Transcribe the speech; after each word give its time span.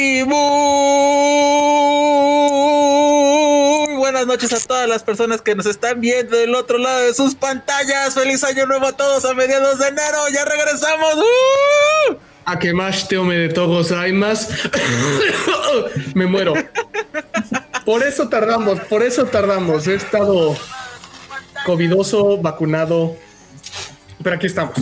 Y 0.00 0.22
muy 0.22 0.36
buenas 3.96 4.28
noches 4.28 4.52
a 4.52 4.60
todas 4.60 4.88
las 4.88 5.02
personas 5.02 5.42
que 5.42 5.56
nos 5.56 5.66
están 5.66 6.00
viendo 6.00 6.36
del 6.36 6.54
otro 6.54 6.78
lado 6.78 7.00
de 7.00 7.12
sus 7.12 7.34
pantallas. 7.34 8.14
Feliz 8.14 8.44
año 8.44 8.64
nuevo 8.66 8.86
a 8.86 8.92
todos 8.92 9.24
a 9.24 9.34
mediados 9.34 9.80
de 9.80 9.88
enero. 9.88 10.18
Ya 10.32 10.44
regresamos. 10.44 11.16
¡Uh! 11.16 12.14
A 12.44 12.60
que 12.60 12.72
más 12.72 13.08
te 13.08 13.16
de 13.16 13.48
todos 13.48 13.90
hay 13.90 14.12
más. 14.12 14.48
Me 16.14 16.26
muero. 16.26 16.54
Por 17.84 18.04
eso 18.04 18.28
tardamos, 18.28 18.78
por 18.78 19.02
eso 19.02 19.24
tardamos. 19.24 19.88
He 19.88 19.96
estado 19.96 20.56
covidoso, 21.66 22.38
vacunado. 22.38 23.16
Pero 24.22 24.36
aquí 24.36 24.46
estamos. 24.46 24.76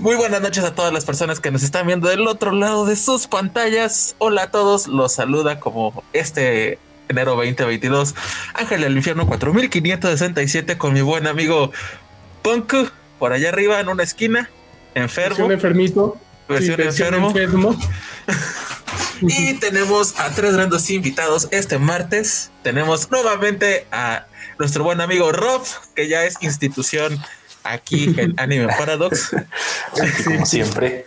Muy 0.00 0.16
buenas 0.16 0.40
noches 0.40 0.64
a 0.64 0.74
todas 0.74 0.94
las 0.94 1.04
personas 1.04 1.40
que 1.40 1.50
nos 1.50 1.62
están 1.62 1.86
viendo 1.86 2.08
del 2.08 2.26
otro 2.26 2.52
lado 2.52 2.86
de 2.86 2.96
sus 2.96 3.26
pantallas. 3.26 4.14
Hola 4.16 4.44
a 4.44 4.50
todos, 4.50 4.86
los 4.86 5.12
saluda 5.12 5.60
como 5.60 6.02
este 6.14 6.78
enero 7.10 7.36
2022 7.36 8.14
Ángel 8.54 8.80
del 8.80 8.96
Infierno 8.96 9.26
4567 9.26 10.78
con 10.78 10.94
mi 10.94 11.02
buen 11.02 11.26
amigo 11.26 11.70
Punk 12.40 12.72
por 13.18 13.34
allá 13.34 13.50
arriba 13.50 13.78
en 13.78 13.90
una 13.90 14.02
esquina, 14.02 14.48
enfermo. 14.94 15.44
Un 15.44 15.52
enfermito. 15.52 16.16
Versión 16.48 16.80
enfermo. 16.80 17.78
y 19.20 19.52
tenemos 19.58 20.18
a 20.18 20.30
tres 20.30 20.54
grandes 20.54 20.88
invitados 20.88 21.46
este 21.50 21.78
martes. 21.78 22.50
Tenemos 22.62 23.10
nuevamente 23.10 23.86
a 23.92 24.24
nuestro 24.58 24.82
buen 24.82 25.02
amigo 25.02 25.30
Rob, 25.30 25.62
que 25.94 26.08
ya 26.08 26.24
es 26.24 26.36
institución 26.40 27.20
aquí 27.64 28.14
en 28.16 28.38
Anime 28.38 28.68
Paradox. 28.68 29.30
Como 30.24 30.46
siempre. 30.46 31.04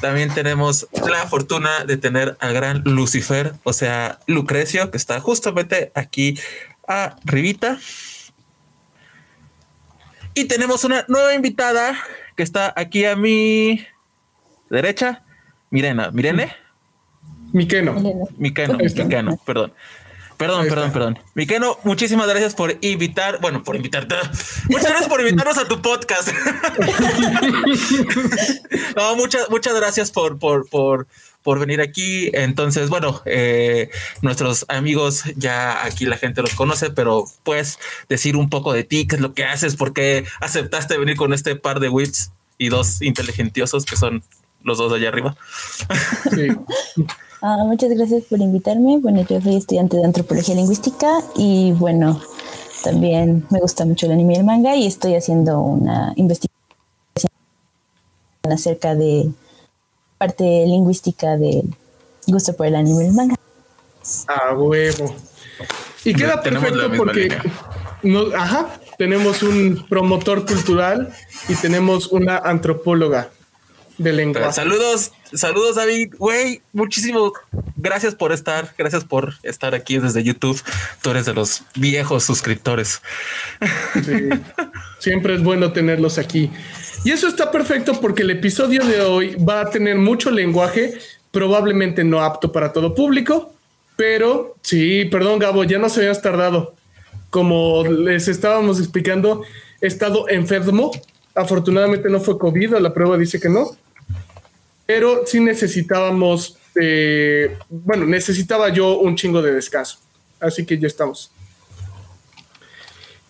También 0.00 0.32
tenemos 0.34 0.86
la 1.08 1.26
fortuna 1.26 1.84
de 1.84 1.96
tener 1.96 2.36
al 2.40 2.52
gran 2.52 2.82
Lucifer, 2.84 3.54
o 3.62 3.72
sea, 3.72 4.18
Lucrecio, 4.26 4.90
que 4.90 4.96
está 4.96 5.20
justamente 5.20 5.92
aquí 5.94 6.38
arribita. 6.86 7.78
Y 10.34 10.44
tenemos 10.44 10.84
una 10.84 11.04
nueva 11.08 11.34
invitada 11.34 11.96
que 12.36 12.42
está 12.42 12.72
aquí 12.76 13.04
a 13.04 13.16
mi 13.16 13.86
derecha, 14.68 15.22
Mirena, 15.70 16.10
Mirene. 16.10 16.54
Miqueno. 17.52 17.94
Miqueno, 18.36 18.78
Miqueno, 18.78 19.36
perdón. 19.46 19.72
Perdón, 20.36 20.66
perdón, 20.68 20.92
perdón. 20.92 21.18
Miqueno, 21.34 21.78
muchísimas 21.84 22.26
gracias 22.26 22.54
por 22.54 22.76
invitar, 22.80 23.40
bueno, 23.40 23.62
por 23.62 23.76
invitarte. 23.76 24.16
Muchas 24.68 24.88
gracias 24.88 25.08
por 25.08 25.20
invitarnos 25.20 25.58
a 25.58 25.68
tu 25.68 25.80
podcast. 25.80 26.28
no, 28.96 29.16
muchas, 29.16 29.48
muchas 29.50 29.74
gracias 29.74 30.10
por, 30.10 30.38
por, 30.38 30.68
por, 30.68 31.06
por 31.42 31.60
venir 31.60 31.80
aquí. 31.80 32.30
Entonces, 32.32 32.88
bueno, 32.88 33.22
eh, 33.26 33.90
nuestros 34.22 34.64
amigos 34.68 35.22
ya 35.36 35.84
aquí 35.84 36.06
la 36.06 36.16
gente 36.16 36.42
los 36.42 36.54
conoce, 36.54 36.90
pero 36.90 37.26
puedes 37.44 37.78
decir 38.08 38.36
un 38.36 38.50
poco 38.50 38.72
de 38.72 38.82
ti, 38.82 39.06
qué 39.06 39.16
es 39.16 39.22
lo 39.22 39.34
que 39.34 39.44
haces, 39.44 39.76
por 39.76 39.92
qué 39.92 40.24
aceptaste 40.40 40.98
venir 40.98 41.16
con 41.16 41.32
este 41.32 41.54
par 41.54 41.78
de 41.78 41.88
whips 41.88 42.32
y 42.58 42.70
dos 42.70 43.02
inteligentiosos 43.02 43.84
que 43.84 43.96
son 43.96 44.24
los 44.64 44.78
dos 44.78 44.90
de 44.90 44.98
allá 44.98 45.08
arriba. 45.08 45.36
Sí. 46.34 46.48
Ah, 47.46 47.58
muchas 47.62 47.90
gracias 47.90 48.22
por 48.24 48.38
invitarme. 48.38 48.96
Bueno, 48.96 49.22
yo 49.28 49.38
soy 49.38 49.56
estudiante 49.56 49.98
de 49.98 50.04
antropología 50.06 50.54
lingüística 50.54 51.18
y 51.36 51.72
bueno, 51.72 52.18
también 52.82 53.44
me 53.50 53.60
gusta 53.60 53.84
mucho 53.84 54.06
el 54.06 54.12
anime 54.12 54.32
y 54.32 54.36
el 54.38 54.44
manga 54.44 54.74
y 54.76 54.86
estoy 54.86 55.14
haciendo 55.14 55.60
una 55.60 56.14
investigación 56.16 57.30
acerca 58.50 58.94
de 58.94 59.28
parte 60.16 60.42
lingüística 60.42 61.36
del 61.36 61.64
gusto 62.26 62.56
por 62.56 62.64
el 62.64 62.76
anime 62.76 63.04
y 63.04 63.06
el 63.08 63.12
manga. 63.12 63.34
Ah, 64.26 64.54
huevo. 64.54 65.14
Y 66.02 66.14
queda 66.14 66.40
perfecto 66.40 66.90
porque 66.96 67.28
ajá, 68.38 68.80
tenemos 68.96 69.42
un 69.42 69.84
promotor 69.86 70.46
cultural 70.46 71.12
y 71.50 71.54
tenemos 71.56 72.06
una 72.06 72.38
antropóloga 72.38 73.28
de 73.98 74.12
lengua. 74.12 74.52
Saludos, 74.52 75.12
saludos 75.32 75.76
David, 75.76 76.14
güey, 76.18 76.60
muchísimo 76.72 77.32
gracias 77.76 78.14
por 78.14 78.32
estar, 78.32 78.74
gracias 78.76 79.04
por 79.04 79.34
estar 79.42 79.74
aquí 79.74 79.98
desde 79.98 80.24
YouTube. 80.24 80.60
Tú 81.02 81.10
eres 81.10 81.26
de 81.26 81.34
los 81.34 81.62
viejos 81.76 82.24
suscriptores. 82.24 83.02
siempre 84.98 85.34
es 85.34 85.42
bueno 85.42 85.72
tenerlos 85.72 86.18
aquí. 86.18 86.50
Y 87.04 87.10
eso 87.10 87.28
está 87.28 87.50
perfecto 87.50 88.00
porque 88.00 88.22
el 88.22 88.30
episodio 88.30 88.82
de 88.84 89.02
hoy 89.02 89.36
va 89.36 89.60
a 89.60 89.70
tener 89.70 89.98
mucho 89.98 90.30
lenguaje, 90.30 90.94
probablemente 91.30 92.02
no 92.02 92.22
apto 92.22 92.50
para 92.50 92.72
todo 92.72 92.94
público, 92.94 93.52
pero 93.96 94.56
sí, 94.62 95.04
perdón 95.04 95.38
Gabo, 95.38 95.64
ya 95.64 95.78
nos 95.78 95.96
habíamos 95.98 96.22
tardado. 96.22 96.74
Como 97.28 97.84
les 97.84 98.28
estábamos 98.28 98.78
explicando, 98.78 99.44
he 99.80 99.86
estado 99.86 100.28
enfermo. 100.28 100.90
Afortunadamente 101.34 102.08
no 102.08 102.20
fue 102.20 102.38
COVID, 102.38 102.76
la 102.78 102.94
prueba 102.94 103.18
dice 103.18 103.40
que 103.40 103.48
no 103.48 103.76
pero 104.86 105.26
sí 105.26 105.40
necesitábamos, 105.40 106.58
eh, 106.80 107.56
bueno, 107.68 108.06
necesitaba 108.06 108.68
yo 108.68 108.98
un 108.98 109.16
chingo 109.16 109.42
de 109.42 109.52
descanso. 109.52 109.98
Así 110.40 110.66
que 110.66 110.78
ya 110.78 110.86
estamos. 110.86 111.30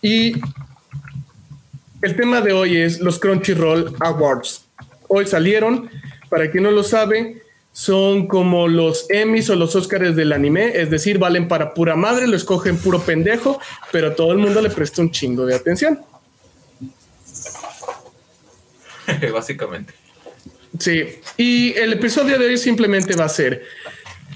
Y 0.03 0.35
el 2.03 2.17
tema 2.17 2.41
de 2.41 2.53
hoy 2.53 2.77
es 2.77 3.01
los 3.01 3.19
Crunchyroll 3.19 3.97
Awards. 4.01 4.65
Hoy 5.09 5.27
salieron, 5.27 5.91
para 6.29 6.51
quien 6.51 6.65
no 6.65 6.71
lo 6.71 6.83
sabe, 6.83 7.43
son 7.73 8.27
como 8.29 8.69
los 8.69 9.07
Emmys 9.11 9.51
o 9.51 9.57
los 9.57 9.75
Oscars 9.75 10.15
del 10.15 10.33
anime, 10.33 10.73
es 10.81 10.91
decir, 10.91 11.19
valen 11.19 11.49
para 11.49 11.75
pura 11.75 11.97
madre, 11.97 12.27
lo 12.27 12.37
escogen 12.37 12.77
puro 12.79 13.01
pendejo, 13.01 13.59
pero 13.91 14.15
todo 14.15 14.33
el 14.33 14.39
mundo 14.39 14.61
le 14.61 14.71
presta 14.71 15.03
un 15.03 15.11
chingo 15.11 15.47
de 15.47 15.55
atención. 15.55 16.01
Básicamente. 19.33 20.04
Sí, 20.79 21.05
y 21.37 21.73
el 21.75 21.93
episodio 21.93 22.39
de 22.39 22.47
hoy 22.47 22.59
simplemente 22.59 23.15
va 23.15 23.27
a 23.27 23.29
ser, 23.29 23.62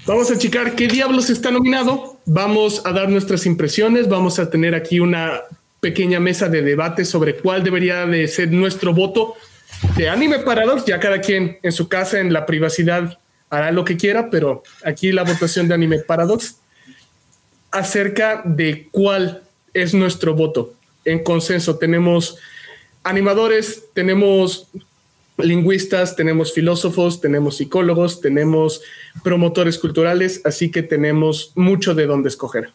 vamos 0.05 0.31
a 0.31 0.37
checar 0.37 0.75
qué 0.75 0.87
diablos 0.87 1.29
está 1.29 1.51
nominado, 1.51 2.17
vamos 2.25 2.81
a 2.85 2.93
dar 2.93 3.09
nuestras 3.09 3.45
impresiones, 3.45 4.07
vamos 4.07 4.39
a 4.39 4.49
tener 4.49 4.73
aquí 4.73 5.01
una 5.01 5.41
pequeña 5.81 6.19
mesa 6.19 6.47
de 6.47 6.61
debate 6.61 7.03
sobre 7.03 7.35
cuál 7.35 7.63
debería 7.63 8.05
de 8.05 8.27
ser 8.27 8.51
nuestro 8.51 8.93
voto 8.93 9.35
de 9.97 10.09
Anime 10.09 10.39
Paradox, 10.39 10.85
ya 10.85 10.99
cada 10.99 11.19
quien 11.19 11.57
en 11.61 11.71
su 11.73 11.89
casa, 11.89 12.19
en 12.19 12.31
la 12.31 12.45
privacidad, 12.45 13.19
hará 13.49 13.71
lo 13.71 13.83
que 13.83 13.97
quiera, 13.97 14.29
pero 14.29 14.63
aquí 14.85 15.11
la 15.11 15.23
votación 15.23 15.67
de 15.67 15.73
Anime 15.73 15.99
Paradox 15.99 16.57
acerca 17.71 18.43
de 18.45 18.87
cuál 18.91 19.43
es 19.73 19.93
nuestro 19.93 20.33
voto. 20.35 20.73
En 21.03 21.23
consenso 21.23 21.77
tenemos 21.77 22.37
animadores, 23.03 23.83
tenemos 23.93 24.69
lingüistas, 25.39 26.15
tenemos 26.15 26.53
filósofos, 26.53 27.21
tenemos 27.21 27.57
psicólogos, 27.57 28.21
tenemos 28.21 28.81
promotores 29.23 29.77
culturales, 29.77 30.41
así 30.45 30.71
que 30.71 30.83
tenemos 30.83 31.51
mucho 31.55 31.95
de 31.95 32.05
dónde 32.05 32.29
escoger. 32.29 32.71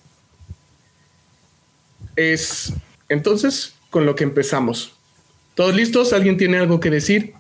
Es 2.17 2.73
entonces 3.09 3.75
con 3.91 4.07
lo 4.07 4.15
que 4.15 4.25
empezamos. 4.25 4.93
¿Todos 5.55 5.75
listos? 5.75 6.13
¿Alguien 6.13 6.37
tiene 6.37 6.59
algo 6.59 6.81
que 6.81 6.91
decir? 6.91 7.35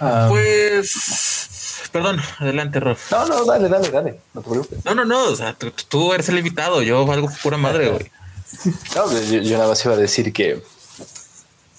Ah. 0.00 0.26
pues, 0.28 1.88
perdón, 1.90 2.20
adelante, 2.38 2.78
Rob. 2.80 2.96
No, 3.10 3.26
no, 3.26 3.44
dale, 3.44 3.68
dale, 3.68 3.90
dale. 3.90 4.20
No 4.34 4.42
te 4.42 4.50
preocupes. 4.50 4.84
No, 4.84 4.94
no, 4.94 5.04
no. 5.04 5.24
O 5.24 5.36
sea, 5.36 5.56
tú, 5.88 6.12
eres 6.12 6.28
el 6.28 6.38
invitado. 6.38 6.82
Yo 6.82 7.04
valgo 7.06 7.30
pura 7.42 7.56
madre, 7.56 7.90
güey. 7.90 8.10
No, 8.94 9.12
yo, 9.12 9.42
yo 9.42 9.58
nada 9.58 9.68
más 9.68 9.84
iba 9.84 9.92
a 9.94 9.98
decir 9.98 10.32
que 10.32 10.62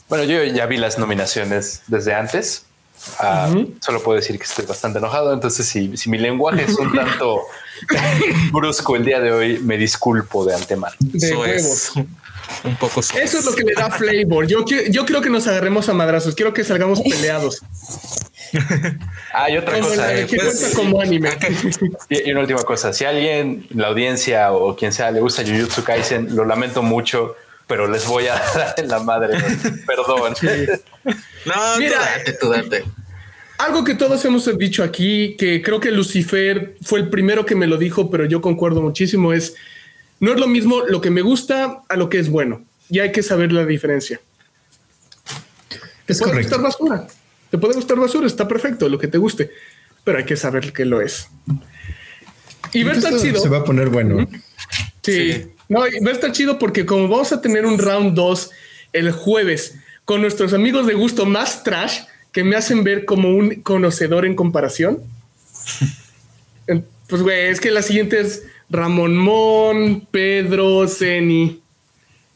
bueno, 0.09 0.23
yo 0.23 0.43
ya 0.43 0.65
vi 0.65 0.77
las 0.77 0.97
nominaciones 0.97 1.83
desde 1.87 2.13
antes. 2.13 2.63
Ah, 3.19 3.49
solo 3.79 4.03
puedo 4.03 4.17
decir 4.17 4.37
que 4.37 4.43
estoy 4.43 4.65
bastante 4.65 4.99
enojado. 4.99 5.33
Entonces, 5.33 5.65
si, 5.65 6.09
mi 6.09 6.17
lenguaje 6.17 6.65
es 6.67 6.75
un 6.77 6.93
tanto 6.93 7.43
brusco 8.51 8.95
el 8.95 9.05
día 9.05 9.19
de 9.19 9.31
hoy, 9.31 9.59
me 9.59 9.77
disculpo 9.77 10.43
de 10.45 10.55
antemano. 10.55 10.95
Eso 11.13 11.45
es 11.45 11.93
un 12.63 12.75
poco. 12.75 12.99
Eso 12.99 13.15
es 13.15 13.45
lo 13.45 13.53
que 13.53 13.63
le 13.63 13.73
da 13.73 13.89
flavor. 13.89 14.47
Yo, 14.47 14.65
yo 14.65 15.05
creo 15.05 15.21
que 15.21 15.29
nos 15.29 15.47
agarremos 15.47 15.87
a 15.87 15.93
madrazos. 15.93 16.35
Quiero 16.35 16.53
que 16.53 16.63
salgamos 16.63 16.99
peleados. 17.01 17.61
Hay 19.33 19.57
otra 19.57 19.79
cosa. 19.79 20.13
Eh, 20.13 20.27
pues, 20.27 20.73
como 20.75 21.01
anime. 21.01 21.29
Y, 22.09 22.31
una 22.31 22.41
última 22.41 22.63
cosa. 22.63 22.93
Si 22.93 23.05
alguien, 23.05 23.67
la 23.69 23.87
audiencia 23.87 24.51
o 24.51 24.75
quien 24.75 24.91
sea, 24.91 25.11
le 25.11 25.19
gusta 25.19 25.43
Jujutsu 25.43 25.83
Kaisen, 25.83 26.35
lo 26.35 26.45
lamento 26.45 26.81
mucho 26.81 27.35
pero 27.69 27.87
les 27.87 28.05
voy 28.07 28.25
a 28.27 28.33
dar 28.55 28.73
en 28.77 28.87
la 28.89 28.99
madre. 28.99 29.37
Perdón. 29.85 30.33
No, 31.45 31.77
Mira, 31.77 31.99
tú 32.41 32.49
date, 32.49 32.83
Algo 33.59 33.83
que 33.83 33.93
todos 33.93 34.25
hemos 34.25 34.57
dicho 34.57 34.83
aquí, 34.83 35.37
que 35.37 35.61
creo 35.61 35.79
que 35.79 35.91
Lucifer 35.91 36.75
fue 36.81 36.99
el 36.99 37.09
primero 37.09 37.45
que 37.45 37.55
me 37.55 37.67
lo 37.67 37.77
dijo, 37.77 38.09
pero 38.09 38.25
yo 38.25 38.41
concuerdo 38.41 38.81
muchísimo, 38.81 39.31
es 39.31 39.53
no 40.19 40.33
es 40.33 40.39
lo 40.39 40.47
mismo 40.47 40.81
lo 40.81 40.99
que 40.99 41.11
me 41.11 41.21
gusta 41.21 41.83
a 41.87 41.95
lo 41.95 42.09
que 42.09 42.19
es 42.19 42.29
bueno. 42.29 42.65
Y 42.89 42.99
hay 42.99 43.11
que 43.11 43.21
saber 43.21 43.53
la 43.53 43.63
diferencia. 43.65 44.19
Te 46.05 46.15
puede 46.15 46.37
gustar 46.37 46.61
basura. 46.61 47.07
Te 47.51 47.57
puede 47.59 47.75
gustar 47.75 47.99
basura, 47.99 48.25
está 48.25 48.47
perfecto, 48.47 48.89
lo 48.89 48.97
que 48.97 49.07
te 49.07 49.19
guste. 49.19 49.51
pero 50.03 50.17
hay 50.17 50.25
que 50.25 50.35
saber 50.35 50.73
que 50.73 50.85
lo 50.85 51.01
es. 51.01 51.29
Y 52.73 52.83
chido. 52.83 53.39
Se 53.39 53.49
va 53.49 53.59
a 53.59 53.63
poner 53.63 53.89
bueno. 53.89 54.27
Sí. 55.03 55.51
No, 55.69 55.81
va 55.81 56.09
a 56.09 56.13
estar 56.13 56.31
chido 56.31 56.59
porque 56.59 56.85
como 56.85 57.07
vamos 57.07 57.31
a 57.31 57.41
tener 57.41 57.65
un 57.65 57.77
round 57.77 58.15
2 58.15 58.51
el 58.93 59.11
jueves 59.11 59.75
con 60.03 60.21
nuestros 60.21 60.53
amigos 60.53 60.87
de 60.87 60.95
gusto 60.95 61.25
más 61.25 61.63
trash 61.63 61.99
que 62.31 62.43
me 62.43 62.55
hacen 62.55 62.83
ver 62.83 63.05
como 63.05 63.29
un 63.29 63.61
conocedor 63.61 64.25
en 64.25 64.35
comparación. 64.35 65.01
Pues 67.07 67.23
güey, 67.23 67.47
es 67.47 67.59
que 67.59 67.71
la 67.71 67.81
siguiente 67.81 68.19
es 68.19 68.43
Ramón 68.69 69.17
Mon, 69.17 70.01
Pedro, 70.11 70.87
Zeni. 70.87 71.59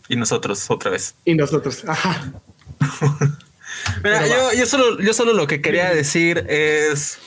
Y 0.10 0.16
nosotros, 0.16 0.66
otra 0.72 0.90
vez. 0.90 1.14
Y 1.26 1.36
nosotros, 1.36 1.84
ajá. 1.88 2.34
Mira, 4.04 4.28
yo, 4.28 4.54
yo, 4.58 4.66
solo, 4.66 5.00
yo 5.00 5.14
solo 5.14 5.34
lo 5.34 5.46
que 5.46 5.62
quería 5.62 5.94
decir 5.94 6.46
es 6.50 7.20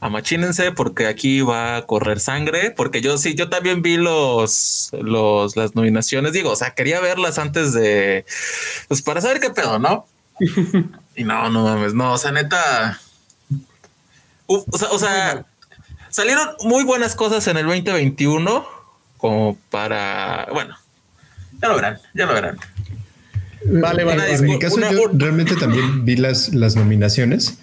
amachínense 0.00 0.72
porque 0.72 1.06
aquí 1.06 1.40
va 1.40 1.76
a 1.76 1.86
correr 1.86 2.20
sangre, 2.20 2.70
porque 2.70 3.00
yo 3.00 3.18
sí, 3.18 3.34
yo 3.34 3.48
también 3.48 3.82
vi 3.82 3.96
los, 3.96 4.90
los, 4.92 5.56
las 5.56 5.74
nominaciones, 5.74 6.32
digo, 6.32 6.50
o 6.50 6.56
sea, 6.56 6.74
quería 6.74 7.00
verlas 7.00 7.38
antes 7.38 7.72
de, 7.72 8.24
pues 8.88 9.02
para 9.02 9.20
saber 9.20 9.40
qué 9.40 9.50
pedo, 9.50 9.78
¿no? 9.78 10.06
y 11.16 11.24
no, 11.24 11.50
no 11.50 11.64
mames, 11.64 11.94
no, 11.94 12.12
o 12.12 12.18
sea, 12.18 12.32
neta, 12.32 13.00
o 14.46 14.78
sea, 14.78 14.88
o 14.90 14.98
sea, 14.98 15.44
salieron 16.10 16.48
muy 16.64 16.84
buenas 16.84 17.14
cosas 17.14 17.46
en 17.48 17.56
el 17.56 17.66
2021 17.66 18.66
como 19.16 19.56
para, 19.70 20.46
bueno, 20.52 20.76
ya 21.60 21.68
lo 21.68 21.76
verán, 21.76 21.98
ya 22.14 22.26
lo 22.26 22.34
verán. 22.34 22.58
Vale, 23.68 24.04
vale. 24.04 24.34
En 24.34 24.44
mi 24.44 24.58
caso, 24.58 24.78
yo 24.78 25.08
realmente 25.12 25.56
también 25.56 26.04
vi 26.04 26.16
las, 26.16 26.54
las 26.54 26.76
nominaciones 26.76 27.58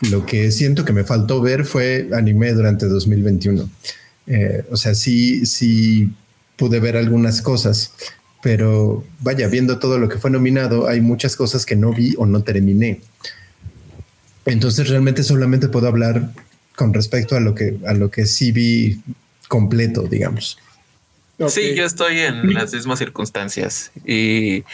lo 0.00 0.24
que 0.24 0.50
siento 0.52 0.84
que 0.84 0.92
me 0.92 1.04
faltó 1.04 1.40
ver 1.40 1.64
fue 1.64 2.08
anime 2.12 2.52
durante 2.52 2.86
2021. 2.86 3.68
Eh, 4.26 4.64
o 4.70 4.76
sea, 4.76 4.94
sí, 4.94 5.46
sí 5.46 6.10
pude 6.56 6.80
ver 6.80 6.96
algunas 6.96 7.42
cosas, 7.42 7.92
pero 8.42 9.04
vaya, 9.20 9.48
viendo 9.48 9.78
todo 9.78 9.98
lo 9.98 10.08
que 10.08 10.18
fue 10.18 10.30
nominado, 10.30 10.88
hay 10.88 11.00
muchas 11.00 11.36
cosas 11.36 11.66
que 11.66 11.76
no 11.76 11.92
vi 11.92 12.14
o 12.18 12.26
no 12.26 12.42
terminé. 12.42 13.00
Entonces 14.44 14.88
realmente 14.88 15.22
solamente 15.22 15.68
puedo 15.68 15.88
hablar 15.88 16.32
con 16.76 16.94
respecto 16.94 17.36
a 17.36 17.40
lo 17.40 17.54
que, 17.54 17.78
a 17.86 17.92
lo 17.92 18.10
que 18.10 18.26
sí 18.26 18.52
vi 18.52 19.00
completo, 19.48 20.02
digamos. 20.02 20.58
Sí, 21.48 21.74
yo 21.74 21.84
estoy 21.84 22.18
en 22.18 22.52
las 22.52 22.72
mismas 22.72 22.98
circunstancias 22.98 23.92
y 24.04 24.64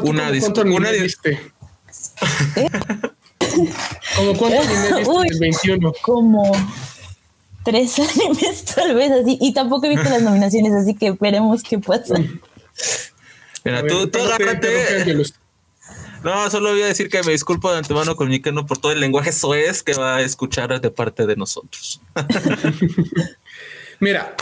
una, 0.00 0.30
una, 0.64 0.90
¿Como 4.16 4.36
cuántos 4.36 4.66
animes 4.66 4.96
viste 4.98 5.28
el 5.34 5.38
21? 5.38 5.92
Como 6.02 6.52
tres 7.64 7.98
animes 8.16 8.64
tal 8.64 8.94
vez 8.94 9.10
así. 9.10 9.38
Y 9.40 9.52
tampoco 9.52 9.86
he 9.86 9.90
visto 9.90 10.08
las 10.08 10.22
nominaciones, 10.22 10.72
así 10.72 10.94
que 10.94 11.12
veremos 11.12 11.62
qué 11.62 11.78
pasa. 11.78 12.14
Mira, 13.64 13.86
tú, 13.86 14.06
tú 14.08 14.20
agárrate. 14.20 15.24
No, 16.22 16.50
solo 16.50 16.70
voy 16.70 16.82
a 16.82 16.86
decir 16.86 17.08
que 17.08 17.22
me 17.22 17.32
disculpo 17.32 17.70
de 17.70 17.78
antemano 17.78 18.16
con 18.16 18.28
Mikeno 18.28 18.66
por 18.66 18.78
todo 18.78 18.90
el 18.92 19.00
lenguaje 19.00 19.32
soez 19.32 19.82
que 19.82 19.92
va 19.92 20.16
a 20.16 20.22
escuchar 20.22 20.80
de 20.80 20.90
parte 20.90 21.26
de 21.26 21.36
nosotros. 21.36 22.00
Mira, 24.00 24.34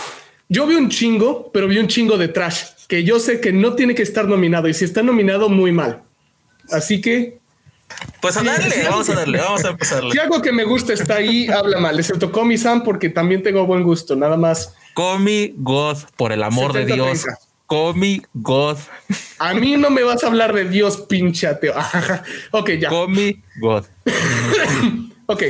yo 0.48 0.66
vi 0.66 0.76
un 0.76 0.88
chingo, 0.88 1.50
pero 1.52 1.68
vi 1.68 1.78
un 1.78 1.88
chingo 1.88 2.16
de 2.16 2.28
trash 2.28 2.62
que 2.88 3.04
yo 3.04 3.18
sé 3.18 3.40
que 3.40 3.52
no 3.52 3.74
tiene 3.74 3.94
que 3.94 4.02
estar 4.02 4.26
nominado 4.26 4.68
y 4.68 4.74
si 4.74 4.84
está 4.84 5.02
nominado, 5.02 5.48
muy 5.48 5.72
mal. 5.72 6.02
Así 6.70 7.00
que 7.00 7.38
pues 8.20 8.36
a 8.36 8.42
darle, 8.42 8.84
vamos 8.88 9.08
a 9.08 9.14
darle, 9.14 9.38
vamos 9.38 9.64
a 9.64 9.70
empezarle. 9.70 10.12
Si 10.12 10.18
algo 10.18 10.40
que 10.40 10.52
me 10.52 10.64
gusta 10.64 10.92
está 10.92 11.16
ahí, 11.16 11.48
habla 11.48 11.78
mal, 11.78 11.98
excepto 11.98 12.32
Comi 12.32 12.56
Sam, 12.56 12.82
porque 12.82 13.10
también 13.10 13.42
tengo 13.42 13.66
buen 13.66 13.82
gusto, 13.82 14.16
nada 14.16 14.36
más. 14.36 14.74
Comi 14.94 15.52
God, 15.56 15.98
por 16.16 16.32
el 16.32 16.42
amor 16.42 16.72
de 16.72 16.86
Dios. 16.86 17.26
Comi 17.66 18.22
God. 18.34 18.78
A 19.38 19.54
mí 19.54 19.76
no 19.76 19.90
me 19.90 20.02
vas 20.02 20.22
a 20.22 20.28
hablar 20.28 20.54
de 20.54 20.68
Dios, 20.68 21.02
pinchateo. 21.08 21.74
ok, 22.50 22.70
ya. 22.72 22.88
Comi 22.88 23.42
God. 23.60 23.84
ok. 25.26 25.42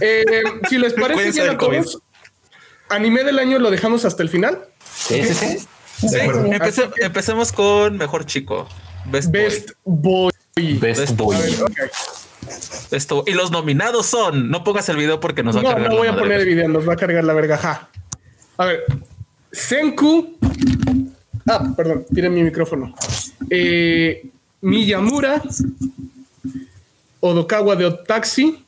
Eh, 0.00 0.24
si 0.68 0.78
les 0.78 0.94
parece 0.94 1.30
bien 1.30 1.50
a 1.50 1.58
todos, 1.58 2.00
anime 2.88 3.24
del 3.24 3.38
año 3.38 3.58
lo 3.58 3.70
dejamos 3.70 4.04
hasta 4.04 4.22
el 4.22 4.28
final. 4.28 4.66
Sí, 4.94 5.22
sí, 5.24 5.58
sí. 5.98 6.82
empecemos 7.00 7.52
con 7.52 7.96
mejor 7.96 8.26
chico. 8.26 8.68
Best, 9.06 9.72
boy. 9.84 10.33
Best, 10.56 11.16
Boy. 11.16 11.36
Esto, 12.92 13.24
y 13.26 13.32
los 13.32 13.50
nominados 13.50 14.06
son. 14.06 14.50
No 14.50 14.62
pongas 14.62 14.88
el 14.88 14.96
video 14.96 15.18
porque 15.18 15.42
nos 15.42 15.56
va 15.56 15.60
a 15.60 15.74
cargar. 15.74 15.90
No 15.90 15.96
voy 15.96 16.06
a 16.06 16.16
poner 16.16 16.40
el 16.40 16.46
video, 16.46 16.68
nos 16.68 16.88
va 16.88 16.92
a 16.92 16.96
cargar 16.96 17.24
la 17.24 17.34
verga. 17.34 17.88
A 18.56 18.64
ver, 18.64 18.84
Senku. 19.50 20.38
Ah, 21.48 21.74
perdón, 21.76 22.06
tiene 22.14 22.30
mi 22.30 22.44
micrófono. 22.44 22.94
Eh, 23.50 24.30
Miyamura, 24.60 25.42
Odokawa 27.18 27.74
de 27.74 27.86
Otaxi, 27.86 28.64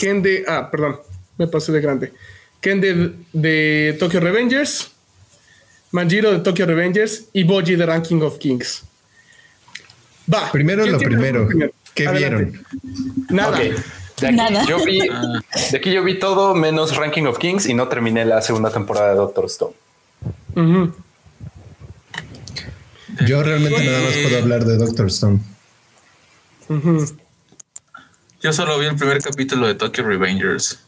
Ken 0.00 0.20
de. 0.20 0.44
Ah, 0.48 0.68
perdón, 0.68 0.98
me 1.38 1.46
pasé 1.46 1.70
de 1.70 1.80
grande. 1.80 2.12
Ken 2.60 2.80
de, 2.80 3.12
de 3.32 3.96
Tokyo 4.00 4.18
Revengers, 4.18 4.90
Manjiro 5.92 6.32
de 6.32 6.40
Tokyo 6.40 6.66
Revengers 6.66 7.26
y 7.32 7.44
Boji 7.44 7.76
de 7.76 7.86
Ranking 7.86 8.20
of 8.22 8.38
Kings. 8.38 8.85
Va. 10.32 10.50
Primero 10.52 10.86
lo 10.86 10.98
primero. 10.98 11.48
¿Qué 11.94 12.08
vieron? 12.08 12.64
Nada. 13.30 13.58
De 13.58 14.28
aquí, 14.28 14.68
Yo 14.68 14.82
vi, 14.84 15.00
de 15.70 15.76
aquí 15.76 15.92
yo 15.92 16.02
vi 16.02 16.18
todo 16.18 16.54
menos 16.54 16.96
Ranking 16.96 17.24
of 17.24 17.38
Kings 17.38 17.66
y 17.66 17.74
no 17.74 17.88
terminé 17.88 18.24
la 18.24 18.40
segunda 18.40 18.70
temporada 18.70 19.10
de 19.10 19.16
Doctor 19.16 19.44
Stone. 19.46 19.74
Yo 23.26 23.42
realmente 23.42 23.84
nada 23.84 24.00
más 24.00 24.16
puedo 24.16 24.38
hablar 24.38 24.64
de 24.64 24.76
Doctor 24.76 25.06
Stone. 25.06 25.40
Yo 28.42 28.52
solo 28.52 28.78
vi 28.78 28.86
el 28.86 28.96
primer 28.96 29.22
capítulo 29.22 29.66
de 29.66 29.74
Tokyo 29.74 30.04
Revengers. 30.04 30.80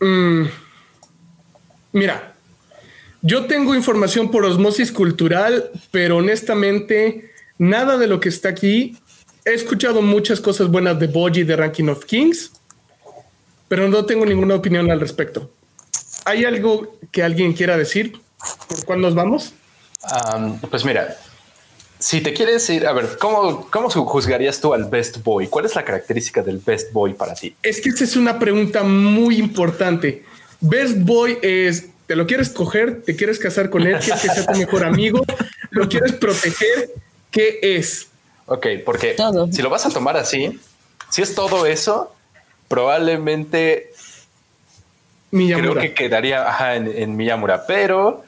Mm. 0.00 0.44
Mira, 1.92 2.34
yo 3.22 3.46
tengo 3.46 3.74
información 3.74 4.30
por 4.30 4.44
osmosis 4.44 4.92
cultural, 4.92 5.70
pero 5.90 6.18
honestamente 6.18 7.29
Nada 7.60 7.98
de 7.98 8.06
lo 8.06 8.20
que 8.20 8.30
está 8.30 8.48
aquí. 8.48 8.96
He 9.44 9.52
escuchado 9.52 10.00
muchas 10.00 10.40
cosas 10.40 10.68
buenas 10.68 10.98
de 10.98 11.08
Boji 11.08 11.44
de 11.44 11.56
Ranking 11.56 11.88
of 11.88 12.06
Kings, 12.06 12.52
pero 13.68 13.86
no 13.86 14.06
tengo 14.06 14.24
ninguna 14.24 14.54
opinión 14.54 14.90
al 14.90 14.98
respecto. 14.98 15.52
¿Hay 16.24 16.46
algo 16.46 16.98
que 17.12 17.22
alguien 17.22 17.52
quiera 17.52 17.76
decir? 17.76 18.18
¿Por 18.66 18.82
cuál 18.86 19.02
nos 19.02 19.14
vamos? 19.14 19.52
pues 20.70 20.86
mira, 20.86 21.18
si 21.98 22.22
te 22.22 22.32
quieres 22.32 22.70
ir, 22.70 22.86
a 22.86 22.94
ver, 22.94 23.18
¿cómo, 23.18 23.68
¿cómo 23.70 23.90
juzgarías 23.90 24.58
tú 24.58 24.72
al 24.72 24.86
Best 24.86 25.22
Boy? 25.22 25.48
¿Cuál 25.48 25.66
es 25.66 25.74
la 25.74 25.84
característica 25.84 26.42
del 26.42 26.62
Best 26.64 26.94
Boy 26.94 27.12
para 27.12 27.34
ti? 27.34 27.54
Es 27.62 27.82
que 27.82 27.90
esa 27.90 28.04
es 28.04 28.16
una 28.16 28.38
pregunta 28.38 28.84
muy 28.84 29.36
importante. 29.36 30.24
Best 30.62 30.96
Boy 31.00 31.36
es, 31.42 31.88
¿te 32.06 32.16
lo 32.16 32.26
quieres 32.26 32.48
coger? 32.48 33.02
¿Te 33.02 33.14
quieres 33.14 33.38
casar 33.38 33.68
con 33.68 33.82
él? 33.82 33.98
¿Quieres 33.98 34.22
que 34.22 34.28
sea 34.30 34.46
tu 34.46 34.58
mejor 34.58 34.82
amigo? 34.82 35.22
¿Lo 35.68 35.90
quieres 35.90 36.12
proteger? 36.12 36.90
¿Qué 37.30 37.58
es? 37.62 38.08
Ok, 38.46 38.66
porque 38.84 39.16
si 39.52 39.62
lo 39.62 39.70
vas 39.70 39.86
a 39.86 39.90
tomar 39.90 40.16
así, 40.16 40.60
si 41.08 41.22
es 41.22 41.34
todo 41.34 41.66
eso, 41.66 42.14
probablemente 42.68 43.92
creo 45.30 45.74
que 45.74 45.94
quedaría 45.94 46.74
en, 46.74 47.16
Miyamura, 47.16 47.66
pero 47.66 48.24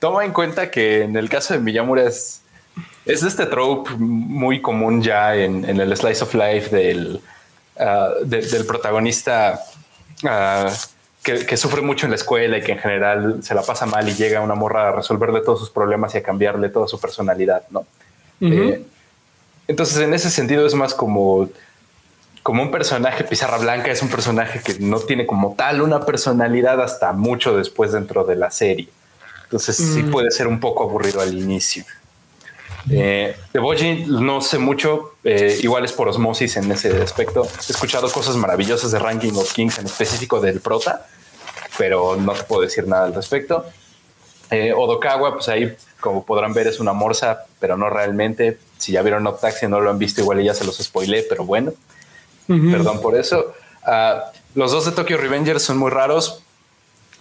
toma 0.00 0.24
en 0.24 0.32
cuenta 0.32 0.70
que 0.70 1.02
en 1.02 1.16
el 1.16 1.28
caso 1.28 1.54
de 1.54 1.60
Miyamura 1.60 2.02
es, 2.02 2.42
es 3.04 3.22
este 3.22 3.46
trope 3.46 3.92
muy 3.96 4.60
común 4.60 5.02
ya 5.02 5.36
en, 5.36 5.64
el 5.64 5.96
slice 5.96 6.24
of 6.24 6.34
life 6.34 6.74
del, 6.74 7.20
ah, 7.78 8.14
del 8.24 8.66
protagonista 8.66 9.60
ah, 10.24 10.72
que, 11.22 11.56
sufre 11.56 11.82
mucho 11.82 12.06
en 12.06 12.10
la 12.10 12.16
escuela 12.16 12.58
y 12.58 12.62
que 12.62 12.72
en 12.72 12.78
general 12.78 13.38
se 13.42 13.54
la 13.54 13.62
pasa 13.62 13.86
mal 13.86 14.08
y 14.08 14.14
llega 14.14 14.40
una 14.40 14.54
morra 14.54 14.88
a 14.88 14.92
resolverle 14.92 15.40
todos 15.40 15.60
sus 15.60 15.70
problemas 15.70 16.14
y 16.14 16.18
a 16.18 16.22
cambiarle 16.22 16.68
toda 16.68 16.88
su 16.88 17.00
personalidad, 17.00 17.62
¿no? 17.70 17.86
Eh, 18.40 18.84
entonces, 19.68 19.98
en 19.98 20.12
ese 20.14 20.30
sentido 20.30 20.66
es 20.66 20.74
más 20.74 20.94
como, 20.94 21.48
como 22.42 22.62
un 22.62 22.72
personaje 22.72 23.22
pizarra 23.22 23.58
blanca, 23.58 23.92
es 23.92 24.02
un 24.02 24.08
personaje 24.08 24.60
que 24.60 24.80
no 24.80 24.98
tiene 24.98 25.24
como 25.24 25.54
tal 25.56 25.80
una 25.80 26.04
personalidad 26.04 26.82
hasta 26.82 27.12
mucho 27.12 27.56
después 27.56 27.92
dentro 27.92 28.24
de 28.24 28.34
la 28.34 28.50
serie. 28.50 28.88
Entonces, 29.44 29.76
sí 29.76 30.02
puede 30.02 30.32
ser 30.32 30.48
un 30.48 30.58
poco 30.58 30.82
aburrido 30.82 31.20
al 31.20 31.38
inicio. 31.38 31.84
Eh, 32.90 33.36
de 33.52 33.60
Boji 33.60 34.06
no 34.08 34.40
sé 34.40 34.58
mucho, 34.58 35.14
eh, 35.24 35.58
igual 35.62 35.84
es 35.84 35.92
por 35.92 36.08
osmosis 36.08 36.56
en 36.56 36.70
ese 36.72 37.02
aspecto. 37.02 37.46
He 37.68 37.72
escuchado 37.72 38.10
cosas 38.10 38.36
maravillosas 38.36 38.90
de 38.90 38.98
Ranking 38.98 39.32
of 39.34 39.52
Kings, 39.52 39.78
en 39.78 39.86
específico 39.86 40.40
del 40.40 40.60
prota, 40.60 41.06
pero 41.78 42.16
no 42.16 42.32
te 42.32 42.42
puedo 42.44 42.62
decir 42.62 42.86
nada 42.88 43.04
al 43.04 43.14
respecto. 43.14 43.64
Eh, 44.50 44.72
Odokawa, 44.72 45.34
pues 45.34 45.48
ahí, 45.48 45.74
como 46.00 46.24
podrán 46.24 46.52
ver, 46.52 46.66
es 46.66 46.80
una 46.80 46.92
morsa, 46.92 47.44
pero 47.58 47.76
no 47.76 47.88
realmente. 47.88 48.58
Si 48.78 48.92
ya 48.92 49.02
vieron 49.02 49.28
Taxi 49.40 49.66
no 49.66 49.80
lo 49.80 49.90
han 49.90 49.98
visto, 49.98 50.20
igual 50.20 50.42
ya 50.42 50.54
se 50.54 50.64
los 50.64 50.76
spoilé, 50.76 51.24
pero 51.28 51.44
bueno, 51.44 51.72
perdón 52.46 53.00
por 53.00 53.16
eso. 53.16 53.54
Uh, 53.86 54.20
los 54.54 54.72
dos 54.72 54.84
de 54.84 54.92
Tokyo 54.92 55.16
Revengers 55.16 55.62
son 55.62 55.78
muy 55.78 55.90
raros 55.90 56.41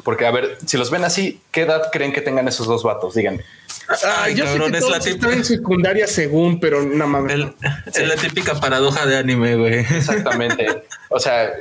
porque, 0.03 0.25
a 0.25 0.31
ver, 0.31 0.58
si 0.65 0.77
los 0.77 0.89
ven 0.91 1.03
así, 1.03 1.41
¿qué 1.51 1.62
edad 1.62 1.89
creen 1.91 2.13
que 2.13 2.22
tengan 2.22 2.48
esos 2.48 2.67
dos 2.67 2.84
vatos? 2.84 3.15
Díganme. 3.15 3.43
Ah, 4.05 4.29
yo 4.29 4.46
sé 4.48 4.60
que 4.60 4.77
es 4.77 4.89
la 4.89 5.00
típica 5.00 5.34
en 5.34 5.46
secundaria 5.46 6.08
según, 6.08 6.60
pero 6.60 6.81
nada 6.81 7.08
más. 7.08 7.31
Es 7.86 8.08
la 8.08 8.15
típica 8.15 8.60
paradoja 8.60 9.05
de 9.05 9.17
anime, 9.17 9.55
güey. 9.55 9.79
Exactamente. 9.79 10.84
o 11.10 11.20
sea, 11.20 11.51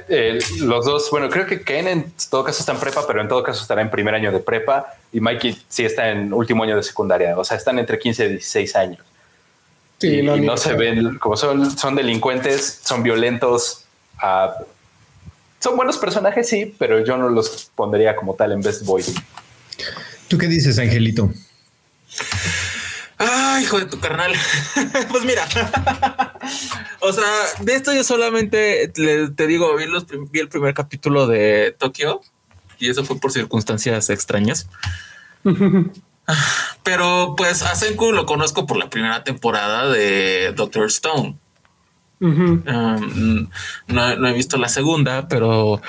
los 0.61 0.85
dos, 0.85 1.11
bueno, 1.11 1.29
creo 1.29 1.47
que 1.47 1.63
Ken 1.63 1.89
en 1.89 2.13
todo 2.31 2.45
caso 2.45 2.61
está 2.61 2.73
en 2.73 2.79
prepa, 2.79 3.07
pero 3.07 3.21
en 3.21 3.29
todo 3.29 3.43
caso 3.43 3.63
estará 3.63 3.83
en 3.83 3.91
primer 3.91 4.15
año 4.15 4.31
de 4.31 4.41
prepa 4.41 4.95
y 5.13 5.21
Mikey 5.21 5.61
sí 5.69 5.85
está 5.85 6.11
en 6.11 6.33
último 6.33 6.63
año 6.63 6.77
de 6.77 6.83
secundaria. 6.83 7.37
O 7.37 7.45
sea, 7.45 7.57
están 7.57 7.79
entre 7.79 7.99
15 7.99 8.25
y 8.25 8.29
16 8.29 8.77
años. 8.77 9.01
Sí, 9.99 10.19
y, 10.19 10.23
no, 10.23 10.37
no 10.37 10.57
se 10.57 10.73
ven 10.75 11.19
como 11.19 11.37
son, 11.37 11.77
son 11.77 11.95
delincuentes, 11.95 12.81
son 12.85 13.03
violentos. 13.03 13.85
Uh, 14.23 14.65
son 15.61 15.77
buenos 15.77 15.99
personajes, 15.99 16.49
sí, 16.49 16.75
pero 16.79 17.05
yo 17.05 17.17
no 17.17 17.29
los 17.29 17.71
pondría 17.75 18.17
como 18.17 18.35
tal 18.35 18.53
en 18.53 18.63
Best 18.63 18.85
Boy. 18.85 19.05
¿Tú 20.29 20.39
qué 20.39 20.47
dices, 20.47 20.79
Angelito? 20.79 21.31
Ay, 23.19 23.65
hijo 23.65 23.79
de 23.79 23.85
tu 23.85 24.01
carnal. 24.01 24.33
pues 25.11 25.25
mira, 25.25 25.47
o 27.01 27.13
sea, 27.13 27.25
de 27.61 27.75
esto 27.75 27.93
yo 27.93 28.03
solamente 28.03 28.89
te 28.89 29.47
digo, 29.47 29.77
vi, 29.77 30.41
el 30.41 30.49
primer 30.49 30.73
capítulo 30.73 31.27
de 31.27 31.77
Tokio 31.79 32.23
y 32.79 32.89
eso 32.89 33.05
fue 33.05 33.21
por 33.21 33.31
circunstancias 33.31 34.09
extrañas. 34.09 34.69
Pero 36.83 37.35
pues 37.37 37.63
a 37.63 37.75
Senku 37.75 38.13
lo 38.13 38.25
conozco 38.25 38.67
por 38.67 38.79
la 38.79 38.89
primera 38.89 39.25
temporada 39.25 39.91
de 39.91 40.53
Doctor 40.57 40.87
Stone. 40.87 41.37
Um, 42.21 43.49
no, 43.89 44.29
he 44.29 44.33
visto 44.35 44.59
la 44.59 44.69
segunda, 44.69 45.27
pero 45.27 45.81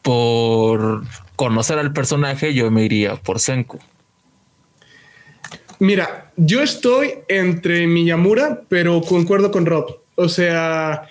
por 0.00 1.04
conocer 1.36 1.78
al 1.78 1.92
personaje 1.92 2.54
yo 2.54 2.70
me 2.70 2.84
iría 2.84 3.16
por 3.16 3.38
Senku. 3.38 3.78
Mira, 5.78 6.32
yo 6.36 6.62
estoy 6.62 7.14
entre 7.28 7.86
Miyamura, 7.86 8.62
pero 8.68 9.02
concuerdo 9.02 9.50
con 9.50 9.66
Rob. 9.66 9.98
O 10.14 10.28
sea, 10.28 11.08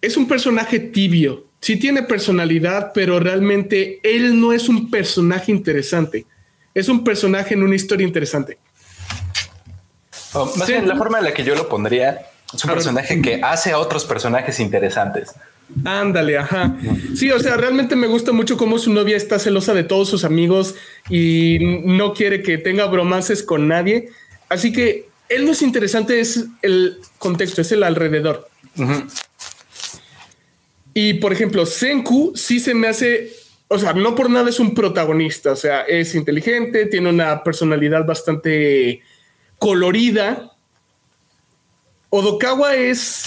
es 0.00 0.16
un 0.16 0.28
personaje 0.28 0.78
tibio. 0.78 1.44
Sí 1.60 1.76
tiene 1.76 2.02
personalidad, 2.02 2.92
pero 2.92 3.20
realmente 3.20 4.00
él 4.02 4.38
no 4.38 4.52
es 4.52 4.68
un 4.68 4.90
personaje 4.90 5.52
interesante. 5.52 6.26
Es 6.74 6.88
un 6.88 7.04
personaje 7.04 7.54
en 7.54 7.62
una 7.62 7.76
historia 7.76 8.06
interesante. 8.06 8.58
Oh, 10.34 10.52
más 10.56 10.66
bien, 10.66 10.88
la 10.88 10.96
forma 10.96 11.18
en 11.18 11.24
la 11.24 11.32
que 11.32 11.44
yo 11.44 11.54
lo 11.54 11.68
pondría 11.68 12.31
es 12.54 12.64
un 12.64 12.70
personaje 12.70 13.22
que 13.22 13.40
hace 13.42 13.72
a 13.72 13.78
otros 13.78 14.04
personajes 14.04 14.60
interesantes. 14.60 15.34
Ándale, 15.84 16.38
ajá. 16.38 16.76
Sí, 17.14 17.30
o 17.30 17.38
sea, 17.38 17.56
realmente 17.56 17.96
me 17.96 18.06
gusta 18.06 18.32
mucho 18.32 18.56
cómo 18.56 18.78
su 18.78 18.92
novia 18.92 19.16
está 19.16 19.38
celosa 19.38 19.74
de 19.74 19.84
todos 19.84 20.08
sus 20.08 20.24
amigos 20.24 20.74
y 21.08 21.58
no 21.84 22.12
quiere 22.12 22.42
que 22.42 22.58
tenga 22.58 22.86
bromances 22.86 23.42
con 23.42 23.68
nadie. 23.68 24.10
Así 24.48 24.72
que 24.72 25.08
él 25.28 25.46
no 25.46 25.52
es 25.52 25.62
interesante, 25.62 26.20
es 26.20 26.44
el 26.60 26.98
contexto, 27.18 27.62
es 27.62 27.72
el 27.72 27.82
alrededor. 27.82 28.48
Y 30.94 31.14
por 31.14 31.32
ejemplo, 31.32 31.64
Senku 31.64 32.32
sí 32.34 32.60
se 32.60 32.74
me 32.74 32.88
hace, 32.88 33.32
o 33.68 33.78
sea, 33.78 33.94
no 33.94 34.14
por 34.14 34.28
nada 34.28 34.50
es 34.50 34.60
un 34.60 34.74
protagonista, 34.74 35.52
o 35.52 35.56
sea, 35.56 35.82
es 35.82 36.14
inteligente, 36.14 36.86
tiene 36.86 37.08
una 37.08 37.42
personalidad 37.42 38.04
bastante 38.04 39.00
colorida, 39.58 40.51
Odokawa 42.14 42.74
es 42.76 43.24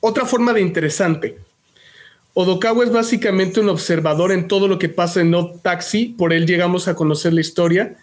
otra 0.00 0.26
forma 0.26 0.52
de 0.52 0.60
interesante. 0.60 1.38
Odokawa 2.34 2.84
es 2.84 2.92
básicamente 2.92 3.60
un 3.60 3.70
observador 3.70 4.30
en 4.30 4.46
todo 4.46 4.68
lo 4.68 4.78
que 4.78 4.90
pasa 4.90 5.22
en 5.22 5.30
No 5.30 5.52
Taxi, 5.62 6.08
por 6.08 6.34
él 6.34 6.44
llegamos 6.44 6.86
a 6.86 6.94
conocer 6.94 7.32
la 7.32 7.40
historia 7.40 7.96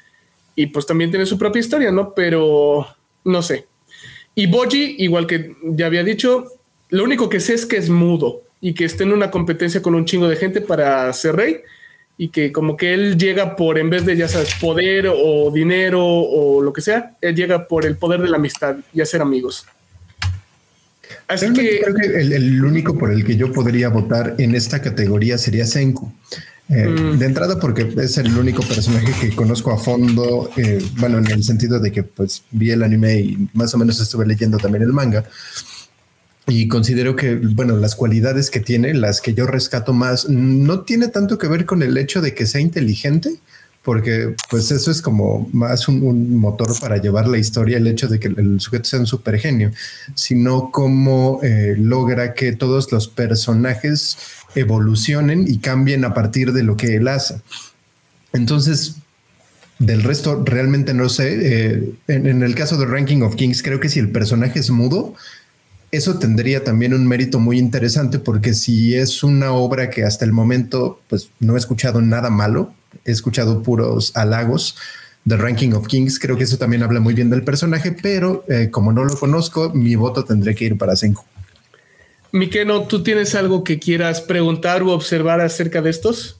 y 0.55 0.65
pues 0.65 0.87
también 0.87 1.11
tiene 1.11 1.27
su 1.27 1.37
propia 1.37 1.59
historia, 1.59 1.91
¿no? 1.91 2.15
Pero 2.15 2.87
no 3.25 3.43
sé. 3.43 3.67
Y 4.33 4.47
Boji, 4.47 4.95
igual 4.97 5.27
que 5.27 5.55
ya 5.61 5.85
había 5.85 6.03
dicho, 6.03 6.45
lo 6.89 7.03
único 7.03 7.29
que 7.29 7.39
sé 7.39 7.53
es 7.53 7.67
que 7.67 7.77
es 7.77 7.91
mudo 7.91 8.41
y 8.59 8.73
que 8.73 8.85
está 8.85 9.03
en 9.03 9.13
una 9.13 9.29
competencia 9.29 9.83
con 9.83 9.93
un 9.93 10.05
chingo 10.05 10.27
de 10.27 10.35
gente 10.35 10.61
para 10.61 11.13
ser 11.13 11.35
rey 11.35 11.57
y 12.17 12.29
que 12.29 12.51
como 12.51 12.75
que 12.75 12.95
él 12.95 13.19
llega 13.19 13.55
por, 13.55 13.77
en 13.77 13.91
vez 13.91 14.03
de, 14.03 14.17
ya 14.17 14.27
sabes, 14.27 14.55
poder 14.55 15.11
o 15.15 15.51
dinero 15.51 16.03
o 16.03 16.59
lo 16.59 16.73
que 16.73 16.81
sea, 16.81 17.15
él 17.21 17.35
llega 17.35 17.67
por 17.67 17.85
el 17.85 17.97
poder 17.97 18.19
de 18.23 18.29
la 18.29 18.37
amistad 18.37 18.77
y 18.95 19.01
hacer 19.01 19.21
amigos. 19.21 19.67
Así 21.31 21.53
que 21.53 21.79
creo 21.81 21.95
que 21.95 22.21
el, 22.21 22.63
único 22.63 22.97
por 22.97 23.11
el 23.11 23.23
que 23.23 23.37
yo 23.37 23.51
podría 23.53 23.89
votar 23.89 24.35
en 24.37 24.53
esta 24.53 24.81
categoría 24.81 25.37
sería 25.37 25.65
Senku. 25.65 26.11
Eh, 26.69 26.87
mm. 26.87 27.19
De 27.19 27.25
entrada, 27.25 27.59
porque 27.59 27.93
es 27.97 28.17
el 28.17 28.37
único 28.37 28.63
personaje 28.63 29.13
que 29.19 29.35
conozco 29.35 29.71
a 29.71 29.77
fondo, 29.77 30.49
eh, 30.57 30.83
bueno, 30.97 31.17
en 31.17 31.27
el 31.27 31.43
sentido 31.43 31.79
de 31.79 31.91
que 31.91 32.03
pues 32.03 32.43
vi 32.51 32.71
el 32.71 32.83
anime 32.83 33.19
y 33.19 33.49
más 33.53 33.73
o 33.73 33.77
menos 33.77 33.99
estuve 33.99 34.25
leyendo 34.25 34.57
también 34.57 34.83
el 34.83 34.93
manga. 34.93 35.25
Y 36.47 36.67
considero 36.67 37.15
que, 37.15 37.35
bueno, 37.35 37.77
las 37.77 37.95
cualidades 37.95 38.49
que 38.49 38.59
tiene, 38.59 38.93
las 38.93 39.21
que 39.21 39.33
yo 39.33 39.47
rescato 39.47 39.93
más, 39.93 40.27
no 40.27 40.81
tiene 40.81 41.07
tanto 41.07 41.37
que 41.37 41.47
ver 41.47 41.65
con 41.65 41.81
el 41.83 41.97
hecho 41.97 42.21
de 42.21 42.33
que 42.33 42.45
sea 42.45 42.59
inteligente, 42.59 43.35
porque 43.83 44.35
pues 44.49 44.69
eso 44.71 44.91
es 44.91 45.01
como 45.01 45.49
más 45.53 45.87
un, 45.87 46.37
motor 46.37 46.79
para 46.79 46.97
llevar 46.97 47.27
la 47.27 47.37
historia, 47.37 47.77
el 47.77 47.87
hecho 47.87 48.07
de 48.07 48.19
que 48.19 48.27
el 48.27 48.59
sujeto 48.59 48.85
sea 48.85 48.99
un 48.99 49.07
super 49.07 49.39
genio, 49.39 49.71
sino 50.13 50.69
cómo 50.71 51.39
eh, 51.41 51.75
logra 51.77 52.33
que 52.33 52.51
todos 52.51 52.91
los 52.91 53.07
personajes 53.07 54.17
evolucionen 54.53 55.47
y 55.47 55.57
cambien 55.57 56.05
a 56.05 56.13
partir 56.13 56.53
de 56.53 56.63
lo 56.63 56.77
que 56.77 56.95
él 56.95 57.07
hace. 57.07 57.41
Entonces, 58.33 58.97
del 59.79 60.03
resto 60.03 60.43
realmente 60.45 60.93
no 60.93 61.09
sé. 61.09 61.39
Eh, 61.41 61.93
en, 62.07 62.27
en, 62.27 62.43
el 62.43 62.53
caso 62.53 62.77
de 62.77 62.85
Ranking 62.85 63.21
of 63.21 63.35
Kings, 63.35 63.63
creo 63.63 63.79
que 63.79 63.89
si 63.89 63.99
el 63.99 64.11
personaje 64.11 64.59
es 64.59 64.69
mudo, 64.69 65.15
eso 65.91 66.19
tendría 66.19 66.63
también 66.63 66.93
un 66.93 67.07
mérito 67.07 67.39
muy 67.39 67.57
interesante 67.57 68.19
porque 68.19 68.53
si 68.53 68.95
es 68.95 69.23
una 69.23 69.53
obra 69.53 69.89
que 69.89 70.03
hasta 70.03 70.23
el 70.23 70.33
momento 70.33 71.01
pues 71.09 71.31
no 71.39 71.55
he 71.55 71.57
escuchado 71.57 72.01
nada 72.01 72.29
malo, 72.29 72.73
he 73.05 73.11
escuchado 73.11 73.61
puros 73.63 74.11
halagos 74.15 74.75
de 75.25 75.37
Ranking 75.37 75.73
of 75.73 75.87
Kings. 75.87 76.19
Creo 76.19 76.37
que 76.37 76.43
eso 76.43 76.57
también 76.57 76.83
habla 76.83 76.99
muy 76.99 77.13
bien 77.13 77.29
del 77.29 77.43
personaje, 77.43 77.91
pero 77.91 78.43
eh, 78.47 78.69
como 78.71 78.91
no 78.91 79.03
lo 79.03 79.15
conozco, 79.17 79.71
mi 79.73 79.95
voto 79.95 80.25
tendré 80.25 80.55
que 80.55 80.65
ir 80.65 80.77
para 80.77 80.95
Senku. 80.95 81.23
Miqueno, 82.31 82.83
¿tú 82.83 83.03
tienes 83.03 83.35
algo 83.35 83.63
que 83.63 83.77
quieras 83.77 84.21
preguntar 84.21 84.83
o 84.83 84.91
observar 84.91 85.41
acerca 85.41 85.81
de 85.81 85.89
estos? 85.89 86.39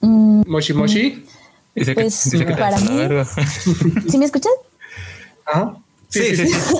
Mm, 0.00 0.42
Moshi 0.46 0.72
Moshi. 0.72 1.26
Pues 1.74 2.30
para 2.58 2.78
mí. 2.78 2.88
¿Sí 4.08 4.18
me 4.18 4.24
escuchas? 4.24 4.52
Ah, 5.46 5.76
sí, 6.08 6.34
sí, 6.34 6.46
sí. 6.46 6.54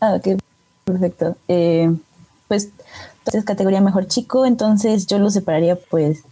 ah, 0.00 0.14
ok, 0.14 0.38
perfecto. 0.84 1.36
Eh, 1.48 1.90
pues 2.48 2.70
es 3.32 3.44
categoría 3.44 3.80
mejor 3.80 4.06
chico, 4.06 4.46
entonces 4.46 5.06
yo 5.06 5.18
lo 5.18 5.30
separaría 5.30 5.76
pues 5.76 6.22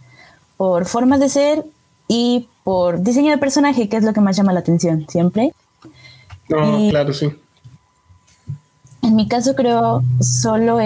por 0.57 0.85
formas 0.85 1.19
de 1.19 1.29
ser 1.29 1.65
y 2.07 2.47
por 2.63 3.01
diseño 3.01 3.31
de 3.31 3.37
personaje, 3.37 3.89
que 3.89 3.97
es 3.97 4.03
lo 4.03 4.13
que 4.13 4.21
más 4.21 4.37
llama 4.37 4.53
la 4.53 4.59
atención 4.61 5.05
siempre. 5.09 5.53
No, 6.49 6.89
claro, 6.89 7.13
sí. 7.13 7.29
En 9.01 9.15
mi 9.15 9.27
caso 9.27 9.55
creo 9.55 10.03
solo 10.19 10.79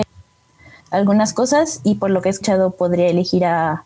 algunas 0.91 1.33
cosas 1.33 1.81
y 1.83 1.95
por 1.95 2.09
lo 2.09 2.21
que 2.21 2.29
he 2.29 2.31
escuchado 2.31 2.71
podría 2.71 3.07
elegir 3.07 3.45
a 3.45 3.85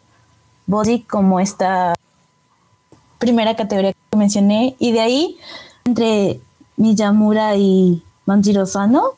Body 0.65 1.01
como 1.03 1.39
esta 1.39 1.93
primera 3.19 3.55
categoría 3.55 3.93
que 3.93 4.17
mencioné 4.17 4.75
y 4.79 4.91
de 4.91 5.01
ahí 5.01 5.37
entre 5.85 6.39
Miyamura 6.77 7.55
y 7.55 8.03
Manjiro 8.25 8.65
Sano, 8.65 9.11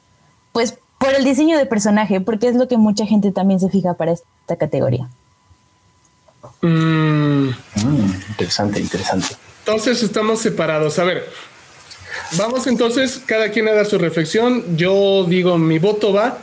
pues 0.51 0.77
por 1.05 1.13
el 1.13 1.23
diseño 1.23 1.57
de 1.57 1.67
personaje, 1.67 2.19
porque 2.19 2.47
es 2.47 2.55
lo 2.55 2.67
que 2.67 2.77
mucha 2.77 3.05
gente 3.05 3.31
también 3.31 3.59
se 3.59 3.69
fija 3.69 3.93
para 3.93 4.13
esta 4.13 4.55
categoría. 4.57 5.07
Mm. 6.61 7.49
Mm, 7.49 8.23
interesante, 8.29 8.79
interesante. 8.79 9.35
Entonces 9.59 10.01
estamos 10.01 10.39
separados. 10.39 10.97
A 10.97 11.03
ver, 11.03 11.29
vamos 12.37 12.65
entonces, 12.65 13.21
cada 13.23 13.51
quien 13.51 13.67
haga 13.67 13.85
su 13.85 13.99
reflexión. 13.99 14.77
Yo 14.77 15.25
digo, 15.25 15.59
mi 15.59 15.77
voto 15.77 16.11
va 16.11 16.39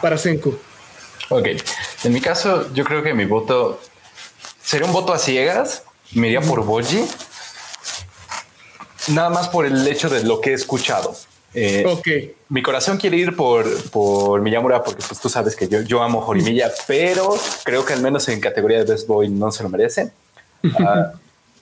para 0.00 0.18
Senku. 0.18 0.58
Ok, 1.28 1.48
en 2.02 2.12
mi 2.12 2.20
caso, 2.20 2.72
yo 2.74 2.84
creo 2.84 3.02
que 3.02 3.14
mi 3.14 3.26
voto 3.26 3.80
sería 4.62 4.86
un 4.86 4.92
voto 4.92 5.12
a 5.12 5.18
ciegas. 5.18 5.84
Me 6.14 6.26
iría 6.26 6.40
por 6.40 6.64
Boji. 6.64 7.04
Nada 9.08 9.30
más 9.30 9.48
por 9.48 9.66
el 9.66 9.86
hecho 9.86 10.08
de 10.08 10.24
lo 10.24 10.40
que 10.40 10.50
he 10.50 10.54
escuchado. 10.54 11.16
Eh, 11.54 11.84
ok. 11.86 12.08
Mi 12.48 12.62
corazón 12.62 12.96
quiere 12.96 13.16
ir 13.16 13.36
por, 13.36 13.66
por 13.90 14.40
Miyamura 14.40 14.82
porque 14.82 15.02
pues 15.06 15.20
tú 15.20 15.28
sabes 15.28 15.54
que 15.54 15.68
yo, 15.68 15.82
yo 15.82 16.02
amo 16.02 16.20
Jorimilla, 16.20 16.70
pero 16.86 17.34
creo 17.64 17.84
que 17.84 17.92
al 17.92 18.00
menos 18.00 18.28
en 18.28 18.40
categoría 18.40 18.78
de 18.78 18.84
Best 18.84 19.06
Boy 19.06 19.28
no 19.28 19.50
se 19.52 19.62
lo 19.62 19.68
merece. 19.68 20.10
Ah, 20.78 21.12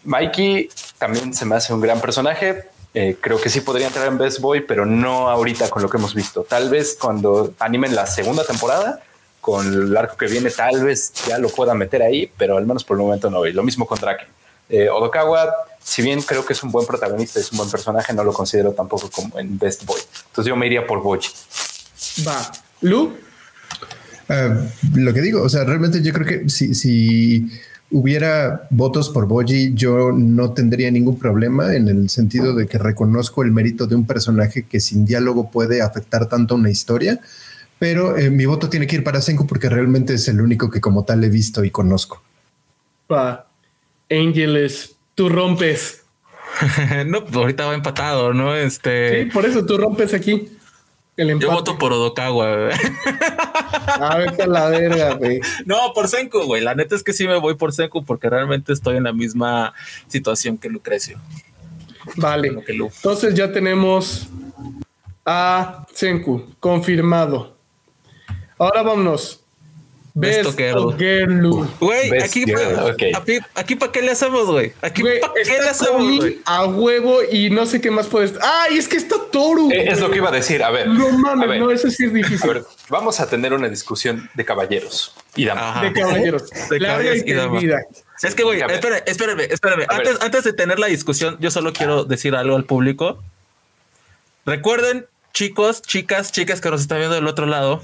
Mikey 0.05 0.69
también 0.99 1.33
se 1.33 1.45
me 1.45 1.57
hace 1.57 1.73
un 1.73 1.81
gran 1.81 2.01
personaje, 2.01 2.65
eh, 2.93 3.17
creo 3.21 3.41
que 3.41 3.49
sí 3.49 3.61
podría 3.61 3.87
entrar 3.87 4.07
en 4.09 4.19
Best 4.19 4.41
Boy, 4.41 4.61
pero 4.63 4.85
no 4.85 5.31
ahorita 5.31 5.71
con 5.71 5.83
lo 5.83 5.89
que 5.89 5.97
hemos 5.97 6.15
visto. 6.15 6.43
Tal 6.43 6.71
vez 6.71 6.97
cuando 7.01 7.55
animen 7.59 7.95
la 7.95 8.07
segunda 8.07 8.45
temporada, 8.45 9.01
con 9.41 9.67
el 9.67 9.97
arco 9.97 10.17
que 10.17 10.27
viene, 10.27 10.51
tal 10.51 10.85
vez 10.85 11.13
ya 11.27 11.39
lo 11.39 11.49
pueda 11.49 11.75
meter 11.75 12.03
ahí, 12.03 12.31
pero 12.37 12.57
al 12.57 12.67
menos 12.67 12.85
por 12.85 12.97
el 12.97 13.03
momento 13.03 13.31
no. 13.31 13.47
Y 13.47 13.53
lo 13.53 13.63
mismo 13.63 13.87
con 13.87 13.99
Draken. 13.99 14.29
Eh, 14.69 14.89
Odokawa, 14.89 15.55
si 15.83 16.03
bien 16.03 16.23
creo 16.23 16.45
que 16.45 16.53
es 16.53 16.63
un 16.63 16.71
buen 16.71 16.87
protagonista, 16.87 17.41
es 17.41 17.51
un 17.53 17.59
buen 17.59 17.71
personaje, 17.71 18.13
no 18.13 18.25
lo 18.25 18.33
considero 18.33 18.73
tampoco 18.73 19.11
como 19.11 19.39
en 19.39 19.59
Best 19.59 19.85
Boy. 19.85 20.01
Entonces 20.29 20.49
yo 20.49 20.57
me 20.57 20.67
iría 20.67 20.87
por 20.87 21.03
Boji. 21.03 21.31
Va. 22.27 22.53
Lu. 22.83 23.17
Eh, 24.29 24.71
lo 24.95 25.13
que 25.13 25.21
digo, 25.21 25.43
o 25.43 25.49
sea, 25.49 25.65
realmente 25.65 26.03
yo 26.03 26.13
creo 26.13 26.27
que 26.27 26.49
si, 26.49 26.75
si 26.75 27.51
hubiera 27.91 28.69
votos 28.71 29.11
por 29.11 29.27
Boji, 29.27 29.75
yo 29.75 30.13
no 30.13 30.53
tendría 30.53 30.91
ningún 30.91 31.19
problema 31.19 31.75
en 31.75 31.89
el 31.89 32.09
sentido 32.09 32.55
de 32.55 32.67
que 32.67 32.79
reconozco 32.79 33.43
el 33.43 33.51
mérito 33.51 33.87
de 33.87 33.97
un 33.97 34.07
personaje 34.07 34.65
que 34.65 34.81
sin 34.81 35.05
diálogo 35.05 35.51
puede 35.51 35.83
afectar 35.83 36.29
tanto 36.29 36.55
una 36.55 36.71
historia, 36.71 37.21
pero 37.79 38.17
eh, 38.17 38.31
mi 38.31 38.47
voto 38.47 38.69
tiene 38.69 38.87
que 38.87 38.97
ir 38.97 39.05
para 39.05 39.21
Senku 39.21 39.47
porque 39.47 39.69
realmente 39.69 40.15
es 40.15 40.29
el 40.29 40.41
único 40.41 40.71
que 40.71 40.81
como 40.81 41.05
tal 41.05 41.25
he 41.25 41.29
visto 41.29 41.65
y 41.65 41.71
conozco. 41.71 42.23
Va. 43.11 43.47
Ángeles, 44.09 44.95
tú 45.21 45.29
rompes. 45.29 46.03
no, 47.07 47.19
ahorita 47.35 47.67
va 47.67 47.75
empatado, 47.75 48.33
¿no? 48.33 48.57
Este. 48.57 49.25
Sí, 49.25 49.31
por 49.31 49.45
eso 49.45 49.67
tú 49.67 49.77
rompes 49.77 50.15
aquí. 50.15 50.49
Yo 51.15 51.50
voto 51.50 51.77
por 51.77 51.93
Odokawa. 51.93 52.71
A 54.00 54.17
ver, 54.17 54.41
a 54.41 54.47
la 54.47 54.71
verga, 54.71 55.15
güey. 55.17 55.43
No, 55.67 55.93
por 55.93 56.09
Senku, 56.09 56.41
güey. 56.45 56.62
La 56.62 56.75
neta 56.75 56.95
es 56.95 57.03
que 57.03 57.12
sí 57.12 57.29
me 57.29 57.37
voy 57.37 57.57
por 57.57 57.75
Senku 57.75 58.03
porque 58.03 58.31
realmente 58.31 58.73
estoy 58.73 58.97
en 58.97 59.03
la 59.03 59.12
misma 59.12 59.75
situación 60.09 60.57
que 60.57 60.71
Lucrecio. 60.71 61.21
Vale. 62.17 62.50
Entonces 62.67 63.35
ya 63.35 63.53
tenemos 63.53 64.27
a 65.27 65.87
Senku 65.93 66.47
confirmado. 66.61 67.59
Ahora 68.57 68.83
vámonos 68.83 69.45
Best, 70.14 70.59
Girl. 70.59 70.97
Güey, 71.79 72.23
aquí, 72.23 72.45
aquí, 73.55 73.75
para 73.76 73.93
qué 73.93 74.02
le 74.02 74.11
hacemos, 74.11 74.47
güey. 74.47 74.73
Aquí 74.83 75.02
para 75.02 75.33
qué 75.35 75.59
le 75.61 75.69
hacemos, 75.69 76.17
güey. 76.17 76.40
A 76.45 76.67
huevo 76.67 77.19
y 77.31 77.50
no 77.50 77.67
sé 77.67 77.81
qué 77.81 77.90
más 77.90 78.07
puedes. 78.07 78.35
¡Ay, 78.43 78.79
es 78.79 78.88
que 78.88 78.97
está 78.97 79.17
Toru! 79.31 79.71
Eh, 79.71 79.87
es 79.88 80.00
lo 80.00 80.11
que 80.11 80.19
iba 80.19 80.29
a 80.29 80.33
decir. 80.33 80.62
A 80.62 80.71
ver. 80.71 80.88
No 80.88 81.11
mames, 81.11 81.61
no, 81.61 81.71
eso 81.71 81.90
sí 81.90 82.05
es 82.05 82.12
difícil. 82.12 82.50
A 82.50 82.55
ver, 82.55 82.64
vamos 82.88 83.21
a 83.21 83.29
tener 83.29 83.52
una 83.52 83.69
discusión 83.69 84.29
de 84.35 84.45
caballeros 84.45 85.14
y 85.37 85.45
damas. 85.45 85.83
De 85.83 85.93
caballeros. 85.93 86.50
de 86.69 86.79
caballeros 86.81 87.23
y 87.26 87.33
damas. 87.33 87.64
Es 88.23 88.35
que, 88.35 88.43
güey, 88.43 88.61
espérame, 88.61 89.02
espérame, 89.07 89.40
espérame. 89.50 89.87
Antes, 89.88 90.21
antes 90.21 90.45
de 90.45 90.52
tener 90.52 90.79
la 90.79 90.88
discusión, 90.88 91.38
yo 91.40 91.50
solo 91.50 91.73
quiero 91.73 92.05
decir 92.05 92.35
algo 92.35 92.57
al 92.57 92.64
público. 92.64 93.23
Recuerden, 94.45 95.07
chicos, 95.33 95.83
chicas, 95.83 96.33
chicas 96.33 96.61
que 96.61 96.71
nos 96.71 96.83
están 96.83 96.99
viendo 96.99 97.14
del 97.14 97.26
otro 97.26 97.47
lado, 97.47 97.83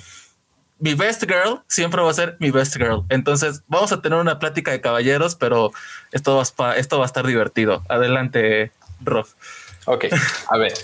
mi 0.78 0.94
best 0.94 1.22
girl 1.22 1.62
siempre 1.68 2.02
va 2.02 2.10
a 2.10 2.14
ser 2.14 2.36
mi 2.38 2.50
best 2.50 2.76
girl. 2.76 3.04
Entonces 3.08 3.62
vamos 3.66 3.92
a 3.92 4.02
tener 4.02 4.18
una 4.18 4.38
plática 4.38 4.70
de 4.70 4.80
caballeros, 4.80 5.34
pero 5.34 5.72
esto 6.12 6.36
va, 6.36 6.70
a, 6.70 6.76
esto 6.76 6.98
va 6.98 7.04
a 7.04 7.06
estar 7.06 7.26
divertido. 7.26 7.82
Adelante, 7.88 8.72
Rob. 9.04 9.26
Ok, 9.86 10.06
a 10.48 10.58
ver. 10.58 10.74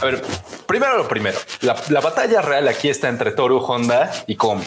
A 0.00 0.06
ver, 0.06 0.22
primero 0.66 0.96
lo 0.98 1.08
primero. 1.08 1.38
La, 1.60 2.00
batalla 2.00 2.42
real 2.42 2.66
aquí 2.68 2.88
está 2.88 3.08
entre 3.08 3.30
Toru, 3.32 3.58
Honda 3.58 4.10
y 4.26 4.36
Com. 4.36 4.62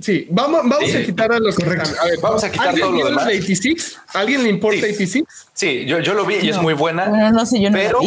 Sí, 0.00 0.26
vamos, 0.30 0.62
vamos 0.64 0.94
a 0.94 1.02
quitar 1.02 1.32
a 1.32 1.38
los 1.38 1.54
correctos. 1.56 1.96
A 1.98 2.04
ver, 2.06 2.18
vamos 2.20 2.42
a 2.42 2.50
quitar 2.50 2.74
todo 2.74 2.92
lo 2.92 3.04
demás. 3.04 3.26
86? 3.26 4.00
¿Alguien 4.14 4.42
le 4.42 4.48
importa 4.48 4.80
sí. 4.80 4.94
86? 4.94 5.24
Sí, 5.52 5.84
yo, 5.84 6.00
yo 6.00 6.14
lo 6.14 6.24
vi 6.24 6.36
y 6.42 6.48
es 6.48 6.58
muy 6.58 6.74
buena. 6.74 7.08
Bueno, 7.08 7.30
no 7.30 7.46
sé, 7.46 7.60
yo 7.60 7.70
no 7.70 7.76
pero, 7.76 8.00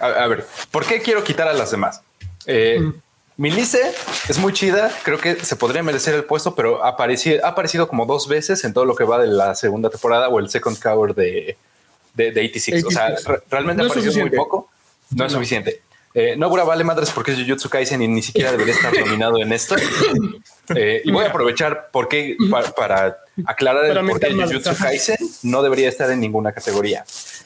a, 0.00 0.26
ver, 0.26 0.46
¿por 0.70 0.86
qué 0.86 1.00
quiero 1.00 1.22
quitar 1.22 1.46
a 1.46 1.52
las 1.52 1.70
demás? 1.70 2.00
Eh, 2.46 2.80
mm. 2.80 2.94
Milice 3.40 3.80
es 4.28 4.38
muy 4.38 4.52
chida, 4.52 4.92
creo 5.02 5.16
que 5.16 5.42
se 5.42 5.56
podría 5.56 5.82
merecer 5.82 6.14
el 6.14 6.24
puesto, 6.24 6.54
pero 6.54 6.84
ha 6.84 6.88
aparecido, 6.88 7.42
ha 7.42 7.48
aparecido 7.48 7.88
como 7.88 8.04
dos 8.04 8.28
veces 8.28 8.62
en 8.64 8.74
todo 8.74 8.84
lo 8.84 8.94
que 8.94 9.02
va 9.02 9.18
de 9.18 9.28
la 9.28 9.54
segunda 9.54 9.88
temporada 9.88 10.28
o 10.28 10.38
el 10.38 10.50
second 10.50 10.78
cover 10.78 11.14
de, 11.14 11.56
de, 12.12 12.28
86. 12.28 12.84
O 12.84 12.90
sea, 12.90 13.14
realmente 13.48 13.82
ha 13.82 13.86
aparecido 13.86 14.12
muy 14.20 14.28
poco. 14.28 14.68
No, 15.16 15.24
es 15.24 15.32
suficiente. 15.32 15.80
Eh, 16.12 16.36
Nobura 16.36 16.64
vale 16.64 16.84
madres 16.84 17.08
porque 17.12 17.32
es 17.32 17.38
Jujutsu 17.38 17.70
Kaisen 17.70 18.02
y 18.02 18.08
ni 18.08 18.20
siquiera 18.20 18.50
debería 18.50 18.74
estar 18.74 18.92
nominado 18.92 19.40
en 19.40 19.52
esto. 19.54 19.74
Eh, 20.76 21.02
y 21.04 21.10
voy 21.10 21.24
a 21.24 21.30
aprovechar 21.30 21.88
porque, 21.90 22.36
para, 22.76 23.16
aclarar 23.44 23.86
el 23.86 24.06
por 24.06 24.20
qué 24.20 24.32
Jujutsu 24.32 24.76
Kaisen 24.76 25.16
no 25.42 25.64
debería 25.64 25.88
estar 25.88 26.08
en 26.12 26.20
ninguna 26.20 26.52
categoría. 26.52 27.04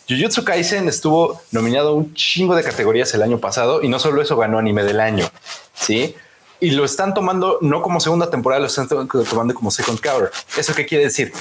Jujutsu 0.09 0.45
Kaisen 0.45 0.89
estuvo 0.89 1.41
nominado 1.51 1.91
a 1.91 1.93
un 1.95 2.13
chingo 2.15 2.55
de 2.55 2.63
categorías 2.63 3.15
el 3.15 3.23
año 3.23 3.39
pasado 3.39 3.83
y 3.83 3.89
no 3.89 3.99
solo 3.99 4.21
eso 4.21 4.37
ganó 4.37 4.59
anime 4.59 4.85
del 4.85 5.01
año, 5.01 5.27
¿sí? 5.75 6.15
Y 6.61 6.73
lo 6.73 6.85
están 6.85 7.15
tomando 7.15 7.59
no 7.63 7.83
como 7.83 8.01
segunda 8.01 8.31
temporada, 8.31 8.61
lo 8.61 8.67
están 8.67 8.87
tomando 8.89 9.55
como 9.55 9.71
second 9.71 10.01
cover. 10.01 10.31
¿Eso 10.57 10.75
qué 10.75 10.85
quiere 10.85 11.05
decir? 11.05 11.33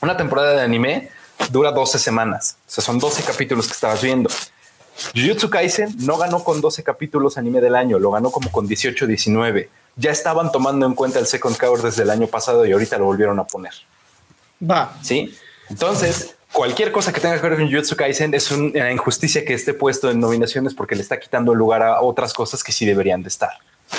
Una 0.00 0.16
temporada 0.16 0.52
de 0.52 0.62
anime 0.62 1.10
dura 1.50 1.70
12 1.70 1.98
semanas, 1.98 2.56
o 2.66 2.70
sea, 2.70 2.84
son 2.84 2.98
12 2.98 3.22
capítulos 3.22 3.66
que 3.66 3.72
estabas 3.72 4.02
viendo. 4.02 4.28
Jujutsu 5.14 5.50
Kaisen 5.50 5.94
no 6.00 6.16
ganó 6.16 6.42
con 6.42 6.60
12 6.60 6.82
capítulos 6.82 7.38
anime 7.38 7.60
del 7.60 7.74
año, 7.76 7.98
lo 7.98 8.10
ganó 8.10 8.30
como 8.30 8.50
con 8.50 8.66
18, 8.66 9.06
19. 9.06 9.70
Ya 9.96 10.10
estaban 10.10 10.50
tomando 10.50 10.86
en 10.86 10.94
cuenta 10.94 11.20
el 11.20 11.26
second 11.26 11.56
cover 11.56 11.82
desde 11.82 12.02
el 12.02 12.10
año 12.10 12.26
pasado 12.26 12.66
y 12.66 12.72
ahorita 12.72 12.98
lo 12.98 13.04
volvieron 13.04 13.38
a 13.38 13.44
poner. 13.44 13.72
Va. 14.68 14.96
Sí. 15.02 15.36
Entonces, 15.70 16.34
cualquier 16.54 16.92
cosa 16.92 17.12
que 17.12 17.20
tenga 17.20 17.38
que 17.38 17.46
ver 17.46 17.58
con 17.58 17.70
Jujutsu 17.70 17.96
Kaisen 17.96 18.32
es 18.32 18.50
una 18.50 18.90
injusticia 18.90 19.44
que 19.44 19.52
esté 19.52 19.74
puesto 19.74 20.10
en 20.10 20.20
nominaciones 20.20 20.72
porque 20.72 20.94
le 20.94 21.02
está 21.02 21.18
quitando 21.18 21.54
lugar 21.54 21.82
a 21.82 22.00
otras 22.00 22.32
cosas 22.32 22.62
que 22.62 22.72
sí 22.72 22.86
deberían 22.86 23.22
de 23.22 23.28
estar. 23.28 23.50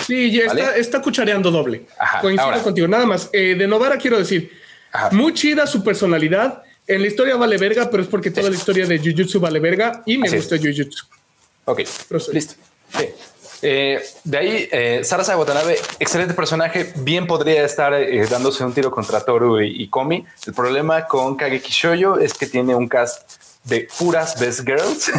Sí, 0.08 0.32
ya 0.32 0.46
está, 0.76 1.02
cuchareando 1.02 1.52
doble. 1.52 1.86
Coincido 2.22 2.64
contigo. 2.64 2.88
Nada 2.88 3.06
más. 3.06 3.30
Eh, 3.34 3.56
de 3.56 3.68
Novara 3.68 3.98
quiero 3.98 4.18
decir, 4.18 4.52
muy 5.12 5.34
chida 5.34 5.68
su 5.68 5.84
personalidad. 5.84 6.64
En 6.88 7.02
la 7.02 7.08
historia 7.08 7.36
vale 7.36 7.58
verga, 7.58 7.90
pero 7.90 8.02
es 8.04 8.10
porque 8.10 8.32
toda 8.32 8.50
la 8.50 8.56
historia 8.56 8.86
de 8.86 9.00
Jujutsu 9.00 9.40
vale 9.40 9.60
verga 9.60 10.02
y 10.06 10.18
me 10.18 10.30
gusta 10.30 10.58
Jujutsu. 10.58 11.06
Ok, 11.66 11.82
listo. 12.32 12.56
Sí. 12.98 13.10
Eh, 13.62 14.04
de 14.24 14.38
ahí, 14.38 14.70
eh, 14.72 15.02
Sarasa 15.04 15.38
Watanabe, 15.38 15.78
excelente 16.00 16.34
personaje, 16.34 16.94
bien 16.98 17.28
podría 17.28 17.64
estar 17.64 17.94
eh, 17.94 18.26
dándose 18.28 18.64
un 18.64 18.74
tiro 18.74 18.92
contra 18.92 19.22
Toru 19.22 19.62
y, 19.62 19.88
Komi. 19.88 20.26
El 20.46 20.54
problema 20.54 21.08
con 21.08 21.36
Kageki 21.36 21.72
Shoujo 21.72 22.20
es 22.20 22.34
que 22.34 22.48
tiene 22.48 22.76
un 22.76 22.88
cast 22.88 23.32
de 23.64 23.88
puras 23.98 24.40
best 24.40 24.62
girls 24.66 25.12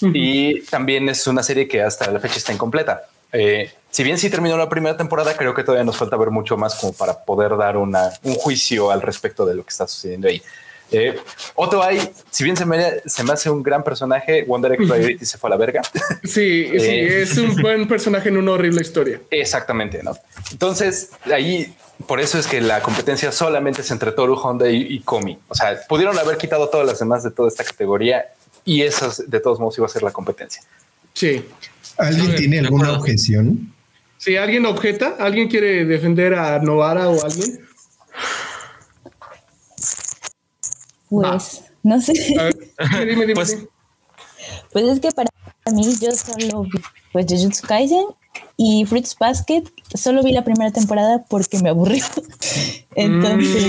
y 0.00 0.62
también 0.62 1.08
es 1.08 1.26
una 1.26 1.42
serie 1.42 1.66
que 1.66 1.82
hasta 1.82 2.10
la 2.10 2.20
fecha 2.20 2.36
está 2.36 2.52
incompleta. 2.52 3.02
Eh, 3.32 3.70
si 3.90 4.02
bien 4.04 4.18
sí 4.18 4.30
terminó 4.30 4.56
la 4.56 4.68
primera 4.68 4.96
temporada, 4.96 5.36
creo 5.36 5.54
que 5.54 5.64
todavía 5.64 5.84
nos 5.84 5.96
falta 5.96 6.16
ver 6.16 6.30
mucho 6.30 6.56
más 6.56 6.76
como 6.76 6.92
para 6.92 7.24
poder 7.24 7.56
dar 7.56 7.76
una, 7.76 8.10
un 8.22 8.34
juicio 8.34 8.90
al 8.90 9.02
respecto 9.02 9.44
de 9.44 9.54
lo 9.54 9.64
que 9.64 9.70
está 9.70 9.86
sucediendo 9.86 10.28
ahí. 10.28 10.42
Eh, 10.90 11.18
Otto 11.54 11.82
hay, 11.82 12.00
si 12.30 12.44
bien 12.44 12.56
se 12.56 12.64
me, 12.64 13.00
se 13.04 13.22
me 13.22 13.32
hace 13.32 13.50
un 13.50 13.62
gran 13.62 13.84
personaje, 13.84 14.44
Wonder 14.44 14.72
Egg 14.72 15.24
se 15.24 15.38
fue 15.38 15.48
a 15.48 15.50
la 15.50 15.56
verga. 15.56 15.82
Sí, 16.24 16.68
sí, 16.70 16.76
eh, 16.76 17.22
es 17.22 17.36
un 17.36 17.56
buen 17.56 17.86
personaje 17.88 18.28
en 18.28 18.36
una 18.36 18.52
horrible 18.52 18.80
historia. 18.80 19.20
Exactamente, 19.30 20.02
¿no? 20.02 20.16
Entonces, 20.50 21.10
ahí, 21.32 21.74
por 22.06 22.20
eso 22.20 22.38
es 22.38 22.46
que 22.46 22.60
la 22.60 22.80
competencia 22.82 23.32
solamente 23.32 23.82
es 23.82 23.90
entre 23.90 24.12
Toru, 24.12 24.34
Honda 24.34 24.68
y, 24.68 25.00
Komi. 25.00 25.38
O 25.48 25.54
sea, 25.54 25.78
pudieron 25.88 26.18
haber 26.18 26.36
quitado 26.36 26.68
todas 26.68 26.86
las 26.86 26.98
demás 26.98 27.22
de 27.22 27.30
toda 27.30 27.48
esta 27.48 27.64
categoría 27.64 28.26
y 28.64 28.82
esas 28.82 29.28
de 29.28 29.40
todos 29.40 29.58
modos 29.58 29.78
iba 29.78 29.86
a 29.86 29.90
ser 29.90 30.02
la 30.02 30.10
competencia. 30.10 30.62
Sí. 31.12 31.44
¿Alguien 31.96 32.34
tiene 32.36 32.58
alguna 32.60 32.92
objeción? 32.92 33.72
Si 34.18 34.36
alguien 34.36 34.66
objeta, 34.66 35.16
¿alguien 35.18 35.48
quiere 35.48 35.84
defender 35.84 36.34
a 36.34 36.58
Novara 36.58 37.08
o 37.08 37.24
alguien? 37.24 37.67
Pues, 41.10 41.64
no 41.82 42.00
sé. 42.00 42.12
Pues, 43.34 43.58
pues, 44.72 44.84
es 44.84 45.00
que 45.00 45.10
para 45.10 45.28
mí 45.72 45.84
yo 46.00 46.10
solo 46.12 46.62
vi 46.62 46.80
pues 47.12 47.26
Jujutsu 47.28 47.66
Kaisen 47.66 48.06
y 48.56 48.84
Fruits 48.86 49.16
Basket. 49.18 49.64
Solo 49.94 50.22
vi 50.22 50.32
la 50.32 50.44
primera 50.44 50.70
temporada 50.70 51.24
porque 51.28 51.58
me 51.58 51.70
aburrió. 51.70 52.04
Entonces, 52.94 53.64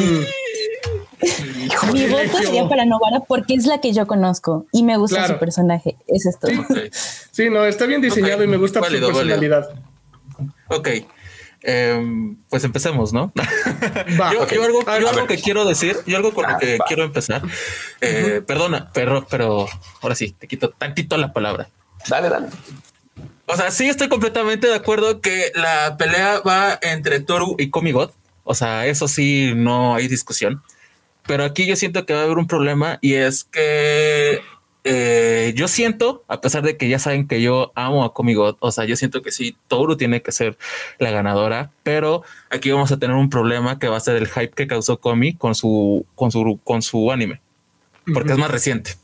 mm. 1.22 1.94
mi 1.94 2.08
voto 2.08 2.38
sería 2.38 2.68
para 2.68 2.86
Novara 2.86 3.22
porque 3.28 3.56
es 3.56 3.66
la 3.66 3.82
que 3.82 3.94
yo 3.94 4.08
conozco 4.08 4.66
y 4.72 4.84
me 4.84 4.98
gusta 4.98 5.28
su 5.28 5.38
personaje. 5.40 5.98
Eso 6.08 6.30
es 6.30 6.40
todo. 6.40 6.52
Sí, 7.32 7.50
no, 7.50 7.66
está 7.66 7.86
bien 7.86 8.02
diseñado 8.02 8.44
y 8.44 8.48
me 8.48 8.58
gusta 8.58 8.82
su 8.84 8.92
personalidad. 8.92 9.70
Ok. 10.68 10.90
Em, 11.62 12.38
pues 12.50 12.64
empecemos, 12.64 13.12
¿no? 13.12 13.34
yo, 14.32 14.64
algo, 14.64 15.28
que 15.28 15.38
quiero 15.38 15.66
decir, 15.66 15.98
yo 16.06 16.18
algo 16.18 16.34
con 16.34 16.50
lo 16.50 16.58
que 16.58 16.78
quiero 16.88 17.04
empezar. 17.04 17.42
Eh, 18.00 18.42
perdona, 18.46 18.90
pero, 18.94 19.28
pero 19.30 19.68
ahora 20.02 20.16
sí, 20.16 20.32
te 20.38 20.48
quito 20.48 20.70
tantito 20.70 21.18
la 21.18 21.34
palabra. 21.34 21.70
Dale, 22.08 22.30
dale. 22.30 22.48
O 23.46 23.58
sea, 23.58 23.72
sí 23.72 23.90
estoy 23.90 24.08
completamente 24.08 24.68
de 24.68 24.76
acuerdo 24.76 25.22
que 25.22 25.52
la 25.56 25.98
pelea 25.98 26.40
va 26.42 26.80
entre 26.82 27.20
Toru 27.20 27.56
y 27.58 27.70
Komigot. 27.70 28.14
O 28.44 28.54
sea, 28.54 28.86
eso 28.86 29.08
sí, 29.08 29.52
no 29.56 29.96
hay 29.96 30.08
discusión. 30.08 30.62
Pero 31.26 31.44
aquí 31.44 31.66
yo 31.66 31.76
siento 31.76 32.06
que 32.06 32.14
va 32.14 32.22
a 32.22 32.24
haber 32.24 32.38
un 32.38 32.48
problema 32.48 32.98
y 33.02 33.14
es 33.14 33.44
que 33.44 34.42
eh, 34.92 35.54
yo 35.56 35.68
siento, 35.68 36.24
a 36.28 36.42
pesar 36.42 36.64
de 36.64 36.76
que 36.76 36.90
ya 36.90 36.98
saben 36.98 37.28
que 37.28 37.42
yo 37.42 37.72
amo 37.76 38.04
a 38.04 38.14
Comigot, 38.14 38.58
o 38.60 38.72
sea, 38.72 38.86
yo 38.86 38.96
siento 38.96 39.22
que 39.22 39.32
sí, 39.32 39.56
Toru 39.68 39.98
tiene 39.98 40.22
que 40.22 40.32
ser 40.32 40.58
la 40.98 41.12
ganadora, 41.12 41.70
pero 41.84 42.24
aquí 42.50 42.72
vamos 42.72 42.92
a 42.92 42.98
tener 42.98 43.16
un 43.16 43.30
problema 43.30 43.78
que 43.78 43.88
va 43.88 43.98
a 43.98 44.00
ser 44.00 44.16
el 44.16 44.28
hype 44.28 44.50
que 44.50 44.68
causó 44.68 44.98
Komi 44.98 45.36
con 45.36 45.54
su, 45.54 46.06
con 46.16 46.32
su, 46.32 46.60
con 46.64 46.82
su 46.82 47.12
anime, 47.12 47.40
porque 48.14 48.32
es 48.32 48.38
más 48.38 48.52
reciente. 48.52 48.96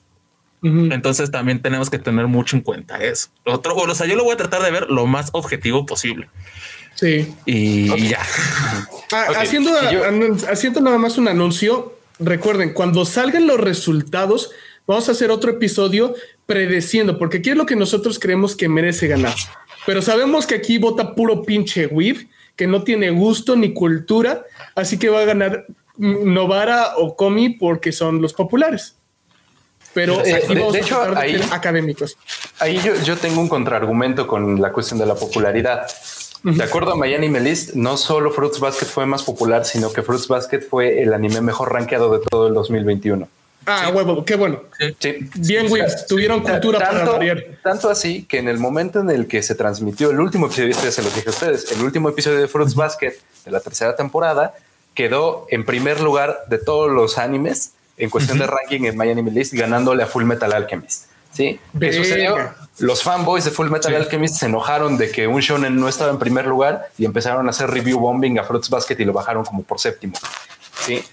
Entonces 0.64 1.30
también 1.30 1.62
tenemos 1.62 1.92
que 1.92 2.00
tener 2.00 2.26
mucho 2.26 2.56
en 2.56 2.64
cuenta 2.64 2.98
eso. 2.98 3.28
Otro, 3.46 3.76
o 3.76 3.94
sea, 3.94 4.08
yo 4.08 4.16
lo 4.16 4.24
voy 4.24 4.34
a 4.34 4.38
tratar 4.38 4.64
de 4.64 4.72
ver 4.72 4.90
lo 4.90 5.06
más 5.06 5.30
objetivo 5.34 5.86
posible. 5.86 6.28
Sí. 6.96 7.34
Y 7.46 8.10
ya. 8.10 8.20
Ah, 9.12 9.28
haciendo, 9.38 9.72
haciendo 10.50 10.82
nada 10.82 10.98
más 10.98 11.20
un 11.20 11.28
anuncio, 11.28 11.96
recuerden, 12.18 12.74
cuando 12.74 13.06
salgan 13.06 13.46
los 13.46 13.60
resultados, 13.60 14.50
vamos 14.88 15.08
a 15.10 15.12
hacer 15.12 15.32
otro 15.32 15.52
episodio 15.52 16.16
predeciendo, 16.46 17.18
porque 17.18 17.38
aquí 17.38 17.52
es 17.52 17.58
lo 17.58 17.66
que 17.66 17.76
nosotros 17.76 18.20
creemos 18.20 18.56
que 18.56 18.70
merece 18.70 19.08
ganar. 19.08 19.36
Pero 19.86 20.02
sabemos 20.02 20.48
que 20.48 20.56
aquí 20.56 20.78
vota 20.78 21.16
puro 21.16 21.44
pinche 21.44 21.88
Weeb, 21.88 22.28
que 22.56 22.68
no 22.68 22.84
tiene 22.84 23.12
gusto 23.12 23.56
ni 23.56 23.74
cultura, 23.74 24.44
así 24.76 24.98
que 24.98 25.10
va 25.10 25.22
a 25.22 25.26
ganar 25.26 25.66
Novara 25.98 26.94
o 26.98 27.16
Comi 27.16 27.50
porque 27.50 27.92
son 27.92 28.22
los 28.22 28.34
populares. 28.34 28.96
Pero 29.94 30.26
eh, 30.26 30.44
de, 30.48 30.80
hecho, 30.80 31.02
ahí, 31.16 31.40
académicos. 31.52 32.18
Ahí 32.60 32.82
yo, 32.84 32.94
yo, 33.04 33.16
tengo 33.16 33.40
un 33.40 33.48
contraargumento 33.48 34.28
con 34.28 34.62
la 34.62 34.74
cuestión 34.74 35.00
de 35.00 35.06
la 35.06 35.16
popularidad. 35.16 35.88
De 36.44 36.64
acuerdo 36.64 36.92
a 36.92 36.96
My 36.98 37.14
Anime 37.14 37.40
List, 37.40 37.74
no 37.76 37.96
solo 37.96 38.30
Fruits 38.30 38.60
Basket 38.60 38.86
fue 38.86 39.06
más 39.06 39.24
popular, 39.24 39.66
sino 39.66 39.92
que 39.94 40.04
Fruits 40.04 40.28
Basket 40.28 40.62
fue 40.62 41.02
el 41.02 41.14
anime 41.14 41.42
mejor 41.42 41.72
rankeado 41.72 42.12
de 42.12 42.26
todo 42.30 42.48
el 42.48 42.54
2021. 42.54 43.28
Ah, 43.66 43.92
huevo, 43.94 44.24
qué 44.24 44.36
bueno. 44.36 44.62
Sí. 45.00 45.30
Bien, 45.36 45.68
güey, 45.68 45.84
tuvieron 46.08 46.42
cultura 46.42 46.80
tanto, 46.80 47.18
para 47.18 47.36
Tanto 47.64 47.90
así 47.90 48.24
que 48.24 48.38
en 48.38 48.48
el 48.48 48.58
momento 48.58 49.00
en 49.00 49.10
el 49.10 49.28
que 49.28 49.42
se 49.42 49.56
transmitió 49.56 50.12
el 50.12 50.20
último 50.20 50.48
episodio, 50.48 50.76
ya 50.76 50.92
se 50.92 51.02
los 51.02 51.14
dije 51.16 51.30
a 51.30 51.32
ustedes, 51.32 51.72
el 51.72 51.82
último 51.82 52.10
episodio 52.10 52.40
de 52.40 52.48
Fruits 52.48 52.76
Basket 52.76 53.14
de 53.46 53.52
la 53.52 53.60
tercera 53.60 53.96
temporada 53.96 54.54
quedó 54.94 55.48
en 55.50 55.66
primer 55.66 56.00
lugar 56.00 56.46
de 56.48 56.58
todos 56.58 56.92
los 56.92 57.18
animes 57.18 57.74
en 57.98 58.10
cuestión 58.10 58.40
de 58.40 58.48
ranking 58.48 58.86
en 58.86 58.98
My 58.98 59.10
Anime 59.10 59.32
List, 59.32 59.54
ganándole 59.54 60.04
a 60.04 60.08
Full 60.08 60.24
Metal 60.24 60.52
Alchemist. 60.52 61.06
Sí, 61.32 61.60
¿qué 61.80 61.92
sucedió? 61.92 62.38
Los 62.80 63.04
fanboys 63.04 63.44
de 63.44 63.52
Full 63.52 63.70
Metal 63.70 63.94
Alchemist 63.94 64.36
se 64.36 64.46
enojaron 64.46 64.98
de 64.98 65.12
que 65.12 65.28
un 65.28 65.42
shonen 65.42 65.76
no 65.78 65.90
estaba 65.90 66.12
en 66.12 66.20
primer 66.20 66.46
lugar 66.48 66.90
y 66.98 67.06
empezaron 67.06 67.48
a 67.48 67.50
hacer 67.50 67.70
review 67.70 68.00
bombing 68.00 68.40
a 68.40 68.44
Fruits 68.44 68.70
Basket 68.70 68.96
y 69.00 69.06
lo 69.06 69.14
bajaron 69.14 69.44
como 69.44 69.64
por 69.64 69.80
séptimo. 69.80 70.14
Sí, 70.86 71.04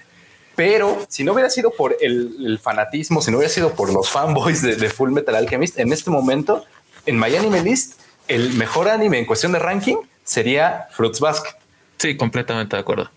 pero 0.55 1.05
si 1.09 1.25
no 1.25 1.33
hubiera 1.33 1.51
sido 1.51 1.71
por 1.71 1.97
el, 2.01 2.59
fanatismo, 2.63 3.23
si 3.23 3.31
no 3.31 3.39
hubiera 3.39 3.53
sido 3.53 3.75
por 3.75 3.93
los 3.93 4.09
fanboys 4.11 4.63
de, 4.63 4.91
Full 4.91 5.11
Metal 5.11 5.35
Alchemist, 5.35 5.79
en 5.79 5.93
este 5.93 6.11
momento 6.11 6.65
en 7.07 7.19
My 7.19 7.35
Anime 7.35 7.63
List, 7.63 8.01
el 8.29 8.53
mejor 8.55 8.89
anime 8.89 9.19
en 9.19 9.27
cuestión 9.27 9.53
de 9.53 9.59
ranking 9.59 9.97
sería 10.25 10.89
Fruits 10.93 11.21
Basket. 11.21 11.55
Sí, 11.99 12.17
completamente 12.17 12.77
de 12.77 12.81
acuerdo. 12.81 13.11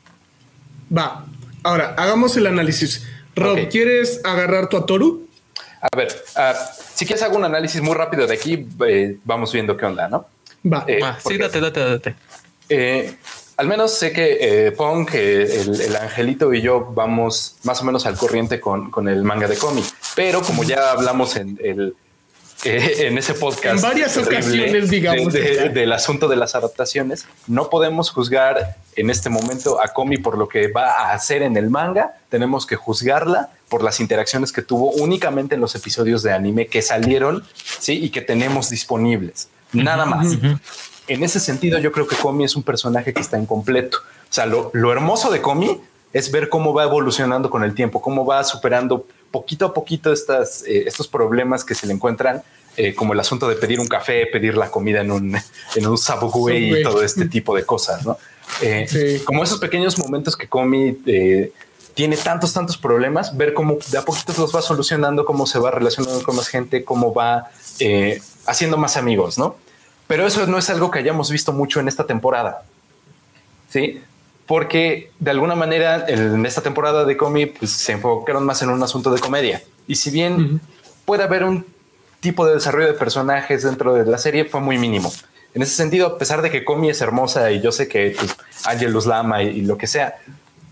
Va. 0.95 1.25
Ahora, 1.63 1.95
hagamos 1.97 2.37
el 2.37 2.47
análisis. 2.47 3.05
Rob, 3.35 3.67
¿quieres 3.69 4.21
agarrar 4.23 4.69
tu 4.69 4.77
a 4.77 4.85
Toru? 4.85 5.27
A 5.81 5.95
ver, 5.95 6.07
uh, 6.37 6.55
si 6.95 7.05
quieres 7.05 7.21
hago 7.23 7.37
un 7.37 7.43
análisis 7.43 7.81
muy 7.81 7.93
rápido 7.93 8.25
de 8.25 8.33
aquí, 8.33 8.67
eh, 8.87 9.17
vamos 9.23 9.51
viendo 9.51 9.75
qué 9.75 9.85
onda, 9.85 10.07
¿no? 10.07 10.27
Va. 10.65 10.85
Eh, 10.87 10.99
sí, 11.27 11.37
date, 11.37 11.59
date, 11.59 11.79
date. 11.79 12.15
Eh, 12.69 13.15
al 13.57 13.67
menos 13.67 13.93
sé 13.93 14.11
que 14.11 14.73
Pong, 14.75 15.09
el, 15.13 15.81
el, 15.81 15.95
angelito 15.95 16.53
y 16.53 16.61
yo 16.61 16.91
vamos 16.93 17.57
más 17.63 17.81
o 17.81 17.85
menos 17.85 18.05
al 18.05 18.17
corriente 18.17 18.59
con, 18.59 18.91
con 18.91 19.07
el 19.07 19.23
manga 19.23 19.47
de 19.47 19.57
cómic, 19.57 19.85
pero 20.15 20.41
como 20.41 20.63
ya 20.63 20.91
hablamos 20.91 21.35
en 21.35 21.59
el 21.63 21.95
en 22.63 23.17
ese 23.17 23.33
podcast. 23.33 23.75
En 23.75 23.81
varias 23.81 24.17
ocasiones, 24.17 24.89
digamos. 24.89 25.33
del 25.33 25.91
asunto 25.93 26.27
de 26.27 26.35
las 26.35 26.55
adaptaciones, 26.55 27.27
no 27.47 27.69
podemos 27.69 28.09
juzgar 28.09 28.77
en 28.95 29.09
este 29.09 29.29
momento 29.29 29.81
a 29.81 29.89
Komi 29.89 30.17
por 30.17 30.37
lo 30.37 30.47
que 30.47 30.67
va 30.69 30.91
a 30.91 31.13
hacer 31.13 31.41
en 31.41 31.57
el 31.57 31.69
manga. 31.69 32.17
Tenemos 32.29 32.65
que 32.65 32.75
juzgarla 32.75 33.49
por 33.69 33.83
las 33.83 33.99
interacciones 33.99 34.51
que 34.51 34.61
tuvo 34.61 34.91
únicamente 34.91 35.55
en 35.55 35.61
los 35.61 35.75
episodios 35.75 36.23
de 36.23 36.33
anime 36.33 36.67
que 36.67 36.81
salieron 36.81 37.43
¿sí? 37.79 38.03
y 38.03 38.09
que 38.09 38.21
tenemos 38.21 38.69
disponibles. 38.69 39.49
Nada 39.73 40.05
más. 40.05 40.27
En 41.07 41.23
ese 41.23 41.39
sentido, 41.39 41.77
yo 41.79 41.91
creo 41.91 42.07
que 42.07 42.15
Komi 42.15 42.45
es 42.45 42.55
un 42.55 42.63
personaje 42.63 43.13
que 43.13 43.21
está 43.21 43.37
incompleto. 43.37 43.97
O 43.97 44.33
sea, 44.33 44.45
lo, 44.45 44.71
hermoso 44.91 45.31
de 45.31 45.41
Komi 45.41 45.79
es 46.13 46.31
ver 46.31 46.49
cómo 46.49 46.73
va 46.73 46.83
evolucionando 46.83 47.49
con 47.49 47.63
el 47.63 47.75
tiempo, 47.75 48.01
cómo 48.01 48.25
va 48.25 48.43
superando 48.43 49.05
poquito 49.31 49.65
a 49.65 49.73
poquito 49.73 50.11
estas, 50.11 50.63
eh, 50.65 50.83
estos 50.87 51.07
problemas 51.07 51.63
que 51.63 51.75
se 51.75 51.85
le 51.85 51.93
encuentran, 51.93 52.41
eh, 52.77 52.95
como 52.95 53.13
el 53.13 53.19
asunto 53.19 53.47
de 53.47 53.55
pedir 53.55 53.79
un 53.79 53.87
café, 53.87 54.25
pedir 54.25 54.57
la 54.57 54.71
comida 54.71 55.01
en 55.01 55.11
un, 55.11 55.35
en 55.75 55.87
un 55.87 55.97
subway 55.97 56.79
y 56.79 56.83
todo 56.83 57.03
este 57.03 57.25
tipo 57.29 57.55
de 57.55 57.65
cosas, 57.65 58.05
¿no? 58.05 58.17
Eh, 58.61 59.21
como 59.25 59.43
esos 59.43 59.59
pequeños 59.59 59.97
momentos 59.97 60.35
que 60.35 60.47
Comi 60.47 60.97
tiene 61.93 62.17
tantos, 62.17 62.53
tantos 62.53 62.77
problemas, 62.77 63.35
ver 63.35 63.53
cómo 63.53 63.77
de 63.91 63.97
a 63.97 64.03
poquito 64.03 64.33
los 64.37 64.55
va 64.55 64.61
solucionando, 64.61 65.25
cómo 65.25 65.45
se 65.45 65.59
va 65.59 65.71
relacionando 65.71 66.21
con 66.23 66.35
más 66.35 66.47
gente, 66.47 66.83
cómo 66.83 67.13
va 67.13 67.49
haciendo 68.45 68.77
más 68.77 68.97
amigos, 68.97 69.37
¿no? 69.37 69.57
Pero 70.07 70.27
eso 70.27 70.45
no 70.47 70.57
es 70.57 70.69
algo 70.69 70.91
que 70.91 70.99
hayamos 70.99 71.31
visto 71.31 71.51
mucho 71.51 71.79
en 71.79 71.87
esta 71.87 72.05
temporada. 72.05 72.63
Sí, 73.69 74.01
porque 74.45 75.11
de 75.19 75.31
alguna 75.31 75.55
manera 75.55 76.05
en 76.07 76.45
esta 76.45 76.61
temporada 76.61 77.05
de 77.05 77.17
cómic 77.17 77.57
pues, 77.59 77.71
se 77.71 77.93
enfocaron 77.93 78.45
más 78.45 78.61
en 78.61 78.69
un 78.69 78.81
asunto 78.83 79.11
de 79.11 79.19
comedia. 79.19 79.63
Y 79.87 79.95
si 79.95 80.11
bien 80.11 80.61
puede 81.05 81.23
haber 81.23 81.43
un 81.43 81.65
tipo 82.19 82.45
de 82.45 82.55
desarrollo 82.55 82.87
de 82.87 82.93
personajes 82.93 83.63
dentro 83.63 83.93
de 83.93 84.05
la 84.05 84.17
serie, 84.17 84.45
fue 84.45 84.59
muy 84.59 84.77
mínimo. 84.77 85.11
En 85.53 85.61
ese 85.61 85.75
sentido, 85.75 86.07
a 86.07 86.17
pesar 86.17 86.41
de 86.41 86.51
que 86.51 86.65
Comi 86.65 86.89
es 86.89 87.01
hermosa 87.01 87.51
y 87.51 87.61
yo 87.61 87.71
sé 87.71 87.87
que 87.87 88.15
pues, 88.17 88.35
Angelus 88.65 89.05
Lama 89.05 89.41
y, 89.41 89.61
lo 89.61 89.77
que 89.77 89.87
sea, 89.87 90.15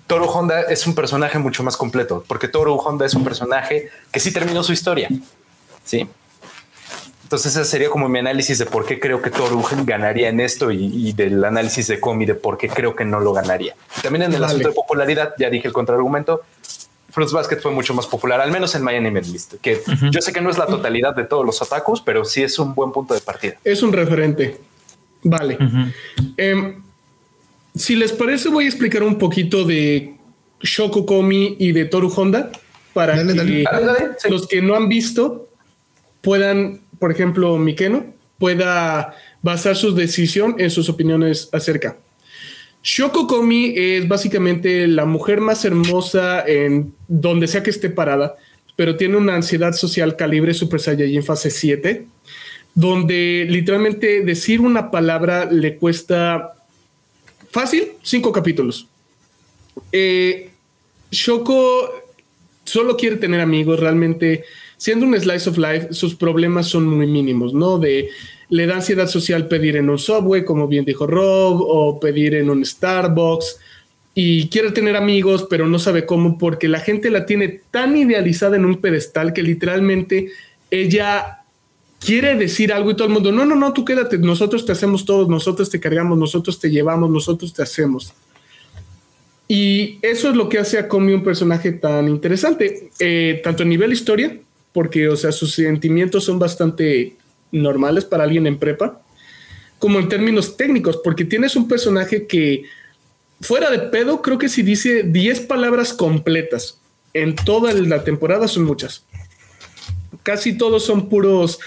Toru 0.07 0.25
Honda 0.25 0.61
es 0.61 0.85
un 0.85 0.93
personaje 0.93 1.39
mucho 1.39 1.63
más 1.63 1.77
completo, 1.77 2.23
porque 2.27 2.47
Toru 2.47 2.75
Honda 2.75 3.05
es 3.05 3.13
un 3.13 3.23
personaje 3.23 3.89
que 4.11 4.19
sí 4.19 4.33
terminó 4.33 4.61
su 4.61 4.73
historia. 4.73 5.09
Sí, 5.85 6.07
entonces 7.33 7.55
ese 7.55 7.65
sería 7.65 7.89
como 7.89 8.07
mi 8.09 8.19
análisis 8.19 8.59
de 8.59 8.67
por 8.67 8.85
qué 8.85 8.99
creo 8.99 9.19
que 9.19 9.31
Toru 9.31 9.65
ganaría 9.85 10.29
en 10.29 10.39
esto 10.39 10.69
y, 10.69 11.13
del 11.13 11.43
análisis 11.43 11.87
de 11.87 11.99
Comi 11.99 12.27
de 12.27 12.35
por 12.35 12.59
qué 12.59 12.69
creo 12.69 12.95
que 12.95 13.05
no 13.05 13.19
lo 13.19 13.33
ganaría. 13.33 13.73
También 14.03 14.25
en 14.25 14.33
el 14.33 14.43
asunto 14.43 14.67
de 14.67 14.73
popularidad, 14.75 15.33
ya 15.39 15.49
dije 15.49 15.67
el 15.67 15.73
contraargumento, 15.73 16.43
Fruits 17.09 17.33
Basket 17.33 17.57
fue 17.57 17.71
mucho 17.71 17.95
más 17.95 18.05
popular, 18.05 18.39
al 18.39 18.51
menos 18.51 18.75
en 18.75 18.83
My 18.83 18.93
Anime 18.93 19.21
List, 19.21 19.55
que 19.63 19.81
yo 20.11 20.21
sé 20.21 20.31
que 20.31 20.41
no 20.41 20.51
es 20.51 20.59
la 20.59 20.67
totalidad 20.67 21.15
de 21.15 21.23
todos 21.23 21.43
los 21.43 21.59
atacos, 21.59 22.03
pero 22.05 22.23
sí 22.23 22.43
es 22.43 22.59
un 22.59 22.75
buen 22.75 22.91
punto 22.91 23.15
de 23.15 23.21
partida. 23.21 23.55
Es 23.63 23.81
un 23.81 23.93
referente. 23.93 24.59
Vale. 25.23 25.57
Em, 26.37 26.83
si 27.73 27.95
les 27.95 28.11
parece, 28.11 28.49
voy 28.49 28.65
a 28.65 28.67
explicar 28.67 29.01
un 29.01 29.17
poquito 29.17 29.63
de 29.65 30.17
Shoko 30.61 31.07
Komi 31.07 31.55
y 31.57 31.71
de 31.71 31.85
Toru 31.85 32.13
Honda 32.15 32.51
para 32.93 33.15
que 33.15 33.65
los 34.29 34.47
que 34.47 34.61
no 34.61 34.75
han 34.75 34.87
visto 34.87 35.47
puedan 36.21 36.82
por 37.03 37.11
ejemplo, 37.11 37.57
Mikeno, 37.57 38.05
pueda 38.37 39.13
basar 39.41 39.75
su 39.75 39.93
decisión 39.93 40.55
en 40.57 40.71
sus 40.71 40.87
opiniones 40.87 41.49
acerca. 41.51 41.97
Shoko 42.81 43.27
Komi 43.27 43.73
es 43.75 44.07
básicamente 44.07 44.87
la 44.87 45.03
mujer 45.03 45.41
más 45.41 45.65
hermosa 45.65 46.47
en 46.47 46.93
donde 47.09 47.47
sea 47.47 47.61
que 47.61 47.71
esté 47.71 47.89
parada, 47.89 48.37
pero 48.77 48.95
tiene 48.95 49.17
una 49.17 49.35
ansiedad 49.35 49.73
social 49.73 50.15
calibre 50.15 50.53
Super 50.53 50.79
Saiyajin 50.79 51.23
fase 51.23 51.51
7, 51.51 52.07
donde 52.73 53.47
literalmente 53.49 54.21
decir 54.21 54.61
una 54.61 54.89
palabra 54.89 55.43
le 55.43 55.75
cuesta 55.75 56.53
fácil 57.51 57.91
cinco 58.01 58.31
capítulos. 58.31 58.87
Eh, 59.91 60.51
Shoko 61.11 61.89
solo 62.63 62.95
quiere 62.95 63.17
tener 63.17 63.41
amigos, 63.41 63.77
realmente 63.77 64.45
siendo 64.83 65.05
un 65.05 65.17
slice 65.17 65.49
of 65.49 65.57
life, 65.57 65.93
sus 65.93 66.13
problemas 66.13 66.67
son 66.67 66.85
muy 66.85 67.07
mínimos, 67.07 67.53
¿no? 67.53 67.79
De 67.79 68.09
le 68.49 68.67
da 68.67 68.75
ansiedad 68.75 69.07
social 69.07 69.47
pedir 69.47 69.77
en 69.77 69.89
un 69.89 69.97
subway, 69.97 70.43
como 70.43 70.67
bien 70.67 70.83
dijo 70.83 71.07
Rob, 71.07 71.61
o 71.61 72.01
pedir 72.01 72.35
en 72.35 72.49
un 72.49 72.65
Starbucks. 72.65 73.61
Y 74.13 74.49
quiere 74.49 74.71
tener 74.71 74.97
amigos, 74.97 75.47
pero 75.49 75.69
no 75.69 75.79
sabe 75.79 76.05
cómo, 76.05 76.37
porque 76.37 76.67
la 76.67 76.81
gente 76.81 77.09
la 77.11 77.25
tiene 77.25 77.61
tan 77.71 77.95
idealizada 77.95 78.57
en 78.57 78.65
un 78.65 78.81
pedestal 78.81 79.31
que 79.31 79.41
literalmente 79.41 80.33
ella 80.69 81.45
quiere 82.01 82.35
decir 82.35 82.73
algo 82.73 82.91
y 82.91 82.95
todo 82.97 83.07
el 83.07 83.13
mundo, 83.13 83.31
no, 83.31 83.45
no, 83.45 83.55
no, 83.55 83.71
tú 83.71 83.85
quédate, 83.85 84.17
nosotros 84.17 84.65
te 84.65 84.73
hacemos 84.73 85.05
todo, 85.05 85.29
nosotros 85.29 85.69
te 85.69 85.79
cargamos, 85.79 86.17
nosotros 86.17 86.59
te 86.59 86.69
llevamos, 86.69 87.09
nosotros 87.09 87.53
te 87.53 87.63
hacemos. 87.63 88.13
Y 89.47 89.97
eso 90.01 90.29
es 90.29 90.35
lo 90.35 90.49
que 90.49 90.59
hace 90.59 90.77
a 90.77 90.89
Comi 90.89 91.13
un 91.13 91.23
personaje 91.23 91.71
tan 91.71 92.09
interesante, 92.09 92.89
eh, 92.99 93.39
tanto 93.45 93.63
a 93.63 93.65
nivel 93.65 93.93
historia 93.93 94.37
porque, 94.73 95.07
o 95.07 95.15
sea, 95.15 95.31
sus 95.31 95.53
sentimientos 95.53 96.25
son 96.25 96.39
bastante 96.39 97.15
normales 97.51 98.03
para 98.03 98.23
alguien 98.23 98.47
en 98.47 98.57
prepa, 98.57 99.01
como 99.79 99.99
en 99.99 100.09
términos 100.09 100.57
técnicos, 100.57 100.99
porque 101.03 101.23
tienes 101.23 101.55
un 101.55 101.67
personaje 101.67 102.27
que, 102.27 102.63
fuera 103.41 103.69
de 103.69 103.79
pedo, 103.79 104.21
creo 104.21 104.37
que 104.37 104.49
si 104.49 104.63
dice 104.63 105.03
10 105.03 105.41
palabras 105.41 105.93
completas 105.93 106.79
en 107.13 107.35
toda 107.35 107.73
la 107.73 108.03
temporada 108.03 108.47
son 108.47 108.63
muchas. 108.63 109.05
Casi 110.23 110.57
todos 110.57 110.85
son 110.85 111.09
puros 111.09 111.59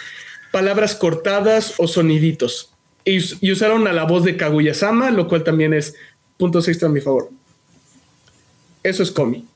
palabras 0.50 0.94
cortadas 0.94 1.74
o 1.78 1.86
soniditos. 1.86 2.72
Y, 3.04 3.52
usaron 3.52 3.86
a 3.86 3.92
la 3.92 4.04
voz 4.04 4.24
de 4.24 4.36
Kaguya-sama, 4.36 5.10
lo 5.10 5.28
cual 5.28 5.44
también 5.44 5.72
es 5.72 5.94
puntos 6.36 6.66
extra 6.66 6.88
a 6.88 6.90
mi 6.90 7.00
favor. 7.00 7.30
Eso 8.82 9.02
es 9.02 9.10
Komi. 9.10 9.46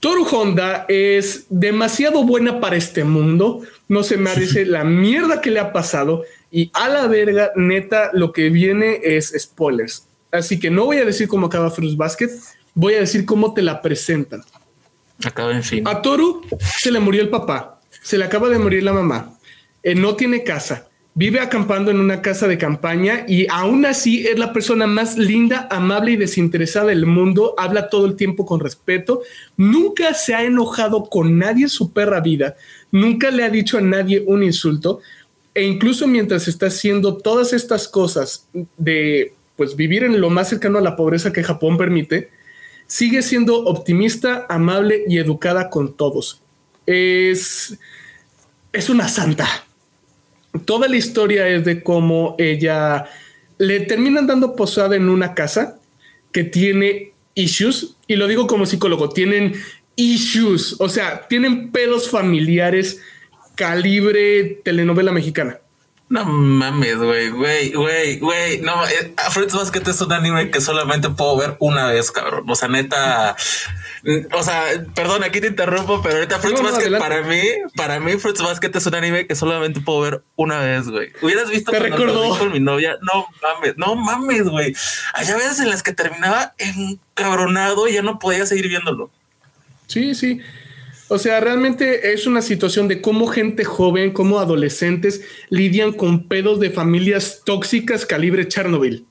Toru 0.00 0.24
Honda 0.24 0.86
es 0.88 1.46
demasiado 1.48 2.24
buena 2.24 2.60
para 2.60 2.76
este 2.76 3.04
mundo. 3.04 3.62
No 3.88 4.02
se 4.02 4.16
me 4.16 4.34
merece 4.34 4.64
la 4.66 4.84
mierda 4.84 5.40
que 5.40 5.50
le 5.50 5.60
ha 5.60 5.72
pasado. 5.72 6.24
Y 6.50 6.70
a 6.74 6.88
la 6.88 7.06
verga, 7.06 7.52
neta, 7.56 8.10
lo 8.12 8.32
que 8.32 8.48
viene 8.50 9.00
es 9.02 9.34
spoilers. 9.36 10.06
Así 10.30 10.58
que 10.60 10.70
no 10.70 10.84
voy 10.84 10.98
a 10.98 11.04
decir 11.04 11.28
cómo 11.28 11.46
acaba 11.46 11.70
Fruits 11.70 11.96
Basket, 11.96 12.30
voy 12.74 12.94
a 12.94 13.00
decir 13.00 13.24
cómo 13.24 13.54
te 13.54 13.62
la 13.62 13.80
presentan. 13.80 14.42
Acaba 15.24 15.52
en 15.52 15.62
fin. 15.62 15.86
A 15.88 16.02
Toru 16.02 16.42
se 16.60 16.90
le 16.90 17.00
murió 17.00 17.22
el 17.22 17.28
papá, 17.28 17.80
se 18.02 18.18
le 18.18 18.24
acaba 18.24 18.48
de 18.48 18.58
morir 18.58 18.82
la 18.82 18.92
mamá, 18.92 19.38
eh, 19.82 19.94
no 19.94 20.16
tiene 20.16 20.44
casa, 20.44 20.87
vive 21.18 21.40
acampando 21.40 21.90
en 21.90 21.98
una 21.98 22.22
casa 22.22 22.46
de 22.46 22.58
campaña 22.58 23.24
y 23.26 23.48
aún 23.50 23.84
así 23.84 24.24
es 24.24 24.38
la 24.38 24.52
persona 24.52 24.86
más 24.86 25.18
linda, 25.18 25.66
amable 25.68 26.12
y 26.12 26.16
desinteresada 26.16 26.86
del 26.86 27.06
mundo, 27.06 27.56
habla 27.58 27.88
todo 27.88 28.06
el 28.06 28.14
tiempo 28.14 28.46
con 28.46 28.60
respeto, 28.60 29.22
nunca 29.56 30.14
se 30.14 30.36
ha 30.36 30.44
enojado 30.44 31.06
con 31.10 31.36
nadie 31.36 31.64
en 31.64 31.70
su 31.70 31.92
perra 31.92 32.20
vida, 32.20 32.54
nunca 32.92 33.32
le 33.32 33.42
ha 33.42 33.50
dicho 33.50 33.78
a 33.78 33.80
nadie 33.80 34.22
un 34.28 34.44
insulto 34.44 35.00
e 35.54 35.64
incluso 35.64 36.06
mientras 36.06 36.46
está 36.46 36.66
haciendo 36.66 37.16
todas 37.16 37.52
estas 37.52 37.88
cosas 37.88 38.46
de 38.76 39.34
pues 39.56 39.74
vivir 39.74 40.04
en 40.04 40.20
lo 40.20 40.30
más 40.30 40.48
cercano 40.48 40.78
a 40.78 40.82
la 40.82 40.94
pobreza 40.94 41.32
que 41.32 41.42
Japón 41.42 41.76
permite, 41.78 42.30
sigue 42.86 43.22
siendo 43.22 43.64
optimista, 43.64 44.46
amable 44.48 45.02
y 45.08 45.18
educada 45.18 45.68
con 45.68 45.96
todos. 45.96 46.40
Es, 46.86 47.76
es 48.72 48.88
una 48.88 49.08
santa. 49.08 49.64
Toda 50.64 50.88
la 50.88 50.96
historia 50.96 51.48
es 51.48 51.64
de 51.64 51.82
cómo 51.82 52.34
ella 52.38 53.06
le 53.58 53.80
terminan 53.80 54.26
dando 54.26 54.54
posada 54.56 54.96
en 54.96 55.08
una 55.08 55.34
casa 55.34 55.78
que 56.32 56.44
tiene 56.44 57.12
issues, 57.34 57.96
y 58.06 58.16
lo 58.16 58.26
digo 58.26 58.46
como 58.46 58.66
psicólogo, 58.66 59.08
tienen 59.10 59.54
issues, 59.96 60.76
o 60.78 60.88
sea, 60.88 61.26
tienen 61.28 61.70
pedos 61.70 62.10
familiares 62.10 63.00
calibre 63.54 64.60
telenovela 64.64 65.12
mexicana. 65.12 65.58
No 66.10 66.24
mames, 66.24 66.96
güey, 66.96 67.28
güey, 67.28 67.72
güey, 67.72 68.18
güey. 68.18 68.60
No, 68.62 68.86
eh, 68.86 69.12
Fruits 69.30 69.52
Basket 69.52 69.82
es 69.86 70.00
un 70.00 70.10
anime 70.10 70.50
que 70.50 70.62
solamente 70.62 71.10
puedo 71.10 71.36
ver 71.36 71.56
una 71.58 71.88
vez, 71.88 72.10
cabrón. 72.10 72.44
O 72.48 72.54
sea, 72.54 72.68
neta. 72.68 73.36
O 74.32 74.42
sea, 74.42 74.64
perdón, 74.94 75.22
aquí 75.22 75.42
te 75.42 75.48
interrumpo, 75.48 76.00
pero 76.00 76.14
ahorita 76.14 76.38
Fruits 76.38 76.62
Basket 76.62 76.98
para 76.98 77.22
mí, 77.22 77.42
para 77.76 78.00
mí 78.00 78.16
Fruits 78.16 78.40
Basket 78.40 78.70
es 78.74 78.86
un 78.86 78.94
anime 78.94 79.26
que 79.26 79.34
solamente 79.34 79.80
puedo 79.80 80.00
ver 80.00 80.22
una 80.36 80.60
vez, 80.60 80.88
güey. 80.88 81.12
Hubieras 81.20 81.50
visto 81.50 81.72
te 81.72 81.78
recordó 81.78 82.38
con 82.38 82.52
mi 82.52 82.60
novia. 82.60 82.96
No 83.02 83.26
mames, 83.42 83.76
no 83.76 83.94
mames, 83.94 84.44
güey. 84.48 84.74
Había 85.12 85.36
veces 85.36 85.60
en 85.60 85.68
las 85.68 85.82
que 85.82 85.92
terminaba 85.92 86.54
encabronado 86.56 87.86
y 87.86 87.92
ya 87.92 88.02
no 88.02 88.18
podía 88.18 88.46
seguir 88.46 88.68
viéndolo. 88.68 89.10
Sí, 89.88 90.14
sí. 90.14 90.40
O 91.08 91.18
sea, 91.18 91.40
realmente 91.40 92.12
es 92.12 92.26
una 92.26 92.42
situación 92.42 92.86
de 92.86 93.00
cómo 93.00 93.26
gente 93.26 93.64
joven, 93.64 94.12
cómo 94.12 94.38
adolescentes 94.38 95.22
lidian 95.48 95.92
con 95.92 96.28
pedos 96.28 96.60
de 96.60 96.70
familias 96.70 97.42
tóxicas 97.44 98.04
calibre 98.04 98.46
Chernobyl. 98.46 99.06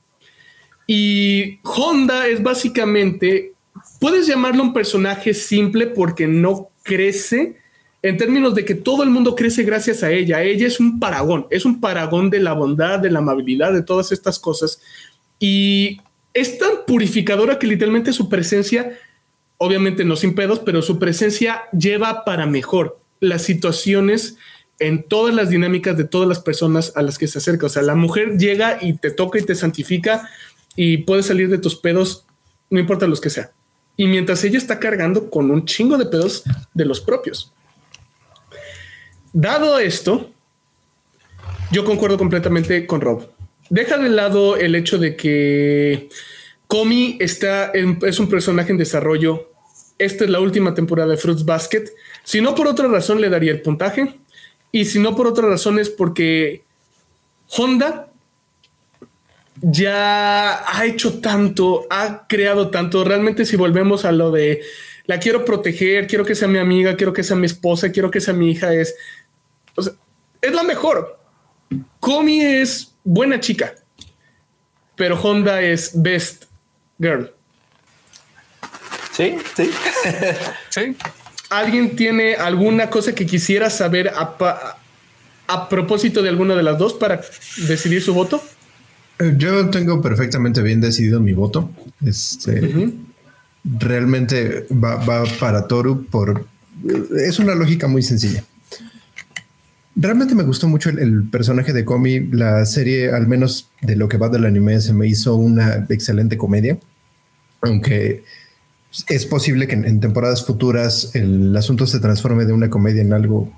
Y 0.86 1.58
Honda 1.64 2.28
es 2.28 2.42
básicamente, 2.42 3.52
puedes 4.00 4.26
llamarlo 4.26 4.62
un 4.62 4.72
personaje 4.72 5.34
simple 5.34 5.88
porque 5.88 6.28
no 6.28 6.70
crece 6.84 7.56
en 8.00 8.16
términos 8.16 8.54
de 8.54 8.64
que 8.64 8.76
todo 8.76 9.02
el 9.02 9.10
mundo 9.10 9.34
crece 9.34 9.64
gracias 9.64 10.02
a 10.04 10.12
ella. 10.12 10.42
Ella 10.42 10.68
es 10.68 10.78
un 10.78 11.00
paragón, 11.00 11.46
es 11.50 11.64
un 11.64 11.80
paragón 11.80 12.30
de 12.30 12.38
la 12.38 12.52
bondad, 12.52 13.00
de 13.00 13.10
la 13.10 13.18
amabilidad, 13.18 13.72
de 13.72 13.82
todas 13.82 14.12
estas 14.12 14.38
cosas. 14.38 14.80
Y 15.40 16.00
es 16.32 16.58
tan 16.58 16.84
purificadora 16.86 17.58
que 17.58 17.66
literalmente 17.66 18.12
su 18.12 18.28
presencia 18.28 18.96
obviamente 19.58 20.04
no 20.04 20.16
sin 20.16 20.34
pedos, 20.34 20.60
pero 20.60 20.82
su 20.82 20.98
presencia 20.98 21.64
lleva 21.72 22.24
para 22.24 22.46
mejor 22.46 22.98
las 23.20 23.42
situaciones 23.42 24.36
en 24.78 25.02
todas 25.02 25.34
las 25.34 25.50
dinámicas 25.50 25.96
de 25.96 26.04
todas 26.04 26.28
las 26.28 26.40
personas 26.40 26.92
a 26.96 27.02
las 27.02 27.18
que 27.18 27.26
se 27.26 27.38
acerca. 27.38 27.66
O 27.66 27.68
sea, 27.68 27.82
la 27.82 27.94
mujer 27.94 28.38
llega 28.38 28.78
y 28.80 28.94
te 28.94 29.10
toca 29.10 29.38
y 29.38 29.42
te 29.42 29.54
santifica 29.54 30.28
y 30.76 30.98
puedes 30.98 31.26
salir 31.26 31.50
de 31.50 31.58
tus 31.58 31.76
pedos, 31.76 32.24
no 32.70 32.78
importa 32.78 33.06
los 33.06 33.20
que 33.20 33.30
sea. 33.30 33.50
Y 33.96 34.06
mientras 34.06 34.44
ella 34.44 34.58
está 34.58 34.78
cargando 34.78 35.28
con 35.28 35.50
un 35.50 35.64
chingo 35.64 35.98
de 35.98 36.06
pedos 36.06 36.44
de 36.72 36.84
los 36.84 37.00
propios. 37.00 37.52
Dado 39.32 39.78
esto, 39.80 40.30
yo 41.72 41.84
concuerdo 41.84 42.16
completamente 42.16 42.86
con 42.86 43.00
Rob. 43.00 43.28
Deja 43.70 43.98
de 43.98 44.08
lado 44.08 44.56
el 44.56 44.74
hecho 44.74 44.98
de 44.98 45.16
que 45.16 46.08
Comi 46.68 47.16
está 47.20 47.72
es 47.72 48.20
un 48.20 48.28
personaje 48.28 48.70
en 48.70 48.78
desarrollo. 48.78 49.47
Esta 49.98 50.24
es 50.24 50.30
la 50.30 50.40
última 50.40 50.74
temporada 50.74 51.10
de 51.10 51.16
Fruits 51.16 51.44
Basket. 51.44 51.84
Si 52.22 52.40
no 52.40 52.54
por 52.54 52.68
otra 52.68 52.88
razón 52.88 53.20
le 53.20 53.28
daría 53.28 53.52
el 53.52 53.62
puntaje. 53.62 54.14
Y 54.70 54.84
si 54.84 54.98
no 54.98 55.16
por 55.16 55.26
otra 55.26 55.48
razón 55.48 55.78
es 55.78 55.88
porque 55.90 56.62
Honda 57.56 58.08
ya 59.60 60.62
ha 60.68 60.86
hecho 60.86 61.20
tanto, 61.20 61.86
ha 61.90 62.26
creado 62.28 62.70
tanto. 62.70 63.02
Realmente 63.02 63.44
si 63.44 63.56
volvemos 63.56 64.04
a 64.04 64.12
lo 64.12 64.30
de 64.30 64.62
la 65.06 65.18
quiero 65.18 65.44
proteger, 65.44 66.06
quiero 66.06 66.24
que 66.24 66.34
sea 66.34 66.48
mi 66.48 66.58
amiga, 66.58 66.96
quiero 66.96 67.12
que 67.12 67.24
sea 67.24 67.36
mi 67.36 67.46
esposa, 67.46 67.90
quiero 67.90 68.10
que 68.10 68.20
sea 68.20 68.34
mi 68.34 68.50
hija, 68.50 68.74
es, 68.74 68.94
es 70.40 70.52
la 70.52 70.62
mejor. 70.62 71.18
Comi 71.98 72.40
es 72.40 72.94
buena 73.04 73.40
chica, 73.40 73.74
pero 74.96 75.20
Honda 75.20 75.62
es 75.62 75.92
best 75.94 76.44
Girl. 76.98 77.32
Sí, 79.18 79.34
sí. 79.56 79.70
sí. 80.70 80.96
¿Alguien 81.50 81.96
tiene 81.96 82.36
alguna 82.36 82.88
cosa 82.88 83.12
que 83.16 83.26
quisiera 83.26 83.68
saber 83.68 84.12
a, 84.14 85.68
propósito 85.68 86.22
de 86.22 86.28
alguna 86.28 86.54
de 86.54 86.62
las 86.62 86.78
dos 86.78 86.94
para 86.94 87.20
decidir 87.66 88.00
su 88.00 88.14
voto? 88.14 88.40
Eh, 89.18 89.34
yo 89.36 89.70
tengo 89.70 90.00
perfectamente 90.00 90.62
bien 90.62 90.80
decidido 90.80 91.18
mi 91.18 91.32
voto. 91.32 91.68
Este 92.06 92.92
realmente 93.64 94.66
va, 94.70 94.96
va, 95.04 95.24
para 95.40 95.66
Toru 95.66 96.06
por 96.06 96.46
es 97.18 97.40
una 97.40 97.56
lógica 97.56 97.88
muy 97.88 98.02
sencilla. 98.02 98.44
Realmente 99.96 100.36
me 100.36 100.44
gustó 100.44 100.68
mucho 100.68 100.90
el, 100.90 101.24
personaje 101.24 101.72
de 101.72 101.84
Komi. 101.84 102.28
La 102.30 102.64
serie, 102.66 103.10
al 103.10 103.26
menos 103.26 103.68
de 103.80 103.96
lo 103.96 104.08
que 104.08 104.16
va 104.16 104.28
del 104.28 104.44
anime, 104.44 104.80
se 104.80 104.92
me 104.92 105.08
hizo 105.08 105.34
una 105.34 105.86
excelente 105.88 106.36
comedia. 106.36 106.78
Aunque 107.62 108.22
es 109.08 109.26
posible 109.26 109.66
que 109.66 109.74
en, 109.74 110.00
temporadas 110.00 110.44
futuras 110.44 111.10
el 111.14 111.56
asunto 111.56 111.86
se 111.86 112.00
transforme 112.00 112.44
de 112.44 112.52
una 112.52 112.70
comedia 112.70 113.02
en 113.02 113.12
algo 113.12 113.52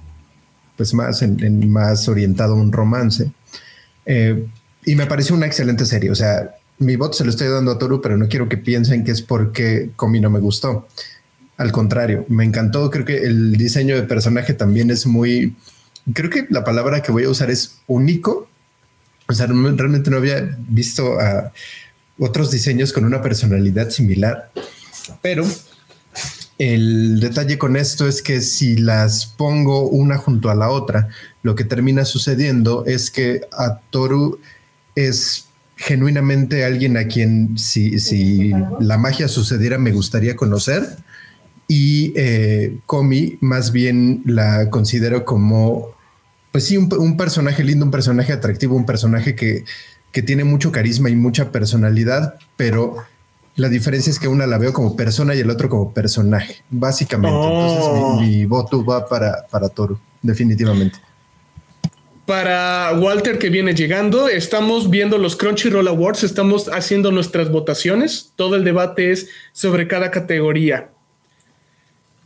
pues 0.76 0.94
más, 0.94 1.22
en, 1.22 1.70
más 1.70 2.08
orientado 2.08 2.54
a 2.54 2.56
un 2.56 2.72
romance. 2.72 3.30
Eh, 4.06 4.46
y 4.84 4.94
me 4.94 5.06
pareció 5.06 5.34
una 5.34 5.46
excelente 5.46 5.84
serie. 5.84 6.10
O 6.10 6.14
sea, 6.14 6.54
mi 6.78 6.96
voto 6.96 7.14
se 7.14 7.24
lo 7.24 7.30
estoy 7.30 7.48
dando 7.48 7.72
a 7.72 7.78
Toru, 7.78 8.00
pero 8.00 8.16
no 8.16 8.28
quiero 8.28 8.48
que 8.48 8.56
piensen 8.56 9.04
que 9.04 9.10
es 9.10 9.20
porque 9.20 9.90
Komi 9.96 10.20
no 10.20 10.30
me 10.30 10.40
gustó. 10.40 10.88
Al 11.58 11.70
contrario, 11.70 12.24
me 12.28 12.44
encantó. 12.44 12.90
Creo 12.90 13.04
que 13.04 13.18
el 13.24 13.56
diseño 13.56 13.94
de 13.94 14.04
personaje 14.04 14.54
también 14.54 14.90
es 14.90 15.06
muy 15.06 15.54
creo 16.12 16.30
que 16.30 16.46
la 16.50 16.64
palabra 16.64 17.02
que 17.02 17.12
voy 17.12 17.24
a 17.24 17.30
usar 17.30 17.50
es 17.50 17.78
único. 17.86 18.48
O 19.28 19.32
sea, 19.32 19.46
realmente 19.46 20.10
no 20.10 20.16
había 20.16 20.56
visto 20.68 21.18
otros 22.18 22.50
diseños 22.50 22.92
con 22.92 23.04
una 23.04 23.22
personalidad 23.22 23.90
similar, 23.90 24.50
pero 25.22 25.44
el 26.58 27.20
detalle 27.20 27.58
con 27.58 27.76
esto 27.76 28.06
es 28.06 28.22
que 28.22 28.40
si 28.40 28.76
las 28.76 29.26
pongo 29.26 29.88
una 29.88 30.18
junto 30.18 30.50
a 30.50 30.54
la 30.54 30.70
otra, 30.70 31.08
lo 31.42 31.54
que 31.54 31.64
termina 31.64 32.04
sucediendo 32.04 32.84
es 32.86 33.10
que 33.10 33.42
a 33.52 33.80
Toru 33.90 34.40
es 34.94 35.46
genuinamente 35.76 36.64
alguien 36.64 36.96
a 36.96 37.06
quien 37.06 37.56
si, 37.56 37.98
si 37.98 38.52
la 38.80 38.98
magia 38.98 39.28
sucediera 39.28 39.78
me 39.78 39.92
gustaría 39.92 40.36
conocer. 40.36 40.98
Y 41.66 42.12
eh, 42.16 42.78
más 43.40 43.72
bien 43.72 44.22
la 44.26 44.68
considero 44.70 45.24
como 45.24 45.94
pues 46.52 46.66
sí, 46.66 46.76
un, 46.76 47.16
personaje 47.16 47.62
lindo, 47.62 47.84
un 47.84 47.90
personaje 47.90 48.32
atractivo, 48.32 48.74
un 48.74 48.86
personaje 48.86 49.34
que, 49.34 49.64
tiene 50.24 50.42
mucho 50.42 50.72
carisma 50.72 51.08
y 51.08 51.14
mucha 51.14 51.52
personalidad, 51.52 52.34
pero 52.56 52.96
la 53.56 53.68
diferencia 53.68 54.10
es 54.10 54.18
que 54.18 54.28
una 54.28 54.46
la 54.46 54.58
veo 54.58 54.72
como 54.72 54.96
persona 54.96 55.34
y 55.34 55.40
el 55.40 55.50
otro 55.50 55.68
como 55.68 55.92
personaje, 55.92 56.62
básicamente. 56.70 57.36
Entonces 57.36 58.26
mi, 58.26 58.44
oh. 58.44 58.48
voto 58.48 58.84
va 58.84 59.06
para, 59.08 59.46
para 59.50 59.68
Toro, 59.68 60.00
definitivamente. 60.22 60.98
Para 62.26 62.92
Walter 62.96 63.38
que 63.38 63.50
viene 63.50 63.74
llegando, 63.74 64.28
estamos 64.28 64.88
viendo 64.88 65.18
los 65.18 65.34
Crunchyroll 65.34 65.88
Awards, 65.88 66.22
estamos 66.22 66.68
haciendo 66.68 67.10
nuestras 67.10 67.50
votaciones, 67.50 68.32
todo 68.36 68.54
el 68.54 68.62
debate 68.62 69.10
es 69.10 69.28
sobre 69.52 69.88
cada 69.88 70.10
categoría. 70.10 70.90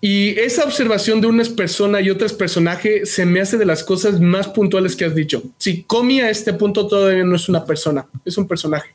Y 0.02 0.38
esa 0.38 0.64
observación 0.64 1.22
de 1.22 1.28
unas 1.28 1.48
persona 1.48 2.02
y 2.02 2.10
otras 2.10 2.34
personajes 2.34 3.10
se 3.10 3.24
me 3.24 3.40
hace 3.40 3.56
de 3.56 3.64
las 3.64 3.82
cosas 3.82 4.20
más 4.20 4.46
puntuales 4.48 4.94
que 4.94 5.06
has 5.06 5.14
dicho. 5.14 5.42
Si 5.56 5.82
Comi 5.84 6.20
a 6.20 6.28
este 6.28 6.52
punto 6.52 6.86
todavía 6.86 7.24
no 7.24 7.36
es 7.36 7.48
una 7.48 7.64
persona, 7.64 8.06
es 8.22 8.36
un 8.36 8.46
personaje. 8.46 8.90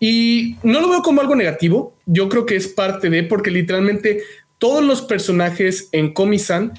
Y 0.00 0.56
no 0.62 0.80
lo 0.80 0.88
veo 0.88 1.02
como 1.02 1.20
algo 1.20 1.34
negativo. 1.34 1.96
Yo 2.06 2.28
creo 2.28 2.46
que 2.46 2.56
es 2.56 2.68
parte 2.68 3.10
de, 3.10 3.24
porque 3.24 3.50
literalmente 3.50 4.22
todos 4.58 4.82
los 4.82 5.02
personajes 5.02 5.88
en 5.92 6.12
Comi-san 6.12 6.72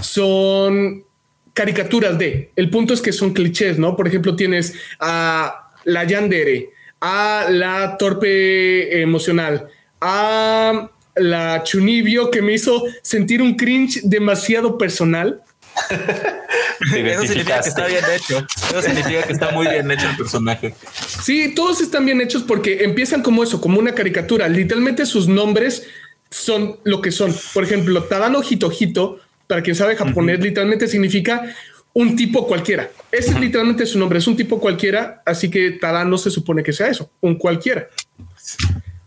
son 0.00 1.04
caricaturas 1.52 2.18
de. 2.18 2.52
El 2.56 2.70
punto 2.70 2.92
es 2.94 3.00
que 3.00 3.12
son 3.12 3.32
clichés, 3.32 3.78
¿no? 3.78 3.96
Por 3.96 4.06
ejemplo, 4.06 4.36
tienes 4.36 4.74
a 5.00 5.72
la 5.84 6.04
Yandere, 6.04 6.70
a 7.00 7.46
la 7.50 7.96
torpe 7.98 9.00
emocional, 9.00 9.68
a 10.00 10.90
la 11.14 11.62
Chunibio 11.64 12.30
que 12.30 12.42
me 12.42 12.52
hizo 12.52 12.84
sentir 13.02 13.40
un 13.40 13.56
cringe 13.56 14.02
demasiado 14.02 14.76
personal. 14.76 15.42
Eso 16.80 17.26
significa 17.26 17.60
que 17.60 17.68
está 17.68 17.86
bien 17.86 18.04
hecho. 18.14 18.46
Eso 18.70 18.82
significa 18.82 19.22
que 19.22 19.32
está 19.32 19.50
muy 19.50 19.66
bien 19.66 19.90
hecho 19.90 20.08
el 20.08 20.16
personaje. 20.16 20.74
Sí, 21.22 21.54
todos 21.54 21.80
están 21.80 22.04
bien 22.04 22.20
hechos 22.20 22.42
porque 22.42 22.84
empiezan 22.84 23.22
como 23.22 23.42
eso, 23.42 23.60
como 23.60 23.78
una 23.78 23.94
caricatura. 23.94 24.48
Literalmente 24.48 25.06
sus 25.06 25.28
nombres 25.28 25.86
son 26.30 26.78
lo 26.84 27.00
que 27.00 27.12
son. 27.12 27.34
Por 27.54 27.64
ejemplo, 27.64 28.04
Tadano 28.04 28.42
Hitohito, 28.48 29.20
para 29.46 29.62
quien 29.62 29.76
sabe 29.76 29.96
japonés, 29.96 30.40
literalmente 30.40 30.88
significa 30.88 31.54
un 31.92 32.16
tipo 32.16 32.46
cualquiera. 32.46 32.90
Ese 33.10 33.30
es 33.30 33.40
literalmente 33.40 33.86
su 33.86 33.98
nombre, 33.98 34.18
es 34.18 34.26
un 34.26 34.36
tipo 34.36 34.60
cualquiera, 34.60 35.22
así 35.24 35.50
que 35.50 35.72
Tadano 35.72 36.18
se 36.18 36.30
supone 36.30 36.62
que 36.62 36.72
sea 36.72 36.88
eso, 36.88 37.10
un 37.20 37.36
cualquiera. 37.36 37.88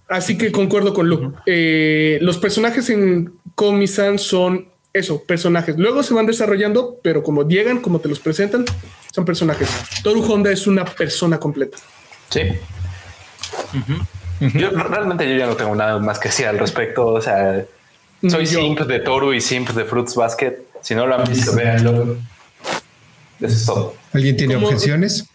Así 0.08 0.38
que 0.38 0.52
concuerdo 0.52 0.92
con 0.92 1.08
Lu. 1.08 1.34
Eh, 1.46 2.18
los 2.22 2.40
personajes 2.40 2.90
en 2.90 3.32
Komi-san 3.54 4.18
son 4.18 4.70
eso, 4.94 5.24
personajes. 5.24 5.78
Luego 5.78 6.04
se 6.04 6.14
van 6.14 6.26
desarrollando, 6.26 6.98
pero 7.04 7.24
como 7.24 7.48
llegan, 7.48 7.80
como 7.80 8.00
te 8.00 8.10
los 8.10 8.20
presentan, 8.20 8.66
son 9.14 9.26
personajes. 9.26 9.70
Toru 10.04 10.24
Honda 10.24 10.52
es 10.52 10.68
una 10.68 10.86
persona 10.86 11.40
completa. 11.40 11.78
Sí. 12.30 12.42
Yo 14.40 14.70
realmente 14.72 15.30
yo 15.30 15.38
ya 15.38 15.48
no 15.48 15.56
tengo 15.56 15.76
nada 15.76 16.00
más 16.00 16.20
que 16.20 16.30
decir 16.30 16.48
al 16.48 16.58
respecto. 16.58 17.08
O 17.08 17.22
sea, 17.22 17.66
soy 18.28 18.46
simp 18.46 18.80
de 18.82 19.00
Toru 19.00 19.34
y 19.34 19.42
simp 19.42 19.70
de 19.70 19.86
Fruits 19.86 20.16
Basket. 20.16 20.58
Si 20.82 20.96
no 20.96 21.06
lo 21.06 21.16
han 21.16 21.30
visto, 21.30 21.54
véanlo. 21.54 22.18
Eso 23.40 23.56
es 23.56 23.66
todo. 23.66 23.96
¿Alguien 24.14 24.38
tiene 24.38 24.56
objeciones? 24.56 25.26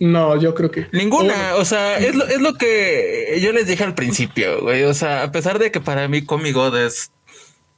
No, 0.00 0.40
yo 0.40 0.54
creo 0.54 0.70
que 0.70 0.88
ninguna. 0.92 1.54
O 1.56 1.64
sea, 1.64 1.98
es 1.98 2.14
lo, 2.14 2.26
es 2.26 2.40
lo 2.40 2.54
que 2.54 3.38
yo 3.40 3.52
les 3.52 3.66
dije 3.66 3.84
al 3.84 3.94
principio, 3.94 4.60
güey. 4.62 4.82
O 4.84 4.94
sea, 4.94 5.22
a 5.22 5.32
pesar 5.32 5.58
de 5.58 5.70
que 5.70 5.80
para 5.80 6.08
mí 6.08 6.24
Comic 6.24 6.54
God 6.54 6.76
es 6.78 7.10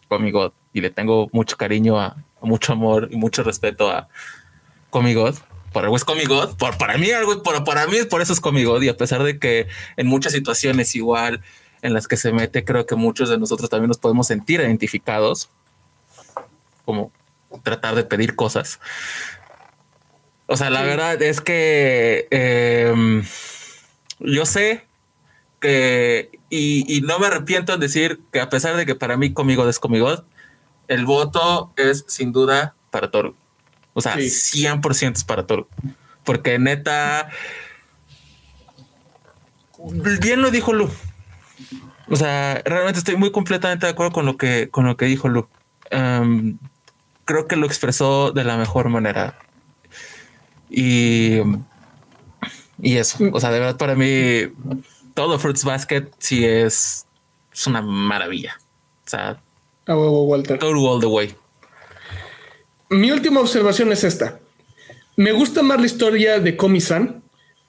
Comic 0.08 0.32
God 0.32 0.52
y 0.76 0.82
le 0.82 0.90
tengo 0.90 1.30
mucho 1.32 1.56
cariño, 1.56 1.98
a, 1.98 2.16
mucho 2.42 2.74
amor 2.74 3.08
y 3.10 3.16
mucho 3.16 3.42
respeto 3.42 3.90
a 3.90 4.08
Comic 4.90 5.16
God. 5.16 5.34
Por 5.72 5.84
algo 5.84 5.96
es 5.96 6.04
Comic 6.04 6.28
God. 6.28 6.56
Por, 6.56 6.76
para 6.76 6.98
mí, 6.98 7.10
algo, 7.10 7.42
por, 7.42 7.64
para 7.64 7.86
mí, 7.86 7.96
por 8.10 8.20
eso 8.20 8.34
es 8.34 8.40
Comic 8.40 8.66
God. 8.66 8.82
Y 8.82 8.90
a 8.90 8.96
pesar 8.98 9.22
de 9.22 9.38
que 9.38 9.68
en 9.96 10.06
muchas 10.06 10.34
situaciones 10.34 10.94
igual 10.94 11.40
en 11.80 11.94
las 11.94 12.06
que 12.06 12.18
se 12.18 12.30
mete, 12.30 12.62
creo 12.62 12.84
que 12.84 12.94
muchos 12.94 13.30
de 13.30 13.38
nosotros 13.38 13.70
también 13.70 13.88
nos 13.88 13.96
podemos 13.96 14.26
sentir 14.26 14.60
identificados, 14.60 15.48
como 16.84 17.10
tratar 17.62 17.94
de 17.94 18.04
pedir 18.04 18.36
cosas. 18.36 18.78
O 20.46 20.58
sea, 20.58 20.68
la 20.68 20.82
verdad 20.82 21.22
es 21.22 21.40
que 21.40 22.28
em, 22.30 23.24
yo 24.20 24.44
sé 24.44 24.84
que, 25.58 26.38
y, 26.50 27.00
no 27.00 27.18
me 27.18 27.28
arrepiento 27.28 27.72
en 27.72 27.80
decir 27.80 28.20
que 28.30 28.40
a 28.40 28.50
pesar 28.50 28.76
de 28.76 28.84
que 28.84 28.94
para 28.94 29.16
mí 29.16 29.32
conmigo 29.32 29.66
es 29.66 29.78
conmigo, 29.78 30.22
el 30.88 31.04
voto 31.04 31.72
es 31.76 32.04
sin 32.08 32.32
duda 32.32 32.74
para 32.90 33.10
Toro. 33.10 33.34
O 33.94 34.00
sea, 34.00 34.16
100% 34.16 35.14
es 35.14 35.24
para 35.24 35.46
Toro. 35.46 35.68
Porque 36.24 36.58
neta, 36.58 37.30
bien 40.20 40.42
lo 40.42 40.50
dijo 40.50 40.72
Lu. 40.72 40.90
O 42.08 42.16
sea, 42.16 42.62
realmente 42.64 42.98
estoy 42.98 43.16
muy 43.16 43.32
completamente 43.32 43.86
de 43.86 43.92
acuerdo 43.92 44.12
con 44.12 44.26
lo 44.26 44.36
que, 44.36 44.68
con 44.70 44.86
lo 44.86 44.96
que 44.96 45.06
dijo 45.06 45.28
Lu. 45.28 45.48
Em, 45.90 46.58
creo 47.24 47.46
que 47.46 47.56
lo 47.56 47.66
expresó 47.66 48.32
de 48.32 48.44
la 48.44 48.56
mejor 48.56 48.88
manera. 48.88 49.38
Y, 50.70 51.38
y 52.80 52.96
eso, 52.96 53.18
o 53.32 53.40
sea, 53.40 53.50
de 53.50 53.60
verdad 53.60 53.76
para 53.76 53.94
mí 53.94 54.52
todo 55.14 55.38
Fruits 55.38 55.64
Basket 55.64 56.10
sí 56.18 56.44
es, 56.44 57.06
es 57.52 57.66
una 57.66 57.82
maravilla. 57.82 58.58
O 59.06 59.08
sea, 59.08 59.38
todo 59.86 60.90
all 60.90 61.00
the 61.00 61.06
way. 61.06 61.34
Mi 62.90 63.10
última 63.10 63.40
observación 63.40 63.92
es 63.92 64.04
esta. 64.04 64.40
Me 65.16 65.32
gusta 65.32 65.62
más 65.62 65.80
la 65.80 65.86
historia 65.86 66.40
de 66.40 66.56
Komi-san 66.56 67.22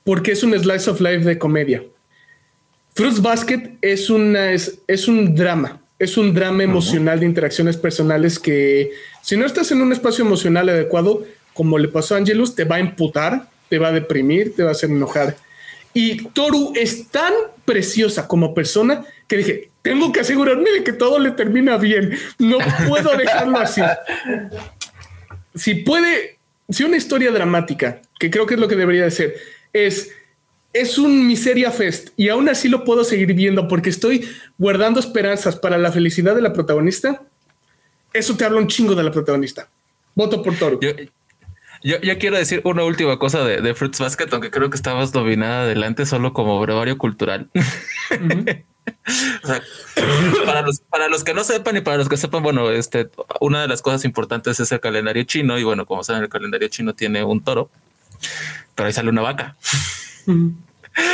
porque 0.03 0.31
es 0.31 0.43
un 0.43 0.57
slice 0.57 0.89
of 0.89 0.99
life 0.99 1.23
de 1.23 1.37
comedia. 1.37 1.83
Fruits 2.95 3.21
Basket 3.21 3.77
es, 3.81 4.09
una, 4.09 4.51
es, 4.51 4.79
es 4.87 5.07
un 5.07 5.35
drama, 5.35 5.81
es 5.99 6.17
un 6.17 6.33
drama 6.33 6.63
emocional 6.63 7.19
de 7.19 7.25
interacciones 7.27 7.77
personales 7.77 8.39
que 8.39 8.91
si 9.21 9.37
no 9.37 9.45
estás 9.45 9.71
en 9.71 9.81
un 9.81 9.91
espacio 9.91 10.25
emocional 10.25 10.69
adecuado, 10.69 11.23
como 11.53 11.77
le 11.77 11.87
pasó 11.87 12.15
a 12.15 12.17
Angelus, 12.17 12.55
te 12.55 12.63
va 12.63 12.77
a 12.77 12.79
emputar, 12.79 13.49
te 13.69 13.77
va 13.77 13.89
a 13.89 13.91
deprimir, 13.91 14.55
te 14.55 14.63
va 14.63 14.69
a 14.69 14.71
hacer 14.71 14.89
enojar. 14.89 15.35
Y 15.93 16.23
Toru 16.29 16.73
es 16.75 17.09
tan 17.09 17.33
preciosa 17.65 18.27
como 18.27 18.53
persona 18.53 19.05
que 19.27 19.37
dije, 19.37 19.69
tengo 19.81 20.11
que 20.11 20.21
asegurarme 20.21 20.69
de 20.71 20.83
que 20.83 20.93
todo 20.93 21.19
le 21.19 21.31
termina 21.31 21.77
bien. 21.77 22.17
No 22.39 22.57
puedo 22.87 23.15
dejarlo 23.17 23.59
así. 23.59 23.81
Si 25.55 25.75
puede, 25.75 26.37
si 26.69 26.83
una 26.83 26.97
historia 26.97 27.31
dramática, 27.31 28.01
que 28.19 28.29
creo 28.29 28.45
que 28.45 28.55
es 28.55 28.59
lo 28.59 28.67
que 28.67 28.75
debería 28.75 29.03
de 29.03 29.11
ser, 29.11 29.35
es 29.73 30.11
es 30.73 30.97
un 30.97 31.25
miseria 31.27 31.71
fest 31.71 32.09
y 32.17 32.29
aún 32.29 32.49
así 32.49 32.69
lo 32.69 32.83
puedo 32.83 33.03
seguir 33.03 33.33
viendo 33.33 33.67
porque 33.67 33.89
estoy 33.89 34.29
guardando 34.57 34.99
esperanzas 34.99 35.55
para 35.55 35.77
la 35.77 35.91
felicidad 35.91 36.35
de 36.35 36.41
la 36.41 36.53
protagonista. 36.53 37.23
Eso 38.13 38.35
te 38.37 38.45
habla 38.45 38.59
un 38.59 38.67
chingo 38.67 38.95
de 38.95 39.03
la 39.03 39.11
protagonista. 39.11 39.67
Voto 40.15 40.41
por 40.43 40.55
Toru. 40.55 40.79
Yo, 41.83 42.17
quiero 42.19 42.37
decir 42.37 42.61
una 42.63 42.83
última 42.83 43.19
cosa 43.19 43.43
de, 43.43 43.73
Fruits 43.75 43.99
Basket, 43.99 44.27
aunque 44.31 44.49
creo 44.49 44.69
que 44.69 44.75
estabas 44.75 45.11
dominada 45.11 45.63
adelante 45.63 46.05
solo 46.05 46.33
como 46.33 46.59
brevario 46.59 46.97
cultural. 46.97 47.49
para, 50.45 50.61
los, 50.61 50.79
para 50.79 51.07
los 51.07 51.23
que 51.23 51.33
no 51.33 51.43
sepan 51.43 51.77
y 51.77 51.81
para 51.81 51.97
los 51.97 52.09
que 52.09 52.17
sepan, 52.17 52.43
bueno, 52.43 52.69
este, 52.71 53.09
una 53.39 53.61
de 53.61 53.67
las 53.67 53.81
cosas 53.81 54.05
importantes 54.05 54.59
es 54.59 54.71
el 54.71 54.79
calendario 54.79 55.23
chino 55.23 55.57
y 55.57 55.63
bueno, 55.63 55.85
como 55.85 56.03
saben, 56.03 56.23
el 56.23 56.29
calendario 56.29 56.67
chino 56.67 56.93
tiene 56.93 57.23
un 57.23 57.43
toro, 57.43 57.69
pero 58.75 58.87
ahí 58.87 58.93
sale 58.93 59.09
una 59.09 59.21
vaca. 59.21 59.55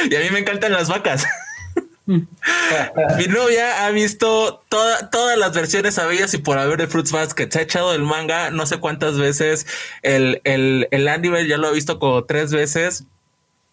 Y 0.10 0.16
a 0.16 0.20
mí 0.22 0.30
me 0.32 0.40
encantan 0.40 0.72
las 0.72 0.88
vacas. 0.88 1.26
Mi 2.06 3.28
novia 3.28 3.86
ha 3.86 3.92
visto 3.92 4.64
todas 4.70 5.38
las 5.38 5.54
versiones 5.54 5.98
habidas 6.00 6.34
y 6.34 6.38
por 6.38 6.58
haber 6.58 6.78
de 6.78 6.88
Fruits 6.88 7.12
Basket. 7.12 7.50
Se 7.50 7.60
ha 7.60 7.62
echado 7.62 7.94
el 7.94 8.04
manga 8.04 8.50
no 8.52 8.66
sé 8.66 8.78
cuántas 8.78 9.18
veces. 9.18 9.68
El, 10.02 10.42
el, 10.44 10.88
el 10.92 11.08
anime 11.08 11.48
ya 11.48 11.58
lo 11.58 11.68
ha 11.68 11.72
visto 11.72 12.00
como 12.00 12.24
tres 12.26 12.52
veces. 12.52 13.06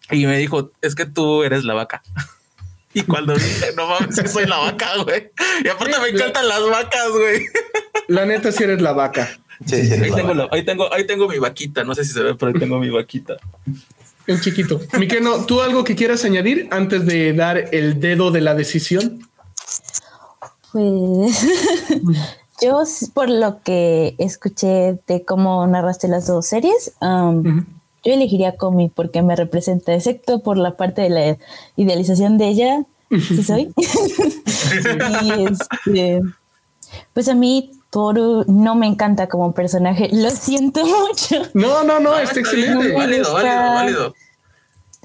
Y 0.09 0.25
me 0.25 0.37
dijo, 0.37 0.71
es 0.81 0.95
que 0.95 1.05
tú 1.05 1.43
eres 1.43 1.63
la 1.63 1.73
vaca. 1.73 2.01
Y 2.93 3.03
cuando 3.03 3.33
dije, 3.33 3.67
no 3.75 3.87
mames, 3.87 4.31
soy 4.31 4.45
la 4.45 4.57
vaca, 4.57 4.89
güey. 5.03 5.31
Y 5.63 5.67
aparte 5.69 5.95
me 6.01 6.09
encantan 6.09 6.47
las 6.47 6.69
vacas, 6.69 7.09
güey. 7.11 7.45
La 8.07 8.25
neta, 8.25 8.51
si 8.51 8.63
eres 8.63 8.81
la 8.81 8.91
vaca. 8.91 9.39
ahí, 9.71 10.11
tengo 10.11 10.47
ahí, 10.51 10.65
tengo, 10.65 10.93
ahí 10.93 11.07
tengo 11.07 11.27
mi 11.29 11.39
vaquita. 11.39 11.83
No 11.83 11.95
sé 11.95 12.03
si 12.03 12.13
se 12.13 12.21
ve, 12.21 12.35
pero 12.35 12.51
ahí 12.51 12.59
tengo 12.59 12.79
mi 12.79 12.89
vaquita. 12.89 13.37
En 14.27 14.39
chiquito. 14.39 14.81
Miqueno, 14.97 15.45
¿tú 15.45 15.61
algo 15.61 15.83
que 15.83 15.95
quieras 15.95 16.25
añadir 16.25 16.67
antes 16.71 17.05
de 17.05 17.33
dar 17.33 17.69
el 17.71 17.99
dedo 17.99 18.31
de 18.31 18.41
la 18.41 18.55
decisión? 18.55 19.27
Pues 20.71 21.45
yo, 22.61 22.83
por 23.13 23.29
lo 23.29 23.61
que 23.63 24.15
escuché 24.19 24.99
de 25.07 25.25
cómo 25.25 25.65
narraste 25.67 26.07
las 26.07 26.27
dos 26.27 26.45
series, 26.45 26.93
um, 27.01 27.65
yo 28.03 28.13
elegiría 28.13 28.55
Comi 28.55 28.89
porque 28.89 29.21
me 29.21 29.35
representa, 29.35 29.93
excepto 29.93 30.39
por 30.39 30.57
la 30.57 30.75
parte 30.75 31.01
de 31.01 31.09
la 31.09 31.37
idealización 31.75 32.37
de 32.37 32.47
ella, 32.47 32.83
sí 33.09 33.43
soy. 33.43 33.73
y 35.23 35.31
este, 35.45 36.21
pues 37.13 37.27
a 37.27 37.35
mí 37.35 37.71
Toru 37.89 38.45
no 38.47 38.75
me 38.75 38.87
encanta 38.87 39.27
como 39.27 39.51
personaje, 39.53 40.09
lo 40.13 40.29
siento 40.31 40.81
mucho. 40.85 41.43
No, 41.53 41.83
no, 41.83 41.99
no, 41.99 42.17
está 42.17 42.39
excelente. 42.39 42.93
válido, 42.93 43.33
válido, 43.33 43.73
válido. 43.73 44.15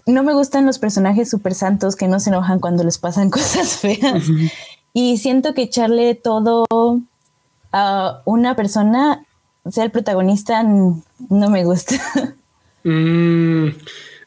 No 0.07 0.23
me 0.23 0.35
gustan 0.35 0.67
los 0.67 0.79
personajes 0.79 1.29
super 1.29 1.53
santos 1.55 1.97
que 1.97 2.07
no 2.07 2.21
se 2.21 2.31
enojan 2.31 2.61
cuando 2.61 2.85
les 2.85 2.99
pasan 2.99 3.29
cosas 3.31 3.77
feas. 3.77 4.25
Y 4.93 5.19
siento 5.19 5.53
que 5.53 5.63
echarle 5.63 6.15
todo 6.15 6.65
a 7.73 8.23
una 8.25 8.55
persona, 8.55 9.25
sea 9.69 9.85
el 9.85 9.91
protagonista, 9.91 10.63
no 10.63 11.51
me 11.51 11.65
gusta. 11.65 11.97
Mm, 12.87 13.69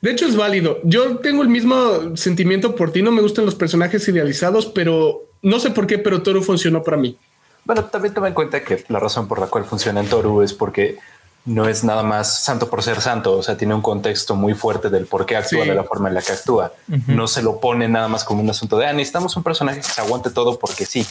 de 0.02 0.12
hecho, 0.12 0.26
es 0.26 0.36
válido. 0.36 0.80
Yo 0.84 1.18
tengo 1.18 1.42
el 1.42 1.50
mismo 1.50 2.16
sentimiento 2.16 2.76
por 2.76 2.92
ti. 2.92 3.02
No 3.02 3.12
me 3.12 3.22
gustan 3.22 3.46
los 3.46 3.56
personajes 3.56 4.08
idealizados, 4.08 4.66
pero 4.66 5.24
no 5.42 5.60
sé 5.60 5.72
por 5.72 5.88
qué, 5.88 5.98
pero 5.98 6.22
Toru 6.22 6.42
funcionó 6.42 6.84
para 6.84 6.98
mí. 6.98 7.18
bueno, 7.64 7.86
también 7.86 8.14
toma 8.14 8.28
en 8.28 8.34
cuenta 8.34 8.64
que 8.64 8.84
la 8.90 9.00
razón 9.00 9.28
por 9.28 9.40
la 9.40 9.48
cual 9.48 9.66
funciona 9.66 10.02
en 10.02 10.08
Toru 10.08 10.42
es 10.42 10.54
porque 10.54 10.98
no 11.46 11.68
es 11.68 11.84
nada 11.84 12.04
más 12.04 12.44
santo 12.44 12.70
por 12.70 12.84
ser 12.84 13.00
santo, 13.02 13.38
o 13.38 13.44
sea, 13.44 13.58
tiene 13.58 13.74
un 13.74 13.82
contexto 13.82 14.36
muy 14.36 14.54
fuerte 14.54 14.90
del 14.90 15.06
por 15.06 15.26
qué 15.26 15.38
actúa 15.38 15.66
de 15.66 15.74
la 15.74 15.84
forma 15.84 16.10
en 16.10 16.16
la 16.16 16.22
que 16.22 16.34
actúa. 16.34 16.74
No 17.08 17.28
se 17.28 17.42
lo 17.42 17.60
pone 17.60 17.88
nada 17.88 18.08
más 18.08 18.24
como 18.24 18.42
un 18.42 18.50
asunto 18.50 18.78
de, 18.78 18.88
ah, 18.88 18.94
necesitamos 18.94 19.36
un 19.38 19.44
personaje 19.44 19.80
que 19.80 19.88
se 19.88 20.02
aguante 20.02 20.30
todo 20.30 20.60
porque 20.60 20.86
sí, 20.86 21.06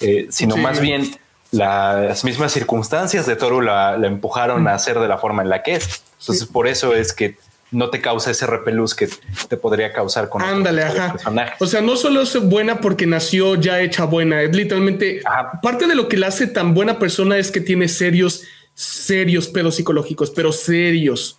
eh, 0.00 0.26
sino 0.30 0.56
más 0.56 0.80
bien 0.80 1.10
las 1.50 2.24
mismas 2.24 2.52
circunstancias 2.52 3.24
de 3.26 3.36
Toru 3.36 3.60
la, 3.60 3.94
empujaron 3.94 4.66
a 4.68 4.74
hacer 4.74 4.98
de 4.98 5.08
la 5.08 5.18
forma 5.18 5.42
en 5.42 5.48
la 5.48 5.62
que 5.62 5.76
es. 5.76 6.02
Entonces, 6.20 6.46
por 6.46 6.66
eso 6.66 6.94
es 6.94 7.12
que 7.12 7.36
no 7.70 7.90
te 7.90 8.00
causa 8.00 8.30
ese 8.30 8.46
repelús 8.46 8.94
que 8.94 9.08
te 9.48 9.56
podría 9.56 9.92
causar 9.92 10.28
con 10.28 10.42
Ándale, 10.42 10.84
ajá. 10.84 11.16
O 11.58 11.66
sea, 11.66 11.80
no 11.80 11.96
solo 11.96 12.22
es 12.22 12.40
buena 12.40 12.80
porque 12.80 13.06
nació 13.06 13.56
ya 13.56 13.80
hecha 13.80 14.04
buena, 14.04 14.42
es 14.42 14.54
literalmente 14.54 15.22
parte 15.62 15.86
de 15.86 15.94
lo 15.94 16.08
que 16.08 16.16
la 16.16 16.28
hace 16.28 16.46
tan 16.46 16.74
buena 16.74 16.98
persona 16.98 17.36
es 17.36 17.50
que 17.50 17.60
tiene 17.60 17.88
serios, 17.88 18.44
serios 18.74 19.48
pedos 19.48 19.76
psicológicos, 19.76 20.30
pero 20.30 20.52
serios. 20.52 21.38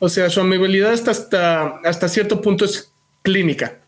O 0.00 0.08
sea, 0.08 0.28
su 0.30 0.40
amabilidad 0.40 0.92
hasta, 0.92 1.12
hasta, 1.12 1.66
hasta 1.84 2.08
cierto 2.08 2.40
punto 2.40 2.64
es 2.64 2.90
clínica. 3.22 3.78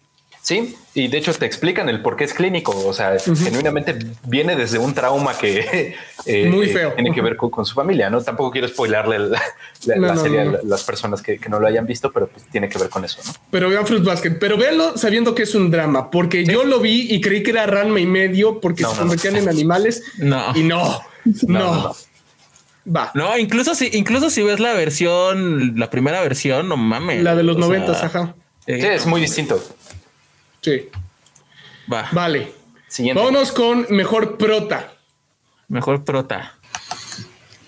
Sí, 0.45 0.77
y 0.93 1.09
de 1.09 1.17
hecho 1.17 1.33
te 1.33 1.47
explican 1.47 1.89
el 1.89 2.03
por 2.03 2.17
qué 2.17 2.25
es 2.25 2.35
clínico. 2.35 2.79
O 2.87 2.93
sea, 2.93 3.17
genuinamente 3.19 3.97
viene 4.27 4.57
desde 4.57 4.79
un 4.79 4.93
trauma 4.93 5.39
que 5.39 5.97
eh, 6.27 6.51
Muy 6.51 6.67
feo. 6.67 6.93
tiene 6.93 7.15
que 7.15 7.23
ver 7.23 7.37
con, 7.39 7.65
su 7.65 7.75
familia. 7.75 8.11
No 8.11 8.21
tampoco 8.21 8.51
quiero 8.51 8.69
spoilarle 8.69 9.21
la, 9.87 10.17
serie 10.19 10.43
a 10.43 10.45
las 10.63 10.85
personas 10.85 11.23
que, 11.23 11.41
no 11.49 11.59
lo 11.59 11.67
hayan 11.67 11.87
visto, 11.87 12.13
pero 12.13 12.29
pues 12.29 12.45
tiene 12.53 12.69
que 12.69 12.79
ver 12.79 12.91
con 12.91 13.07
eso. 13.07 13.23
¿no? 13.25 13.33
Pero 13.51 13.71
vean 13.71 13.87
Fruit 13.87 14.05
Basket, 14.05 14.33
pero 14.33 14.59
véanlo 14.59 14.99
sabiendo 14.99 15.35
que 15.35 15.45
es 15.45 15.55
un 15.55 15.71
drama, 15.71 16.11
porque 16.11 16.45
yo 16.45 16.65
lo 16.65 16.79
vi 16.79 17.07
y 17.11 17.23
creí 17.23 17.43
que 17.43 17.53
era 17.53 17.65
Ranma 17.65 18.01
y 18.01 18.07
medio 18.07 18.61
porque 18.61 18.85
se 18.85 18.99
convertían 18.99 19.37
en 19.37 19.49
animales. 19.49 20.03
No, 20.19 20.55
y 20.55 20.63
no, 20.63 21.01
no. 21.47 21.97
Va. 22.95 23.13
No, 23.15 23.39
incluso 23.39 23.75
si, 23.75 23.89
incluso 23.95 24.29
si 24.29 24.43
ves 24.43 24.61
la 24.61 24.75
versión, 24.75 25.81
la 25.81 25.89
primera 25.89 26.21
versión, 26.21 26.69
no 26.69 26.77
mames. 26.77 27.23
La 27.23 27.35
de 27.35 27.45
los 27.45 27.57
noventas, 27.57 28.03
ajá. 28.03 28.35
sí, 28.67 28.75
es 28.75 29.07
muy 29.07 29.23
distinto. 29.23 29.59
Sí. 30.65 30.89
Va. 31.93 32.09
Vale. 32.13 32.55
Siguiente. 32.89 33.21
Vámonos 33.21 33.53
con 33.53 33.87
mejor 33.91 34.39
prota. 34.39 34.95
Mejor 35.69 36.05
prota. 36.05 36.55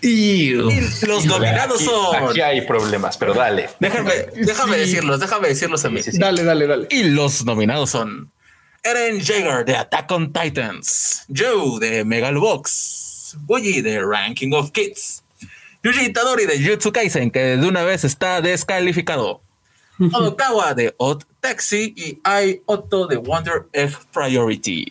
Y, 0.00 0.50
los 0.50 1.26
nominados 1.26 1.82
son. 1.82 2.30
Aquí 2.30 2.40
hay 2.40 2.62
problemas, 2.62 3.18
pero 3.18 3.34
dale. 3.34 3.68
Déjame, 3.80 4.12
déjame 4.34 4.78
decirlos, 4.78 5.20
déjame 5.20 5.48
decirlos 5.48 5.84
a 5.84 5.90
mí. 5.90 6.00
dale, 6.12 6.44
dale, 6.44 6.66
dale. 6.66 6.86
Y 6.90 7.04
los 7.04 7.44
nominados 7.44 7.90
son 7.90 8.30
Eren 8.82 9.20
Jaeger 9.20 9.64
de 9.64 9.76
Attack 9.76 10.10
on 10.12 10.32
Titans, 10.32 11.24
Joe 11.28 11.80
de 11.80 12.04
Megalobox, 12.04 13.36
Boyi 13.40 13.82
de 13.82 14.00
Ranking 14.00 14.52
of 14.52 14.70
Kids, 14.70 15.22
Yuji 15.82 16.06
Itadori 16.06 16.46
de 16.46 16.58
Jutsu 16.58 16.92
Kaisen, 16.92 17.30
que 17.30 17.56
de 17.56 17.66
una 17.66 17.82
vez 17.82 18.04
está 18.04 18.40
descalificado. 18.40 19.40
Odokawa 19.98 20.74
de 20.74 20.94
Odd 20.98 21.22
Taxi 21.40 21.94
y 21.96 22.20
I 22.28 22.62
Otto 22.66 23.06
de 23.06 23.16
Wonder 23.16 23.66
F 23.72 23.98
Priority. 24.12 24.86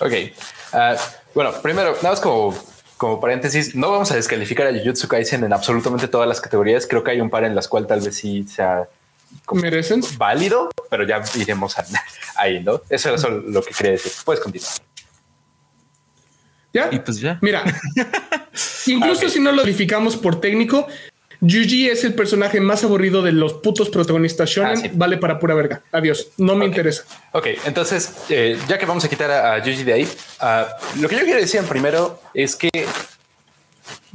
Ok. 0.00 0.12
Ah, 0.72 0.96
bueno, 1.34 1.52
primero, 1.62 1.94
nada 1.96 2.10
más 2.10 2.20
como, 2.20 2.56
como 2.96 3.20
paréntesis, 3.20 3.74
no 3.74 3.90
vamos 3.90 4.10
a 4.10 4.16
descalificar 4.16 4.66
a 4.66 4.72
Jujutsu 4.72 5.08
Kaisen 5.08 5.44
en 5.44 5.52
absolutamente 5.52 6.08
todas 6.08 6.28
las 6.28 6.40
categorías. 6.40 6.86
Creo 6.86 7.02
que 7.02 7.12
hay 7.12 7.20
un 7.20 7.30
par 7.30 7.44
en 7.44 7.54
las 7.54 7.68
cuales 7.68 7.88
tal 7.88 8.00
vez 8.00 8.16
sí 8.16 8.44
sea 8.46 8.88
merecen 9.52 10.02
válido, 10.16 10.70
pero 10.90 11.06
ya 11.06 11.22
iremos 11.34 11.74
ahí, 12.36 12.62
¿no? 12.62 12.82
Eso 12.88 13.14
es 13.14 13.22
lo 13.22 13.62
que 13.62 13.74
quería 13.74 13.92
decir. 13.92 14.12
Puedes 14.24 14.42
continuar. 14.42 14.72
¿Ya? 16.72 16.88
Y 16.90 16.98
pues 17.00 17.20
ya. 17.20 17.38
Mira, 17.42 17.64
incluso 18.86 19.28
si 19.28 19.40
no 19.40 19.52
lo 19.52 19.62
calificamos 19.62 20.16
por 20.16 20.40
técnico, 20.40 20.86
Yuji 21.44 21.88
es 21.88 22.04
el 22.04 22.14
personaje 22.14 22.60
más 22.60 22.84
aburrido 22.84 23.20
de 23.20 23.32
los 23.32 23.54
putos 23.54 23.90
protagonistas 23.90 24.48
shonen. 24.48 24.86
Ah, 24.86 24.90
vale 24.92 25.18
para 25.18 25.40
pura 25.40 25.56
verga. 25.56 25.82
Adiós. 25.90 26.28
No 26.36 26.54
me 26.54 26.66
interesa. 26.66 27.02
Ok, 27.32 27.48
entonces, 27.64 28.14
eh, 28.28 28.56
ya 28.68 28.78
que 28.78 28.86
vamos 28.86 29.04
a 29.04 29.08
quitar 29.08 29.28
a, 29.28 29.58
Yuji 29.58 29.82
de 29.82 29.92
ahí, 29.92 30.04
uh, 30.40 31.00
lo 31.00 31.08
que 31.08 31.16
yo 31.16 31.24
quiero 31.24 31.40
decir 31.40 31.60
primero 31.62 32.20
es 32.32 32.54
que 32.54 32.70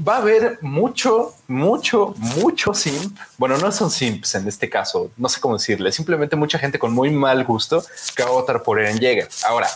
va 0.07 0.15
a 0.15 0.17
haber 0.19 0.59
mucho, 0.61 1.33
mucho, 1.49 2.13
mucho 2.17 2.73
simp. 2.73 3.19
Bueno, 3.37 3.57
no 3.57 3.73
son 3.73 3.91
simps 3.91 4.35
en 4.35 4.47
este 4.47 4.69
caso, 4.69 5.11
no 5.17 5.27
sé 5.27 5.41
cómo 5.41 5.57
decirle, 5.57 5.91
simplemente 5.91 6.37
mucha 6.37 6.57
gente 6.57 6.79
con 6.79 6.93
muy 6.93 7.09
mal 7.09 7.43
gusto 7.43 7.83
que 8.15 8.23
va 8.23 8.29
a 8.29 8.33
votar 8.33 8.63
por 8.63 8.79
Eren 8.79 8.99
Yeager. 8.99 9.27
Ahora, 9.45 9.67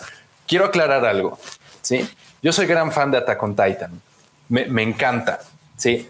quiero 0.47 0.63
aclarar 0.63 1.03
algo. 1.03 1.37
Sí, 1.81 2.07
yo 2.41 2.53
soy 2.53 2.65
gran 2.65 2.93
fan 2.93 3.11
de 3.11 3.17
Attack 3.17 3.43
on 3.43 3.57
Titan. 3.57 4.01
Me, 4.47 4.67
me 4.67 4.83
encanta. 4.83 5.41
Sí, 5.75 6.07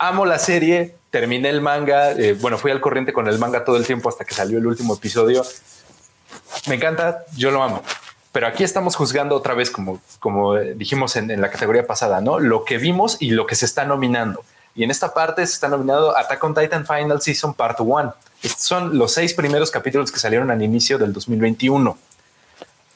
amo 0.00 0.24
la 0.24 0.38
serie, 0.38 0.96
terminé 1.10 1.50
el 1.50 1.60
manga, 1.60 2.12
eh, 2.12 2.32
bueno, 2.32 2.56
fui 2.58 2.70
al 2.70 2.80
corriente 2.80 3.12
con 3.12 3.28
el 3.28 3.38
manga 3.38 3.64
todo 3.64 3.76
el 3.76 3.86
tiempo 3.86 4.08
hasta 4.08 4.24
que 4.24 4.34
salió 4.34 4.58
el 4.58 4.66
último 4.66 4.94
episodio. 4.94 5.44
Me 6.66 6.76
encanta, 6.76 7.24
yo 7.36 7.50
lo 7.50 7.62
amo. 7.62 7.82
Pero 8.32 8.46
aquí 8.46 8.64
estamos 8.64 8.96
juzgando 8.96 9.34
otra 9.34 9.54
vez, 9.54 9.70
como, 9.70 10.00
como 10.18 10.56
dijimos 10.56 11.16
en, 11.16 11.40
la 11.40 11.50
categoría 11.50 11.86
pasada, 11.86 12.20
¿no? 12.20 12.38
Lo 12.38 12.64
que 12.64 12.78
vimos 12.78 13.16
y 13.20 13.30
lo 13.30 13.46
que 13.46 13.56
se 13.56 13.66
está 13.66 13.84
nominando. 13.84 14.42
Y 14.74 14.84
en 14.84 14.90
esta 14.90 15.12
parte 15.12 15.46
se 15.46 15.52
está 15.52 15.68
nominado 15.68 16.16
Attack 16.16 16.42
on 16.44 16.54
Titan 16.54 16.86
Final 16.86 17.20
Season 17.20 17.52
Part 17.52 17.80
1. 17.80 18.14
Estos 18.42 18.62
son 18.62 18.96
los 18.96 19.12
seis 19.12 19.34
primeros 19.34 19.70
capítulos 19.70 20.10
que 20.10 20.18
salieron 20.18 20.50
al 20.50 20.62
inicio 20.62 20.96
del 20.96 21.12
2021. 21.12 21.98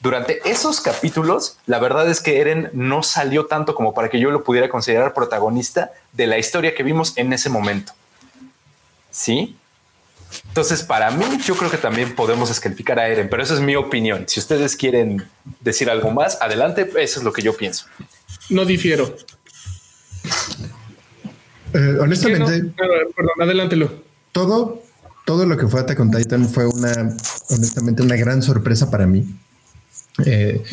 Durante 0.05 0.47
esos 0.47 0.81
capítulos, 0.81 1.57
la 1.65 1.79
verdad 1.79 2.07
es 2.07 2.21
que 2.21 2.39
Eren 2.39 2.69
no 2.73 3.01
salió 3.01 3.47
tanto 3.47 3.73
como 3.73 3.95
para 3.95 4.07
que 4.07 4.19
yo 4.19 4.29
lo 4.29 4.43
pudiera 4.43 4.69
considerar 4.69 5.15
protagonista 5.15 5.93
de 6.13 6.27
la 6.27 6.37
historia 6.37 6.75
que 6.75 6.83
vimos 6.83 7.13
en 7.17 7.33
ese 7.33 7.49
momento. 7.49 7.91
¿Sí? 9.09 9.57
Entonces, 10.47 10.83
para 10.83 11.09
mí, 11.09 11.25
yo 11.43 11.55
creo 11.55 11.71
que 11.71 11.79
también 11.79 12.13
podemos 12.13 12.49
descalificar 12.49 12.99
a 12.99 13.07
Eren, 13.07 13.29
pero 13.31 13.41
esa 13.41 13.55
es 13.55 13.61
mi 13.61 13.75
opinión. 13.75 14.25
Si 14.27 14.39
ustedes 14.39 14.75
quieren 14.75 15.27
decir 15.61 15.89
algo 15.89 16.11
más, 16.11 16.39
adelante, 16.39 16.87
eso 16.99 17.19
es 17.19 17.23
lo 17.23 17.33
que 17.33 17.41
yo 17.41 17.57
pienso. 17.57 17.87
No 18.51 18.63
difiero. 18.63 19.15
Eh, 21.73 21.97
honestamente, 21.99 22.73
perdón, 22.77 23.41
adelántelo. 23.41 23.91
Todo, 24.31 24.83
todo 25.25 25.47
lo 25.47 25.57
que 25.57 25.67
fue 25.67 25.79
Attack 25.79 25.99
on 25.99 26.11
Titan 26.11 26.47
fue 26.47 26.67
una, 26.67 27.17
honestamente, 27.49 28.03
una 28.03 28.15
gran 28.17 28.43
sorpresa 28.43 28.91
para 28.91 29.07
mí. 29.07 29.35
Eh, 30.23 30.63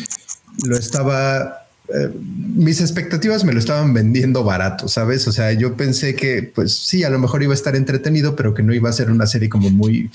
lo 0.65 0.77
estaba, 0.77 1.67
eh, 1.89 2.09
mis 2.55 2.79
expectativas 2.79 3.43
me 3.43 3.53
lo 3.53 3.59
estaban 3.59 3.93
vendiendo 3.93 4.43
barato, 4.43 4.87
¿sabes? 4.87 5.27
O 5.27 5.31
sea, 5.31 5.51
yo 5.53 5.75
pensé 5.75 6.15
que, 6.15 6.43
pues 6.43 6.73
sí, 6.75 7.03
a 7.03 7.09
lo 7.09 7.19
mejor 7.19 7.43
iba 7.43 7.53
a 7.53 7.55
estar 7.55 7.75
entretenido, 7.75 8.35
pero 8.35 8.53
que 8.53 8.63
no 8.63 8.73
iba 8.73 8.89
a 8.89 8.93
ser 8.93 9.11
una 9.11 9.27
serie 9.27 9.49
como 9.49 9.69
muy, 9.69 10.11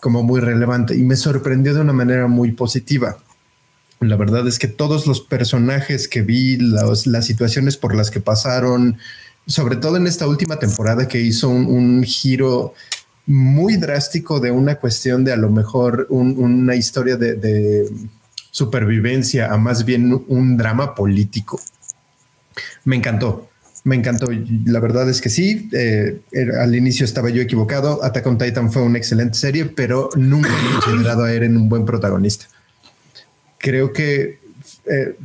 como 0.00 0.22
muy 0.22 0.40
relevante. 0.40 0.96
Y 0.96 1.02
me 1.02 1.16
sorprendió 1.16 1.74
de 1.74 1.80
una 1.80 1.92
manera 1.92 2.26
muy 2.26 2.52
positiva. 2.52 3.18
La 4.00 4.16
verdad 4.16 4.46
es 4.48 4.58
que 4.58 4.66
todos 4.66 5.06
los 5.06 5.20
personajes 5.20 6.08
que 6.08 6.22
vi, 6.22 6.56
las 6.56 7.04
situaciones 7.24 7.76
por 7.76 7.94
las 7.94 8.10
que 8.10 8.20
pasaron, 8.20 8.98
sobre 9.46 9.76
todo 9.76 9.96
en 9.96 10.08
esta 10.08 10.26
última 10.26 10.58
temporada 10.58 11.06
que 11.06 11.20
hizo 11.20 11.48
un, 11.48 12.02
giro 12.02 12.74
muy 13.26 13.76
drástico 13.76 14.40
de 14.40 14.50
una 14.50 14.74
cuestión 14.74 15.22
de 15.24 15.32
a 15.32 15.36
lo 15.36 15.50
mejor 15.50 16.08
una 16.10 16.74
historia 16.74 17.16
de 17.16 17.88
supervivencia 18.52 19.50
a 19.50 19.56
más 19.56 19.84
bien 19.84 20.24
un 20.28 20.56
drama 20.56 20.94
político. 20.94 21.58
Me 22.84 22.96
encantó, 22.96 23.48
me 23.82 23.96
encantó. 23.96 24.28
La 24.66 24.78
verdad 24.78 25.08
es 25.08 25.20
que 25.20 25.30
sí, 25.30 25.70
eh, 25.72 26.20
al 26.60 26.76
inicio 26.76 27.04
estaba 27.04 27.30
yo 27.30 27.42
equivocado. 27.42 28.04
Attack 28.04 28.26
on 28.26 28.38
Titan 28.38 28.70
fue 28.70 28.82
una 28.82 28.98
excelente 28.98 29.38
serie, 29.38 29.64
pero 29.64 30.10
nunca 30.16 30.50
he 30.50 30.72
considerado 30.72 31.24
a 31.24 31.32
Eren 31.32 31.56
un 31.56 31.68
buen 31.68 31.86
protagonista. 31.86 32.44
Creo 33.56 33.92
que 33.92 34.38
eh, 34.84 35.16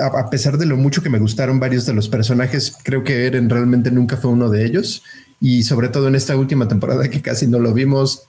a, 0.00 0.30
pesar 0.30 0.56
de 0.56 0.64
lo 0.64 0.78
mucho 0.78 1.02
que 1.02 1.10
me 1.10 1.18
gustaron 1.18 1.60
varios 1.60 1.84
de 1.84 1.92
los 1.92 2.08
personajes, 2.08 2.74
creo 2.82 3.04
que 3.04 3.26
Eren 3.26 3.50
realmente 3.50 3.90
nunca 3.90 4.16
fue 4.16 4.30
uno 4.30 4.48
de 4.48 4.64
ellos. 4.64 5.04
Y 5.38 5.64
sobre 5.64 5.90
todo 5.90 6.08
en 6.08 6.14
esta 6.14 6.34
última 6.34 6.66
temporada 6.66 7.10
que 7.10 7.20
casi 7.20 7.46
no 7.46 7.58
lo 7.58 7.74
vimos, 7.74 8.22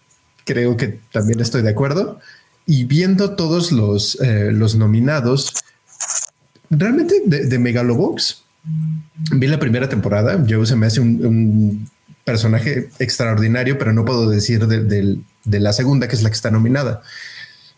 creo 0.43 0.75
que 0.75 0.99
también 1.13 1.39
estoy 1.39 1.61
de 1.61 1.69
acuerdo 1.69 2.19
y 2.65 2.85
viendo 2.85 3.35
todos 3.35 3.71
los, 3.71 4.19
eh, 4.21 4.51
los 4.51 4.75
nominados, 4.75 5.53
realmente 6.69 7.21
de, 7.25 7.59
Megalobox, 7.59 8.43
vi 9.31 9.47
la 9.47 9.59
primera 9.59 9.89
temporada. 9.89 10.43
Joe 10.47 10.65
se 10.65 10.75
me 10.75 10.87
hace 10.87 11.01
un, 11.01 11.89
personaje 12.23 12.89
extraordinario, 12.99 13.77
pero 13.77 13.91
no 13.91 14.05
puedo 14.05 14.29
decir 14.29 14.65
de, 14.65 15.59
la 15.59 15.73
segunda, 15.73 16.07
que 16.07 16.15
es 16.15 16.23
la 16.23 16.29
que 16.29 16.35
está 16.35 16.51
nominada. 16.51 17.01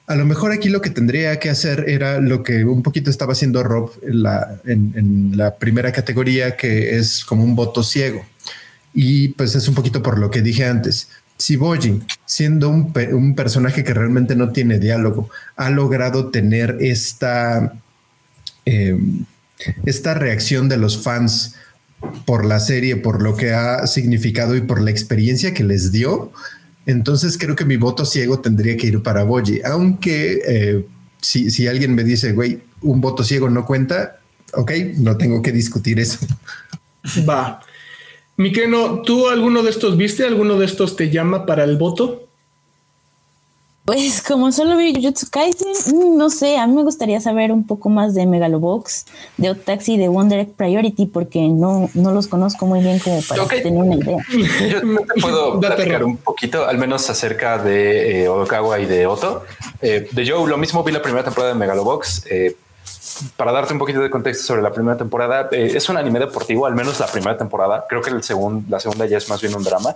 A 0.05 0.13
lo 0.13 0.23
mejor 0.23 0.51
aquí 0.51 0.69
lo 0.69 0.81
que 0.81 0.91
tendría 0.91 1.39
que 1.39 1.49
hacer 1.49 1.85
era 1.87 2.19
lo 2.21 2.43
que 2.43 2.63
un 2.63 2.83
poquito 2.83 3.09
estaba 3.09 3.33
haciendo 3.33 3.63
Rob 3.63 3.91
en 4.03 4.21
la, 4.21 4.61
en 4.65 5.31
la 5.35 5.55
primera 5.55 5.91
categoría, 5.91 6.57
que 6.57 6.95
es 6.95 7.25
como 7.25 7.43
un 7.43 7.55
voto 7.55 7.81
ciego. 7.81 8.23
Y 8.93 9.29
pues 9.29 9.55
es 9.55 9.67
un 9.67 9.73
poquito 9.73 10.03
por 10.03 10.19
lo 10.19 10.29
que 10.29 10.43
dije 10.43 10.65
antes 10.65 11.09
si 11.37 11.57
Boji, 11.57 12.01
siendo 12.25 12.69
un, 12.69 13.35
personaje 13.35 13.83
que 13.83 13.93
realmente 13.93 14.35
no 14.35 14.51
tiene 14.51 14.79
diálogo, 14.79 15.29
ha 15.57 15.69
logrado 15.69 16.29
tener 16.29 16.77
esta, 16.79 17.73
em, 18.65 19.25
esta 19.85 20.13
reacción 20.13 20.69
de 20.69 20.77
los 20.77 21.01
fans 21.01 21.55
por 22.25 22.45
la 22.45 22.59
serie, 22.59 22.95
por 22.95 23.21
lo 23.21 23.35
que 23.35 23.53
ha 23.53 23.85
significado 23.87 24.55
y 24.55 24.61
por 24.61 24.81
la 24.81 24.91
experiencia 24.91 25.53
que 25.53 25.63
les 25.63 25.91
dio, 25.91 26.31
entonces 26.85 27.37
creo 27.37 27.55
que 27.55 27.65
mi 27.65 27.77
voto 27.77 28.05
ciego 28.05 28.39
tendría 28.39 28.77
que 28.77 28.87
ir 28.87 29.01
para 29.01 29.23
Boji, 29.23 29.61
aunque 29.63 30.41
eh, 30.45 30.85
si, 31.19 31.49
si 31.49 31.67
alguien 31.67 31.95
me 31.95 32.03
dice, 32.03 32.31
güey, 32.31 32.61
un 32.81 33.01
voto 33.01 33.23
ciego 33.23 33.49
no 33.49 33.65
cuenta, 33.65 34.19
ok, 34.53 34.71
no 34.97 35.17
tengo 35.17 35.41
que 35.41 35.51
discutir 35.51 35.99
eso. 35.99 36.19
Va. 37.27 37.59
Mikeno, 38.37 39.01
¿tú 39.01 39.29
alguno 39.29 39.63
de 39.63 39.69
estos 39.69 39.97
viste? 39.97 40.25
¿Alguno 40.25 40.57
de 40.57 40.65
estos 40.65 40.95
te 40.95 41.09
llama 41.09 41.45
para 41.45 41.63
el 41.63 41.77
voto? 41.77 42.25
Pues 43.85 44.23
como 44.23 44.51
solo 44.51 44.77
vi 44.77 44.95
Jujutsu 44.95 45.27
Kaisen, 45.29 45.67
mm, 45.93 46.17
no 46.17 46.31
sé, 46.31 46.57
a 46.57 46.65
mí 46.65 46.73
me 46.73 46.81
gustaría 46.81 47.21
saber 47.21 47.51
un 47.51 47.67
poco 47.67 47.87
más 47.89 48.15
de 48.15 48.25
Megalobox, 48.25 49.05
de 49.37 49.51
Otaxi 49.51 49.93
y 49.93 49.97
de 49.99 50.07
Wonder 50.07 50.39
Egg 50.39 50.53
Priority, 50.53 51.05
porque 51.05 51.47
no, 51.47 51.87
no 51.93 52.11
los 52.11 52.25
conozco 52.25 52.65
muy 52.65 52.79
bien 52.79 52.97
como 52.97 53.21
para 53.21 53.45
tener 53.47 53.73
una 53.73 53.93
idea. 53.93 54.17
Yo 54.71 54.81
te 54.81 55.21
puedo 55.21 55.59
platicar 55.61 56.03
un 56.03 56.17
poquito, 56.17 56.65
al 56.65 56.79
menos 56.79 57.07
acerca 57.11 57.59
de 57.59 58.23
eh, 58.23 58.27
Odokawa 58.27 58.79
y 58.79 58.87
de 58.87 59.05
Otto. 59.05 59.43
Eh, 59.83 60.09
de 60.11 60.27
Joe, 60.27 60.49
lo 60.49 60.57
mismo 60.57 60.83
vi 60.83 60.91
la 60.91 61.03
primera 61.03 61.23
temporada 61.23 61.53
de 61.53 61.59
Megalobox. 61.59 62.25
Eh, 62.31 62.57
para 63.37 63.51
darte 63.51 63.73
un 63.73 63.79
poquito 63.79 63.99
de 64.01 64.09
contexto 64.09 64.43
sobre 64.43 64.61
la 64.61 64.71
primera 64.71 64.97
temporada, 64.97 65.49
es 65.51 65.89
un 65.89 65.97
anime 65.97 66.19
deportivo, 66.19 66.65
al 66.65 66.75
menos 66.75 66.99
la 66.99 67.07
primera 67.07 67.37
temporada. 67.37 67.85
Creo 67.87 68.01
que 68.01 68.09
el 68.09 68.23
segundo, 68.23 68.65
la 68.69 68.79
segunda 68.79 69.05
ya 69.05 69.17
es 69.17 69.29
más 69.29 69.41
bien 69.41 69.55
un 69.55 69.63
drama. 69.63 69.95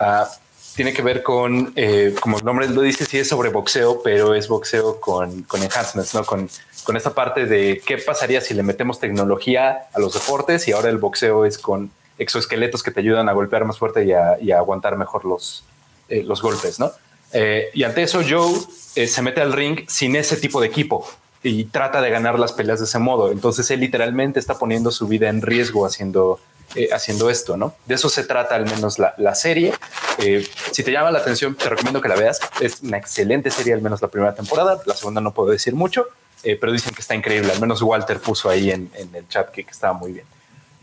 Uh, 0.00 0.26
tiene 0.74 0.92
que 0.92 1.02
ver 1.02 1.22
con, 1.22 1.72
eh, 1.76 2.14
como 2.20 2.38
el 2.38 2.44
nombre 2.44 2.68
lo 2.68 2.82
dice, 2.82 3.04
sí 3.04 3.18
es 3.18 3.28
sobre 3.28 3.50
boxeo, 3.50 4.02
pero 4.02 4.34
es 4.34 4.48
boxeo 4.48 5.00
con, 5.00 5.42
con 5.42 5.62
enhancements, 5.62 6.14
¿no? 6.14 6.24
Con, 6.24 6.48
con 6.84 6.96
esta 6.96 7.12
parte 7.12 7.46
de 7.46 7.82
qué 7.84 7.98
pasaría 7.98 8.40
si 8.40 8.54
le 8.54 8.62
metemos 8.62 8.98
tecnología 8.98 9.88
a 9.92 10.00
los 10.00 10.14
deportes 10.14 10.68
y 10.68 10.72
ahora 10.72 10.88
el 10.88 10.98
boxeo 10.98 11.44
es 11.44 11.58
con 11.58 11.90
exoesqueletos 12.18 12.82
que 12.82 12.90
te 12.90 13.00
ayudan 13.00 13.28
a 13.28 13.32
golpear 13.32 13.64
más 13.64 13.78
fuerte 13.78 14.04
y 14.04 14.12
a, 14.12 14.58
aguantar 14.58 14.96
mejor 14.96 15.24
los, 15.24 15.64
eh, 16.08 16.22
los 16.22 16.40
golpes, 16.40 16.78
¿no? 16.78 16.90
Eh, 17.32 17.68
y 17.74 17.84
ante 17.84 18.02
eso 18.02 18.20
Joe 18.28 19.06
se 19.06 19.22
mete 19.22 19.40
al 19.40 19.52
ring 19.52 19.84
sin 19.88 20.16
ese 20.16 20.36
tipo 20.36 20.60
de 20.60 20.66
equipo 20.66 21.06
y 21.42 21.64
trata 21.64 22.00
de 22.00 22.10
ganar 22.10 22.38
las 22.38 22.52
peleas 22.52 22.80
de 22.80 22.84
ese 22.84 22.98
modo. 22.98 23.32
Entonces 23.32 23.70
él 23.70 23.80
literalmente 23.80 24.38
está 24.38 24.58
poniendo 24.58 24.90
su 24.90 25.08
vida 25.08 25.28
en 25.28 25.42
riesgo 25.42 25.86
haciendo 25.86 26.40
eh, 26.76 26.88
haciendo 26.92 27.30
esto, 27.30 27.56
¿no? 27.56 27.74
De 27.86 27.96
eso 27.96 28.08
se 28.08 28.22
trata 28.22 28.54
al 28.54 28.64
menos 28.64 28.96
la, 29.00 29.34
serie. 29.34 29.74
Eh, 30.18 30.46
si 30.70 30.84
te 30.84 30.92
llama 30.92 31.10
la 31.10 31.18
atención, 31.18 31.56
te 31.56 31.68
recomiendo 31.68 32.00
que 32.00 32.08
la 32.08 32.14
veas. 32.14 32.38
Es 32.60 32.80
una 32.82 32.96
excelente 32.96 33.50
serie, 33.50 33.74
al 33.74 33.82
menos 33.82 34.00
la 34.00 34.06
primera 34.06 34.36
temporada. 34.36 34.80
La 34.86 34.94
segunda 34.94 35.20
no 35.20 35.34
puedo 35.34 35.50
decir 35.50 35.74
mucho, 35.74 36.06
eh, 36.44 36.56
pero 36.60 36.70
dicen 36.70 36.94
que 36.94 37.00
está 37.00 37.16
increíble. 37.16 37.50
Al 37.50 37.60
menos 37.60 37.82
Walter 37.82 38.20
puso 38.20 38.48
ahí 38.48 38.70
en, 38.70 38.88
el 38.94 39.26
chat 39.26 39.50
que, 39.50 39.62
estaba 39.62 39.94
muy 39.94 40.12
bien. 40.12 40.26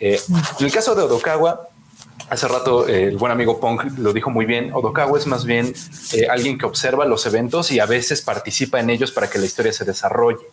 en 0.02 0.20
el 0.60 0.72
caso 0.74 0.94
de 0.94 1.04
Odokawa, 1.04 1.70
Hace 2.30 2.48
rato 2.50 2.88
el 2.88 3.16
buen 3.18 3.32
amigo 3.32 3.60
Punk 3.60 3.98
lo 3.98 4.12
dijo 4.12 4.30
muy 4.30 4.46
bien. 4.46 4.72
Odokawa 4.74 5.18
es 5.18 5.28
más 5.28 5.46
bien 5.46 5.74
alguien 6.30 6.58
que 6.58 6.66
observa 6.66 7.06
los 7.06 7.26
eventos 7.26 7.72
y 7.72 7.80
a 7.80 7.86
veces 7.86 8.22
participa 8.22 8.80
en 8.80 8.90
ellos 8.90 9.12
para 9.12 9.30
que 9.30 9.40
la 9.40 9.46
historia 9.46 9.72
se 9.72 9.86
desarrolle. 9.86 10.46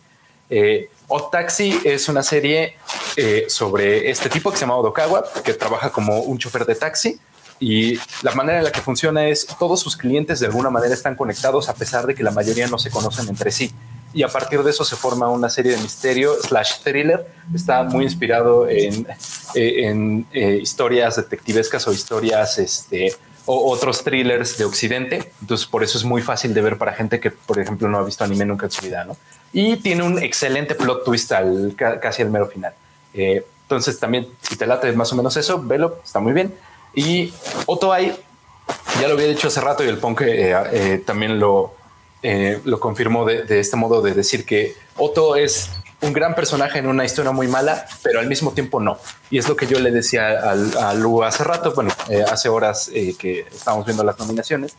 Eh, 0.50 0.90
Taxi 1.32 1.80
es 1.84 2.08
una 2.08 2.22
serie 2.22 2.76
eh, 3.16 3.46
sobre 3.48 4.10
este 4.10 4.28
tipo 4.28 4.50
que 4.50 4.56
se 4.56 4.62
llama 4.62 4.76
Odokawa, 4.76 5.24
que 5.44 5.54
trabaja 5.54 5.90
como 5.90 6.20
un 6.20 6.38
chofer 6.38 6.64
de 6.64 6.74
taxi. 6.74 7.18
Y 7.60 7.98
la 8.22 8.34
manera 8.34 8.58
en 8.58 8.64
la 8.64 8.72
que 8.72 8.80
funciona 8.80 9.26
es 9.26 9.46
todos 9.58 9.80
sus 9.80 9.96
clientes 9.96 10.40
de 10.40 10.46
alguna 10.46 10.70
manera 10.70 10.92
están 10.92 11.14
conectados 11.14 11.68
a 11.68 11.74
pesar 11.74 12.06
de 12.06 12.14
que 12.14 12.22
la 12.22 12.30
mayoría 12.30 12.66
no 12.66 12.78
se 12.78 12.90
conocen 12.90 13.28
entre 13.28 13.50
sí. 13.50 13.72
Y 14.14 14.22
a 14.22 14.28
partir 14.28 14.62
de 14.62 14.70
eso 14.70 14.84
se 14.84 14.96
forma 14.96 15.28
una 15.28 15.50
serie 15.50 15.72
de 15.72 15.78
misterio 15.78 16.34
slash 16.40 16.80
thriller. 16.82 17.26
Está 17.54 17.82
muy 17.82 18.04
inspirado 18.04 18.68
en, 18.68 19.06
eh, 19.54 19.88
en 19.88 20.26
historias 20.32 21.16
detectivescas 21.16 21.86
o 21.88 21.92
historias 21.92 22.58
este, 22.58 23.14
o 23.46 23.70
otros 23.70 24.02
thrillers 24.04 24.56
de 24.56 24.64
Occidente. 24.64 25.32
Entonces, 25.40 25.66
por 25.66 25.82
eso 25.82 25.98
es 25.98 26.04
muy 26.04 26.22
fácil 26.22 26.54
de 26.54 26.62
ver 26.62 26.78
para 26.78 26.92
gente 26.92 27.20
que, 27.20 27.30
por 27.30 27.58
ejemplo, 27.58 27.88
no 27.88 27.98
ha 27.98 28.04
visto 28.04 28.24
anime 28.24 28.44
nunca 28.46 28.66
en 28.66 28.72
su 28.72 28.82
vida, 28.82 29.04
¿no? 29.04 29.16
Y 29.52 29.76
tiene 29.76 30.02
un 30.02 30.22
excelente 30.22 30.74
plot 30.74 31.04
twist 31.04 31.32
al 31.32 31.74
casi 31.76 32.22
al 32.22 32.30
mero 32.30 32.46
final. 32.46 32.72
Eh, 33.12 33.44
entonces, 33.62 33.98
también, 33.98 34.28
si 34.40 34.56
te 34.56 34.66
late 34.66 34.92
más 34.92 35.12
o 35.12 35.16
menos 35.16 35.36
eso, 35.36 35.62
velo, 35.62 36.00
está 36.04 36.20
muy 36.20 36.32
bien. 36.32 36.54
Y 36.94 37.32
Otto 37.66 37.92
Ai, 37.92 38.16
ya 39.00 39.08
lo 39.08 39.14
había 39.14 39.26
dicho 39.26 39.48
hace 39.48 39.60
rato 39.60 39.84
y 39.84 39.88
el 39.88 39.98
Punk 39.98 40.22
eh, 40.22 40.54
eh, 40.72 41.02
también 41.04 41.38
lo, 41.38 41.74
lo 42.64 42.80
confirmó 42.80 43.24
de, 43.24 43.44
de, 43.44 43.60
este 43.60 43.76
modo 43.76 44.00
de 44.00 44.14
decir 44.14 44.44
que 44.46 44.74
Otto 44.96 45.36
es 45.36 45.70
un 46.04 46.12
gran 46.12 46.34
personaje 46.34 46.78
en 46.78 46.86
una 46.86 47.04
historia 47.04 47.32
muy 47.32 47.48
mala, 47.48 47.86
pero 48.02 48.20
al 48.20 48.26
mismo 48.26 48.52
tiempo 48.52 48.80
no. 48.80 48.98
Y 49.30 49.38
es 49.38 49.48
lo 49.48 49.56
que 49.56 49.66
yo 49.66 49.78
le 49.80 49.90
decía 49.90 50.50
a 50.50 50.94
Lu 50.94 51.22
hace 51.22 51.44
rato, 51.44 51.72
bueno, 51.74 51.90
eh, 52.08 52.24
hace 52.30 52.48
horas 52.48 52.90
eh, 52.92 53.14
que 53.18 53.40
estábamos 53.40 53.86
viendo 53.86 54.04
las 54.04 54.18
nominaciones. 54.18 54.74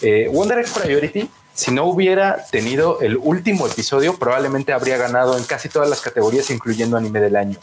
Eh, 0.00 0.28
Wonder 0.32 0.58
Egg 0.58 0.72
Priority, 0.72 1.28
si 1.52 1.70
no 1.70 1.84
hubiera 1.84 2.44
tenido 2.50 3.00
el 3.00 3.18
último 3.18 3.66
episodio, 3.66 4.16
probablemente 4.16 4.72
habría 4.72 4.96
ganado 4.96 5.36
en 5.36 5.44
casi 5.44 5.68
todas 5.68 5.88
las 5.88 6.00
categorías, 6.00 6.50
incluyendo 6.50 6.96
anime 6.96 7.20
del 7.20 7.36
año. 7.36 7.58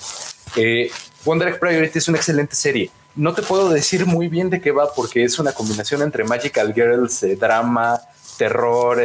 Wonder 1.25 1.47
Egg 1.49 1.59
Priority 1.59 1.97
es 1.97 2.07
una 2.07 2.17
excelente 2.17 2.55
serie. 2.55 2.91
No 3.15 3.33
te 3.33 3.41
puedo 3.41 3.69
decir 3.69 4.05
muy 4.05 4.27
bien 4.27 4.51
de 4.51 4.61
qué 4.61 4.71
va 4.71 4.93
porque 4.93 5.23
es 5.23 5.39
una 5.39 5.51
combinación 5.51 6.03
entre 6.03 6.23
Magical 6.23 6.71
Girls, 6.73 7.25
drama, 7.39 7.99
terror, 8.38 9.01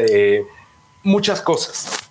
muchas 1.03 1.41
cosas. 1.41 2.03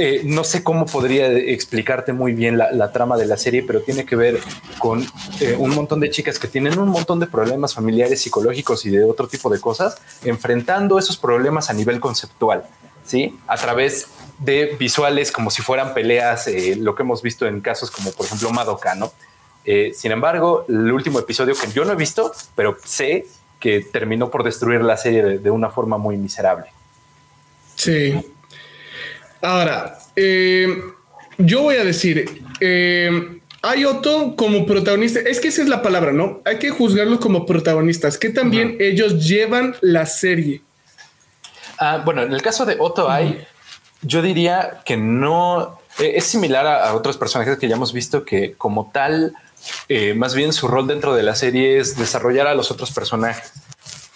Eh, 0.00 0.22
no 0.24 0.44
sé 0.44 0.62
cómo 0.62 0.86
podría 0.86 1.28
explicarte 1.28 2.12
muy 2.12 2.32
bien 2.32 2.56
la, 2.56 2.92
trama 2.92 3.16
de 3.16 3.26
la 3.26 3.36
serie, 3.36 3.64
pero 3.64 3.82
tiene 3.82 4.06
que 4.06 4.14
ver 4.14 4.38
con 4.78 5.04
eh, 5.40 5.56
un 5.58 5.74
montón 5.74 5.98
de 5.98 6.08
chicas 6.08 6.38
que 6.38 6.46
tienen 6.46 6.78
un 6.78 6.88
montón 6.88 7.18
de 7.18 7.26
problemas 7.26 7.74
familiares, 7.74 8.22
psicológicos 8.22 8.86
y 8.86 8.90
de 8.90 9.02
otro 9.02 9.26
tipo 9.26 9.50
de 9.50 9.60
cosas, 9.60 10.00
enfrentando 10.22 11.00
esos 11.00 11.16
problemas 11.16 11.68
a 11.68 11.72
nivel 11.72 11.98
conceptual, 11.98 12.64
¿sí? 13.04 13.36
A 13.48 13.56
través 13.56 14.06
de 14.38 14.76
visuales 14.78 15.32
como 15.32 15.50
si 15.50 15.62
fueran 15.62 15.92
peleas, 15.94 16.46
eh, 16.46 16.76
lo 16.76 16.94
que 16.94 17.02
hemos 17.02 17.20
visto 17.20 17.48
en 17.48 17.60
casos 17.60 17.90
como 17.90 18.12
por 18.12 18.26
ejemplo 18.26 18.50
Madoka, 18.50 18.94
¿no? 18.94 19.12
sin 19.94 20.12
embargo, 20.12 20.64
el 20.66 20.90
último 20.90 21.18
episodio 21.18 21.54
que 21.54 21.70
yo 21.70 21.84
no 21.84 21.92
he 21.92 21.96
visto, 21.96 22.32
pero 22.54 22.78
sé 22.82 23.26
que 23.58 23.80
terminó 23.80 24.30
por 24.30 24.44
destruir 24.44 24.82
la 24.82 24.96
serie 24.96 25.38
de 25.38 25.50
una 25.50 25.70
forma 25.70 25.98
muy 25.98 26.16
miserable. 26.16 26.66
Sí, 27.74 28.14
Ahora, 29.40 29.98
eh, 30.16 30.82
yo 31.38 31.62
voy 31.62 31.76
a 31.76 31.84
decir, 31.84 32.42
eh, 32.60 33.40
hay 33.62 33.84
Otto 33.84 34.34
como 34.36 34.66
protagonista, 34.66 35.20
es 35.20 35.40
que 35.40 35.48
esa 35.48 35.62
es 35.62 35.68
la 35.68 35.82
palabra, 35.82 36.12
¿no? 36.12 36.40
Hay 36.44 36.58
que 36.58 36.70
juzgarlos 36.70 37.20
como 37.20 37.46
protagonistas, 37.46 38.18
que 38.18 38.30
también 38.30 38.76
ellos 38.80 39.26
llevan 39.26 39.76
la 39.80 40.06
serie. 40.06 40.62
Ah, 41.78 42.02
bueno, 42.04 42.22
en 42.22 42.32
el 42.32 42.42
caso 42.42 42.66
de 42.66 42.76
Otto 42.78 43.08
hay, 43.08 43.44
yo 44.02 44.22
diría 44.22 44.80
que 44.84 44.96
no, 44.96 45.78
eh, 46.00 46.14
es 46.16 46.24
similar 46.24 46.66
a, 46.66 46.94
otros 46.94 47.16
personajes 47.16 47.58
que 47.58 47.68
ya 47.68 47.76
hemos 47.76 47.92
visto 47.92 48.24
que 48.24 48.54
como 48.54 48.90
tal, 48.92 49.34
más 50.16 50.34
bien 50.34 50.52
su 50.52 50.68
rol 50.68 50.86
dentro 50.86 51.14
de 51.14 51.22
la 51.22 51.34
serie 51.34 51.78
es 51.78 51.96
desarrollar 51.96 52.46
a 52.46 52.54
los 52.54 52.70
otros 52.70 52.90
personajes. 52.92 53.52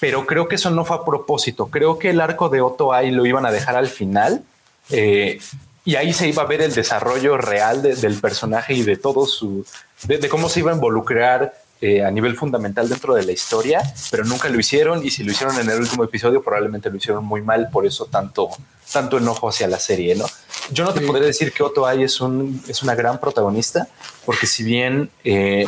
Pero 0.00 0.26
creo 0.26 0.48
que 0.48 0.56
eso 0.56 0.70
no 0.70 0.84
fue 0.84 0.96
a 0.96 1.04
propósito. 1.04 1.66
Creo 1.66 1.98
que 1.98 2.10
el 2.10 2.20
arco 2.20 2.48
de 2.48 2.60
Otto 2.60 2.92
Ai 2.92 3.12
lo 3.12 3.24
iban 3.24 3.46
a 3.46 3.52
dejar 3.52 3.76
al 3.76 3.88
final 3.88 4.42
eh, 4.90 5.38
y 5.84 5.96
ahí 5.96 6.12
se 6.12 6.28
iba 6.28 6.42
a 6.42 6.46
ver 6.46 6.62
el 6.62 6.74
desarrollo 6.74 7.36
real 7.36 7.82
del 7.82 8.20
personaje 8.20 8.74
y 8.74 8.82
de 8.82 8.96
todo 8.96 9.26
su, 9.26 9.64
de, 10.04 10.28
cómo 10.28 10.48
se 10.48 10.60
iba 10.60 10.70
a 10.70 10.74
involucrar 10.74 11.54
eh, 11.84 12.04
a 12.04 12.12
nivel 12.12 12.36
fundamental 12.36 12.88
dentro 12.88 13.12
de 13.12 13.24
la 13.24 13.32
historia, 13.32 13.82
pero 14.12 14.24
nunca 14.24 14.48
lo 14.48 14.60
hicieron 14.60 15.04
y 15.04 15.10
si 15.10 15.24
lo 15.24 15.32
hicieron 15.32 15.58
en 15.58 15.68
el 15.68 15.80
último 15.80 16.04
episodio 16.04 16.40
probablemente 16.40 16.88
lo 16.88 16.96
hicieron 16.96 17.24
muy 17.24 17.42
mal, 17.42 17.70
por 17.72 17.84
eso 17.84 18.06
tanto, 18.06 18.50
tanto 18.92 19.18
enojo 19.18 19.48
hacia 19.48 19.66
la 19.66 19.80
serie, 19.80 20.14
¿no? 20.14 20.24
Yo 20.70 20.84
no 20.84 20.94
te 20.94 21.00
podría 21.00 21.26
decir 21.26 21.50
que 21.50 21.64
Otto 21.64 21.84
Ai 21.84 22.04
es, 22.04 22.20
un, 22.20 22.62
es 22.68 22.84
una 22.84 22.94
gran 22.94 23.18
protagonista, 23.18 23.88
porque 24.24 24.46
si 24.46 24.62
bien... 24.62 25.10
Eh, 25.24 25.66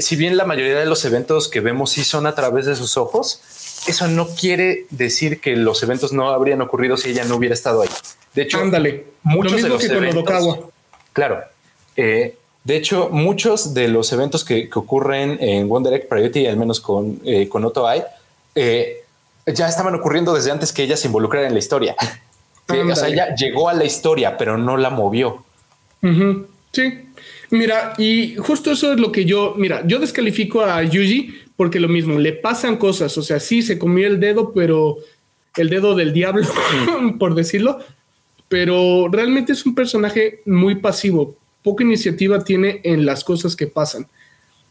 si 0.00 0.16
bien 0.16 0.36
la 0.36 0.44
mayoría 0.44 0.78
de 0.78 0.86
los 0.86 1.04
eventos 1.04 1.48
que 1.48 1.60
vemos 1.60 1.90
sí 1.92 2.04
son 2.04 2.26
a 2.26 2.34
través 2.34 2.66
de 2.66 2.76
sus 2.76 2.96
ojos, 2.96 3.40
eso 3.86 4.08
no 4.08 4.28
quiere 4.28 4.86
decir 4.90 5.40
que 5.40 5.56
los 5.56 5.82
eventos 5.82 6.12
no 6.12 6.30
habrían 6.30 6.60
ocurrido 6.60 6.96
si 6.96 7.10
ella 7.10 7.24
no 7.24 7.36
hubiera 7.36 7.54
estado 7.54 7.82
ahí. 7.82 7.88
De 8.34 8.42
hecho, 8.42 8.60
Ándale, 8.60 9.06
muchos 9.22 9.62
de 9.62 9.68
los 9.68 9.82
eventos, 9.84 10.58
Claro. 11.12 11.40
Eh, 11.96 12.36
de 12.64 12.76
hecho, 12.76 13.08
muchos 13.10 13.74
de 13.74 13.88
los 13.88 14.12
eventos 14.12 14.44
que, 14.44 14.68
ocurren 14.74 15.38
en 15.40 15.68
Wonder 15.68 15.94
Egg 15.94 16.08
Priority, 16.08 16.46
al 16.46 16.56
menos 16.56 16.80
con, 16.80 17.20
eh, 17.24 17.48
con 17.48 17.64
Otto 17.64 17.86
Ai, 17.86 18.02
eh, 18.54 18.98
ya 19.46 19.68
estaban 19.68 19.94
ocurriendo 19.94 20.34
desde 20.34 20.50
antes 20.50 20.72
que 20.72 20.82
ella 20.82 20.96
se 20.96 21.08
involucrara 21.08 21.46
en 21.46 21.54
la 21.54 21.58
historia. 21.58 21.96
o 22.68 22.94
sea, 22.94 23.08
ella 23.08 23.34
llegó 23.34 23.68
a 23.68 23.74
la 23.74 23.84
historia, 23.84 24.36
pero 24.36 24.58
no 24.58 24.76
la 24.76 24.90
movió. 24.90 25.44
Sí. 26.72 27.06
Mira, 27.50 27.94
y 27.98 28.36
justo 28.36 28.70
eso 28.70 28.92
es 28.92 29.00
lo 29.00 29.10
que 29.10 29.24
yo, 29.24 29.54
mira, 29.56 29.82
yo 29.84 29.98
descalifico 29.98 30.62
a 30.62 30.82
Yuji 30.84 31.34
porque 31.60 31.78
lo 31.78 31.88
mismo, 31.88 32.18
le 32.18 32.32
pasan 32.32 32.78
cosas, 32.78 33.18
o 33.18 33.22
sea, 33.22 33.38
sí 33.38 33.60
se 33.60 33.78
comió 33.78 34.06
el 34.06 34.18
dedo, 34.18 34.50
pero 34.54 34.96
el 35.58 35.68
dedo 35.68 35.94
del 35.94 36.14
diablo, 36.14 36.48
por 37.18 37.34
decirlo, 37.34 37.80
pero 38.48 39.08
realmente 39.12 39.52
es 39.52 39.66
un 39.66 39.74
personaje 39.74 40.40
muy 40.46 40.76
pasivo. 40.76 41.36
Poca 41.62 41.84
iniciativa 41.84 42.42
tiene 42.44 42.80
en 42.84 43.04
las 43.04 43.24
cosas 43.24 43.56
que 43.56 43.66
pasan. 43.66 44.06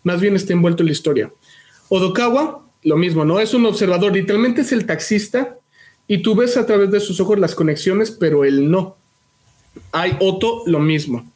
Más 0.04 0.22
bien 0.22 0.36
está 0.36 0.54
envuelto 0.54 0.84
en 0.84 0.88
la 0.88 0.94
historia. 0.94 1.32
Odokawa, 1.90 2.66
lo 2.84 2.98
mismo, 2.98 3.26
¿no? 3.26 3.40
Es 3.40 3.54
un 3.54 3.66
observador, 3.66 4.14
literalmente 4.14 4.62
es 4.62 4.72
el 4.72 4.86
taxista 4.86 5.58
y 6.08 6.20
tú 6.20 6.36
ves 6.36 6.58
a 6.58 6.66
través 6.66 6.92
de 6.92 7.00
sus 7.00 7.20
ojos 7.20 7.40
las 7.40 7.56
conexiones, 7.56 8.12
pero 8.12 8.46
él 8.46 8.72
no. 8.72 8.96
Hay 9.92 10.18
Otto, 10.20 10.64
lo 10.66 10.80
mismo. 10.80 11.32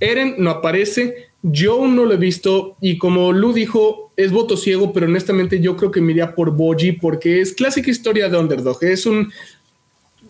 Eren 0.00 0.36
no 0.38 0.50
aparece, 0.50 1.28
yo 1.42 1.86
no 1.86 2.04
lo 2.04 2.14
he 2.14 2.18
visto 2.18 2.76
y 2.80 2.98
como 2.98 3.32
Lu 3.32 3.52
dijo, 3.52 4.12
es 4.16 4.32
voto 4.32 4.56
ciego, 4.56 4.92
pero 4.92 5.06
honestamente 5.06 5.60
yo 5.60 5.76
creo 5.76 5.90
que 5.90 6.00
me 6.00 6.14
por 6.28 6.50
Boji 6.50 6.92
porque 6.92 7.40
es 7.40 7.52
clásica 7.52 7.90
historia 7.90 8.28
de 8.28 8.38
Underdog. 8.38 8.82
Es 8.82 9.06
un 9.06 9.32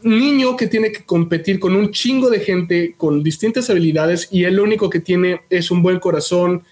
niño 0.02 0.56
que 0.56 0.66
tiene 0.66 0.92
que 0.92 1.04
competir 1.04 1.60
con 1.60 1.76
un 1.76 1.90
chingo 1.90 2.30
de 2.30 2.40
gente 2.40 2.94
con 2.96 3.22
distintas 3.22 3.70
habilidades 3.70 4.28
y 4.30 4.44
él 4.44 4.56
lo 4.56 4.62
único 4.62 4.90
que 4.90 5.00
tiene 5.00 5.42
es 5.50 5.70
un 5.70 5.82
buen 5.82 6.00
corazón 6.00 6.64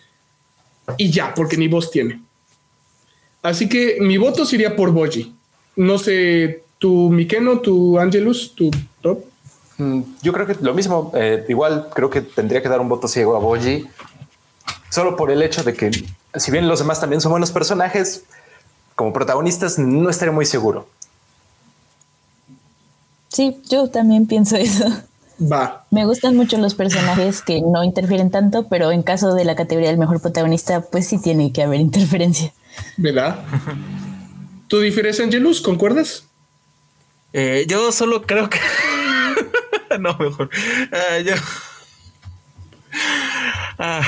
y 0.97 1.11
ya, 1.11 1.35
porque 1.35 1.57
ni 1.57 1.69
voz 1.69 1.91
tiene. 1.91 2.23
Así 3.43 3.69
que 3.69 3.99
mi 4.01 4.17
voto 4.19 4.45
sería 4.45 4.75
por 4.75 4.93
Boji. 4.93 5.35
No 5.77 5.99
sé, 5.99 6.65
tu 6.79 7.11
Mikeno, 7.11 7.61
tu 7.61 7.99
Angelus, 7.99 8.55
tu 8.55 8.71
top. 9.01 9.25
Mm, 9.77 10.01
yo 10.23 10.33
creo 10.33 10.47
que 10.47 10.57
lo 10.61 10.75
mismo. 10.75 11.13
Eh, 11.15 11.45
igual 11.49 11.89
creo 11.95 12.11
que 12.11 12.23
tendría 12.23 12.63
que 12.63 12.69
dar 12.69 12.81
un 12.81 12.89
voto 12.89 13.07
ciego 13.07 13.37
a 13.37 13.39
Boji 13.39 13.87
solo 14.91 15.17
por 15.17 15.31
el 15.31 15.43
hecho 15.43 15.63
de 15.63 15.75
que, 15.75 15.91
si 16.35 16.51
bien 16.51 16.67
los 16.67 16.79
demás 16.79 17.01
también 17.01 17.21
son 17.21 17.31
buenos 17.31 17.53
personajes, 17.53 18.25
como 18.95 19.13
protagonistas 19.13 19.79
no 19.79 20.11
estaré 20.11 20.31
muy 20.31 20.47
seguro. 20.47 20.89
Sí, 23.29 23.61
yo 23.69 23.89
también 23.89 24.27
pienso 24.27 24.57
eso. 24.57 24.87
Va. 25.41 25.87
Me 25.91 26.05
gustan 26.05 26.37
mucho 26.37 26.59
los 26.59 26.75
personajes 26.75 27.43
que 27.43 27.61
no 27.61 27.85
interfieren 27.85 28.31
tanto, 28.31 28.69
pero 28.69 28.91
en 28.91 29.03
caso 29.03 29.35
de 29.35 29.45
la 29.45 29.55
categoría 29.55 29.91
del 29.91 29.99
mejor 29.99 30.21
protagonista, 30.21 30.81
pues 30.81 31.07
sí 31.07 31.21
tiene 31.21 31.53
que 31.53 31.63
haber 31.63 31.81
interferencia. 31.81 32.53
¿Verdad? 32.97 33.39
¿Tu 34.67 34.81
diferencia, 34.81 35.25
Angelus? 35.25 35.61
¿Concuerdas? 35.61 36.25
Eh, 37.33 37.67
yo 37.69 37.93
solo 37.93 38.23
creo 38.23 38.51
que. 38.51 38.59
no, 40.01 40.17
mejor. 40.19 40.51
Ah, 40.93 41.19
yo. 41.21 41.35
Ah. 43.79 44.03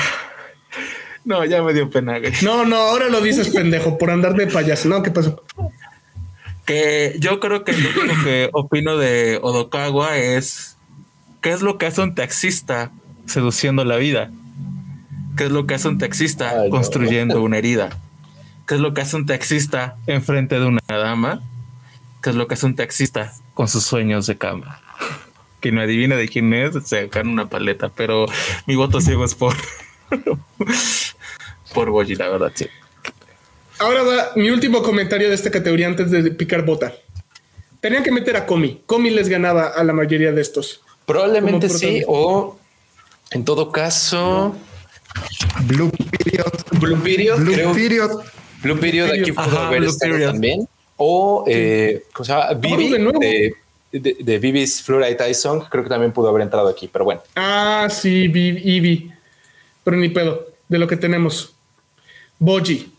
No, 1.23 1.45
ya 1.45 1.61
me 1.61 1.73
dio 1.73 1.89
pena. 1.89 2.19
No, 2.41 2.65
no, 2.65 2.75
ahora 2.75 3.07
lo 3.09 3.21
dices 3.21 3.49
pendejo 3.49 3.97
por 3.97 4.09
andar 4.09 4.35
de 4.35 4.47
payaso. 4.47 4.89
No, 4.89 5.03
¿qué 5.03 5.11
pasó? 5.11 5.43
Que 6.71 7.17
yo 7.19 7.41
creo 7.41 7.65
que 7.65 7.73
lo 7.73 8.23
que 8.23 8.49
opino 8.53 8.95
de 8.95 9.39
Odokawa 9.41 10.17
es 10.17 10.77
qué 11.41 11.51
es 11.51 11.61
lo 11.61 11.77
que 11.77 11.85
hace 11.85 11.99
un 11.99 12.15
taxista 12.15 12.91
seduciendo 13.25 13.83
la 13.83 13.97
vida. 13.97 14.31
¿Qué 15.35 15.43
es 15.43 15.51
lo 15.51 15.67
que 15.67 15.73
hace 15.73 15.89
un 15.89 15.97
taxista 15.97 16.53
construyendo 16.69 17.41
una 17.41 17.57
herida? 17.57 17.89
¿Qué 18.65 18.75
es 18.75 18.79
lo 18.79 18.93
que 18.93 19.01
hace 19.01 19.17
un 19.17 19.25
taxista 19.25 19.97
enfrente 20.07 20.61
de 20.61 20.65
una 20.65 20.79
dama? 20.87 21.41
¿Qué 22.23 22.29
es 22.29 22.37
lo 22.37 22.47
que 22.47 22.53
hace 22.53 22.67
un 22.67 22.77
taxista 22.77 23.33
con 23.53 23.67
sus 23.67 23.83
sueños 23.83 24.25
de 24.27 24.37
cama? 24.37 24.79
Que 25.59 25.73
no 25.73 25.81
adivina 25.81 26.15
de 26.15 26.29
quién 26.29 26.53
es, 26.53 26.87
se 26.87 27.07
gana 27.07 27.31
una 27.31 27.49
paleta, 27.49 27.89
pero 27.89 28.27
mi 28.65 28.75
voto 28.77 29.01
ciego 29.01 29.25
es 29.25 29.35
por 29.35 29.57
por 31.73 31.89
Boji, 31.89 32.15
la 32.15 32.29
verdad, 32.29 32.53
sí. 32.55 32.67
Ahora 33.81 34.03
va 34.03 34.31
mi 34.35 34.51
último 34.51 34.83
comentario 34.83 35.27
de 35.27 35.33
esta 35.33 35.49
categoría 35.49 35.87
antes 35.87 36.11
de 36.11 36.29
picar 36.29 36.63
bota. 36.63 36.93
Tenían 37.79 38.03
que 38.03 38.11
meter 38.11 38.35
a 38.37 38.45
Comi. 38.45 38.83
Comi 38.85 39.09
les 39.09 39.27
ganaba 39.27 39.69
a 39.69 39.83
la 39.83 39.91
mayoría 39.91 40.31
de 40.31 40.39
estos. 40.39 40.81
Probablemente 41.07 41.67
sí, 41.67 42.03
o 42.07 42.59
en 43.31 43.43
todo 43.43 43.71
caso. 43.71 44.55
Blue 45.65 45.89
Period. 45.89 46.53
Blue 46.79 47.01
Period. 47.01 47.39
Blue 47.39 47.73
Period. 47.73 48.11
Blue 48.61 48.79
Period 48.79 49.09
aquí 49.19 49.31
pudo 49.31 49.57
haber 49.57 49.83
estado 49.85 50.19
también. 50.19 50.67
O, 50.97 51.43
eh, 51.47 52.03
¿cómo 52.13 52.23
se 52.23 52.33
llama? 52.33 52.53
Vivi 52.53 52.89
de, 52.89 53.55
de, 53.91 54.17
de, 54.19 54.37
Vivi's 54.37 54.83
Fluorite 54.83 55.33
Song. 55.33 55.63
Creo 55.71 55.83
que 55.83 55.89
también 55.89 56.11
pudo 56.11 56.29
haber 56.29 56.43
entrado 56.43 56.69
aquí, 56.69 56.87
pero 56.87 57.03
bueno. 57.03 57.23
Ah, 57.35 57.87
sí, 57.89 58.27
Vivi 58.27 59.11
pero 59.83 59.97
ni 59.97 60.09
pedo 60.09 60.45
de 60.69 60.77
lo 60.77 60.87
que 60.87 60.97
tenemos. 60.97 61.55
Boji. 62.37 62.91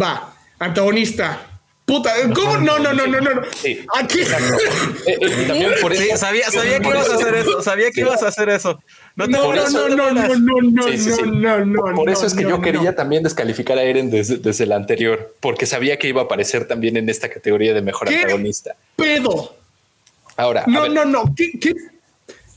Va, 0.00 0.34
antagonista. 0.58 1.54
Puta, 1.84 2.14
¿cómo? 2.34 2.56
No, 2.58 2.78
no, 2.78 2.94
no, 2.94 3.06
no, 3.06 3.20
no. 3.20 3.42
Sí, 3.54 3.84
Aquí. 3.94 4.20
Sabía, 6.16 6.50
sabía 6.50 6.80
que 6.80 6.88
ibas 6.88 7.10
a 7.10 7.14
hacer 7.14 7.34
eso. 7.34 7.62
Sabía 7.62 7.90
que 7.90 8.00
ibas 8.00 8.22
a 8.22 8.28
hacer 8.28 8.48
eso. 8.48 8.80
No, 9.16 9.26
no, 9.26 9.52
no, 9.52 9.68
no, 9.68 9.88
no, 9.90 10.10
no, 10.12 10.28
no, 11.26 11.64
no, 11.64 11.94
Por 11.94 12.08
eso 12.08 12.26
es 12.26 12.34
que 12.34 12.42
yo 12.42 12.62
quería 12.62 12.96
también 12.96 13.22
descalificar 13.22 13.76
a 13.76 13.82
Eren 13.82 14.10
desde, 14.10 14.64
el 14.64 14.72
anterior, 14.72 15.34
porque 15.40 15.66
sabía 15.66 15.98
que 15.98 16.08
iba 16.08 16.22
a 16.22 16.24
aparecer 16.24 16.66
también 16.66 16.96
en 16.96 17.10
esta 17.10 17.28
categoría 17.28 17.74
de 17.74 17.82
mejor 17.82 18.08
antagonista. 18.08 18.76
Pedo. 18.96 19.54
Ahora. 20.36 20.64
No, 20.66 20.88
no, 20.88 21.04
no. 21.04 21.34
¿Qué, 21.36 21.52
¿Qué? 21.60 21.74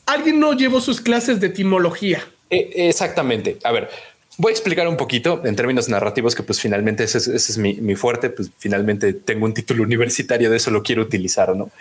Alguien 0.06 0.40
no 0.40 0.54
llevó 0.54 0.80
sus 0.80 1.02
clases 1.02 1.42
de 1.42 1.48
etimología. 1.48 2.26
Eh, 2.50 2.72
exactamente. 2.88 3.58
A 3.64 3.74
ver, 3.74 3.90
voy 4.38 4.52
a 4.52 4.54
explicar 4.54 4.88
un 4.88 4.98
poquito 4.98 5.42
en 5.46 5.56
términos 5.56 5.90
narrativos 5.90 6.36
que 6.36 6.44
pues 6.44 6.62
finalmente 6.62 7.04
ese 7.04 7.18
es, 7.18 7.58
mi, 7.58 7.96
fuerte, 7.96 8.30
pues 8.30 8.52
finalmente 8.58 9.14
tengo 9.14 9.46
un 9.46 9.54
título 9.54 9.84
universitario 9.84 10.50
de 10.50 10.58
eso, 10.58 10.72
lo 10.72 10.84
quiero 10.84 11.02
utilizar, 11.02 11.56
¿no? 11.56 11.70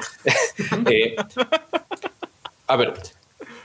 Eh, 0.91 1.17
a 2.67 2.77
ver, 2.77 2.95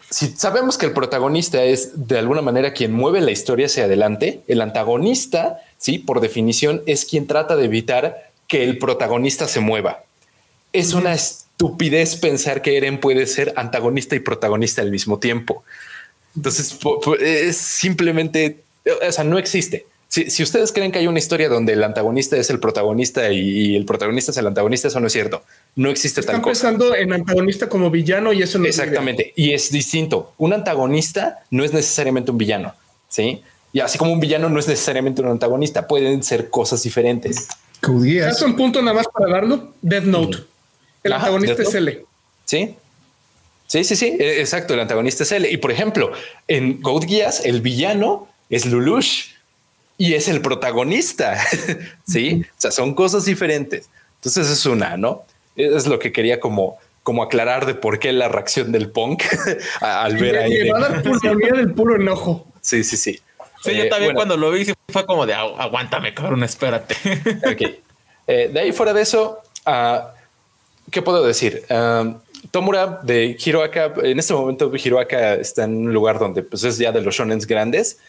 si 0.09 0.27
sabemos 0.35 0.77
que 0.77 0.85
el 0.85 0.91
protagonista 0.91 1.63
es 1.63 2.07
de 2.07 2.19
alguna 2.19 2.41
manera 2.41 2.73
quien 2.73 2.91
mueve 2.91 3.21
la 3.21 3.31
historia 3.31 3.67
hacia 3.67 3.85
adelante, 3.85 4.41
el 4.47 4.61
antagonista, 4.61 5.59
sí, 5.77 5.99
por 5.99 6.19
definición, 6.19 6.83
es 6.85 7.05
quien 7.05 7.27
trata 7.27 7.55
de 7.55 7.65
evitar 7.65 8.29
que 8.47 8.63
el 8.63 8.77
protagonista 8.77 9.47
se 9.47 9.61
mueva. 9.61 10.03
Es 10.73 10.93
una 10.93 11.13
estupidez 11.13 12.17
pensar 12.17 12.61
que 12.61 12.75
Eren 12.75 12.99
puede 12.99 13.25
ser 13.25 13.53
antagonista 13.55 14.15
y 14.15 14.19
protagonista 14.19 14.81
al 14.81 14.91
mismo 14.91 15.19
tiempo. 15.19 15.63
Entonces, 16.35 16.77
es 17.21 17.57
simplemente, 17.57 18.63
o 19.07 19.11
sea, 19.11 19.23
no 19.23 19.37
existe. 19.37 19.85
Si, 20.11 20.43
ustedes 20.43 20.73
creen 20.73 20.91
que 20.91 20.99
hay 20.99 21.07
una 21.07 21.19
historia 21.19 21.47
donde 21.47 21.71
el 21.71 21.81
antagonista 21.85 22.35
es 22.35 22.49
el 22.49 22.59
protagonista 22.59 23.31
y, 23.31 23.77
el 23.77 23.85
protagonista 23.85 24.31
es 24.31 24.37
el 24.37 24.45
antagonista, 24.45 24.89
eso 24.89 24.99
no 24.99 25.07
es 25.07 25.13
cierto. 25.13 25.41
No 25.77 25.89
existe 25.89 26.21
tal 26.21 26.41
cosa. 26.41 26.51
Están 26.51 26.77
pensando 26.77 26.95
en 26.95 27.13
antagonista 27.13 27.69
como 27.69 27.89
villano 27.89 28.33
y 28.33 28.41
eso 28.41 28.59
no 28.59 28.65
Exactamente. 28.65 29.31
y 29.37 29.53
es 29.53 29.71
distinto. 29.71 30.33
Un 30.37 30.51
antagonista 30.51 31.39
no 31.49 31.63
es 31.63 31.71
necesariamente 31.71 32.29
un 32.29 32.37
villano. 32.37 32.75
Sí. 33.07 33.41
Y 33.71 33.79
así 33.79 33.97
como 33.97 34.11
un 34.11 34.19
villano 34.19 34.49
no 34.49 34.59
es 34.59 34.67
necesariamente 34.67 35.21
un 35.21 35.29
antagonista, 35.29 35.87
pueden 35.87 36.23
ser 36.23 36.49
cosas 36.49 36.83
diferentes. 36.83 37.47
¿Es 37.81 38.41
un 38.41 38.57
punto 38.57 38.81
nada 38.81 38.95
más 38.95 39.07
para 39.07 39.31
darlo? 39.31 39.73
Death 39.81 40.03
Note. 40.03 40.39
El 41.03 41.13
antagonista 41.13 41.61
es 41.61 41.73
L. 41.73 42.05
Sí. 42.43 42.75
Sí, 43.67 43.85
sí, 43.85 43.95
sí, 43.95 44.17
e, 44.19 44.41
exacto. 44.41 44.73
El 44.73 44.81
antagonista 44.81 45.23
es 45.23 45.31
él. 45.31 45.45
Y 45.45 45.55
por 45.55 45.71
ejemplo, 45.71 46.11
en 46.49 46.81
Code 46.81 47.07
Geass, 47.07 47.45
el 47.45 47.61
villano 47.61 48.27
es 48.51 48.67
Lulush 48.67 49.29
y 49.97 50.13
es 50.13 50.27
el 50.27 50.41
protagonista. 50.41 51.37
sí, 52.07 52.45
o 52.57 52.61
sea, 52.61 52.69
son 52.69 52.93
cosas 52.93 53.25
diferentes. 53.25 53.89
Entonces 54.17 54.49
es 54.51 54.65
una, 54.67 54.97
¿no? 54.97 55.23
Es 55.55 55.87
lo 55.87 55.97
que 55.97 56.11
quería 56.11 56.39
como, 56.39 56.77
como 57.01 57.23
aclarar 57.23 57.65
de 57.65 57.73
por 57.73 57.97
qué 57.97 58.13
la 58.13 58.27
reacción 58.27 58.71
del 58.71 58.91
punk 58.91 59.23
al 59.81 60.17
ver 60.17 60.37
ahí. 60.37 60.69
va 60.69 60.77
a 60.77 60.89
dar 60.89 61.03
del 61.03 61.73
puro 61.73 61.95
enojo. 61.95 62.45
Sí, 62.61 62.83
sí, 62.83 62.97
sí. 62.97 63.19
Sí, 63.63 63.75
yo 63.75 63.83
eh, 63.83 63.89
también 63.89 64.13
cuando 64.13 64.37
lo 64.37 64.51
vi 64.51 64.65
fue 64.89 65.05
como 65.05 65.25
de 65.25 65.33
aguántame, 65.33 66.13
cabrón, 66.13 66.43
espérate. 66.43 66.95
ok. 67.51 67.79
Eh, 68.27 68.49
de 68.51 68.59
ahí 68.59 68.71
fuera 68.71 68.93
de 68.93 69.01
eso, 69.01 69.39
uh, 69.67 69.99
¿qué 70.89 71.01
puedo 71.01 71.23
decir? 71.23 71.63
Uh, 71.69 72.15
Tomura 72.49 72.99
de 73.03 73.37
Hiroaka, 73.43 73.93
en 74.01 74.17
este 74.17 74.33
momento 74.33 74.71
Hiroaka 74.75 75.35
está 75.35 75.65
en 75.65 75.87
un 75.87 75.93
lugar 75.93 76.17
donde 76.17 76.41
pues, 76.41 76.63
es 76.63 76.77
ya 76.77 76.91
de 76.91 77.01
los 77.01 77.15
shonens 77.15 77.45
grandes. 77.45 77.99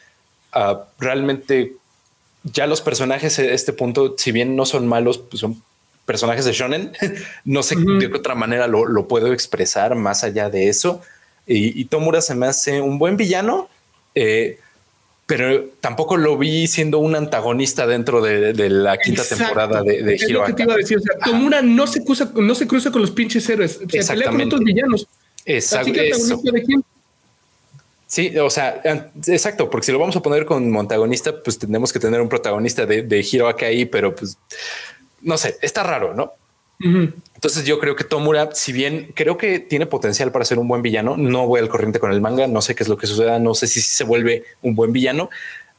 Ah, 0.52 0.84
realmente 0.98 1.72
ya 2.44 2.66
los 2.66 2.80
personajes 2.80 3.38
a 3.38 3.44
este 3.44 3.72
punto, 3.72 4.14
si 4.18 4.32
bien 4.32 4.56
no 4.56 4.66
son 4.66 4.86
malos, 4.86 5.18
pues 5.18 5.40
son 5.40 5.62
personajes 6.04 6.44
de 6.44 6.52
shonen. 6.52 6.92
no 7.44 7.62
sé 7.62 7.76
de 7.76 8.10
qué 8.10 8.16
otra 8.16 8.34
manera 8.34 8.66
lo, 8.66 9.08
puedo 9.08 9.32
expresar 9.32 9.94
más 9.94 10.24
allá 10.24 10.50
de 10.50 10.68
eso. 10.68 11.00
Y, 11.46 11.84
Tomura 11.86 12.20
se 12.20 12.34
me 12.34 12.46
hace 12.46 12.80
un 12.80 12.98
buen 12.98 13.16
villano. 13.16 13.68
Eh, 14.14 14.58
pero 15.26 15.70
tampoco 15.80 16.16
lo 16.16 16.36
vi 16.36 16.66
siendo 16.66 16.98
un 16.98 17.14
antagonista 17.14 17.86
dentro 17.86 18.20
de, 18.20 18.52
la 18.68 18.98
quinta 18.98 19.22
temporada 19.24 19.82
de, 19.82 20.02
de 20.02 20.16
Hero 20.16 20.44
te 20.54 20.62
iba 20.62 20.74
a 20.74 20.76
decir. 20.76 20.98
O 20.98 21.00
sea, 21.00 21.16
Tomura 21.24 21.62
no 21.62 21.86
se 21.86 22.04
cruza, 22.04 22.30
no 22.34 22.54
se 22.54 22.66
cruza 22.66 22.90
con 22.90 23.00
los 23.00 23.10
pinches 23.12 23.48
héroes. 23.48 23.80
Se 23.88 24.04
pelea 24.04 24.30
con 24.30 24.40
otros 24.42 24.60
villanos. 24.62 25.08
Exacto. 25.44 25.92
de 25.92 26.62
quién? 26.64 26.84
Sí, 28.12 28.36
o 28.38 28.50
sea, 28.50 28.82
exacto, 29.26 29.70
porque 29.70 29.86
si 29.86 29.92
lo 29.92 29.98
vamos 29.98 30.14
a 30.16 30.20
poner 30.20 30.44
con 30.44 30.76
antagonista, 30.76 31.32
pues 31.42 31.58
tenemos 31.58 31.94
que 31.94 31.98
tener 31.98 32.20
un 32.20 32.28
protagonista 32.28 32.84
de, 32.84 33.04
de 33.04 33.20
Hero 33.20 33.48
ahí, 33.58 33.86
pero 33.86 34.14
pues 34.14 34.36
no 35.22 35.38
sé, 35.38 35.56
está 35.62 35.82
raro, 35.82 36.12
¿no? 36.12 36.34
Entonces 36.78 37.64
yo 37.64 37.78
creo 37.78 37.96
que 37.96 38.04
Tomura, 38.04 38.50
si 38.52 38.70
bien 38.74 39.12
creo 39.14 39.38
que 39.38 39.60
tiene 39.60 39.86
potencial 39.86 40.30
para 40.30 40.44
ser 40.44 40.58
un 40.58 40.68
buen 40.68 40.82
villano, 40.82 41.16
no 41.16 41.46
voy 41.46 41.60
al 41.60 41.70
corriente 41.70 42.00
con 42.00 42.12
el 42.12 42.20
manga, 42.20 42.46
no 42.46 42.60
sé 42.60 42.74
qué 42.74 42.82
es 42.82 42.90
lo 42.90 42.98
que 42.98 43.06
suceda, 43.06 43.38
no 43.38 43.54
sé 43.54 43.66
si 43.66 43.80
se 43.80 44.04
vuelve 44.04 44.44
un 44.60 44.74
buen 44.74 44.92
villano. 44.92 45.30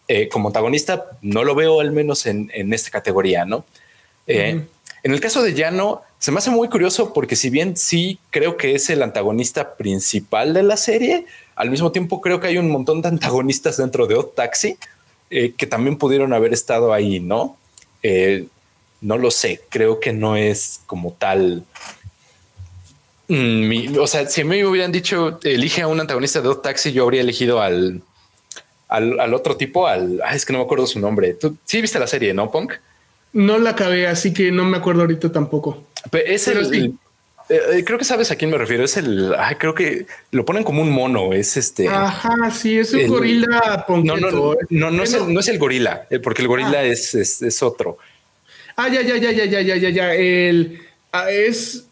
Eh, 0.08 0.28
como 0.28 0.50
antagonista, 0.50 1.06
no 1.22 1.44
lo 1.44 1.54
veo 1.54 1.82
al 1.82 1.92
menos 1.92 2.26
en, 2.26 2.50
esta 2.74 2.90
categoría, 2.90 3.46
¿no? 3.46 3.64
Eh, 4.26 4.60
en 5.04 5.14
el 5.14 5.20
caso 5.22 5.44
de 5.44 5.54
Yano, 5.54 6.02
se 6.24 6.32
me 6.32 6.38
hace 6.38 6.52
muy 6.52 6.70
curioso 6.70 7.12
porque 7.12 7.36
si 7.36 7.50
bien 7.50 7.76
sí 7.76 8.18
creo 8.30 8.56
que 8.56 8.76
es 8.76 8.90
el 8.90 9.04
antagonista 9.04 9.76
principal 9.76 10.54
de 10.54 10.64
la 10.64 10.78
serie, 10.78 11.26
al 11.54 11.70
mismo 11.70 11.92
tiempo 11.92 12.22
creo 12.22 12.40
que 12.40 12.48
hay 12.48 12.58
un 12.58 12.72
montón 12.72 13.02
de 13.02 13.10
antagonistas 13.10 13.76
dentro 13.76 14.08
de 14.08 14.16
Odd 14.16 14.28
Taxi 14.28 14.78
eh, 15.30 15.52
que 15.58 15.68
también 15.68 15.98
pudieron 15.98 16.32
haber 16.32 16.54
estado 16.54 16.94
ahí, 16.94 17.20
¿no? 17.20 17.58
no 19.02 19.18
lo 19.18 19.32
sé, 19.32 19.60
creo 19.68 20.00
que 20.00 20.14
no 20.14 20.38
es 20.38 20.80
como 20.86 21.12
tal. 21.12 21.66
Mm, 23.28 23.98
o 24.00 24.08
sea, 24.08 24.26
si 24.26 24.42
a 24.42 24.46
mí 24.46 24.60
me 24.60 24.66
hubieran 24.66 24.94
dicho 24.94 25.42
elige 25.44 25.82
a 25.82 25.90
un 25.90 26.00
antagonista 26.00 26.40
de 26.40 26.48
Dot 26.48 26.62
Taxi, 26.62 26.94
yo 26.94 27.04
habría 27.04 27.20
elegido 27.20 27.62
al, 27.62 28.02
al, 28.88 29.34
otro 29.34 29.58
tipo, 29.58 29.88
al 29.88 30.22
es 30.34 30.46
que 30.46 30.54
no 30.54 30.60
me 30.60 30.66
acuerdo 30.66 30.88
su 30.88 31.02
nombre. 31.02 31.34
Tú 31.34 31.58
sí 31.66 31.82
viste 31.82 32.00
la 32.00 32.08
serie, 32.08 32.34
no 32.34 32.50
Punk? 32.50 32.76
No 33.34 33.58
la 33.58 33.72
acabé, 33.72 34.08
así 34.08 34.34
que 34.34 34.52
no 34.52 34.64
me 34.64 34.78
acuerdo 34.78 35.02
ahorita 35.02 35.32
tampoco. 35.32 35.84
Pero 36.12 36.26
es 36.28 36.48
el, 36.48 36.96
eh, 37.50 37.60
eh, 37.74 37.84
creo 37.84 38.00
que 38.00 38.06
sabes 38.06 38.32
a 38.32 38.36
quién 38.36 38.52
me 38.52 38.58
refiero. 38.58 38.84
Es 38.84 38.96
el, 38.98 39.36
creo 39.58 39.76
que 39.76 40.06
lo 40.32 40.46
ponen 40.46 40.64
como 40.64 40.82
un 40.82 40.92
mono. 40.92 41.34
Es 41.34 41.58
este. 41.58 41.88
Ajá, 41.88 42.52
sí, 42.52 42.78
es 42.78 42.94
un 42.94 43.08
gorila. 43.08 43.86
No, 43.88 44.04
no, 44.04 44.18
no, 44.18 44.56
no, 44.70 44.92
no, 44.92 45.04
es 45.04 45.14
el, 45.14 45.34
no 45.34 45.40
es 45.40 45.48
el 45.48 45.60
gorila, 45.60 46.08
porque 46.24 46.42
el 46.42 46.48
gorila 46.48 46.80
ah. 46.80 46.84
es, 46.84 47.14
es, 47.16 47.42
es, 47.42 47.64
otro. 47.64 47.98
Ah, 48.76 48.88
ya, 48.88 49.02
ya, 49.02 49.18
ya, 49.18 49.32
ya, 49.32 49.46
ya, 49.46 49.62
ya, 49.62 49.76
ya, 49.76 49.90
ya. 49.90 50.14
El 50.16 50.82
ah, 51.12 51.30
es. 51.30 51.86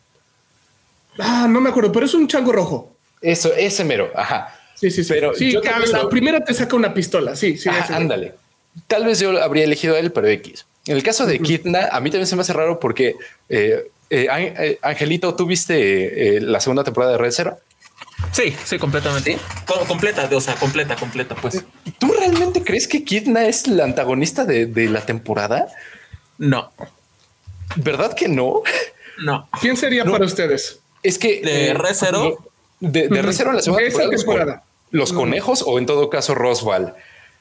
Ah, 1.20 1.48
no 1.50 1.60
me 1.60 1.70
acuerdo, 1.70 1.92
pero 1.92 2.06
es 2.06 2.14
un 2.14 2.28
chango 2.28 2.52
rojo. 2.52 2.96
Eso, 3.22 3.54
ese 3.54 3.84
mero. 3.84 4.10
Ajá. 4.16 4.58
Sí, 4.76 4.89
sí, 4.89 5.04
sí. 5.04 5.14
Pero 5.14 5.36
sí, 5.36 5.56
la 5.92 6.10
primera 6.10 6.44
te 6.44 6.54
saca 6.54 6.76
una 6.76 6.94
pistola. 6.94 7.36
Sí, 7.36 7.58
sí. 7.58 7.70
ándale. 7.70 8.34
Tal 8.88 9.06
vez 9.06 9.20
yo 9.20 9.39
habría 9.44 9.66
elegido 9.66 9.96
a 9.96 10.00
él, 10.00 10.12
pero 10.12 10.28
X. 10.28 10.66
En 10.86 10.95
el 10.97 11.03
caso 11.03 11.25
de 11.25 11.39
Kidna, 11.39 11.89
a 11.91 11.99
mí 11.99 12.09
también 12.09 12.27
se 12.27 12.36
me 12.36 12.41
hace 12.41 12.53
raro 12.53 12.79
porque 12.79 13.15
eh, 13.49 13.91
eh, 14.09 14.27
eh 14.29 14.79
Angelito, 14.82 15.36
¿tú 15.36 15.45
viste 15.45 16.38
eh, 16.38 16.41
la 16.41 16.59
segunda 16.59 16.84
temporada 16.84 17.13
de 17.13 17.17
Red 17.19 17.32
Zero? 17.32 17.59
Sí, 18.32 18.55
sí, 18.63 18.77
completamente. 18.77 19.38
completa, 19.88 20.29
o 20.32 20.41
sea, 20.41 20.55
completa, 20.55 20.95
completa, 20.95 21.36
pues. 21.36 21.63
¿Tú 21.99 22.13
realmente 22.13 22.63
crees 22.63 22.88
que 22.88 23.03
Kidna 23.03 23.45
es 23.45 23.67
la 23.67 23.84
antagonista 23.84 24.45
de, 24.45 24.67
de 24.67 24.89
la 24.89 25.01
temporada? 25.01 25.67
No. 26.38 26.71
¿Verdad 27.75 28.13
que 28.13 28.27
no? 28.27 28.61
No. 29.23 29.47
¿Quién 29.59 29.77
sería 29.77 30.05
para 30.05 30.25
ustedes? 30.25 30.79
Es 31.03 31.17
que 31.17 31.41
de 31.41 31.69
eh, 31.69 31.73
Recero. 31.73 32.38
De, 32.79 33.07
de 33.07 33.21
Recero 33.21 33.53
la 33.53 33.61
segunda 33.61 34.09
temporada. 34.09 34.63
Los 34.89 35.13
conejos 35.13 35.63
o 35.65 35.79
en 35.79 35.86
todo 35.86 36.09
caso 36.09 36.36
Roswell. 36.36 36.93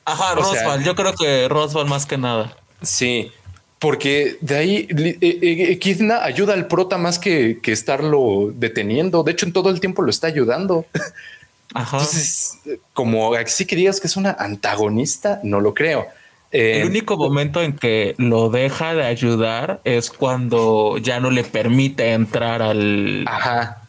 Ajá, 0.05 0.34
Roswell. 0.34 0.84
Yo 0.84 0.95
creo 0.95 1.14
que 1.14 1.49
Roswell 1.49 1.86
más 1.86 2.07
que 2.07 2.18
nada. 2.18 2.57
Sí, 2.83 3.33
porque 3.78 4.37
de 4.41 4.57
ahí 4.57 4.89
eh, 4.91 5.18
eh, 5.20 5.78
Kidna 5.78 6.22
ayuda 6.22 6.55
al 6.55 6.66
prota 6.66 6.99
más 6.99 7.18
que, 7.18 7.61
que, 7.62 7.72
estarlo 7.72 8.53
deteniendo. 8.55 9.22
De 9.22 9.33
hecho, 9.33 9.47
en 9.47 9.53
todo 9.53 9.70
el 9.70 9.81
tiempo 9.81 10.03
lo 10.03 10.11
está 10.11 10.26
ayudando. 10.26 10.87
Ajá. 11.74 11.99
Entonces, 11.99 12.59
como 12.93 13.35
así 13.35 13.64
que 13.64 13.76
digas 13.76 14.01
que 14.01 14.07
es 14.07 14.16
una 14.16 14.33
antagonista, 14.33 15.41
no 15.45 15.61
lo 15.61 15.72
creo. 15.72 16.07
Eh, 16.53 16.81
el 16.83 16.89
único 16.89 17.16
momento 17.16 17.62
en 17.62 17.76
que 17.76 18.14
lo 18.18 18.51
deja 18.51 18.95
de 18.95 19.05
ayudar 19.05 19.81
es 19.85 20.11
cuando 20.11 20.99
ya 20.99 21.20
no 21.20 21.31
le 21.31 21.45
permite 21.45 22.12
entrar 22.12 22.61
al, 22.61 23.24
Ajá, 23.28 23.83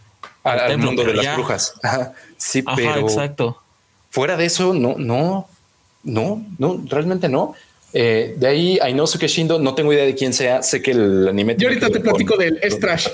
al, 0.43 0.77
mundo 0.77 1.03
de 1.03 1.15
las 1.15 1.35
brujas. 1.35 1.73
Ajá, 1.81 2.13
sí, 2.37 2.63
pero 2.75 2.99
exacto. 2.99 3.59
Fuera 4.11 4.37
de 4.37 4.45
eso, 4.45 4.73
no, 4.73 4.95
no, 4.97 5.47
no, 6.03 6.45
no, 6.59 6.83
realmente 6.87 7.29
no. 7.29 7.55
Eh, 7.93 8.35
de 8.37 8.47
ahí, 8.47 8.79
Ainosuke 8.81 9.27
Shindo, 9.27 9.59
no 9.59 9.75
tengo 9.75 9.91
idea 9.91 10.05
de 10.05 10.15
quién 10.15 10.33
sea. 10.33 10.63
Sé 10.63 10.81
que 10.81 10.91
el 10.91 11.27
anime. 11.27 11.55
Yo 11.57 11.67
ahorita 11.67 11.89
te 11.89 11.99
platico 11.99 12.37
del 12.37 12.59
Strash. 12.63 13.09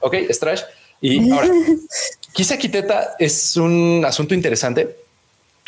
Ok, 0.00 0.16
Strash. 0.30 0.62
Y 1.00 1.30
ahora, 1.30 1.48
Kisa 2.32 2.56
Kiteta 2.56 3.16
es 3.18 3.56
un 3.56 4.04
asunto 4.06 4.34
interesante 4.34 4.96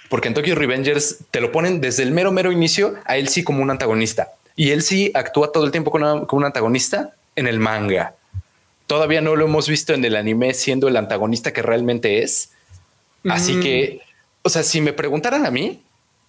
porque 0.09 0.29
en 0.29 0.35
Tokyo 0.35 0.55
Revengers 0.55 1.19
te 1.31 1.41
lo 1.41 1.51
ponen 1.51 1.81
desde 1.81 2.03
el 2.03 2.13
mero, 2.13 2.31
mero 2.31 2.53
inicio 2.53 2.95
a 3.05 3.17
él 3.17 3.29
sí 3.29 3.43
como 3.43 3.63
un 3.63 3.71
antagonista. 3.71 4.33
Y 4.55 4.71
él 4.71 4.83
sí 4.83 5.11
actúa 5.15 5.51
todo 5.51 5.65
el 5.65 5.73
tiempo 5.73 5.91
como, 5.91 6.27
un 6.31 6.45
antagonista 6.45 7.15
en 7.35 7.49
el 7.49 7.59
manga. 7.59 8.15
Todavía 8.87 9.21
no 9.21 9.35
lo 9.35 9.47
hemos 9.47 9.69
visto 9.69 9.95
en 9.95 10.05
el 10.05 10.15
anime 10.15 10.55
siendo 10.55 10.89
el 10.89 10.97
antagonista 10.97 11.53
que 11.53 11.63
realmente 11.63 12.23
es. 12.23 12.51
Así 13.29 13.59
que, 13.59 14.03
o 14.43 14.51
sea, 14.51 14.63
si 14.63 14.81
me 14.81 14.93
preguntaran 14.93 15.47
a 15.47 15.51
mí, 15.51 15.83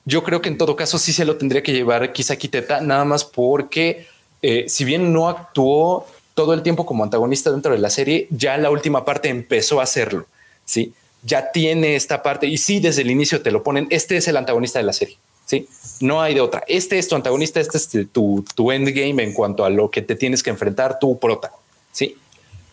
yo 0.05 0.23
creo 0.23 0.41
que 0.41 0.49
en 0.49 0.57
todo 0.57 0.75
caso 0.75 0.97
sí 0.97 1.11
se 1.11 1.25
lo 1.25 1.37
tendría 1.37 1.63
que 1.63 1.73
llevar 1.73 2.13
quizá 2.13 2.35
Kiteta, 2.35 2.81
nada 2.81 3.05
más 3.05 3.25
porque 3.25 4.07
eh, 4.41 4.65
si 4.67 4.85
bien 4.85 5.11
no 5.11 5.27
actuó 5.27 6.05
todo 6.35 6.53
el 6.53 6.61
tiempo 6.61 6.85
como 6.85 7.03
antagonista 7.03 7.51
dentro 7.51 7.71
de 7.71 7.79
la 7.79 7.89
serie, 7.89 8.27
ya 8.29 8.57
la 8.57 8.69
última 8.69 9.03
parte 9.03 9.29
empezó 9.29 9.79
a 9.79 9.83
hacerlo. 9.83 10.27
Sí, 10.63 10.93
ya 11.23 11.51
tiene 11.51 11.95
esta 11.95 12.21
parte 12.21 12.45
y 12.47 12.57
sí, 12.57 12.79
desde 12.79 13.01
el 13.01 13.09
inicio 13.09 13.41
te 13.41 13.51
lo 13.51 13.63
ponen. 13.63 13.87
Este 13.89 14.17
es 14.17 14.27
el 14.27 14.37
antagonista 14.37 14.79
de 14.79 14.85
la 14.85 14.93
serie. 14.93 15.17
Sí, 15.45 15.67
no 16.01 16.21
hay 16.21 16.33
de 16.33 16.41
otra. 16.41 16.63
Este 16.67 16.97
es 16.97 17.07
tu 17.07 17.15
antagonista, 17.15 17.59
este 17.59 17.77
es 17.77 17.89
tu, 18.11 18.45
tu 18.55 18.71
endgame 18.71 19.23
en 19.23 19.33
cuanto 19.33 19.63
a 19.63 19.69
lo 19.69 19.89
que 19.89 20.01
te 20.01 20.15
tienes 20.15 20.43
que 20.43 20.49
enfrentar, 20.49 20.99
tu 20.99 21.17
prota. 21.19 21.51
Sí. 21.91 22.15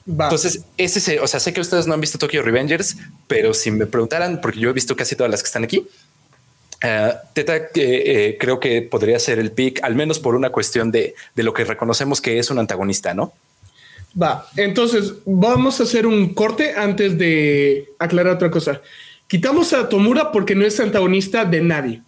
Entonces, 0.06 0.64
ese 0.76 0.98
es, 0.98 1.20
o 1.20 1.26
sea, 1.26 1.38
sé 1.38 1.52
que 1.52 1.60
ustedes 1.60 1.86
no 1.86 1.94
han 1.94 2.00
visto 2.00 2.18
Tokyo 2.18 2.42
Revengers, 2.42 2.96
pero 3.28 3.54
si 3.54 3.70
me 3.70 3.86
preguntaran, 3.86 4.40
porque 4.40 4.58
yo 4.58 4.70
he 4.70 4.72
visto 4.72 4.96
casi 4.96 5.14
todas 5.14 5.30
las 5.30 5.42
que 5.42 5.46
están 5.46 5.64
aquí, 5.64 5.86
uh, 6.82 7.16
Teta 7.32 7.56
eh, 7.74 8.36
creo 8.38 8.60
que 8.60 8.82
podría 8.82 9.18
ser 9.18 9.38
el 9.38 9.52
pick, 9.52 9.82
al 9.82 9.94
menos 9.94 10.18
por 10.18 10.34
una 10.34 10.50
cuestión 10.50 10.90
de, 10.90 11.14
de 11.34 11.42
lo 11.42 11.52
que 11.52 11.64
reconocemos 11.64 12.20
que 12.20 12.38
es 12.38 12.50
un 12.50 12.58
antagonista, 12.58 13.14
¿no? 13.14 13.32
Va, 14.20 14.46
entonces 14.56 15.14
vamos 15.24 15.80
a 15.80 15.84
hacer 15.84 16.06
un 16.06 16.34
corte 16.34 16.74
antes 16.76 17.16
de 17.16 17.88
aclarar 17.98 18.34
otra 18.34 18.50
cosa. 18.50 18.82
Quitamos 19.26 19.72
a 19.72 19.88
Tomura 19.88 20.30
porque 20.30 20.54
no 20.54 20.66
es 20.66 20.78
antagonista 20.78 21.44
de 21.44 21.62
nadie. 21.62 22.02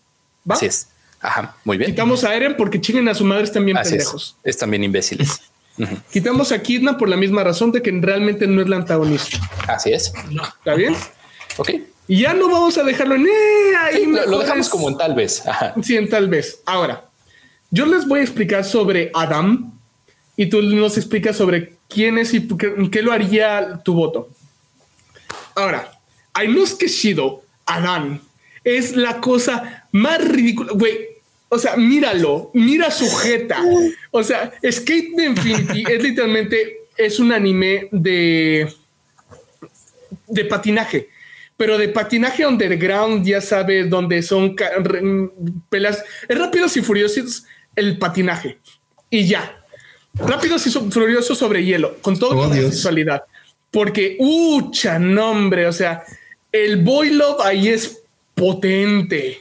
¿Va? 0.49 0.57
Así 0.57 0.67
es. 0.67 0.89
Ajá, 1.21 1.57
muy 1.65 1.79
bien. 1.79 1.91
Quitamos 1.91 2.23
a 2.25 2.35
Eren 2.35 2.55
porque 2.57 2.81
chinguen 2.81 3.09
a 3.09 3.15
su 3.15 3.25
madre 3.25 3.45
están 3.45 3.65
bien 3.65 3.79
pendejos. 3.83 4.37
Es. 4.43 4.51
Están 4.51 4.71
bien 4.71 4.85
imbéciles. 4.85 5.41
Quitamos 6.13 6.53
a 6.53 6.63
Kidna 6.63 6.99
por 6.99 7.09
la 7.09 7.17
misma 7.17 7.43
razón 7.43 7.73
de 7.73 7.81
que 7.81 7.91
realmente 7.91 8.47
no 8.47 8.61
es 8.61 8.69
la 8.69 8.77
antagonista. 8.77 9.39
Así 9.67 9.93
es. 9.93 10.13
¿Está 10.59 10.75
bien? 10.75 10.95
Ok. 11.57 11.71
Y 12.07 12.21
ya 12.21 12.35
no 12.35 12.51
vamos 12.51 12.77
a 12.77 12.83
dejarlo 12.83 13.15
en 13.15 13.27
eh, 13.27 13.77
ahí. 13.79 14.07
lo, 14.07 14.39
dejamos 14.39 14.69
como 14.69 14.89
en 14.91 14.97
tal 14.99 15.15
vez. 15.15 15.43
Sí, 15.83 15.97
en 15.97 16.09
tal 16.09 16.29
vez. 16.29 16.61
Ahora, 16.67 17.05
yo 17.71 17.87
les 17.87 18.07
voy 18.07 18.21
a 18.21 18.23
explicar 18.23 18.65
sobre 18.65 19.11
Adam 19.15 19.73
y 20.37 20.47
tú 20.47 20.61
nos 20.63 20.99
explicas 20.99 21.37
sobre 21.37 21.77
quién 21.89 22.19
es 22.19 22.35
y 22.35 22.47
qué, 22.91 23.03
lo 23.03 23.13
haría 23.13 23.81
tu 23.85 23.95
voto. 23.95 24.29
Ahora, 25.55 25.99
Ainosuke 26.35 26.89
Shido, 26.89 27.43
Adán, 27.65 28.21
es 28.65 28.97
la 28.97 29.21
cosa 29.21 29.87
más 29.93 30.23
ridícula. 30.23 30.73
Güey, 30.75 31.09
o 31.49 31.59
sea, 31.59 31.77
míralo, 31.77 32.51
mira 32.53 32.91
su 32.91 33.09
jeta. 33.17 33.63
O 34.11 34.23
sea, 34.23 34.53
Skate 34.63 35.17
de 35.17 35.25
Infinity 35.25 35.85
es 35.91 36.03
literalmente, 36.03 36.81
es 36.99 37.19
un 37.19 37.33
anime 37.33 37.89
de, 37.93 38.71
de 40.27 40.45
patinaje 40.45 41.14
pero 41.57 41.79
de 41.79 41.89
patinaje 41.89 42.47
underground, 42.47 43.25
ya 43.25 43.41
sabes, 43.41 43.89
donde 43.89 44.23
son 44.23 44.57
pelas, 45.69 46.05
es 46.29 46.39
rápidos 46.39 46.77
y 46.77 46.83
furiosos 46.83 47.45
el 47.77 47.99
patinaje 47.99 48.59
y 49.11 49.27
ya. 49.27 49.61
Rápidos 50.15 50.67
y 50.67 50.71
furiosos 50.71 51.37
sobre 51.37 51.65
hielo, 51.65 51.97
con 52.01 52.19
toda 52.19 52.49
la 52.49 52.55
sexualidad. 52.55 53.25
Porque, 53.71 54.17
ucha, 54.21 54.99
nombre, 54.99 55.67
o 55.67 55.73
sea, 55.73 56.05
el 56.53 56.83
boy 56.83 57.11
love 57.11 57.41
ahí 57.41 57.69
es 57.69 58.01
potente. 58.35 59.41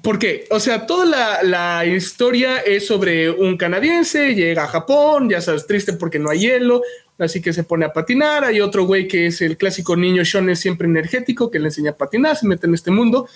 ¿Por 0.00 0.18
qué? 0.18 0.46
O 0.50 0.60
sea, 0.60 0.86
toda 0.86 1.04
la, 1.04 1.42
la, 1.42 1.84
historia 1.84 2.58
es 2.58 2.86
sobre 2.86 3.30
un 3.30 3.56
canadiense, 3.56 4.34
llega 4.34 4.64
a 4.64 4.68
Japón, 4.68 5.28
ya 5.28 5.40
sabes, 5.40 5.66
triste 5.66 5.92
porque 5.94 6.18
no 6.18 6.30
hay 6.30 6.38
hielo, 6.38 6.82
así 7.24 7.40
que 7.40 7.52
se 7.52 7.64
pone 7.64 7.84
a 7.84 7.92
patinar. 7.92 8.44
Hay 8.44 8.60
otro 8.60 8.84
güey 8.84 9.08
que 9.08 9.26
es 9.26 9.40
el 9.40 9.56
clásico 9.56 9.96
niño 9.96 10.24
shonen 10.24 10.56
siempre 10.56 10.86
energético 10.86 11.50
que 11.50 11.58
le 11.58 11.66
enseña 11.66 11.92
a 11.92 11.96
patinar, 11.96 12.36
se 12.36 12.46
mete 12.46 12.66
en 12.66 12.74
este 12.74 12.90
mundo. 12.90 13.28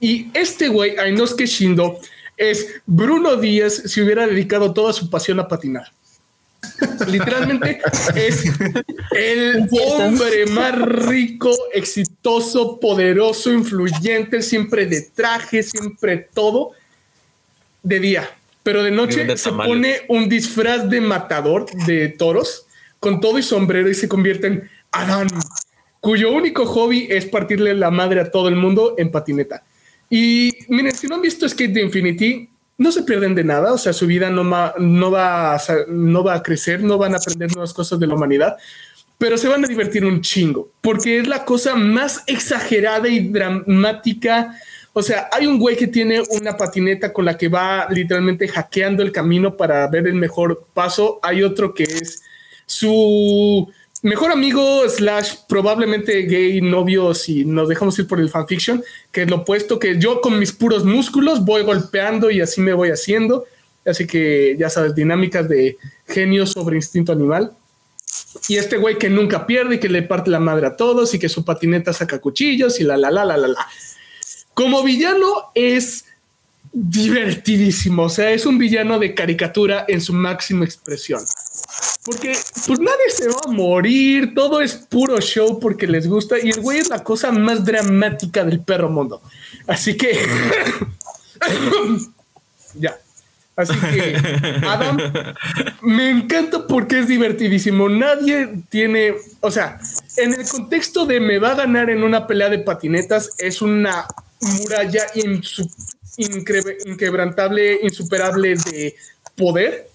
Y 0.00 0.28
este 0.34 0.68
güey, 0.68 0.96
Ainosuke 0.98 1.46
Shindo, 1.46 1.98
es 2.36 2.80
Bruno 2.86 3.36
Díaz 3.36 3.82
si 3.86 4.02
hubiera 4.02 4.26
dedicado 4.26 4.72
toda 4.74 4.92
su 4.92 5.08
pasión 5.08 5.40
a 5.40 5.48
patinar. 5.48 5.92
Literalmente 7.06 7.80
es 8.14 8.44
el 9.12 9.68
hombre 9.70 10.46
más 10.46 10.74
rico, 10.80 11.54
exitoso, 11.72 12.78
poderoso, 12.80 13.52
influyente, 13.52 14.42
siempre 14.42 14.86
de 14.86 15.02
traje, 15.02 15.62
siempre 15.62 16.28
todo 16.32 16.72
de 17.82 18.00
día. 18.00 18.30
pero 18.62 18.82
de 18.82 18.90
noche 18.90 19.36
se 19.36 19.52
pone 19.52 20.02
un 20.08 20.28
disfraz 20.28 20.90
de 20.90 21.00
matador 21.00 21.66
de 21.86 22.08
toros 22.08 22.65
con 23.00 23.20
todo 23.20 23.38
y 23.38 23.42
sombrero 23.42 23.88
y 23.88 23.94
se 23.94 24.08
convierte 24.08 24.46
en 24.46 24.70
Adán, 24.92 25.28
cuyo 26.00 26.32
único 26.32 26.66
hobby 26.66 27.06
es 27.10 27.26
partirle 27.26 27.74
la 27.74 27.90
madre 27.90 28.20
a 28.20 28.30
todo 28.30 28.48
el 28.48 28.56
mundo 28.56 28.94
en 28.98 29.10
patineta. 29.10 29.62
Y 30.08 30.52
miren, 30.68 30.94
si 30.94 31.06
no 31.06 31.16
han 31.16 31.22
visto 31.22 31.48
Skate 31.48 31.72
de 31.72 31.82
Infinity, 31.82 32.48
no 32.78 32.92
se 32.92 33.02
pierden 33.02 33.34
de 33.34 33.44
nada, 33.44 33.72
o 33.72 33.78
sea, 33.78 33.92
su 33.92 34.06
vida 34.06 34.30
no, 34.30 34.44
no, 34.44 35.10
va 35.10 35.54
a, 35.54 35.60
no 35.88 36.22
va 36.22 36.34
a 36.34 36.42
crecer, 36.42 36.82
no 36.82 36.98
van 36.98 37.14
a 37.14 37.16
aprender 37.16 37.50
nuevas 37.52 37.72
cosas 37.72 37.98
de 37.98 38.06
la 38.06 38.14
humanidad, 38.14 38.56
pero 39.18 39.38
se 39.38 39.48
van 39.48 39.64
a 39.64 39.68
divertir 39.68 40.04
un 40.04 40.20
chingo, 40.20 40.70
porque 40.82 41.18
es 41.18 41.26
la 41.26 41.44
cosa 41.44 41.74
más 41.74 42.22
exagerada 42.26 43.08
y 43.08 43.28
dramática. 43.28 44.58
O 44.92 45.02
sea, 45.02 45.28
hay 45.32 45.46
un 45.46 45.58
güey 45.58 45.76
que 45.76 45.86
tiene 45.86 46.22
una 46.30 46.56
patineta 46.56 47.12
con 47.12 47.24
la 47.24 47.36
que 47.36 47.48
va 47.48 47.86
literalmente 47.90 48.46
hackeando 48.46 49.02
el 49.02 49.12
camino 49.12 49.56
para 49.56 49.86
ver 49.88 50.06
el 50.06 50.14
mejor 50.14 50.66
paso. 50.74 51.18
Hay 51.22 51.42
otro 51.42 51.72
que 51.72 51.84
es 51.84 52.22
su 52.66 53.68
mejor 54.02 54.30
amigo 54.30 54.88
slash 54.88 55.34
probablemente 55.48 56.22
gay 56.22 56.60
novio 56.60 57.14
si 57.14 57.44
nos 57.44 57.68
dejamos 57.68 57.98
ir 57.98 58.06
por 58.06 58.20
el 58.20 58.28
fanfiction, 58.28 58.82
que 59.10 59.22
es 59.22 59.30
lo 59.30 59.36
opuesto 59.36 59.78
que 59.78 59.98
yo 59.98 60.20
con 60.20 60.38
mis 60.38 60.52
puros 60.52 60.84
músculos 60.84 61.44
voy 61.44 61.62
golpeando 61.62 62.30
y 62.30 62.40
así 62.40 62.60
me 62.60 62.72
voy 62.72 62.90
haciendo. 62.90 63.46
Así 63.84 64.06
que 64.06 64.56
ya 64.58 64.68
sabes, 64.68 64.94
dinámicas 64.94 65.48
de 65.48 65.76
genio 66.06 66.46
sobre 66.46 66.76
instinto 66.76 67.12
animal. 67.12 67.52
Y 68.48 68.56
este 68.56 68.76
güey 68.76 68.98
que 68.98 69.08
nunca 69.08 69.46
pierde 69.46 69.76
y 69.76 69.80
que 69.80 69.88
le 69.88 70.02
parte 70.02 70.30
la 70.30 70.40
madre 70.40 70.66
a 70.66 70.76
todos 70.76 71.14
y 71.14 71.18
que 71.18 71.28
su 71.28 71.44
patineta 71.44 71.92
saca 71.92 72.20
cuchillos 72.20 72.80
y 72.80 72.84
la 72.84 72.96
la 72.96 73.10
la 73.10 73.24
la 73.24 73.36
la 73.36 73.48
la. 73.48 73.66
Como 74.54 74.82
villano 74.82 75.50
es 75.54 76.06
divertidísimo, 76.72 78.04
o 78.04 78.08
sea, 78.08 78.32
es 78.32 78.44
un 78.44 78.58
villano 78.58 78.98
de 78.98 79.14
caricatura 79.14 79.84
en 79.88 80.00
su 80.00 80.12
máxima 80.12 80.64
expresión. 80.64 81.22
Porque 82.06 82.38
pues 82.66 82.78
nadie 82.78 83.10
se 83.10 83.28
va 83.28 83.40
a 83.46 83.50
morir, 83.50 84.32
todo 84.32 84.60
es 84.60 84.74
puro 84.74 85.20
show 85.20 85.58
porque 85.58 85.88
les 85.88 86.06
gusta 86.06 86.36
y 86.40 86.50
el 86.50 86.60
güey 86.60 86.78
es 86.78 86.88
la 86.88 87.02
cosa 87.02 87.32
más 87.32 87.64
dramática 87.64 88.44
del 88.44 88.60
perro 88.60 88.88
mundo. 88.88 89.20
Así 89.66 89.96
que 89.96 90.14
ya. 92.74 92.96
Así 93.56 93.74
que 93.74 94.14
Adam 94.66 94.98
me 95.80 96.10
encanta 96.10 96.66
porque 96.66 97.00
es 97.00 97.08
divertidísimo. 97.08 97.88
Nadie 97.88 98.50
tiene, 98.68 99.14
o 99.40 99.50
sea, 99.50 99.80
en 100.18 100.34
el 100.34 100.46
contexto 100.46 101.06
de 101.06 101.20
me 101.20 101.38
va 101.38 101.52
a 101.52 101.56
ganar 101.56 101.90
en 101.90 102.04
una 102.04 102.26
pelea 102.26 102.50
de 102.50 102.58
patinetas 102.58 103.30
es 103.38 103.62
una 103.62 104.06
muralla 104.40 105.06
inquebrantable, 106.84 107.80
insuperable 107.82 108.56
de 108.56 108.94
poder 109.34 109.88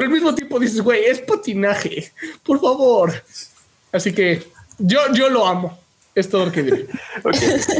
pero 0.00 0.08
al 0.08 0.14
mismo 0.14 0.34
tiempo 0.34 0.58
dices, 0.58 0.80
güey, 0.80 1.04
es 1.04 1.20
patinaje, 1.20 2.10
por 2.42 2.58
favor. 2.58 3.22
Así 3.92 4.14
que 4.14 4.50
yo, 4.78 4.98
yo 5.12 5.28
lo 5.28 5.46
amo. 5.46 5.78
Es 6.14 6.30
todo 6.30 6.46
lo 6.46 6.52
que 6.52 6.62
diré. 6.62 6.86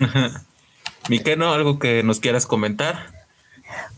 Miqueno, 1.08 1.52
¿algo 1.52 1.78
que 1.78 2.02
nos 2.02 2.18
quieras 2.18 2.46
comentar? 2.46 3.12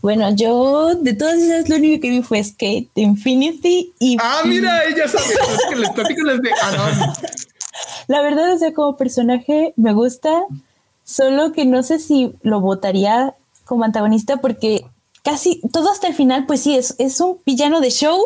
Bueno, 0.03 0.35
yo 0.35 0.93
de 0.93 1.15
todas 1.15 1.39
esas 1.39 1.69
lo 1.69 1.77
único 1.77 1.99
que 2.03 2.11
vi 2.11 2.21
fue 2.21 2.43
Skate 2.43 2.91
Infinity 2.93 3.93
y... 3.97 4.17
Ah, 4.21 4.43
mira, 4.45 4.85
ella 4.85 5.07
sabe, 5.07 5.33
que 5.71 5.75
les 5.77 5.89
platico 5.89 6.21
las 6.21 6.39
de... 6.39 6.51
Ah, 6.61 7.13
La 8.05 8.21
verdad, 8.21 8.53
o 8.53 8.59
sea, 8.59 8.75
como 8.75 8.95
personaje 8.95 9.73
me 9.75 9.93
gusta, 9.93 10.43
solo 11.03 11.51
que 11.51 11.65
no 11.65 11.81
sé 11.81 11.97
si 11.97 12.31
lo 12.43 12.61
votaría 12.61 13.33
como 13.65 13.85
antagonista 13.85 14.37
porque 14.37 14.85
casi 15.23 15.61
todo 15.71 15.91
hasta 15.91 16.07
el 16.07 16.13
final, 16.13 16.45
pues 16.45 16.61
sí, 16.61 16.75
es, 16.75 16.95
es 16.99 17.19
un 17.19 17.39
villano 17.45 17.81
de 17.81 17.91
show 17.91 18.19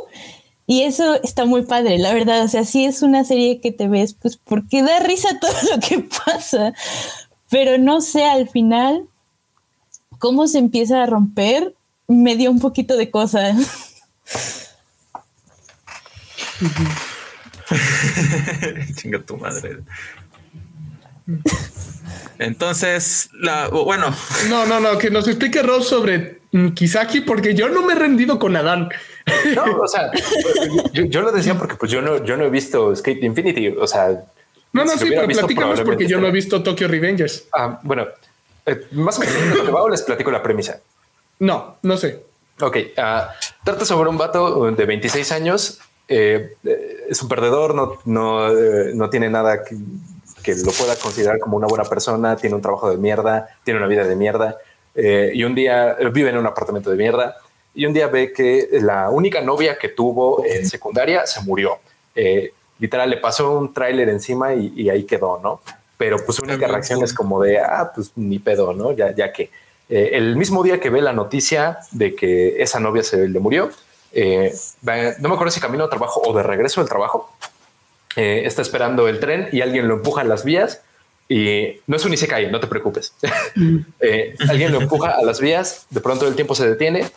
y 0.68 0.82
eso 0.82 1.22
está 1.24 1.46
muy 1.46 1.64
padre, 1.64 1.98
la 1.98 2.14
verdad. 2.14 2.44
O 2.44 2.48
sea, 2.48 2.66
sí 2.66 2.86
es 2.86 3.02
una 3.02 3.24
serie 3.24 3.62
que 3.62 3.72
te 3.72 3.88
ves, 3.88 4.14
pues 4.14 4.38
porque 4.38 4.82
da 4.82 5.00
risa 5.00 5.40
todo 5.42 5.54
lo 5.72 5.80
que 5.80 6.08
pasa, 6.26 6.74
pero 7.50 7.78
no 7.78 8.02
sé, 8.02 8.26
al 8.26 8.50
final, 8.50 9.06
cómo 10.20 10.48
se 10.48 10.60
empieza 10.60 11.04
a 11.04 11.06
romper, 11.06 11.74
me 12.08 12.36
dio 12.36 12.52
un 12.52 12.60
poquito 12.60 12.98
de 12.98 13.12
cosas. 13.12 13.56
Chinga 18.96 19.22
tu 19.22 19.38
madre. 19.38 19.80
Entonces, 22.38 23.30
la, 23.34 23.70
bueno. 23.70 24.14
No, 24.50 24.66
no, 24.66 24.80
no, 24.80 24.98
que 24.98 25.10
nos 25.10 25.28
explique 25.28 25.62
Ross 25.64 25.88
sobre 25.88 26.42
Kisaki, 26.74 27.22
porque 27.22 27.54
yo 27.54 27.70
no 27.70 27.82
me 27.82 27.94
he 27.94 27.96
rendido 27.96 28.40
con 28.40 28.56
Adán. 28.56 28.90
No, 29.56 29.80
o 29.82 29.88
sea, 29.88 30.12
yo, 30.94 31.22
lo 31.22 31.32
decía 31.32 31.58
porque 31.58 31.76
pues 31.76 31.92
yo 31.92 32.02
no, 32.02 32.24
yo 32.24 32.38
no 32.38 32.46
he 32.46 32.50
visto 32.50 32.96
Skate 32.96 33.24
Infinity, 33.24 33.70
o 33.70 33.88
sea. 33.88 34.24
No, 34.72 34.86
no, 34.86 34.92
sí, 34.92 35.08
pero 35.10 35.28
platícanos 35.28 35.82
porque 35.82 36.08
yo 36.08 36.20
no 36.20 36.28
he 36.28 36.32
visto 36.32 36.62
Tokyo 36.64 36.88
Revengers. 36.88 37.46
Ah, 37.54 37.80
bueno, 37.84 38.08
eh, 38.66 38.88
más 38.92 39.18
o 39.18 39.22
menos 39.22 39.58
lo 39.58 39.66
que 39.66 39.72
va 39.72 39.90
les 39.90 40.02
platico 40.02 40.32
la 40.32 40.44
premisa. 40.44 40.80
No, 41.40 41.78
no 41.82 41.98
sé. 41.98 42.24
Ok, 42.62 42.78
uh, 42.98 43.02
trata 43.64 43.84
sobre 43.86 44.10
un 44.10 44.18
vato 44.18 44.72
de 44.72 44.86
26 44.86 45.32
años, 45.34 45.80
eh, 46.08 46.56
es 47.10 47.22
un 47.22 47.28
perdedor, 47.28 47.76
no, 47.76 47.98
no, 48.06 48.50
no 48.94 49.10
tiene 49.10 49.30
nada 49.30 49.64
que 49.64 49.76
que 50.46 50.56
lo 50.64 50.72
pueda 50.72 50.96
considerar 50.96 51.40
como 51.40 51.58
una 51.58 51.66
buena 51.66 51.86
persona, 51.86 52.36
tiene 52.36 52.56
un 52.56 52.62
trabajo 52.62 52.92
de 52.92 52.98
mierda, 52.98 53.50
tiene 53.64 53.80
una 53.80 53.88
vida 53.88 54.04
de 54.04 54.16
mierda, 54.16 54.58
eh, 54.96 55.32
y 55.34 55.44
un 55.44 55.54
día 55.54 55.96
vive 56.12 56.30
en 56.30 56.38
un 56.38 56.48
apartamento 56.48 56.90
de 56.90 56.98
mierda, 56.98 57.36
y 57.74 57.86
un 57.86 57.94
día 57.94 58.08
ve 58.08 58.32
que 58.32 58.70
la 58.72 59.10
única 59.10 59.42
novia 59.42 59.78
que 59.78 59.90
tuvo 59.90 60.44
en 60.46 60.66
secundaria 60.66 61.26
se 61.26 61.42
murió. 61.42 61.78
Eh, 62.16 62.54
literal, 62.80 63.10
le 63.10 63.18
pasó 63.18 63.58
un 63.58 63.74
tráiler 63.74 64.08
encima 64.10 64.54
y, 64.54 64.90
ahí 64.90 65.04
quedó, 65.04 65.40
¿no? 65.44 65.62
Pero 65.98 66.18
pues 66.26 66.38
su 66.38 66.44
única 66.44 66.68
reacción 66.68 67.04
es 67.04 67.14
como 67.14 67.42
de, 67.42 67.60
ah, 67.60 67.92
pues 67.94 68.12
ni 68.16 68.40
pedo, 68.40 68.74
¿no? 68.74 68.94
Ya, 68.94 69.14
ya 69.14 69.32
que 69.34 69.50
eh, 69.90 70.12
el 70.14 70.36
mismo 70.38 70.64
día 70.64 70.80
que 70.80 70.90
ve 70.90 71.02
la 71.02 71.14
noticia 71.14 71.80
de 71.92 72.16
que 72.16 72.62
esa 72.62 72.80
novia 72.80 73.04
se 73.04 73.28
le 73.28 73.40
murió, 73.40 73.70
no 74.14 75.30
me 75.30 75.34
acuerdo 75.34 75.52
si 75.52 75.60
camino 75.60 75.84
a 75.84 75.90
trabajo 75.90 76.22
o 76.26 76.36
de 76.36 76.44
regreso 76.44 76.80
del 76.80 76.88
trabajo, 76.88 77.30
eh, 78.16 78.44
está 78.46 78.62
esperando 78.62 79.10
el 79.10 79.20
tren 79.20 79.50
y 79.52 79.62
alguien 79.62 79.88
lo 79.88 79.96
empuja 79.96 80.22
a 80.22 80.24
las 80.24 80.46
vías 80.46 80.82
y 81.28 81.80
no 81.88 81.96
es 81.96 82.06
un 82.06 82.16
cae, 82.28 82.52
no 82.52 82.60
te 82.60 82.68
preocupes. 82.68 83.14
Mm. 83.56 83.78
Eh, 84.00 84.36
alguien 84.50 84.72
lo 84.72 84.82
empuja 84.82 85.12
a 85.12 85.24
las 85.24 85.40
vías, 85.40 85.88
de 85.90 86.00
pronto 86.00 86.28
el 86.28 86.36
tiempo 86.36 86.54
se 86.54 86.70
detiene 86.70 87.10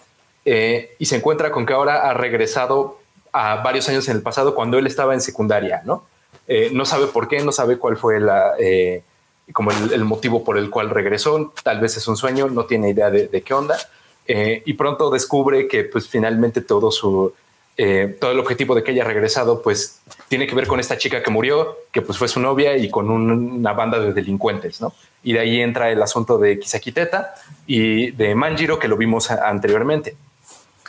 eh, 0.44 0.96
y 0.98 1.06
se 1.06 1.16
encuentra 1.16 1.50
con 1.50 1.66
que 1.66 1.74
ahora 1.74 2.08
ha 2.08 2.14
regresado 2.14 2.98
a 3.32 3.56
varios 3.56 3.88
años 3.88 4.08
en 4.08 4.16
el 4.16 4.22
pasado 4.22 4.54
cuando 4.54 4.78
él 4.78 4.86
estaba 4.86 5.12
en 5.12 5.20
secundaria, 5.20 5.82
¿no? 5.84 6.06
no 6.72 6.86
sabe 6.86 7.08
por 7.08 7.28
qué, 7.28 7.40
no 7.40 7.52
sabe 7.52 7.76
cuál 7.76 7.98
fue 7.98 8.20
la, 8.20 8.54
como 9.52 9.70
el, 9.70 10.04
motivo 10.06 10.44
por 10.44 10.56
el 10.56 10.70
cual 10.70 10.88
regresó, 10.88 11.52
tal 11.62 11.78
vez 11.78 11.98
es 11.98 12.08
un 12.08 12.16
sueño, 12.16 12.48
no 12.48 12.64
tiene 12.64 12.88
idea 12.88 13.10
de, 13.10 13.28
de 13.28 13.42
qué 13.42 13.52
onda. 13.52 13.76
y 14.26 14.72
pronto 14.72 15.10
descubre 15.10 15.68
que 15.68 15.84
pues 15.84 16.08
finalmente 16.08 16.62
todo 16.62 16.90
su, 16.90 17.34
eh, 17.80 18.16
todo 18.20 18.32
el 18.32 18.40
objetivo 18.40 18.74
de 18.74 18.82
que 18.82 18.90
haya 18.90 19.04
regresado, 19.04 19.62
pues 19.62 20.00
tiene 20.26 20.48
que 20.48 20.54
ver 20.56 20.66
con 20.66 20.80
esta 20.80 20.98
chica 20.98 21.22
que 21.22 21.30
murió, 21.30 21.76
que 21.92 22.02
pues 22.02 22.18
fue 22.18 22.26
su 22.26 22.40
novia 22.40 22.76
y 22.76 22.90
con 22.90 23.08
una 23.08 23.72
banda 23.72 24.00
de 24.00 24.12
delincuentes, 24.12 24.80
¿no? 24.80 24.92
Y 25.22 25.32
de 25.32 25.38
ahí 25.38 25.60
entra 25.60 25.88
el 25.88 26.02
asunto 26.02 26.38
de 26.38 26.58
Kisaki 26.58 26.90
Teta 26.90 27.36
y 27.68 28.10
de 28.10 28.34
Manjiro, 28.34 28.80
que 28.80 28.88
lo 28.88 28.96
vimos 28.96 29.30
anteriormente. 29.30 30.16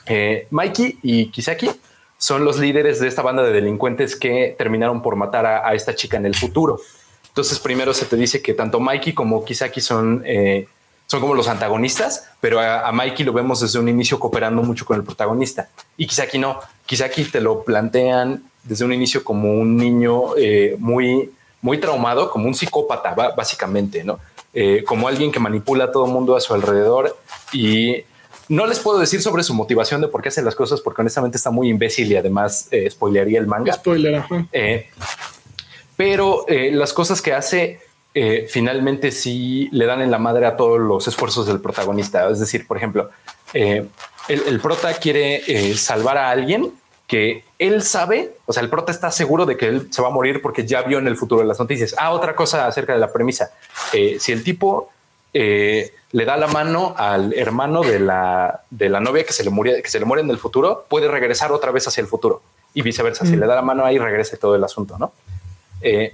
Eh, 0.08 0.48
Mikey 0.50 0.98
y 1.04 1.30
Kisaki 1.30 1.70
son 2.18 2.44
los 2.44 2.58
líderes 2.58 3.00
de 3.00 3.08
esta 3.08 3.22
banda 3.22 3.44
de 3.44 3.54
delincuentes 3.54 4.16
que 4.16 4.56
terminaron 4.58 5.04
por 5.04 5.16
matar 5.16 5.46
a, 5.46 5.72
esta 5.76 5.94
chica 5.94 6.18
en 6.18 6.26
el 6.26 6.36
futuro. 6.36 6.82
Entonces, 7.28 7.60
primero 7.60 7.94
se 7.94 8.08
te 8.08 8.16
dice 8.16 8.42
que 8.42 8.56
tanto 8.56 8.80
Mikey 8.80 9.14
como 9.14 9.46
Kisaki 9.46 9.80
son 9.80 10.24
eh, 10.26 10.68
son 11.10 11.22
como 11.22 11.34
los 11.34 11.48
antagonistas, 11.48 12.30
pero 12.40 12.60
a, 12.60 12.92
Mikey 12.92 13.26
lo 13.26 13.34
vemos 13.34 13.62
desde 13.62 13.80
un 13.80 13.90
inicio 13.90 14.20
cooperando 14.20 14.62
mucho 14.62 14.86
con 14.86 14.96
el 14.96 15.04
protagonista. 15.04 15.68
Y 15.98 16.06
quizá 16.06 16.24
aquí 16.24 16.38
no, 16.38 16.60
quizá 16.86 17.06
aquí 17.06 17.24
te 17.24 17.42
lo 17.42 17.64
plantean 17.64 18.44
desde 18.64 18.86
un 18.86 18.94
inicio 18.94 19.24
como 19.24 19.52
un 19.54 19.76
niño 19.76 20.38
eh, 20.38 20.76
muy, 20.78 21.32
muy 21.64 21.80
traumado, 21.80 22.30
como 22.30 22.46
un 22.46 22.54
psicópata, 22.54 23.16
básicamente, 23.36 24.04
¿no? 24.04 24.20
Eh, 24.54 24.84
como 24.86 25.08
alguien 25.08 25.32
que 25.32 25.40
manipula 25.40 25.86
a 25.86 25.92
todo 25.92 26.06
el 26.06 26.12
mundo 26.12 26.36
a 26.36 26.42
su 26.42 26.54
alrededor 26.54 27.18
y 27.52 28.04
no 28.48 28.68
les 28.68 28.78
puedo 28.78 29.00
decir 29.00 29.20
sobre 29.24 29.42
su 29.42 29.56
motivación 29.56 30.02
de 30.02 30.10
por 30.10 30.22
qué 30.22 30.30
hace 30.30 30.44
las 30.44 30.54
cosas, 30.54 30.80
porque 30.80 31.02
honestamente 31.02 31.38
está 31.38 31.50
muy 31.50 31.70
imbécil 31.70 32.12
y 32.12 32.18
además 32.18 32.68
eh, 32.70 32.88
spoilearía 32.88 33.40
el 33.40 33.48
manga. 33.48 33.74
Spoiler, 33.74 34.24
pero 35.98 36.46
las 36.48 36.94
cosas 36.94 37.22
que 37.22 37.34
hace 37.34 37.82
eh, 38.14 38.48
finalmente 38.50 39.12
sí 39.12 39.70
le 39.72 39.86
dan 39.86 40.02
en 40.02 40.12
la 40.12 40.18
madre 40.18 40.46
a 40.46 40.58
todos 40.58 40.80
los 40.80 41.08
esfuerzos 41.08 41.48
del 41.48 41.60
protagonista. 41.60 42.30
Es 42.30 42.40
decir, 42.40 42.66
por 42.68 42.78
ejemplo, 42.78 43.10
eh, 43.54 43.88
el, 44.28 44.60
prota 44.60 44.94
quiere 44.96 45.44
eh, 45.48 45.76
salvar 45.76 46.18
a 46.18 46.30
alguien 46.30 46.72
que 47.08 47.44
él 47.58 47.82
sabe, 47.82 48.36
o 48.46 48.54
sea, 48.54 48.62
el 48.62 48.70
prota 48.70 48.92
está 48.92 49.10
seguro 49.10 49.46
de 49.46 49.58
que 49.58 49.68
él 49.68 49.88
se 49.92 50.02
va 50.02 50.10
a 50.10 50.12
morir 50.12 50.42
porque 50.42 50.66
ya 50.66 50.84
vio 50.84 51.00
en 51.00 51.08
el 51.08 51.18
futuro 51.18 51.44
las 51.44 51.60
noticias. 51.60 51.96
Ah, 51.98 52.12
otra 52.12 52.36
cosa 52.36 52.68
acerca 52.68 52.94
de 52.94 53.00
la 53.00 53.12
premisa. 53.12 53.52
si 53.92 54.32
el 54.32 54.44
tipo 54.44 54.92
eh, 55.34 55.94
le 56.12 56.26
da 56.26 56.38
la 56.38 56.48
mano 56.48 56.96
al 56.98 57.34
hermano 57.34 57.82
de 57.82 58.00
la, 58.00 58.64
de 58.72 58.90
la 58.90 59.00
novia 59.00 59.24
que 59.24 59.34
se 59.34 59.44
le 59.44 59.52
muere, 59.52 59.82
que 59.84 59.90
se 59.90 60.00
le 60.00 60.06
muere 60.06 60.24
en 60.24 60.30
el 60.30 60.40
futuro, 60.40 60.86
puede 60.90 61.08
regresar 61.08 61.52
otra 61.52 61.72
vez 61.72 61.88
hacia 61.88 62.02
el 62.02 62.08
futuro 62.08 62.42
y 62.74 62.82
viceversa. 62.82 63.26
Si 63.26 63.36
mm. 63.36 63.40
le 63.40 63.46
da 63.46 63.56
la 63.56 63.62
mano 63.62 63.86
ahí, 63.86 64.00
regrese 64.00 64.38
todo 64.38 64.56
el 64.56 64.64
asunto, 64.64 64.98
¿no? 64.98 65.14
Eh, 65.82 66.14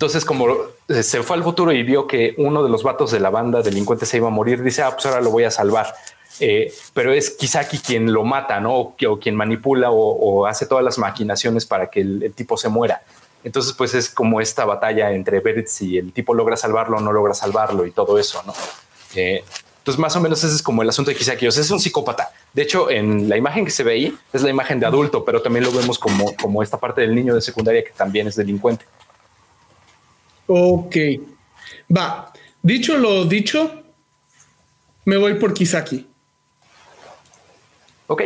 entonces, 0.00 0.24
como 0.24 0.46
se 0.88 1.22
fue 1.22 1.36
al 1.36 1.44
futuro 1.44 1.72
y 1.72 1.82
vio 1.82 2.06
que 2.06 2.34
uno 2.38 2.62
de 2.62 2.70
los 2.70 2.82
vatos 2.82 3.10
de 3.10 3.20
la 3.20 3.28
banda 3.28 3.60
delincuente 3.60 4.06
se 4.06 4.16
iba 4.16 4.28
a 4.28 4.30
morir, 4.30 4.62
dice, 4.62 4.82
ah, 4.82 4.92
pues 4.92 5.04
ahora 5.04 5.20
lo 5.20 5.28
voy 5.28 5.44
a 5.44 5.50
salvar. 5.50 5.94
Eh, 6.40 6.72
pero 6.94 7.12
es 7.12 7.28
Kisaki 7.28 7.80
quien 7.80 8.10
lo 8.10 8.24
mata, 8.24 8.60
¿no? 8.60 8.76
O, 8.78 8.96
quien 8.96 9.34
manipula 9.34 9.90
o, 9.90 10.46
hace 10.46 10.64
todas 10.64 10.82
las 10.82 10.96
maquinaciones 10.96 11.66
para 11.66 11.90
que 11.90 12.00
el, 12.00 12.32
tipo 12.34 12.56
se 12.56 12.70
muera. 12.70 13.02
Entonces, 13.44 13.74
pues 13.74 13.92
es 13.92 14.08
como 14.08 14.40
esta 14.40 14.64
batalla 14.64 15.12
entre 15.12 15.40
ver 15.40 15.68
si 15.68 15.98
el 15.98 16.14
tipo 16.14 16.32
logra 16.32 16.56
salvarlo 16.56 16.96
o 16.96 17.00
no 17.00 17.12
logra 17.12 17.34
salvarlo 17.34 17.84
y 17.84 17.90
todo 17.90 18.18
eso, 18.18 18.42
¿no? 18.46 18.54
Eh, 19.16 19.44
entonces, 19.80 19.98
más 20.00 20.16
o 20.16 20.20
menos 20.22 20.42
ese 20.42 20.54
es 20.54 20.62
como 20.62 20.80
el 20.80 20.88
asunto 20.88 21.10
de 21.10 21.16
Kisaki. 21.18 21.46
O 21.46 21.52
sea, 21.52 21.62
es 21.62 21.70
un 21.70 21.78
psicópata. 21.78 22.32
De 22.54 22.62
hecho, 22.62 22.90
en 22.90 23.28
la 23.28 23.36
imagen 23.36 23.66
que 23.66 23.70
se 23.70 23.82
ve 23.82 23.92
ahí 23.92 24.18
es 24.32 24.40
la 24.40 24.48
imagen 24.48 24.80
de 24.80 24.86
adulto, 24.86 25.26
pero 25.26 25.42
también 25.42 25.66
lo 25.66 25.72
vemos 25.72 25.98
como, 25.98 26.34
como 26.36 26.62
esta 26.62 26.78
parte 26.80 27.02
del 27.02 27.14
niño 27.14 27.34
de 27.34 27.42
secundaria 27.42 27.84
que 27.84 27.92
también 27.92 28.26
es 28.28 28.36
delincuente. 28.36 28.86
Ok. 30.52 30.96
Va. 31.96 32.32
Dicho 32.60 32.98
lo 32.98 33.24
dicho, 33.24 33.82
me 35.04 35.16
voy 35.16 35.34
por 35.34 35.54
Kisaki. 35.54 36.06
Ok. 38.08 38.22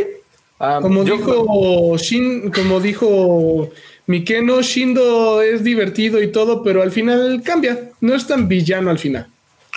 Um, 0.59 0.83
como 0.83 1.05
dijo 1.05 1.97
Shin, 1.99 2.51
como 2.51 2.81
dijo 2.81 3.71
Mikeno, 4.07 4.63
Shindo 4.63 5.43
es 5.43 5.63
divertido 5.63 6.23
y 6.23 6.33
todo, 6.33 6.63
pero 6.63 6.81
al 6.81 6.93
final 6.93 7.43
cambia. 7.45 7.91
No 8.01 8.15
es 8.15 8.27
tan 8.27 8.49
villano 8.49 8.89
al 8.89 8.99
final. 8.99 9.27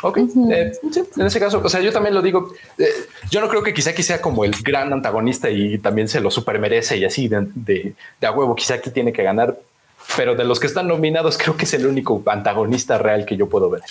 Ok, 0.04 0.20
eh, 0.52 0.72
en 1.18 1.26
ese 1.26 1.40
caso, 1.40 1.60
o 1.62 1.70
sea, 1.70 1.82
yo 1.82 1.92
también 1.92 2.14
lo 2.14 2.22
digo. 2.22 2.54
Eh, 2.78 2.86
yo 3.30 3.42
no 3.42 3.50
creo 3.50 3.64
que 3.64 3.74
Kisaki 3.74 4.04
sea 4.04 4.22
como 4.22 4.46
el 4.46 4.54
gran 4.64 4.94
antagonista 4.94 5.50
y 5.50 5.80
también 5.80 6.08
se 6.08 6.22
lo 6.22 6.32
super 6.32 6.60
merece 6.60 6.98
y 6.98 7.04
así 7.04 7.28
de, 7.28 7.48
de, 7.56 7.94
de 8.22 8.28
a 8.28 8.32
huevo. 8.32 8.56
Kisaki 8.56 8.92
tiene 8.92 9.12
que 9.12 9.24
ganar, 9.24 9.58
pero 10.16 10.36
de 10.36 10.46
los 10.46 10.60
que 10.60 10.68
están 10.68 10.88
nominados, 10.88 11.38
creo 11.38 11.58
que 11.58 11.66
es 11.66 11.74
el 11.74 11.86
único 11.86 12.24
antagonista 12.26 12.98
real 12.98 13.26
que 13.26 13.36
yo 13.36 13.50
puedo 13.50 13.70
ver. 13.70 13.82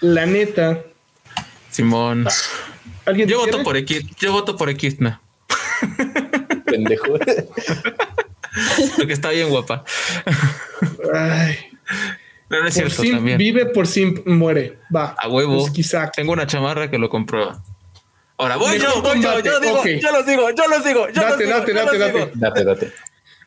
La 0.00 0.26
neta. 0.26 0.80
Simón. 1.70 2.26
¿Alguien 3.06 3.28
yo 3.28 3.38
voto 3.38 3.62
por 3.62 3.76
X. 3.76 4.04
Yo 4.18 4.32
voto 4.32 4.56
por 4.56 4.70
X. 4.70 4.96
Pendejo. 6.64 7.18
Porque 8.96 9.12
está 9.12 9.30
bien 9.30 9.50
guapa. 9.50 9.84
Ay. 11.12 11.56
No, 12.48 12.66
es 12.66 12.74
cierto 12.74 13.02
también. 13.02 13.38
Vive 13.38 13.66
por 13.66 13.86
Simp, 13.86 14.26
muere. 14.26 14.78
Va. 14.94 15.14
A 15.18 15.28
huevo. 15.28 15.66
quizá. 15.72 16.10
Tengo 16.10 16.32
una 16.32 16.46
chamarra 16.46 16.90
que 16.90 16.98
lo 16.98 17.08
comprueba. 17.08 17.62
Ahora 18.36 18.56
voy 18.56 18.78
yo, 18.78 19.00
voy 19.00 19.22
yo, 19.22 19.38
yo 19.40 19.60
digo, 19.60 19.84
yo 19.84 20.12
los 20.12 20.26
digo, 20.26 20.50
yo 20.50 20.66
los 20.68 20.84
digo, 20.84 21.08
yo 21.08 21.22
date, 21.22 21.46
los 21.46 21.60
date, 21.60 21.72
digo, 21.72 21.84
date, 21.84 21.98
date, 21.98 22.30
date, 22.34 22.64
date. 22.64 22.92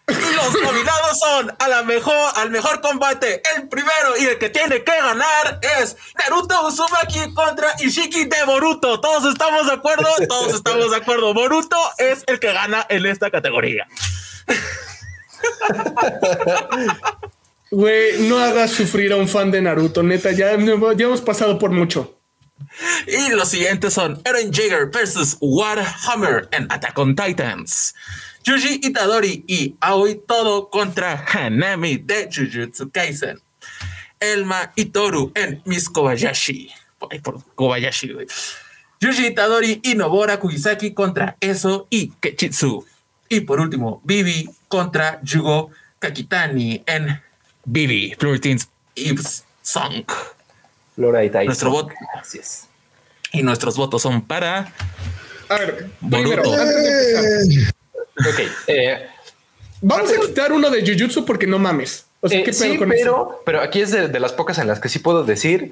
Y 0.09 0.35
los 0.35 0.53
nominados 0.63 1.19
son 1.19 1.55
a 1.59 1.67
la 1.67 1.83
mejor, 1.83 2.31
al 2.35 2.49
mejor 2.49 2.79
combate. 2.79 3.41
El 3.55 3.67
primero 3.67 4.17
y 4.17 4.25
el 4.25 4.37
que 4.37 4.49
tiene 4.49 4.83
que 4.83 4.95
ganar 4.95 5.59
es 5.81 5.97
Naruto 6.17 6.65
Uzumaki 6.65 7.33
contra 7.33 7.75
Ishiki 7.79 8.25
de 8.25 8.45
Boruto. 8.45 9.01
Todos 9.01 9.25
estamos 9.25 9.67
de 9.67 9.73
acuerdo, 9.73 10.07
todos 10.29 10.53
estamos 10.53 10.91
de 10.91 10.97
acuerdo. 10.97 11.33
Boruto 11.33 11.77
es 11.97 12.23
el 12.27 12.39
que 12.39 12.53
gana 12.53 12.85
en 12.87 13.05
esta 13.05 13.29
categoría. 13.29 13.85
Güey, 17.69 18.29
no 18.29 18.39
hagas 18.39 18.71
sufrir 18.71 19.11
a 19.11 19.17
un 19.17 19.27
fan 19.27 19.51
de 19.51 19.61
Naruto, 19.61 20.01
neta, 20.01 20.31
ya, 20.31 20.55
ya 20.55 21.05
hemos 21.05 21.19
pasado 21.21 21.59
por 21.59 21.71
mucho. 21.71 22.17
Y 23.07 23.29
los 23.31 23.49
siguientes 23.49 23.93
son 23.93 24.21
Eren 24.23 24.51
Jaeger 24.53 24.89
versus 24.89 25.37
Warhammer 25.41 26.47
en 26.51 26.71
Attack 26.71 26.97
on 26.97 27.15
Titans. 27.15 27.93
Yuji 28.47 28.79
Itadori 28.81 29.43
y 29.45 29.75
Aoi 29.81 30.21
Todo 30.25 30.69
contra 30.69 31.25
Hanami 31.27 31.97
de 31.97 32.29
Jujutsu 32.31 32.89
Kaisen. 32.89 33.41
Elma 34.21 34.71
Itoru 34.73 35.33
en 35.35 35.61
Miss 35.65 35.89
Kobayashi. 35.89 36.71
por 37.21 37.43
Kobayashi, 37.55 38.15
Yuji 39.01 39.27
Itadori 39.27 39.81
y 39.83 39.95
Nobora 39.95 40.39
Kugisaki 40.39 40.93
contra 40.93 41.35
Eso 41.41 41.87
y 41.89 42.11
Kechitsu. 42.21 42.85
Y 43.27 43.41
por 43.41 43.59
último, 43.59 43.99
Bibi 44.05 44.49
contra 44.69 45.19
Yugo 45.23 45.71
Kakitani 45.99 46.83
en 46.85 47.21
Bibi, 47.65 48.15
Florentines 48.17 48.69
Eve's 48.95 49.43
Song. 49.61 50.05
Flora 50.95 51.25
y 51.25 51.29
Nuestro 51.45 51.69
voto. 51.69 51.93
Gracias. 52.13 52.69
Y 53.33 53.43
nuestros 53.43 53.75
votos 53.75 54.01
son 54.01 54.21
para. 54.21 54.73
A 55.49 55.55
ver, 55.55 55.89
primero, 56.09 56.43
antes 56.53 56.75
de 56.75 57.41
empezar. 57.41 57.76
Ok. 58.19 58.41
Eh, 58.67 59.07
Vamos 59.81 60.11
a 60.11 60.19
quitar 60.19 60.51
uno 60.51 60.69
de 60.69 60.81
Jujutsu 60.81 61.25
porque 61.25 61.45
no 61.45 61.59
mames. 61.59 62.05
O 62.21 62.29
sea, 62.29 62.43
¿qué 62.43 62.49
eh, 62.49 62.53
sí, 62.53 62.77
con 62.77 62.89
pero, 62.89 63.41
pero 63.45 63.61
aquí 63.61 63.81
es 63.81 63.91
de, 63.91 64.19
las 64.19 64.33
pocas 64.33 64.57
en 64.57 64.67
las 64.67 64.79
que 64.79 64.89
sí 64.89 64.99
puedo 64.99 65.23
decir 65.23 65.71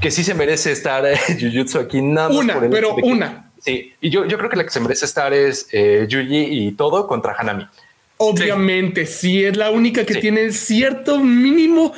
que 0.00 0.10
sí 0.10 0.24
se 0.24 0.34
merece 0.34 0.72
estar 0.72 1.04
eh, 1.06 1.18
Jujutsu 1.40 1.78
aquí. 1.78 2.00
Nada 2.00 2.30
más 2.30 2.38
una, 2.38 2.70
pero 2.70 2.94
una. 3.02 3.50
Sí, 3.62 3.92
y 4.00 4.10
yo, 4.10 4.24
yo 4.24 4.38
creo 4.38 4.50
que 4.50 4.56
la 4.56 4.64
que 4.64 4.70
se 4.70 4.80
merece 4.80 5.04
estar 5.04 5.32
es 5.32 5.68
eh, 5.70 6.06
Yuji 6.08 6.66
y 6.66 6.72
todo 6.72 7.06
contra 7.06 7.34
Hanami. 7.34 7.66
Obviamente, 8.16 9.06
sí, 9.06 9.44
es 9.44 9.56
la 9.56 9.70
única 9.70 10.04
que 10.04 10.14
tiene 10.14 10.52
cierto 10.52 11.18
mínimo, 11.18 11.92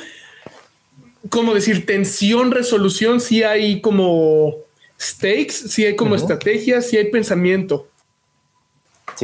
como 1.29 1.53
decir, 1.53 1.85
tensión, 1.85 2.51
resolución, 2.51 3.19
si 3.19 3.43
hay 3.43 3.81
como 3.81 4.55
stakes, 4.99 5.53
si 5.53 5.85
hay 5.85 5.95
como 5.95 6.15
estrategias, 6.15 6.87
si 6.87 6.97
hay 6.97 7.05
pensamiento. 7.05 7.87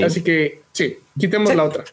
Así 0.06 0.24
que 0.24 0.62
sí, 0.72 0.98
quitemos 1.20 1.54
la 1.54 1.64
otra. 1.64 1.84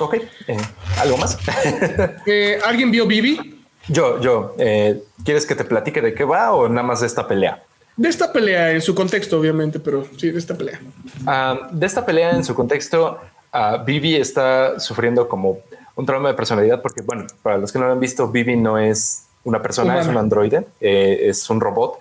Ok, 0.00 0.14
eh, 0.46 0.56
¿algo 0.98 1.16
más? 1.16 1.38
Eh, 2.26 2.58
¿Alguien 2.64 2.90
vio 2.90 3.06
Bibi? 3.06 3.64
Yo, 3.88 4.20
yo. 4.20 4.54
Eh, 4.58 5.02
¿Quieres 5.24 5.46
que 5.46 5.54
te 5.54 5.64
platique 5.64 6.00
de 6.00 6.14
qué 6.14 6.24
va 6.24 6.52
o 6.52 6.68
nada 6.68 6.86
más 6.86 7.00
de 7.00 7.06
esta 7.06 7.26
pelea? 7.26 7.62
De 7.96 8.08
esta 8.08 8.32
pelea 8.32 8.70
en 8.70 8.80
su 8.80 8.94
contexto, 8.94 9.40
obviamente, 9.40 9.80
pero 9.80 10.06
sí, 10.16 10.30
de 10.30 10.38
esta 10.38 10.56
pelea. 10.56 10.80
Ah, 11.26 11.68
de 11.72 11.86
esta 11.86 12.06
pelea 12.06 12.30
en 12.30 12.44
su 12.44 12.54
contexto, 12.54 13.18
uh, 13.52 13.84
Vivi 13.84 14.14
está 14.14 14.78
sufriendo 14.78 15.26
como 15.26 15.58
un 15.96 16.06
trauma 16.06 16.28
de 16.28 16.34
personalidad 16.34 16.80
porque, 16.80 17.02
bueno, 17.02 17.26
para 17.42 17.58
los 17.58 17.72
que 17.72 17.78
no 17.80 17.86
lo 17.86 17.92
han 17.92 18.00
visto, 18.00 18.28
Vivi 18.28 18.56
no 18.56 18.78
es 18.78 19.24
una 19.42 19.60
persona, 19.60 19.98
es 20.00 20.06
un 20.06 20.16
androide, 20.16 20.66
es 20.80 21.50
un 21.50 21.60
robot 21.60 21.98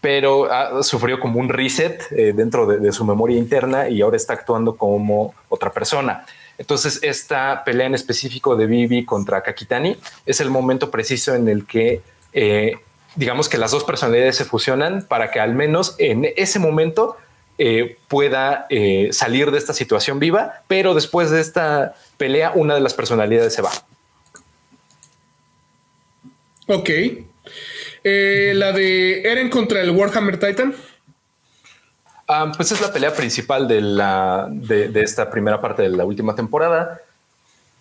pero 0.00 0.48
sufrió 0.82 1.20
como 1.20 1.38
un 1.40 1.48
reset 1.48 2.02
eh, 2.12 2.32
dentro 2.34 2.66
de, 2.66 2.92
su 2.92 3.04
memoria 3.04 3.36
interna 3.36 3.88
y 3.88 4.00
ahora 4.00 4.16
está 4.16 4.32
actuando 4.32 4.76
como 4.76 5.34
otra 5.48 5.72
persona. 5.72 6.24
Entonces, 6.56 6.98
esta 7.02 7.64
pelea 7.64 7.86
en 7.86 7.94
específico 7.94 8.56
de 8.56 8.66
Vivi 8.66 9.04
contra 9.04 9.42
Kakitani 9.42 9.96
es 10.26 10.40
el 10.40 10.50
momento 10.50 10.90
preciso 10.90 11.34
en 11.34 11.48
el 11.48 11.66
que, 11.66 12.02
eh, 12.32 12.78
digamos 13.14 13.48
que 13.48 13.58
las 13.58 13.70
dos 13.70 13.84
personalidades 13.84 14.36
se 14.36 14.44
fusionan 14.44 15.06
para 15.06 15.30
que 15.30 15.40
al 15.40 15.54
menos 15.54 15.94
en 15.98 16.26
ese 16.36 16.58
momento 16.58 17.16
eh, 17.58 17.98
pueda 18.08 18.66
salir 19.10 19.50
de 19.50 19.58
esta 19.58 19.74
situación 19.74 20.18
viva, 20.18 20.62
pero 20.66 20.94
después 20.94 21.30
de 21.30 21.40
esta 21.40 21.94
pelea, 22.16 22.52
una 22.54 22.74
de 22.74 22.80
las 22.80 22.94
personalidades 22.94 23.54
se 23.54 23.62
va. 23.62 23.70
Ok. 26.68 26.88
Eh, 28.02 28.52
la 28.54 28.72
de 28.72 29.22
Eren 29.22 29.50
contra 29.50 29.80
el 29.80 29.90
Warhammer 29.90 30.38
Titan. 30.38 30.74
Ah, 32.26 32.52
pues 32.56 32.72
es 32.72 32.80
la 32.80 32.92
pelea 32.92 33.12
principal 33.12 33.66
de, 33.66 33.80
la, 33.80 34.46
de, 34.50 34.90
esta 35.02 35.28
primera 35.28 35.60
parte 35.60 35.82
de 35.82 35.88
la 35.90 36.04
última 36.04 36.34
temporada. 36.34 37.00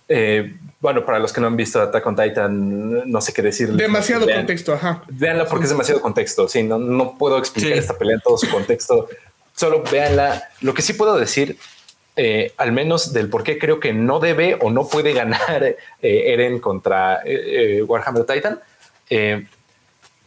Eh, 0.08 0.56
bueno, 0.82 1.06
para 1.06 1.20
los 1.20 1.32
que 1.32 1.40
no 1.40 1.48
han 1.48 1.56
visto 1.56 1.80
Attack 1.80 2.06
on 2.06 2.16
Titan, 2.16 3.12
no 3.12 3.22
sé 3.22 3.32
qué 3.32 3.44
decir. 3.44 3.70
Demasiado 3.70 4.28
contexto, 4.28 4.74
ajá. 4.74 5.04
Véanla 5.08 5.46
porque 5.46 5.66
es 5.66 5.70
demasiado 5.70 6.02
contexto. 6.02 6.48
Sí, 6.48 6.64
no, 6.64 6.80
no 6.80 7.18
puedo 7.18 7.38
explicar 7.38 7.74
esta 7.74 7.98
pelea 7.98 8.16
en 8.16 8.22
todo 8.22 8.38
su 8.38 8.50
contexto. 8.50 9.08
Solo 9.56 9.84
véanla. 9.84 10.50
Lo 10.62 10.74
que 10.74 10.82
sí 10.82 10.94
puedo 10.94 11.18
decir, 11.20 11.58
eh, 12.16 12.54
al 12.58 12.72
menos 12.72 13.14
del 13.14 13.30
por 13.30 13.44
qué 13.44 13.60
creo 13.60 13.80
que 13.80 13.94
no 13.94 14.20
debe 14.20 14.58
o 14.62 14.72
no 14.72 14.88
puede 14.88 15.14
ganar 15.14 15.76
Eren 16.02 16.60
contra 16.60 17.22
Warhammer 17.86 18.26
Titan, 18.26 18.60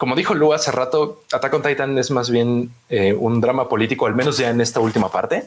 como 0.03 0.16
dijo 0.16 0.34
Lu 0.34 0.53
hace 0.53 0.72
rato, 0.72 1.22
Attack 1.30 1.55
on 1.55 1.62
Titan 1.62 1.96
es 1.96 2.11
más 2.11 2.28
bien 2.28 2.72
eh, 2.88 3.12
un 3.12 3.40
drama 3.40 3.68
político, 3.68 4.07
al 4.07 4.16
menos 4.16 4.36
ya 4.36 4.50
en 4.50 4.61
esta 4.61 4.80
última 4.80 5.12
parte, 5.12 5.44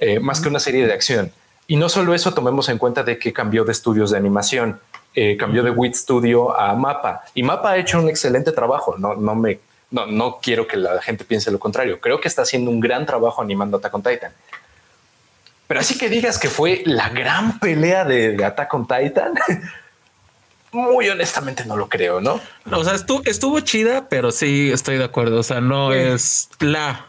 eh, 0.00 0.18
más 0.18 0.40
que 0.40 0.48
una 0.48 0.58
serie 0.58 0.84
de 0.84 0.92
acción. 0.92 1.30
Y 1.68 1.76
no 1.76 1.88
solo 1.88 2.12
eso, 2.12 2.34
tomemos 2.34 2.68
en 2.68 2.78
cuenta 2.78 3.04
de 3.04 3.16
que 3.16 3.32
cambió 3.32 3.64
de 3.64 3.70
estudios 3.70 4.10
de 4.10 4.16
animación, 4.18 4.80
eh, 5.14 5.36
cambió 5.36 5.62
de 5.62 5.70
WIT 5.70 5.94
Studio 5.94 6.58
a 6.58 6.74
Mapa. 6.74 7.22
Y 7.32 7.44
Mapa 7.44 7.70
ha 7.70 7.76
hecho 7.76 8.00
un 8.00 8.08
excelente 8.08 8.50
trabajo. 8.50 8.96
No, 8.98 9.14
no 9.14 9.36
me, 9.36 9.60
no, 9.92 10.06
no 10.06 10.40
quiero 10.42 10.66
que 10.66 10.78
la 10.78 11.00
gente 11.00 11.24
piense 11.24 11.52
lo 11.52 11.60
contrario. 11.60 12.00
Creo 12.00 12.20
que 12.20 12.26
está 12.26 12.42
haciendo 12.42 12.72
un 12.72 12.80
gran 12.80 13.06
trabajo 13.06 13.40
animando 13.40 13.76
Attack 13.76 13.94
on 13.94 14.02
Titan. 14.02 14.32
Pero 15.68 15.78
así 15.78 15.96
que 15.96 16.08
digas 16.08 16.40
que 16.40 16.48
fue 16.48 16.82
la 16.86 17.08
gran 17.10 17.60
pelea 17.60 18.04
de, 18.04 18.32
de 18.32 18.44
Attack 18.44 18.74
on 18.74 18.84
Titan, 18.84 19.34
muy 20.72 21.08
honestamente 21.08 21.64
no 21.64 21.76
lo 21.76 21.88
creo, 21.88 22.20
¿no? 22.20 22.40
o 22.70 22.84
sea, 22.84 22.94
estuvo, 22.94 23.22
estuvo 23.24 23.60
chida, 23.60 24.08
pero 24.08 24.32
sí 24.32 24.70
estoy 24.72 24.96
de 24.98 25.04
acuerdo. 25.04 25.38
O 25.38 25.42
sea, 25.42 25.60
no 25.60 25.92
es 25.92 26.48
la 26.60 27.06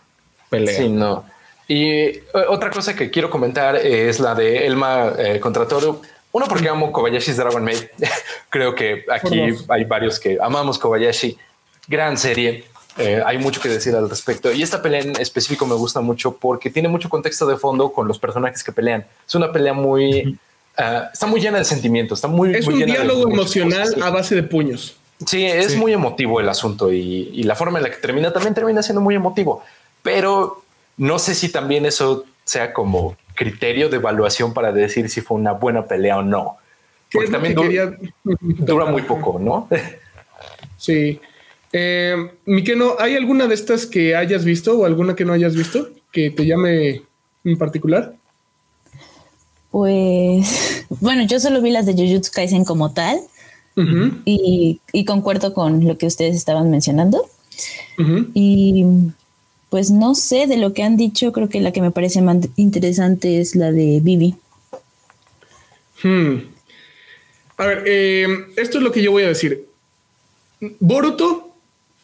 pelea. 0.50 0.78
Sí, 0.78 0.90
no. 0.90 1.26
Y 1.68 1.90
eh, 1.90 2.24
otra 2.50 2.70
cosa 2.70 2.96
que 2.96 3.10
quiero 3.10 3.30
comentar 3.30 3.76
es 3.76 4.20
la 4.20 4.36
de 4.36 4.68
Elma 4.68 5.14
eh, 5.18 5.40
contra 5.40 5.68
Toru. 5.68 6.02
Uno, 6.34 6.48
porque 6.48 6.68
amo 6.68 6.92
Kobayashi's 6.92 7.38
Dragon 7.38 7.64
Maid. 7.64 7.84
Creo 8.50 8.76
que 8.76 9.06
aquí 9.10 9.40
hay 9.70 9.84
varios 9.86 10.20
que 10.20 10.38
amamos 10.42 10.78
Kobayashi. 10.78 11.38
Gran 11.88 12.18
serie. 12.18 12.66
Eh, 12.98 13.22
hay 13.26 13.38
mucho 13.38 13.62
que 13.62 13.70
decir 13.70 13.96
al 13.96 14.10
respecto. 14.10 14.52
Y 14.52 14.62
esta 14.62 14.82
pelea 14.82 15.02
en 15.02 15.16
específico 15.20 15.66
me 15.66 15.76
gusta 15.76 16.02
mucho 16.02 16.36
porque 16.36 16.70
tiene 16.70 16.90
mucho 16.90 17.10
contexto 17.10 17.46
de 17.46 17.58
fondo 17.58 17.92
con 17.92 18.08
los 18.08 18.20
personajes 18.20 18.64
que 18.64 18.72
pelean. 18.72 19.06
Es 19.28 19.36
una 19.36 19.52
pelea 19.52 19.74
muy... 19.74 20.38
Ah, 20.78 21.10
está 21.14 21.28
muy 21.28 21.40
llena 21.40 21.60
de 21.60 21.66
sentimientos. 21.66 22.20
Está 22.20 22.28
muy, 22.28 22.54
es 22.54 22.68
un 22.68 22.84
diálogo 22.84 23.32
emocional 23.32 23.96
a 24.02 24.10
base 24.10 24.36
de 24.36 24.44
puños. 24.44 24.96
Sí, 25.26 25.46
es 25.46 25.76
muy 25.78 25.94
emotivo 25.94 26.40
el 26.40 26.50
asunto 26.50 26.92
y, 26.92 27.30
y, 27.34 27.44
la 27.44 27.56
forma 27.56 27.80
en 27.80 27.84
la 27.84 27.92
que 27.92 27.98
termina 27.98 28.34
también 28.34 28.54
termina 28.54 28.84
siendo 28.84 29.00
muy 29.00 29.16
emotivo. 29.16 29.64
Pero 30.02 30.64
no 30.98 31.20
sé 31.20 31.34
si 31.36 31.50
también 31.50 31.86
eso 31.86 32.26
sea 32.44 32.74
como 32.74 33.16
criterio 33.36 33.90
de 33.90 33.98
evaluación 33.98 34.54
para 34.54 34.72
decir 34.72 35.10
si 35.10 35.22
fue 35.22 35.38
una 35.38 35.54
buena 35.54 35.86
pelea 35.86 36.18
o 36.18 36.24
no. 36.24 36.58
Porque 37.12 37.30
también 37.30 37.56
dura 38.42 38.86
muy 38.86 39.04
poco, 39.04 39.40
¿no? 39.40 39.68
Sí. 40.78 41.22
Eh, 41.72 42.32
Miqueno, 42.46 42.96
¿hay 43.00 43.16
alguna 43.16 43.48
de 43.48 43.56
estas 43.56 43.86
que 43.86 44.18
hayas 44.18 44.44
visto 44.44 44.78
o 44.78 44.86
alguna 44.86 45.16
que 45.16 45.24
no 45.24 45.32
hayas 45.32 45.56
visto 45.56 45.88
que 46.12 46.30
te 46.30 46.46
llame 46.46 47.04
en 47.46 47.58
particular? 47.58 48.14
Pues, 49.74 50.86
bueno, 51.02 51.26
yo 51.26 51.40
solo 51.40 51.60
vi 51.60 51.72
las 51.72 51.88
de 51.88 51.94
Jujutsu 51.94 52.32
Kaisen 52.32 52.64
como 52.64 52.94
tal 52.94 53.20
y, 54.24 54.80
concuerdo 55.08 55.56
con 55.56 55.88
lo 55.88 55.98
que 55.98 56.06
ustedes 56.06 56.36
estaban 56.36 56.70
mencionando. 56.70 57.26
Y 58.36 58.86
pues 59.70 59.90
no 59.90 60.14
sé 60.14 60.46
de 60.46 60.58
lo 60.58 60.74
que 60.74 60.84
han 60.84 60.96
dicho, 60.96 61.32
creo 61.32 61.50
que 61.50 61.60
la 61.60 61.72
que 61.72 61.82
me 61.82 61.90
parece 61.90 62.22
más 62.22 62.38
interesante 62.56 63.42
es 63.42 63.56
la 63.56 63.72
de 63.72 64.00
Vivi. 64.00 64.36
Hmm. 66.04 66.36
A 67.58 67.66
ver, 67.66 67.84
eh, 67.88 68.28
esto 68.56 68.78
es 68.78 68.84
lo 68.84 68.92
que 68.92 69.02
yo 69.02 69.12
voy 69.12 69.24
a 69.24 69.30
decir. 69.30 69.66
Boruto 70.80 71.52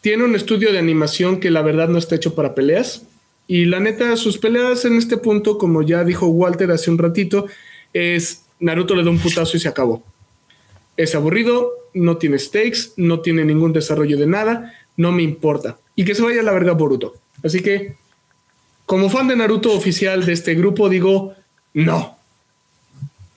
tiene 0.01 0.23
un 0.23 0.33
estudio 0.33 0.71
de 0.71 0.79
animación 0.79 1.39
que 1.39 1.51
la 1.51 1.61
verdad 1.61 1.87
no 1.87 1.99
está 1.99 2.15
hecho 2.15 2.33
para 2.33 2.55
peleas. 2.55 3.03
Y 3.51 3.65
la 3.65 3.79
neta, 3.79 4.15
sus 4.15 4.37
peleas 4.37 4.85
en 4.85 4.95
este 4.95 5.17
punto, 5.17 5.57
como 5.57 5.81
ya 5.81 6.03
dijo 6.03 6.27
Walter 6.27 6.69
hace 6.69 6.91
un 6.91 6.99
ratito, 6.99 7.47
es 7.93 8.45
Naruto 8.59 8.95
le 8.95 9.03
da 9.03 9.09
un 9.09 9.17
putazo 9.17 9.57
y 9.57 9.59
se 9.59 9.67
acabó. 9.67 10.03
Es 10.95 11.15
aburrido, 11.15 11.71
no 11.95 12.17
tiene 12.17 12.37
stakes, 12.37 12.93
no 12.97 13.21
tiene 13.21 13.43
ningún 13.43 13.73
desarrollo 13.73 14.17
de 14.17 14.27
nada, 14.27 14.75
no 14.97 15.11
me 15.11 15.23
importa. 15.23 15.79
Y 15.95 16.05
que 16.05 16.13
se 16.13 16.21
vaya 16.21 16.41
a 16.41 16.43
la 16.43 16.51
verga 16.51 16.73
Boruto. 16.73 17.15
Así 17.43 17.63
que, 17.63 17.95
como 18.85 19.09
fan 19.09 19.27
de 19.27 19.35
Naruto 19.35 19.73
oficial 19.73 20.27
de 20.27 20.33
este 20.33 20.53
grupo, 20.53 20.87
digo, 20.87 21.33
no. 21.73 22.19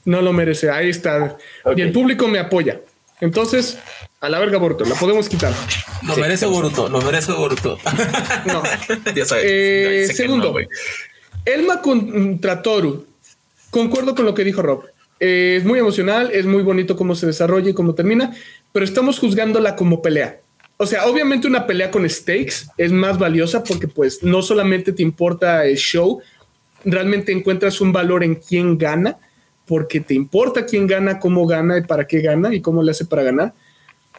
No 0.04 0.20
lo 0.20 0.34
merece. 0.34 0.68
Ahí 0.68 0.90
está. 0.90 1.38
Y 1.74 1.80
el 1.80 1.90
público 1.90 2.28
me 2.28 2.38
apoya. 2.38 2.82
Entonces, 3.22 3.78
a 4.20 4.28
la 4.28 4.40
verga 4.40 4.58
Boruto, 4.58 4.84
la 4.84 4.96
podemos 4.96 5.28
quitar. 5.28 5.54
Lo 6.04 6.16
merece 6.16 6.44
Boruto, 6.44 6.88
lo 6.88 7.00
merece 7.00 7.30
Boruto. 7.30 7.78
no. 8.46 8.62
Eh, 9.44 10.08
segundo, 10.12 10.52
Elma 11.44 11.80
contra 11.80 12.62
Toru. 12.62 13.06
Concuerdo 13.70 14.16
con 14.16 14.24
lo 14.24 14.34
que 14.34 14.42
dijo 14.42 14.60
Rob. 14.60 14.86
Eh, 15.20 15.54
es 15.56 15.64
muy 15.64 15.78
emocional, 15.78 16.30
es 16.32 16.46
muy 16.46 16.64
bonito 16.64 16.96
cómo 16.96 17.14
se 17.14 17.26
desarrolla 17.26 17.70
y 17.70 17.74
cómo 17.74 17.94
termina, 17.94 18.34
pero 18.72 18.84
estamos 18.84 19.20
juzgándola 19.20 19.76
como 19.76 20.02
pelea. 20.02 20.40
O 20.76 20.86
sea, 20.86 21.06
obviamente 21.06 21.46
una 21.46 21.64
pelea 21.64 21.92
con 21.92 22.08
stakes 22.10 22.66
es 22.76 22.90
más 22.90 23.18
valiosa 23.18 23.62
porque 23.62 23.86
pues 23.86 24.24
no 24.24 24.42
solamente 24.42 24.92
te 24.92 25.04
importa 25.04 25.64
el 25.64 25.76
show, 25.76 26.20
realmente 26.84 27.30
encuentras 27.30 27.80
un 27.80 27.92
valor 27.92 28.24
en 28.24 28.34
quién 28.34 28.76
gana, 28.76 29.16
porque 29.72 30.00
te 30.00 30.12
importa 30.12 30.66
quién 30.66 30.86
gana, 30.86 31.18
cómo 31.18 31.46
gana 31.46 31.78
y 31.78 31.82
para 31.84 32.06
qué 32.06 32.20
gana 32.20 32.54
y 32.54 32.60
cómo 32.60 32.82
le 32.82 32.90
hace 32.90 33.06
para 33.06 33.22
ganar. 33.22 33.54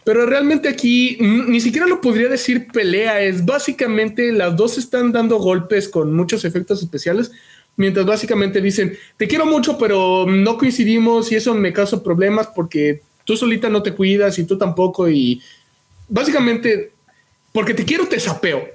Pero 0.03 0.25
realmente 0.25 0.67
aquí 0.67 1.15
ni 1.19 1.61
siquiera 1.61 1.85
lo 1.85 2.01
podría 2.01 2.27
decir 2.27 2.69
pelea, 2.73 3.21
es 3.21 3.45
básicamente 3.45 4.31
las 4.31 4.55
dos 4.55 4.79
están 4.79 5.11
dando 5.11 5.37
golpes 5.37 5.87
con 5.87 6.11
muchos 6.11 6.43
efectos 6.43 6.81
especiales, 6.81 7.31
mientras 7.75 8.03
básicamente 8.03 8.61
dicen, 8.61 8.97
te 9.15 9.27
quiero 9.27 9.45
mucho, 9.45 9.77
pero 9.77 10.25
no 10.25 10.57
coincidimos 10.57 11.31
y 11.31 11.35
eso 11.35 11.53
me 11.53 11.71
causa 11.71 12.01
problemas 12.01 12.47
porque 12.47 13.03
tú 13.23 13.37
solita 13.37 13.69
no 13.69 13.83
te 13.83 13.93
cuidas 13.93 14.39
y 14.39 14.45
tú 14.45 14.57
tampoco 14.57 15.07
y 15.07 15.39
básicamente, 16.09 16.93
porque 17.51 17.75
te 17.75 17.85
quiero 17.85 18.07
te 18.07 18.19
sapeo. 18.19 18.69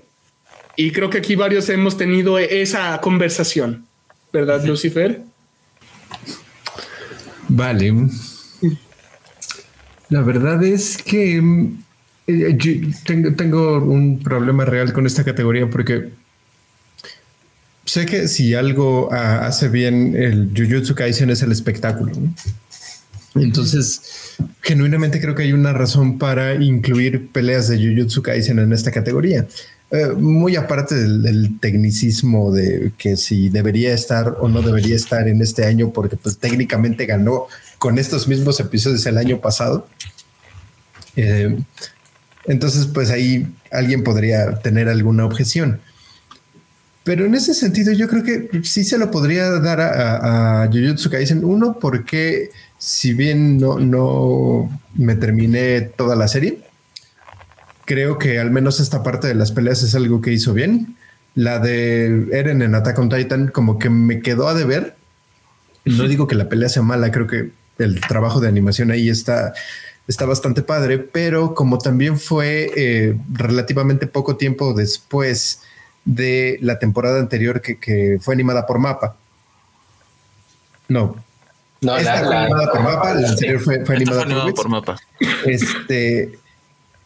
Y 0.76 0.92
creo 0.92 1.10
que 1.10 1.18
aquí 1.18 1.34
varios 1.34 1.68
hemos 1.70 1.96
tenido 1.96 2.38
esa 2.38 3.00
conversación, 3.00 3.84
¿verdad, 4.32 4.64
Lucifer? 4.64 5.24
Vale. 7.48 7.94
La 10.10 10.22
verdad 10.22 10.62
es 10.64 10.98
que 10.98 11.42
eh, 12.26 12.58
tengo, 13.36 13.78
un 13.78 14.20
problema 14.20 14.64
real 14.64 14.92
con 14.92 15.06
esta 15.06 15.24
categoría 15.24 15.68
porque 15.68 16.10
sé 17.84 18.06
que 18.06 18.28
si 18.28 18.54
algo 18.54 19.10
ah, 19.12 19.46
hace 19.46 19.68
bien 19.68 20.14
el 20.16 20.52
Jujutsu 20.56 20.94
Kaisen 20.94 21.30
es 21.30 21.42
el 21.42 21.52
espectáculo. 21.52 22.12
Entonces, 23.34 24.36
genuinamente 24.62 25.20
creo 25.20 25.34
que 25.34 25.42
hay 25.42 25.52
una 25.52 25.72
razón 25.72 26.18
para 26.18 26.54
incluir 26.54 27.28
peleas 27.28 27.68
de 27.68 27.76
Jujutsu 27.78 28.22
Kaisen 28.22 28.58
en 28.58 28.72
esta 28.72 28.90
categoría. 28.90 29.46
Eh, 29.90 30.08
muy 30.08 30.54
aparte 30.56 30.94
del, 30.94 31.58
tecnicismo 31.60 32.52
de 32.52 32.92
que 32.98 33.16
si 33.16 33.48
debería 33.48 33.94
estar 33.94 34.36
o 34.38 34.46
no 34.48 34.60
debería 34.60 34.94
estar 34.94 35.26
en 35.28 35.40
este 35.40 35.64
año, 35.64 35.90
porque 35.92 36.16
pues 36.16 36.36
técnicamente 36.36 37.06
ganó 37.06 37.46
con 37.78 37.98
estos 37.98 38.28
mismos 38.28 38.60
episodios 38.60 39.06
el 39.06 39.16
año 39.16 39.40
pasado. 39.40 39.86
Eh, 41.16 41.58
entonces, 42.44 42.86
pues 42.86 43.10
ahí 43.10 43.46
alguien 43.70 44.04
podría 44.04 44.58
tener 44.60 44.88
alguna 44.88 45.24
objeción. 45.24 45.80
Pero 47.04 47.24
en 47.24 47.34
ese 47.34 47.54
sentido, 47.54 47.92
yo 47.92 48.08
creo 48.08 48.22
que 48.22 48.50
sí 48.64 48.84
se 48.84 48.98
lo 48.98 49.10
podría 49.10 49.50
dar 49.60 49.80
a, 49.80 50.64
a 50.64 50.66
Jujutsu 50.66 51.08
Kaisen. 51.08 51.42
Uno, 51.44 51.78
porque 51.80 52.50
si 52.76 53.14
bien 53.14 53.58
no, 53.58 53.78
no 53.78 54.70
me 54.94 55.14
terminé 55.14 55.80
toda 55.80 56.14
la 56.14 56.28
serie, 56.28 56.58
creo 57.88 58.18
que 58.18 58.38
al 58.38 58.50
menos 58.50 58.80
esta 58.80 59.02
parte 59.02 59.28
de 59.28 59.34
las 59.34 59.50
peleas 59.50 59.82
es 59.82 59.94
algo 59.94 60.20
que 60.20 60.30
hizo 60.30 60.52
bien. 60.52 60.98
La 61.34 61.58
de 61.58 62.28
Eren 62.32 62.60
en 62.60 62.74
Attack 62.74 62.98
on 62.98 63.08
Titan, 63.08 63.48
como 63.48 63.78
que 63.78 63.88
me 63.88 64.20
quedó 64.20 64.46
a 64.46 64.52
deber. 64.52 64.94
No 65.86 66.06
digo 66.06 66.26
que 66.26 66.34
la 66.34 66.50
pelea 66.50 66.68
sea 66.68 66.82
mala, 66.82 67.10
creo 67.10 67.26
que 67.26 67.50
el 67.78 67.98
trabajo 68.02 68.40
de 68.40 68.48
animación 68.48 68.90
ahí 68.90 69.08
está, 69.08 69.54
está 70.06 70.26
bastante 70.26 70.60
padre, 70.60 70.98
pero 70.98 71.54
como 71.54 71.78
también 71.78 72.18
fue 72.18 72.70
eh, 72.76 73.16
relativamente 73.32 74.06
poco 74.06 74.36
tiempo 74.36 74.74
después 74.74 75.62
de 76.04 76.58
la 76.60 76.78
temporada 76.78 77.18
anterior 77.20 77.62
que, 77.62 78.18
fue 78.20 78.34
animada 78.34 78.66
por 78.66 78.78
Mapa. 78.78 79.16
No. 80.88 81.16
No, 81.80 81.96
Esta 81.96 82.22
fue 82.22 82.36
animada 82.36 82.70
por 82.70 82.82
Mapa, 82.82 83.14
la 83.14 83.28
anterior 83.30 83.60
fue, 83.60 83.82
animada 83.96 84.52
por, 84.52 84.68
Mapa. 84.68 84.98
Este 85.46 86.38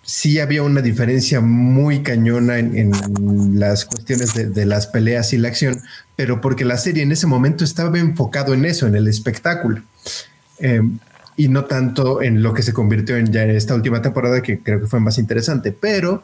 sí 0.03 0.41
había 0.41 0.63
una 0.63 0.83
diferencia 0.83 1.41
muy 1.41 2.03
cañona 2.03 2.59
en, 2.59 2.93
las 3.59 3.85
cuestiones 3.85 4.55
de, 4.55 4.67
las 4.67 4.87
peleas 4.87 5.33
y 5.33 5.39
la 5.39 5.49
acción, 5.49 5.81
pero 6.17 6.41
porque 6.41 6.65
la 6.65 6.77
serie 6.77 7.03
en 7.03 7.13
ese 7.13 7.27
momento 7.27 7.65
estaba 7.65 7.99
enfocado 7.99 8.55
en 8.55 8.65
eso, 8.65 8.87
en 8.87 8.97
el 8.97 9.09
espectáculo. 9.09 9.83
Em, 10.59 10.99
y 11.37 11.49
no 11.49 11.65
tanto 11.65 12.23
en 12.23 12.43
lo 12.43 12.53
que 12.53 12.63
se 12.63 12.73
convirtió 12.73 13.17
en 13.17 13.33
ya 13.33 13.45
esta 13.45 13.75
última 13.75 14.03
temporada, 14.03 14.43
que 14.43 14.59
creo 14.59 14.81
que 14.81 14.87
fue 14.87 15.01
más 15.01 15.19
interesante. 15.19 15.73
Pero 15.73 16.23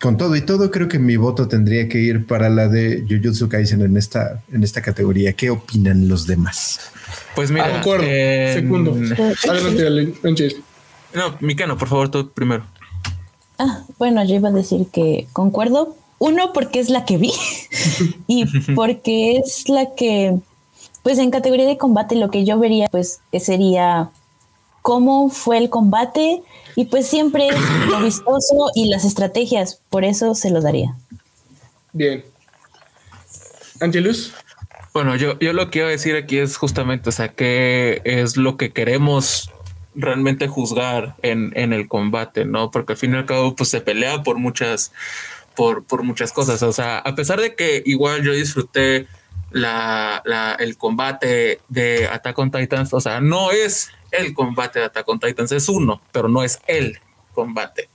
con 0.00 0.16
todo 0.16 0.34
y 0.36 0.40
todo, 0.40 0.70
creo 0.70 0.88
que 0.88 0.98
mi 0.98 1.16
voto 1.16 1.46
tendría 1.48 1.88
que 1.88 1.98
ir 1.98 2.26
para 2.26 2.48
la 2.48 2.68
de 2.68 3.04
Jujutsu 3.08 3.48
Kaisen 3.48 3.82
en 3.82 3.96
esta, 3.96 4.42
en 4.52 4.62
esta 4.62 4.82
categoría. 4.82 5.34
¿Qué 5.34 5.50
opinan 5.50 6.08
los 6.08 6.26
demás? 6.26 6.90
Pues 7.34 7.50
mira, 7.50 7.80
ah, 7.80 8.52
Segundo. 8.54 8.96
Adelante, 9.48 10.14
No, 11.14 11.36
Mikano, 11.40 11.76
por 11.76 11.88
favor, 11.88 12.10
tú 12.10 12.30
primero. 12.30 12.64
Ah, 13.58 13.82
bueno, 13.98 14.24
yo 14.24 14.34
iba 14.34 14.48
a 14.48 14.52
decir 14.52 14.86
que 14.88 15.26
concuerdo. 15.32 15.96
Uno, 16.18 16.52
porque 16.52 16.80
es 16.80 16.90
la 16.90 17.04
que 17.04 17.18
vi 17.18 17.32
y 18.26 18.46
porque 18.74 19.36
es 19.36 19.68
la 19.68 19.94
que 19.94 20.36
pues 21.02 21.18
en 21.18 21.30
categoría 21.30 21.66
de 21.66 21.76
combate 21.76 22.16
lo 22.16 22.30
que 22.30 22.44
yo 22.44 22.58
vería 22.58 22.88
pues 22.88 23.20
que 23.30 23.38
sería 23.38 24.10
cómo 24.80 25.28
fue 25.28 25.58
el 25.58 25.70
combate 25.70 26.42
y 26.76 26.86
pues 26.86 27.06
siempre 27.06 27.48
es 27.48 27.60
lo 27.88 28.00
vistoso 28.00 28.70
y 28.74 28.90
las 28.90 29.04
estrategias, 29.04 29.80
por 29.90 30.04
eso 30.04 30.34
se 30.34 30.50
lo 30.50 30.60
daría. 30.60 30.94
Bien. 31.92 32.24
Angelus. 33.80 34.34
Bueno, 34.92 35.16
yo, 35.16 35.38
yo 35.38 35.52
lo 35.52 35.66
que 35.66 35.70
quiero 35.70 35.88
decir 35.88 36.16
aquí 36.16 36.38
es 36.38 36.56
justamente, 36.56 37.08
o 37.08 37.12
sea, 37.12 37.28
qué 37.28 38.00
es 38.04 38.36
lo 38.36 38.56
que 38.56 38.72
queremos 38.72 39.50
realmente 39.94 40.48
juzgar 40.48 41.14
en, 41.22 41.52
en 41.56 41.72
el 41.72 41.88
combate, 41.88 42.44
¿no? 42.44 42.70
Porque 42.70 42.92
al 42.94 42.98
fin 42.98 43.14
y 43.14 43.16
al 43.16 43.26
cabo, 43.26 43.54
pues 43.54 43.70
se 43.70 43.80
pelea 43.80 44.22
por 44.22 44.38
muchas, 44.38 44.92
por, 45.54 45.84
por 45.84 46.02
muchas 46.02 46.32
cosas. 46.32 46.62
O 46.62 46.72
sea, 46.72 46.98
a 46.98 47.14
pesar 47.14 47.40
de 47.40 47.54
que 47.54 47.82
igual 47.86 48.22
yo 48.22 48.32
disfruté 48.32 49.06
la, 49.50 50.22
la, 50.24 50.56
el 50.58 50.76
combate 50.76 51.60
de 51.68 52.08
Attack 52.08 52.38
on 52.38 52.50
Titans, 52.50 52.92
o 52.92 53.00
sea, 53.00 53.20
no 53.20 53.50
es 53.50 53.90
el 54.10 54.34
combate 54.34 54.80
de 54.80 54.86
Attack 54.86 55.08
on 55.08 55.20
Titans, 55.20 55.52
es 55.52 55.68
uno, 55.68 56.00
pero 56.12 56.28
no 56.28 56.42
es 56.42 56.60
el 56.66 56.98
combate. 57.32 57.88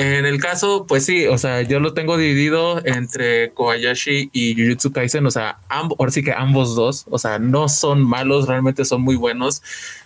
En 0.00 0.26
el 0.26 0.40
caso, 0.40 0.86
pues 0.86 1.04
sí, 1.04 1.26
o 1.26 1.38
sea, 1.38 1.62
yo 1.62 1.80
lo 1.80 1.92
tengo 1.92 2.16
dividido 2.16 2.80
entre 2.86 3.50
Kobayashi 3.52 4.30
y 4.32 4.54
Jujutsu 4.54 4.92
Kaisen, 4.92 5.26
o 5.26 5.30
sea, 5.32 5.58
ahora 5.68 6.12
sí 6.12 6.22
que 6.22 6.32
ambos 6.32 6.76
dos, 6.76 7.04
o 7.10 7.18
sea, 7.18 7.40
no 7.40 7.68
son 7.68 8.04
malos, 8.04 8.46
realmente 8.46 8.84
son 8.84 9.02
muy 9.02 9.16
buenos. 9.16 9.60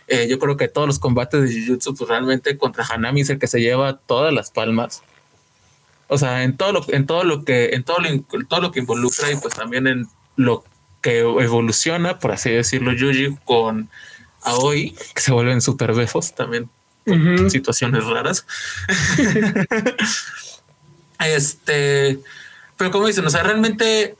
Eh, 0.08 0.28
yo 0.30 0.38
creo 0.38 0.56
que 0.56 0.68
todos 0.68 0.86
los 0.86 0.98
combates 0.98 1.42
de 1.42 1.60
Jujutsu, 1.66 1.94
pues 1.94 2.08
realmente 2.08 2.56
contra 2.56 2.86
Hanami 2.86 3.20
es 3.20 3.28
el 3.28 3.38
que 3.38 3.46
se 3.46 3.60
lleva 3.60 3.98
todas 3.98 4.32
las 4.32 4.50
palmas. 4.50 5.02
O 6.08 6.16
sea, 6.16 6.42
en 6.42 6.56
todo 6.56 6.72
lo, 6.72 6.86
en 6.88 7.04
todo 7.04 7.24
lo 7.24 7.44
que, 7.44 7.74
en 7.74 7.84
todo 7.84 7.98
lo, 7.98 8.46
todo 8.48 8.62
lo 8.62 8.72
que 8.72 8.80
involucra 8.80 9.30
y 9.30 9.36
pues 9.36 9.52
también 9.52 9.86
en 9.86 10.08
lo 10.36 10.64
que 11.02 11.18
evoluciona, 11.18 12.18
por 12.18 12.32
así 12.32 12.48
decirlo, 12.48 12.94
Yuji 12.94 13.36
con 13.44 13.90
Aoi, 14.40 14.96
que 15.14 15.20
se 15.20 15.32
vuelven 15.32 15.60
super 15.60 15.92
befos 15.92 16.34
también 16.34 16.70
situaciones 17.48 18.04
raras. 18.04 18.46
este, 21.18 22.18
pero 22.76 22.90
como 22.90 23.06
dicen, 23.06 23.26
o 23.26 23.30
sea, 23.30 23.42
realmente 23.42 24.14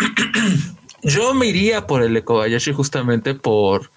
yo 1.03 1.35
me 1.35 1.47
iría 1.47 1.87
por 1.87 2.03
el 2.03 2.17
Ekobayashi 2.17 2.73
justamente 2.73 3.35
por, 3.35 3.91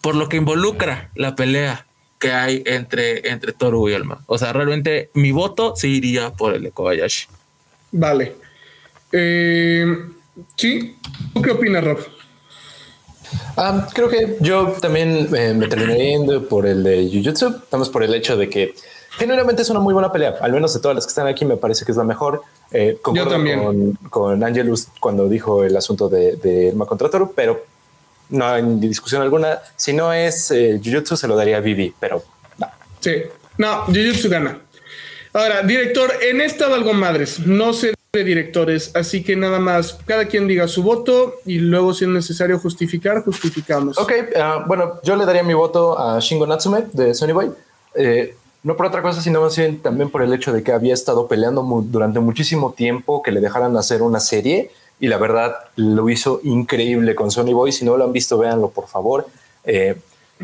por 0.00 0.14
lo 0.14 0.28
que 0.28 0.36
involucra 0.36 1.10
la 1.14 1.34
pelea 1.36 1.86
que 2.18 2.32
hay 2.32 2.62
entre, 2.66 3.28
entre 3.30 3.52
Toru 3.52 3.88
y 3.88 3.92
Elma. 3.92 4.22
O 4.26 4.38
sea, 4.38 4.52
realmente 4.52 5.10
mi 5.14 5.32
voto 5.32 5.74
sí 5.76 5.96
iría 5.96 6.30
por 6.30 6.54
el 6.54 6.66
Ekobayashi. 6.66 7.26
Vale. 7.92 8.34
Eh, 9.12 9.86
sí, 10.56 10.96
qué 11.42 11.50
opinas, 11.50 11.84
Rob? 11.84 12.13
Ah, 13.56 13.86
creo 13.92 14.08
que 14.08 14.36
yo 14.40 14.74
también 14.80 15.28
eh, 15.34 15.54
me 15.54 15.68
terminé 15.68 16.10
yendo 16.10 16.48
por 16.48 16.66
el 16.66 16.82
de 16.82 17.08
Jujutsu. 17.12 17.60
Estamos 17.64 17.88
por 17.88 18.02
el 18.02 18.14
hecho 18.14 18.36
de 18.36 18.48
que 18.48 18.74
genuinamente 19.16 19.62
es 19.62 19.70
una 19.70 19.80
muy 19.80 19.94
buena 19.94 20.10
pelea. 20.10 20.36
Al 20.40 20.52
menos 20.52 20.74
de 20.74 20.80
todas 20.80 20.94
las 20.94 21.06
que 21.06 21.10
están 21.10 21.26
aquí, 21.26 21.44
me 21.44 21.56
parece 21.56 21.84
que 21.84 21.92
es 21.92 21.98
la 21.98 22.04
mejor. 22.04 22.42
Eh, 22.72 22.98
yo 23.14 23.28
también. 23.28 23.62
Con, 23.62 23.92
con, 24.10 24.44
Angelus 24.44 24.88
cuando 25.00 25.28
dijo 25.28 25.64
el 25.64 25.76
asunto 25.76 26.08
de, 26.08 26.36
de 26.36 26.66
Irma 26.68 26.86
contra 26.86 27.08
Toru, 27.08 27.32
pero 27.34 27.64
no 28.30 28.46
hay 28.46 28.62
discusión 28.78 29.22
alguna. 29.22 29.60
Si 29.76 29.92
no 29.92 30.12
es 30.12 30.50
eh, 30.50 30.80
Jujutsu, 30.82 31.16
se 31.16 31.28
lo 31.28 31.36
daría 31.36 31.58
a 31.58 31.60
Vivi, 31.60 31.94
pero 31.98 32.22
no. 32.58 32.66
Sí, 33.00 33.22
no, 33.58 33.84
Jujutsu 33.86 34.28
gana. 34.28 34.60
Ahora, 35.32 35.62
director, 35.62 36.12
en 36.22 36.40
esta 36.40 36.68
valgo 36.68 36.92
madres. 36.92 37.40
No 37.40 37.72
sé 37.72 37.94
de 38.18 38.24
directores, 38.24 38.90
así 38.94 39.22
que 39.22 39.36
nada 39.36 39.58
más, 39.58 39.98
cada 40.06 40.26
quien 40.26 40.46
diga 40.46 40.68
su 40.68 40.82
voto 40.82 41.36
y 41.44 41.58
luego 41.58 41.94
si 41.94 42.04
es 42.04 42.10
necesario 42.10 42.58
justificar, 42.58 43.22
justificamos. 43.24 43.98
Ok, 43.98 44.12
ah, 44.36 44.64
bueno, 44.66 45.00
yo 45.02 45.16
le 45.16 45.24
daría 45.24 45.42
mi 45.42 45.54
voto 45.54 45.98
a 45.98 46.18
Shingo 46.20 46.46
Natsume 46.46 46.86
de 46.92 47.14
Sony 47.14 47.32
Boy. 47.32 47.50
Eh, 47.94 48.36
no 48.62 48.76
por 48.76 48.86
otra 48.86 49.02
cosa, 49.02 49.20
sino 49.20 49.42
más 49.42 49.56
bien 49.56 49.80
también 49.80 50.10
por 50.10 50.22
el 50.22 50.32
hecho 50.32 50.52
de 50.52 50.62
que 50.62 50.72
había 50.72 50.94
estado 50.94 51.28
peleando 51.28 51.62
durante 51.84 52.18
muchísimo 52.20 52.72
tiempo 52.72 53.22
que 53.22 53.30
le 53.30 53.40
dejaran 53.40 53.76
hacer 53.76 54.00
una 54.02 54.20
serie 54.20 54.70
y 54.98 55.08
la 55.08 55.18
verdad 55.18 55.54
lo 55.76 56.08
hizo 56.08 56.40
increíble 56.42 57.14
con 57.14 57.30
Sony 57.30 57.52
Boy. 57.52 57.72
Si 57.72 57.84
no 57.84 57.96
lo 57.96 58.04
han 58.04 58.12
visto, 58.12 58.38
véanlo 58.38 58.70
por 58.70 58.88
favor. 58.88 59.26
Eh, 59.64 59.96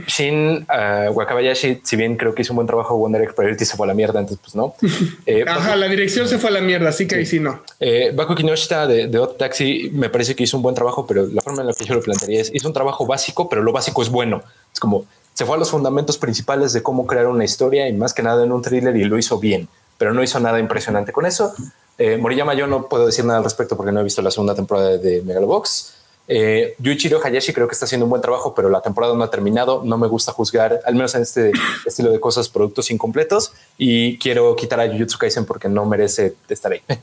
Shin 0.07 0.67
uh, 0.69 1.11
Wakabayashi, 1.13 1.81
si 1.83 1.97
bien 1.97 2.17
creo 2.17 2.35
que 2.35 2.43
hizo 2.43 2.53
un 2.53 2.57
buen 2.57 2.67
trabajo, 2.67 2.97
Wonder 2.97 3.23
Egg 3.23 3.35
Priority 3.35 3.65
se 3.65 3.77
fue 3.77 3.87
a 3.87 3.89
la 3.89 3.95
mierda, 3.95 4.21
entonces 4.21 4.41
pues 4.43 4.55
no. 4.55 4.75
Eh, 5.27 5.45
Ajá, 5.47 5.77
la 5.77 5.89
dirección 5.89 6.29
se 6.29 6.39
fue 6.39 6.51
a 6.51 6.53
la 6.53 6.61
mierda, 6.61 6.89
así 6.89 7.07
que 7.07 7.17
ahí 7.17 7.27
sí 7.27 7.41
no. 7.41 7.63
Eh, 7.79 8.13
Baku 8.15 8.35
Kinoshita 8.35 8.87
de, 8.87 9.09
de 9.09 9.19
Hot 9.19 9.37
Taxi 9.39 9.91
me 9.93 10.09
parece 10.09 10.35
que 10.35 10.45
hizo 10.45 10.57
un 10.57 10.63
buen 10.63 10.75
trabajo, 10.75 11.07
pero 11.07 11.27
la 11.27 11.43
forma 11.43 11.63
en 11.63 11.69
la 11.69 11.73
que 11.75 11.85
yo 11.85 11.95
lo 11.95 12.03
plantearía 12.03 12.41
es, 12.41 12.51
hizo 12.55 12.69
un 12.69 12.75
trabajo 12.75 13.07
básico, 13.07 13.49
pero 13.49 13.63
lo 13.63 13.73
básico 13.73 14.03
es 14.03 14.09
bueno. 14.09 14.43
Es 14.73 14.81
como, 14.81 15.07
se 15.35 15.45
fue 15.45 15.57
a 15.57 15.59
los 15.59 15.71
fundamentos 15.71 16.19
principales 16.19 16.73
de 16.73 16.83
cómo 16.83 17.07
crear 17.07 17.27
una 17.27 17.45
historia 17.45 17.89
y 17.89 17.93
más 17.93 18.15
que 18.15 18.23
nada 18.23 18.45
en 18.45 18.53
un 18.53 18.63
thriller 18.63 18.97
y 18.97 19.05
lo 19.05 19.19
hizo 19.19 19.39
bien, 19.39 19.69
pero 19.99 20.13
no 20.13 20.23
hizo 20.23 20.39
nada 20.41 20.59
impresionante 20.59 21.13
con 21.13 21.27
eso. 21.27 21.55
Eh, 21.99 22.17
Moriyama 22.17 22.55
yo 22.55 22.67
no 22.67 22.89
puedo 22.89 23.07
decir 23.07 23.25
nada 23.25 23.39
al 23.39 23.45
respecto 23.45 23.77
porque 23.77 23.93
no 23.93 24.01
he 24.01 24.05
visto 24.05 24.23
la 24.23 24.31
segunda 24.31 24.55
temporada 24.55 24.97
de 24.97 25.23
Megalobox. 25.23 25.95
Eh, 26.33 26.77
Yuichiro 26.79 27.21
Hayashi 27.21 27.53
creo 27.53 27.67
que 27.67 27.73
está 27.73 27.87
haciendo 27.87 28.07
un 28.07 28.11
buen 28.11 28.23
trabajo, 28.23 28.55
pero 28.55 28.71
la 28.71 28.81
temporada 28.81 29.17
no 29.17 29.25
ha 29.25 29.31
terminado. 29.31 29.83
No 29.85 29.99
me 29.99 30.07
gusta 30.07 30.31
juzgar, 30.31 30.81
al 30.87 30.95
menos 30.95 31.13
en 31.17 31.23
este 31.23 31.51
estilo 31.87 32.13
de 32.13 32.21
cosas, 32.21 32.49
productos 32.49 32.93
incompletos. 32.93 33.53
Y 33.77 34.17
quiero 34.19 34.55
quitar 34.55 34.79
a 34.79 34.87
Jujutsu 34.87 35.19
Kaisen 35.19 35.45
porque 35.45 35.69
no 35.69 35.85
merece 35.87 36.35
estar 36.49 36.73
ahí. 36.73 36.81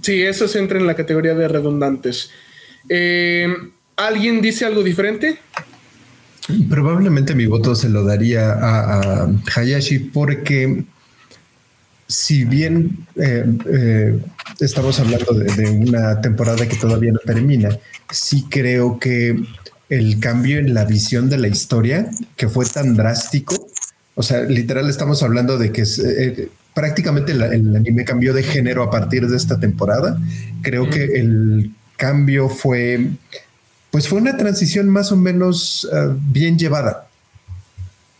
Sí, 0.00 0.22
eso 0.22 0.46
se 0.46 0.60
entra 0.60 0.78
en 0.78 0.86
la 0.86 0.94
categoría 0.94 1.34
de 1.34 1.48
redundantes. 1.48 2.30
Eh, 2.88 3.52
¿Alguien 3.96 4.40
dice 4.40 4.64
algo 4.64 4.84
diferente? 4.84 5.40
Probablemente 6.70 7.34
mi 7.34 7.46
voto 7.46 7.74
se 7.74 7.88
lo 7.88 8.04
daría 8.04 8.52
a, 8.52 9.28
Hayashi 9.56 9.98
porque 9.98 10.84
si 12.08 12.44
bien 12.44 13.06
eh, 13.16 13.44
eh, 13.70 14.18
estamos 14.60 14.98
hablando 14.98 15.34
de, 15.34 15.68
una 15.68 16.20
temporada 16.22 16.66
que 16.66 16.76
todavía 16.76 17.12
no 17.12 17.18
termina, 17.18 17.68
sí 18.10 18.46
creo 18.48 18.98
que 18.98 19.38
el 19.90 20.18
cambio 20.18 20.58
en 20.58 20.72
la 20.72 20.86
visión 20.86 21.28
de 21.28 21.36
la 21.36 21.48
historia, 21.48 22.10
que 22.34 22.48
fue 22.48 22.64
tan 22.64 22.96
drástico, 22.96 23.68
o 24.14 24.22
sea, 24.22 24.40
literal 24.42 24.88
estamos 24.88 25.22
hablando 25.22 25.58
de 25.58 25.70
que 25.70 25.82
eh, 25.82 26.48
prácticamente 26.74 27.32
el 27.32 27.76
anime 27.76 28.04
cambió 28.04 28.32
de 28.32 28.42
género 28.42 28.82
a 28.82 28.90
partir 28.90 29.28
de 29.28 29.36
esta 29.36 29.60
temporada. 29.60 30.18
Creo 30.62 30.88
que 30.88 31.04
el 31.04 31.72
cambio 31.96 32.48
fue, 32.48 33.10
pues 33.90 34.08
fue 34.08 34.18
una 34.20 34.36
transición 34.36 34.88
más 34.88 35.12
o 35.12 35.16
menos 35.16 35.88
bien 36.30 36.58
llevada. 36.58 37.07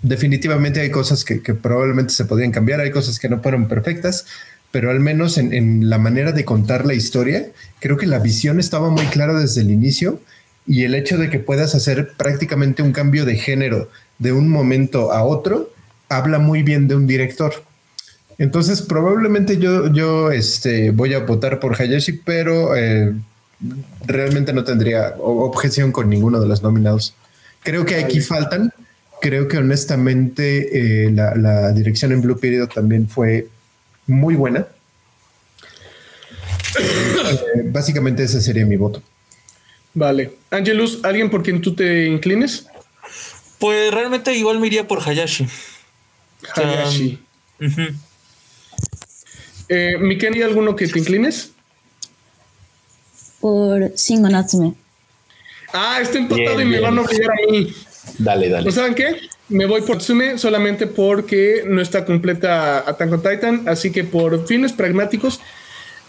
Definitivamente 0.03 0.81
hay 0.81 0.91
cosas 0.91 1.25
que, 1.25 1.43
que, 1.43 1.55
probablemente 1.55 2.13
se 2.13 2.25
podrían 2.25 2.53
cambiar, 2.53 2.81
hay 2.81 2.91
cosas 2.91 3.19
que 3.19 3.29
no 3.29 3.43
fueron 3.43 3.67
perfectas, 3.67 4.27
pero 4.71 4.91
al 4.91 5.01
menos 5.01 5.39
en, 5.39 5.89
la 5.89 5.99
manera 5.99 6.33
de 6.33 6.45
contar 6.45 6.85
la 6.85 6.95
historia, 6.95 7.47
creo 7.81 7.97
que 7.97 8.07
la 8.07 8.19
visión 8.19 8.61
estaba 8.61 8.91
muy 8.91 9.07
clara 9.07 9.39
desde 9.39 9.63
el 9.63 9.71
inicio 9.71 10.21
y 10.67 10.85
el 10.85 10.95
hecho 10.95 11.17
de 11.17 11.31
que 11.31 11.39
puedas 11.39 11.75
hacer 11.75 12.13
prácticamente 12.17 12.83
un 12.83 12.93
cambio 12.93 13.25
de 13.25 13.37
género 13.37 13.89
de 14.19 14.33
un 14.33 14.49
momento 14.49 15.13
a 15.13 15.25
otro, 15.25 15.73
habla 16.09 16.39
muy 16.39 16.63
bien 16.63 16.87
de 16.89 16.97
un 16.97 17.07
director. 17.07 17.55
Entonces, 18.37 18.83
probablemente 18.83 19.57
yo, 19.57 19.93
yo 19.93 20.31
este, 20.31 20.91
voy 20.91 21.15
a 21.15 21.21
votar 21.21 21.59
por 21.61 21.81
Hayashi, 21.81 22.13
pero 22.13 22.77
eh, 22.77 23.15
realmente 24.07 24.53
no 24.53 24.65
tendría 24.65 25.15
objeción 25.19 25.91
con 25.91 26.11
ninguno 26.11 26.41
de 26.41 26.47
los 26.47 26.63
nominados. 26.63 27.15
Creo 27.63 27.85
que 27.87 27.97
aquí 27.97 28.21
faltan. 28.21 28.73
Creo 29.21 29.49
que 29.49 29.59
honestamente 29.59 31.07
eh, 31.07 31.11
la, 31.11 31.35
la, 31.35 31.73
dirección 31.73 32.13
en 32.13 32.21
Blue 32.21 32.39
Period 32.39 32.69
también 32.69 33.09
fue 33.09 33.49
muy 34.07 34.35
buena. 34.35 34.67
Eh, 36.79 37.63
básicamente 37.65 38.23
ese 38.23 38.41
sería 38.41 38.65
mi 38.65 38.77
voto. 38.77 39.03
Vale. 39.95 40.35
Angelus, 40.51 41.01
¿alguien 41.03 41.31
por 41.31 41.43
quien 41.43 41.61
tú 41.61 41.75
te 41.75 42.07
inclines? 42.07 42.67
Pues 43.59 43.93
realmente 43.93 44.35
igual 44.35 44.61
me 44.61 44.69
iría 44.69 44.87
por 44.87 45.01
Hayashi. 45.01 45.47
Hayashi. 46.55 47.19
Eh, 49.69 49.97
¿hay 50.01 50.43
alguno 50.43 50.77
que 50.77 50.87
te 50.87 50.99
inclines? 50.99 51.51
Por 53.41 53.95
Shingo 53.95 54.29
Natsume. 54.29 54.75
Ah, 55.73 55.99
está 56.01 56.19
empatado 56.19 56.61
y 56.61 56.65
me 56.65 56.81
van 56.81 56.99
a 56.99 57.03
obligar 57.03 57.31
a 57.31 57.51
mí. 57.51 57.75
Dale, 58.19 58.49
dale. 58.49 58.71
saben 58.73 58.95
qué? 58.95 59.17
Me 59.49 59.67
voy 59.67 59.81
por 59.81 59.99
Tsume 59.99 60.37
solamente 60.37 60.87
porque 60.87 61.63
no 61.67 61.81
está 61.81 62.05
completa 62.05 62.79
Attack 62.81 63.13
on 63.13 63.23
Titan, 63.23 63.69
así 63.69 63.91
que 63.91 64.05
por 64.05 64.47
fines 64.47 64.73
pragmáticos, 64.73 65.41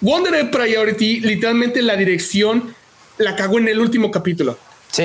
Wonder 0.02 0.50
Priority, 0.52 1.22
literalmente 1.22 1.82
la 1.82 1.96
dirección 1.96 2.74
la 3.18 3.36
cagó 3.36 3.60
en 3.60 3.70
el 3.70 3.80
último 3.80 4.12
capítulo. 4.12 4.58
Sí. 4.92 5.04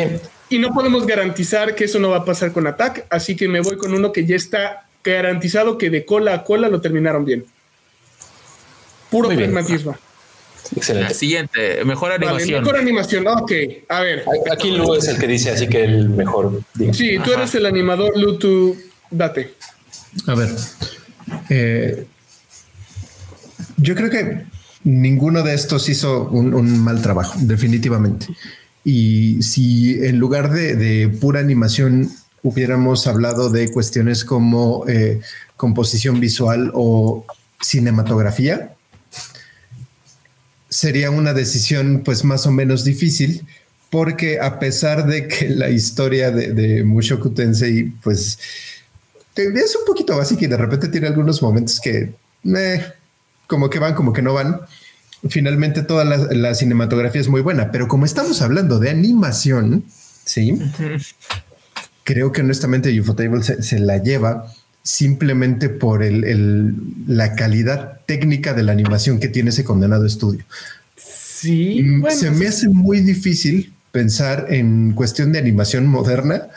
Y 0.48 0.58
no 0.58 0.72
podemos 0.72 1.06
garantizar 1.06 1.74
que 1.74 1.84
eso 1.84 1.98
no 1.98 2.10
va 2.10 2.18
a 2.18 2.24
pasar 2.24 2.52
con 2.52 2.66
Attack, 2.66 3.06
así 3.10 3.36
que 3.36 3.48
me 3.48 3.60
voy 3.60 3.76
con 3.76 3.94
uno 3.94 4.12
que 4.12 4.24
ya 4.24 4.36
está 4.36 4.86
garantizado 5.04 5.78
que 5.78 5.90
de 5.90 6.04
cola 6.04 6.34
a 6.34 6.44
cola 6.44 6.68
lo 6.68 6.80
terminaron 6.80 7.24
bien. 7.24 7.44
Puro 9.10 9.28
pragmatismo. 9.28 9.96
Excelente. 10.76 11.08
La 11.08 11.14
siguiente, 11.14 11.84
mejor 11.84 12.12
animación. 12.12 12.62
mejor 12.62 12.78
animación, 12.78 13.26
ok. 13.26 13.52
A 13.88 14.00
ver. 14.00 14.24
Aquí 14.50 14.70
Lu 14.70 14.94
es 14.94 15.08
el 15.08 15.18
que 15.18 15.26
dice, 15.26 15.50
así 15.50 15.68
que 15.68 15.84
el 15.84 16.08
mejor. 16.08 16.62
Sí, 16.92 17.18
tú 17.24 17.32
eres 17.32 17.54
el 17.54 17.66
animador, 17.66 18.16
Lu, 18.16 18.38
tú 18.38 18.76
date. 19.10 19.54
A 20.26 20.34
ver. 20.34 20.50
Eh, 21.50 22.06
yo 23.76 23.94
creo 23.94 24.10
que 24.10 24.44
ninguno 24.84 25.42
de 25.42 25.54
estos 25.54 25.88
hizo 25.88 26.28
un, 26.28 26.78
mal 26.80 27.02
trabajo, 27.02 27.34
definitivamente. 27.40 28.26
Y 28.84 29.42
si 29.42 30.04
en 30.04 30.18
lugar 30.18 30.50
de, 30.52 31.08
pura 31.20 31.40
animación 31.40 32.10
hubiéramos 32.42 33.06
hablado 33.06 33.50
de 33.50 33.70
cuestiones 33.72 34.24
como 34.24 34.84
eh, 34.86 35.20
composición 35.56 36.20
visual 36.20 36.70
o 36.74 37.24
cinematografía, 37.60 38.73
sería 40.74 41.12
una 41.12 41.32
decisión 41.34 42.02
pues 42.04 42.24
más 42.24 42.48
o 42.48 42.50
menos 42.50 42.82
difícil 42.82 43.46
porque 43.90 44.40
a 44.40 44.58
pesar 44.58 45.06
de 45.06 45.28
que 45.28 45.48
la 45.62 45.70
historia 45.70 46.32
de, 46.32 46.52
de 46.52 46.82
Mushoku 46.82 47.30
Tensei 47.30 47.92
pues 48.02 48.38
es 49.36 49.76
un 49.76 49.84
poquito 49.86 50.16
básica 50.16 50.44
y 50.44 50.48
de 50.48 50.56
repente 50.56 50.88
tiene 50.88 51.06
algunos 51.06 51.40
momentos 51.42 51.78
que 51.80 52.12
eh, 52.56 52.84
como 53.46 53.70
que 53.70 53.78
van, 53.78 53.94
como 53.94 54.12
que 54.12 54.22
no 54.22 54.34
van. 54.34 54.62
Finalmente 55.28 55.82
toda 55.82 56.04
la, 56.04 56.54
cinematografía 56.54 57.20
es 57.20 57.28
muy 57.28 57.40
buena, 57.40 57.70
pero 57.70 57.88
como 57.88 58.04
estamos 58.04 58.42
hablando 58.42 58.78
de 58.78 58.90
animación, 58.90 59.84
sí, 60.24 60.58
creo 62.02 62.32
que 62.32 62.42
honestamente 62.42 63.00
Ufotable 63.00 63.42
se, 63.42 63.62
se 63.62 63.78
la 63.78 63.98
lleva 63.98 64.52
simplemente 64.84 65.70
por 65.70 66.02
el, 66.02 66.74
la 67.08 67.34
calidad 67.34 68.00
técnica 68.06 68.52
de 68.52 68.62
la 68.62 68.72
animación 68.72 69.18
que 69.18 69.28
tiene 69.28 69.48
ese 69.48 69.64
condenado 69.64 70.04
estudio. 70.04 70.44
Sí, 70.94 71.82
mm, 71.82 72.06
se 72.10 72.30
me 72.30 72.46
hace 72.46 72.68
muy 72.68 73.00
difícil 73.00 73.72
pensar 73.90 74.46
en 74.50 74.92
cuestión 74.92 75.32
de 75.32 75.38
animación 75.38 75.86
moderna 75.86 76.48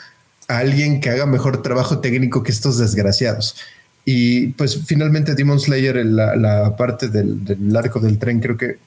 a 0.46 0.58
alguien 0.58 1.00
que 1.00 1.08
haga 1.08 1.24
mejor 1.24 1.62
trabajo 1.62 2.00
técnico 2.00 2.42
que 2.42 2.52
estos 2.52 2.76
desgraciados. 2.78 3.56
Y 4.04 4.48
pues 4.48 4.84
finalmente 4.86 5.34
Demon 5.34 5.58
Slayer, 5.58 6.04
la, 6.04 6.36
la 6.36 6.76
parte 6.76 7.08
del, 7.08 7.76
arco 7.76 7.98
del 7.98 8.18
tren, 8.18 8.40
creo 8.40 8.58
que 8.58 8.78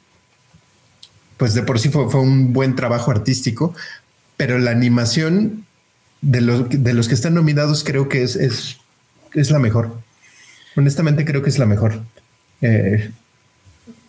pues 1.38 1.55
de 1.55 1.63
por 1.63 1.80
sí 1.80 1.89
fue, 1.89 2.09
fue 2.11 2.22
un 2.22 2.53
buen 2.53 2.76
trabajo 2.76 3.09
artístico, 3.09 3.73
pero 4.38 4.59
la 4.59 4.69
animación 4.69 5.65
de 6.22 6.41
los, 6.41 6.69
de 6.69 6.93
los 6.93 7.07
que 7.07 7.15
están 7.15 7.34
nominados 7.34 7.84
creo 7.84 8.07
que 8.07 8.22
es, 8.22 8.35
es 8.35 8.81
es 9.34 9.52
la 9.52 9.60
mejor. 9.60 9.91
Honestamente 10.76 11.26
creo 11.26 11.41
que 11.41 11.49
es 11.49 11.60
la 11.60 11.66
mejor. 11.66 11.99
Eh, 12.62 13.12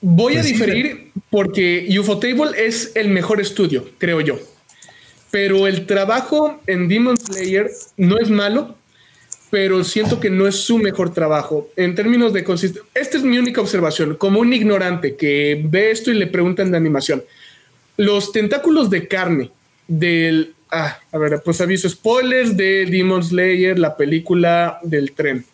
Voy 0.00 0.34
a 0.34 0.36
pues 0.40 0.46
diferir 0.46 1.12
porque 1.30 1.88
Ufotable 1.98 2.50
es 2.56 2.92
el 2.94 3.08
mejor 3.08 3.40
estudio, 3.40 3.88
creo 3.98 4.20
yo. 4.20 4.38
Pero 5.30 5.66
el 5.66 5.86
trabajo 5.86 6.60
en 6.66 6.88
Demon 6.88 7.16
Slayer 7.16 7.70
no 7.96 8.18
es 8.18 8.28
malo, 8.28 8.76
pero 9.50 9.84
siento 9.84 10.18
que 10.18 10.28
no 10.28 10.46
es 10.46 10.56
su 10.56 10.78
mejor 10.78 11.14
trabajo. 11.14 11.70
En 11.76 11.94
términos 11.94 12.32
de 12.32 12.42
consistencia, 12.42 12.90
esta 12.94 13.16
es 13.16 13.22
mi 13.22 13.38
única 13.38 13.60
observación, 13.60 14.16
como 14.16 14.40
un 14.40 14.52
ignorante 14.52 15.14
que 15.14 15.62
ve 15.64 15.90
esto 15.90 16.10
y 16.10 16.14
le 16.14 16.26
preguntan 16.26 16.70
de 16.70 16.76
animación. 16.76 17.22
Los 17.96 18.32
tentáculos 18.32 18.90
de 18.90 19.06
carne 19.06 19.50
del 19.86 20.54
Ah, 20.74 20.98
a 21.12 21.18
ver, 21.18 21.42
pues 21.44 21.60
aviso 21.60 21.86
spoilers 21.86 22.56
de 22.56 22.86
Demon 22.86 23.22
Slayer, 23.22 23.78
la 23.78 23.94
película 23.94 24.78
del 24.82 25.12
tren. 25.12 25.44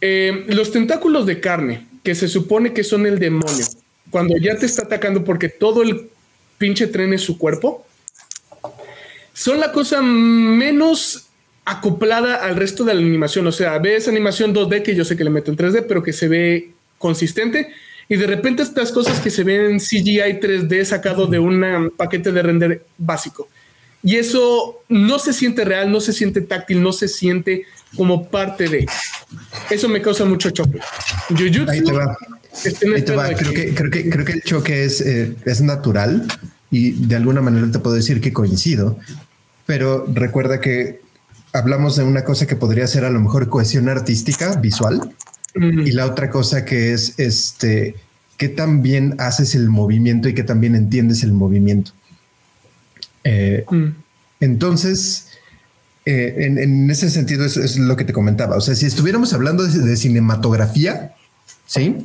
Eh, 0.00 0.44
los 0.46 0.70
tentáculos 0.70 1.26
de 1.26 1.40
carne, 1.40 1.88
que 2.04 2.14
se 2.14 2.28
supone 2.28 2.72
que 2.72 2.84
son 2.84 3.04
el 3.04 3.18
demonio, 3.18 3.66
cuando 4.10 4.36
ya 4.36 4.56
te 4.56 4.66
está 4.66 4.82
atacando 4.82 5.24
porque 5.24 5.48
todo 5.48 5.82
el 5.82 6.08
pinche 6.56 6.86
tren 6.86 7.12
es 7.14 7.22
su 7.22 7.36
cuerpo, 7.36 7.84
son 9.32 9.58
la 9.58 9.72
cosa 9.72 10.00
menos 10.02 11.26
acoplada 11.64 12.36
al 12.36 12.54
resto 12.54 12.84
de 12.84 12.94
la 12.94 13.00
animación. 13.00 13.44
O 13.48 13.52
sea, 13.52 13.76
ves 13.78 14.06
animación 14.06 14.54
2D 14.54 14.84
que 14.84 14.94
yo 14.94 15.04
sé 15.04 15.16
que 15.16 15.24
le 15.24 15.30
meto 15.30 15.50
en 15.50 15.56
3D, 15.56 15.86
pero 15.88 16.00
que 16.04 16.12
se 16.12 16.28
ve 16.28 16.70
consistente. 16.98 17.72
Y 18.08 18.14
de 18.14 18.28
repente 18.28 18.62
estas 18.62 18.92
cosas 18.92 19.18
que 19.18 19.30
se 19.30 19.42
ven 19.42 19.62
en 19.62 19.78
CGI 19.80 20.38
3D 20.38 20.84
sacado 20.84 21.26
de 21.26 21.40
un 21.40 21.92
paquete 21.96 22.30
de 22.30 22.42
render 22.42 22.86
básico. 22.98 23.48
Y 24.04 24.16
eso 24.16 24.82
no 24.90 25.18
se 25.18 25.32
siente 25.32 25.64
real, 25.64 25.90
no 25.90 25.98
se 25.98 26.12
siente 26.12 26.42
táctil, 26.42 26.82
no 26.82 26.92
se 26.92 27.08
siente 27.08 27.62
como 27.96 28.28
parte 28.28 28.68
de. 28.68 28.86
Eso 29.70 29.88
me 29.88 30.02
causa 30.02 30.26
mucho 30.26 30.50
choque. 30.50 30.78
Ahí 31.68 31.82
te 31.82 31.92
va. 31.92 32.16
Ahí 32.94 33.02
te 33.02 33.16
va. 33.16 33.32
Creo, 33.34 33.52
que, 33.52 33.74
creo, 33.74 33.90
que, 33.90 34.10
creo 34.10 34.24
que 34.26 34.32
el 34.32 34.42
choque 34.42 34.84
es, 34.84 35.00
eh, 35.00 35.34
es 35.46 35.62
natural 35.62 36.28
y 36.70 36.90
de 36.90 37.16
alguna 37.16 37.40
manera 37.40 37.70
te 37.70 37.78
puedo 37.78 37.96
decir 37.96 38.20
que 38.20 38.32
coincido, 38.32 38.98
pero 39.64 40.06
recuerda 40.12 40.60
que 40.60 41.00
hablamos 41.54 41.96
de 41.96 42.04
una 42.04 42.24
cosa 42.24 42.46
que 42.46 42.56
podría 42.56 42.86
ser 42.86 43.04
a 43.04 43.10
lo 43.10 43.20
mejor 43.20 43.48
cohesión 43.48 43.88
artística 43.88 44.56
visual 44.56 45.14
y 45.54 45.92
la 45.92 46.06
otra 46.06 46.30
cosa 46.30 46.64
que 46.64 46.92
es 46.92 47.14
este 47.18 47.94
que 48.36 48.48
también 48.48 49.14
haces 49.18 49.54
el 49.54 49.70
movimiento 49.70 50.28
y 50.28 50.34
que 50.34 50.42
también 50.42 50.74
entiendes 50.74 51.22
el 51.22 51.32
movimiento. 51.32 51.92
Eh, 53.24 53.64
mm. 53.68 53.88
Entonces, 54.40 55.28
eh, 56.06 56.34
en, 56.38 56.90
ese 56.90 57.08
sentido 57.08 57.46
es, 57.46 57.78
lo 57.78 57.96
que 57.96 58.04
te 58.04 58.12
comentaba. 58.12 58.56
O 58.56 58.60
sea, 58.60 58.74
si 58.74 58.86
estuviéramos 58.86 59.32
hablando 59.32 59.66
de, 59.66 59.96
cinematografía, 59.96 61.14
sí, 61.66 61.96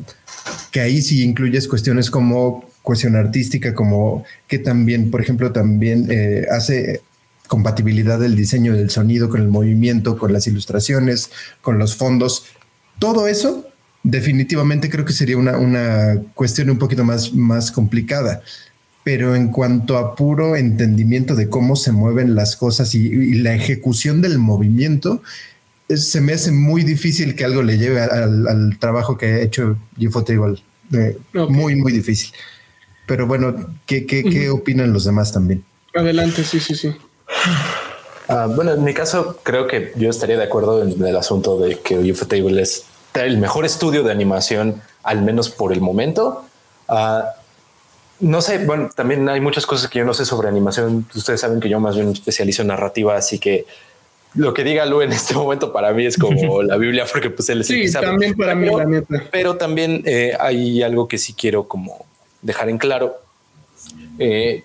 que 0.71 0.79
ahí 0.81 1.01
sí 1.01 1.23
incluyes 1.23 1.67
cuestiones 1.67 2.09
como 2.09 2.69
cuestión 2.81 3.15
artística, 3.17 3.73
como 3.73 4.23
que 4.47 4.57
también, 4.57 5.11
por 5.11 5.21
ejemplo, 5.21 5.51
también 5.51 6.07
eh, 6.09 6.45
hace 6.49 7.01
compatibilidad 7.47 8.19
del 8.19 8.35
diseño 8.35 8.75
del 8.75 8.89
sonido 8.89 9.27
con 9.27 9.41
el 9.41 9.49
movimiento, 9.49 10.17
con 10.17 10.31
las 10.31 10.47
ilustraciones, 10.47 11.31
con 11.61 11.77
los 11.77 11.95
fondos. 11.95 12.45
Todo 12.99 13.27
eso 13.27 13.67
definitivamente 14.03 14.89
creo 14.89 15.03
que 15.03 15.11
sería 15.11 15.35
una, 15.35 15.57
una 15.57 16.21
cuestión 16.35 16.69
un 16.69 16.77
poquito 16.77 17.03
más, 17.03 17.33
más 17.33 17.69
complicada 17.71 18.41
pero 19.09 19.33
en 19.33 19.51
cuanto 19.51 19.97
a 19.97 20.15
puro 20.15 20.55
entendimiento 20.55 21.33
de 21.33 21.49
cómo 21.49 21.75
se 21.75 21.91
mueven 21.91 22.35
las 22.35 22.55
cosas 22.55 22.93
y, 22.93 23.33
la 23.39 23.55
ejecución 23.55 24.21
del 24.21 24.37
movimiento, 24.37 25.23
se 25.89 26.21
me 26.21 26.33
hace 26.33 26.51
muy 26.51 26.83
difícil 26.83 27.33
que 27.33 27.43
algo 27.43 27.63
le 27.63 27.79
lleve 27.79 28.01
al, 28.03 28.77
trabajo 28.77 29.17
que 29.17 29.25
ha 29.25 29.39
hecho 29.39 29.77
Ufotable. 29.99 30.61
Eh, 30.93 31.17
Muy, 31.33 31.75
muy 31.75 31.91
difícil. 31.91 32.35
Pero 33.07 33.25
bueno, 33.25 33.55
¿qué, 33.87 34.05
qué, 34.05 34.47
opinan 34.51 34.93
los 34.93 35.05
demás 35.05 35.33
también? 35.33 35.63
Adelante, 35.95 36.43
sí, 36.43 36.59
sí, 36.59 36.75
sí. 36.75 36.93
Ah, 38.27 38.45
bueno, 38.45 38.73
en 38.73 38.83
mi 38.83 38.93
caso, 38.93 39.39
creo 39.41 39.65
que 39.65 39.91
yo 39.95 40.11
estaría 40.11 40.37
de 40.37 40.43
acuerdo 40.43 40.83
en 40.83 41.03
el 41.03 41.15
asunto 41.15 41.57
de 41.57 41.79
que 41.79 41.97
Ufotable 41.97 42.61
es 42.61 42.83
el 43.15 43.39
mejor 43.39 43.65
estudio 43.65 44.03
de 44.03 44.11
animación, 44.11 44.83
al 45.01 45.23
menos 45.23 45.49
por 45.49 45.73
el 45.73 45.81
momento. 45.81 46.45
Uh, 46.87 47.23
no 48.19 48.41
sé, 48.41 48.65
bueno, 48.65 48.89
también 48.93 49.27
hay 49.29 49.39
muchas 49.39 49.65
cosas 49.65 49.89
que 49.89 49.99
yo 49.99 50.05
no 50.05 50.13
sé 50.13 50.25
sobre 50.25 50.49
animación. 50.49 51.05
Ustedes 51.15 51.41
saben 51.41 51.59
que 51.59 51.69
yo 51.69 51.79
más 51.79 51.95
bien 51.95 52.09
especializo 52.09 52.61
en 52.61 52.69
narrativa, 52.69 53.15
así 53.15 53.39
que 53.39 53.65
lo 54.35 54.53
que 54.53 54.63
diga 54.63 54.85
Lu 54.85 55.01
en 55.01 55.11
este 55.13 55.33
momento 55.33 55.71
para 55.71 55.91
mí 55.93 56.05
es 56.05 56.17
como 56.17 56.61
la 56.63 56.77
Biblia, 56.77 57.05
porque 57.11 57.29
pues 57.29 57.49
él 57.49 57.61
es 57.61 57.67
sí, 57.67 57.91
también 57.91 58.35
para 58.35 58.55
mí, 58.55 58.67
la 58.67 58.85
neta. 58.85 59.23
Pero 59.31 59.55
también 59.57 60.03
eh, 60.05 60.33
hay 60.39 60.83
algo 60.83 61.07
que 61.07 61.17
sí 61.17 61.33
quiero 61.33 61.67
como 61.67 62.05
dejar 62.41 62.69
en 62.69 62.77
claro. 62.77 63.15
Eh, 64.17 64.63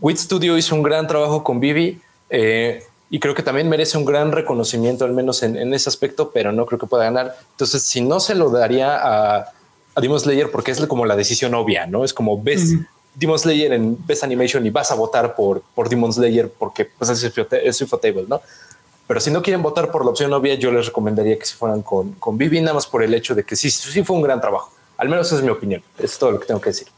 Wit 0.00 0.16
Studio 0.16 0.56
hizo 0.56 0.74
un 0.74 0.82
gran 0.82 1.06
trabajo 1.06 1.44
con 1.44 1.60
Vivi 1.60 2.00
eh, 2.30 2.82
y 3.10 3.20
creo 3.20 3.34
que 3.34 3.42
también 3.42 3.68
merece 3.68 3.96
un 3.96 4.04
gran 4.04 4.32
reconocimiento, 4.32 5.04
al 5.04 5.12
menos 5.12 5.42
en, 5.42 5.72
ese 5.72 5.88
aspecto, 5.88 6.30
pero 6.32 6.52
no 6.52 6.66
creo 6.66 6.78
que 6.78 6.86
pueda 6.86 7.04
ganar. 7.04 7.36
Entonces, 7.52 7.82
si 7.82 8.00
no 8.00 8.18
se 8.18 8.34
lo 8.34 8.50
daría 8.50 8.96
a, 8.96 9.52
a 9.94 10.00
Demon 10.00 10.18
Slayer, 10.18 10.50
porque 10.50 10.72
es 10.72 10.84
como 10.86 11.06
la 11.06 11.14
decisión 11.14 11.54
obvia, 11.54 11.86
no 11.86 12.04
es 12.04 12.12
como 12.12 12.42
ves, 12.42 12.74
Demon 13.14 13.38
Slayer 13.38 13.72
en 13.72 13.96
Best 14.06 14.24
Animation 14.24 14.66
y 14.66 14.70
vas 14.70 14.90
a 14.90 14.94
votar 14.94 15.34
por, 15.34 15.62
por 15.74 15.88
Demon 15.88 16.12
Slayer 16.12 16.50
porque 16.50 16.84
pues, 16.84 17.10
es 17.10 17.82
Ufotable, 17.82 18.24
¿no? 18.28 18.40
Pero 19.06 19.20
si 19.20 19.30
no 19.30 19.42
quieren 19.42 19.62
votar 19.62 19.90
por 19.90 20.04
la 20.04 20.10
opción 20.10 20.32
obvia, 20.32 20.54
yo 20.54 20.72
les 20.72 20.86
recomendaría 20.86 21.38
que 21.38 21.44
se 21.44 21.56
fueran 21.56 21.82
con, 21.82 22.12
con 22.12 22.38
Vivi, 22.38 22.60
nada 22.60 22.74
más 22.74 22.86
por 22.86 23.02
el 23.02 23.12
hecho 23.12 23.34
de 23.34 23.44
que 23.44 23.54
sí, 23.54 23.70
sí 23.70 24.02
fue 24.02 24.16
un 24.16 24.22
gran 24.22 24.40
trabajo. 24.40 24.72
Al 24.96 25.08
menos 25.08 25.26
esa 25.26 25.36
es 25.36 25.42
mi 25.42 25.50
opinión. 25.50 25.82
Es 25.98 26.18
todo 26.18 26.32
lo 26.32 26.40
que 26.40 26.46
tengo 26.46 26.60
que 26.60 26.70
decir. 26.70 26.88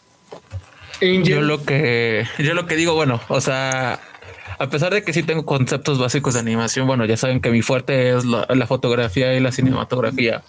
Yo 1.00 1.40
lo 1.42 1.62
que, 1.64 2.26
yo 2.38 2.54
lo 2.54 2.66
que 2.66 2.76
digo, 2.76 2.94
bueno, 2.94 3.20
o 3.28 3.40
sea, 3.40 4.00
a 4.58 4.70
pesar 4.70 4.94
de 4.94 5.02
que 5.02 5.12
sí 5.12 5.22
tengo 5.22 5.44
conceptos 5.44 5.98
básicos 5.98 6.34
de 6.34 6.40
animación, 6.40 6.86
bueno, 6.86 7.04
ya 7.04 7.16
saben 7.16 7.40
que 7.40 7.50
mi 7.50 7.60
fuerte 7.60 8.16
es 8.16 8.24
la, 8.24 8.46
la 8.48 8.66
fotografía 8.66 9.34
y 9.34 9.40
la 9.40 9.52
cinematografía. 9.52 10.42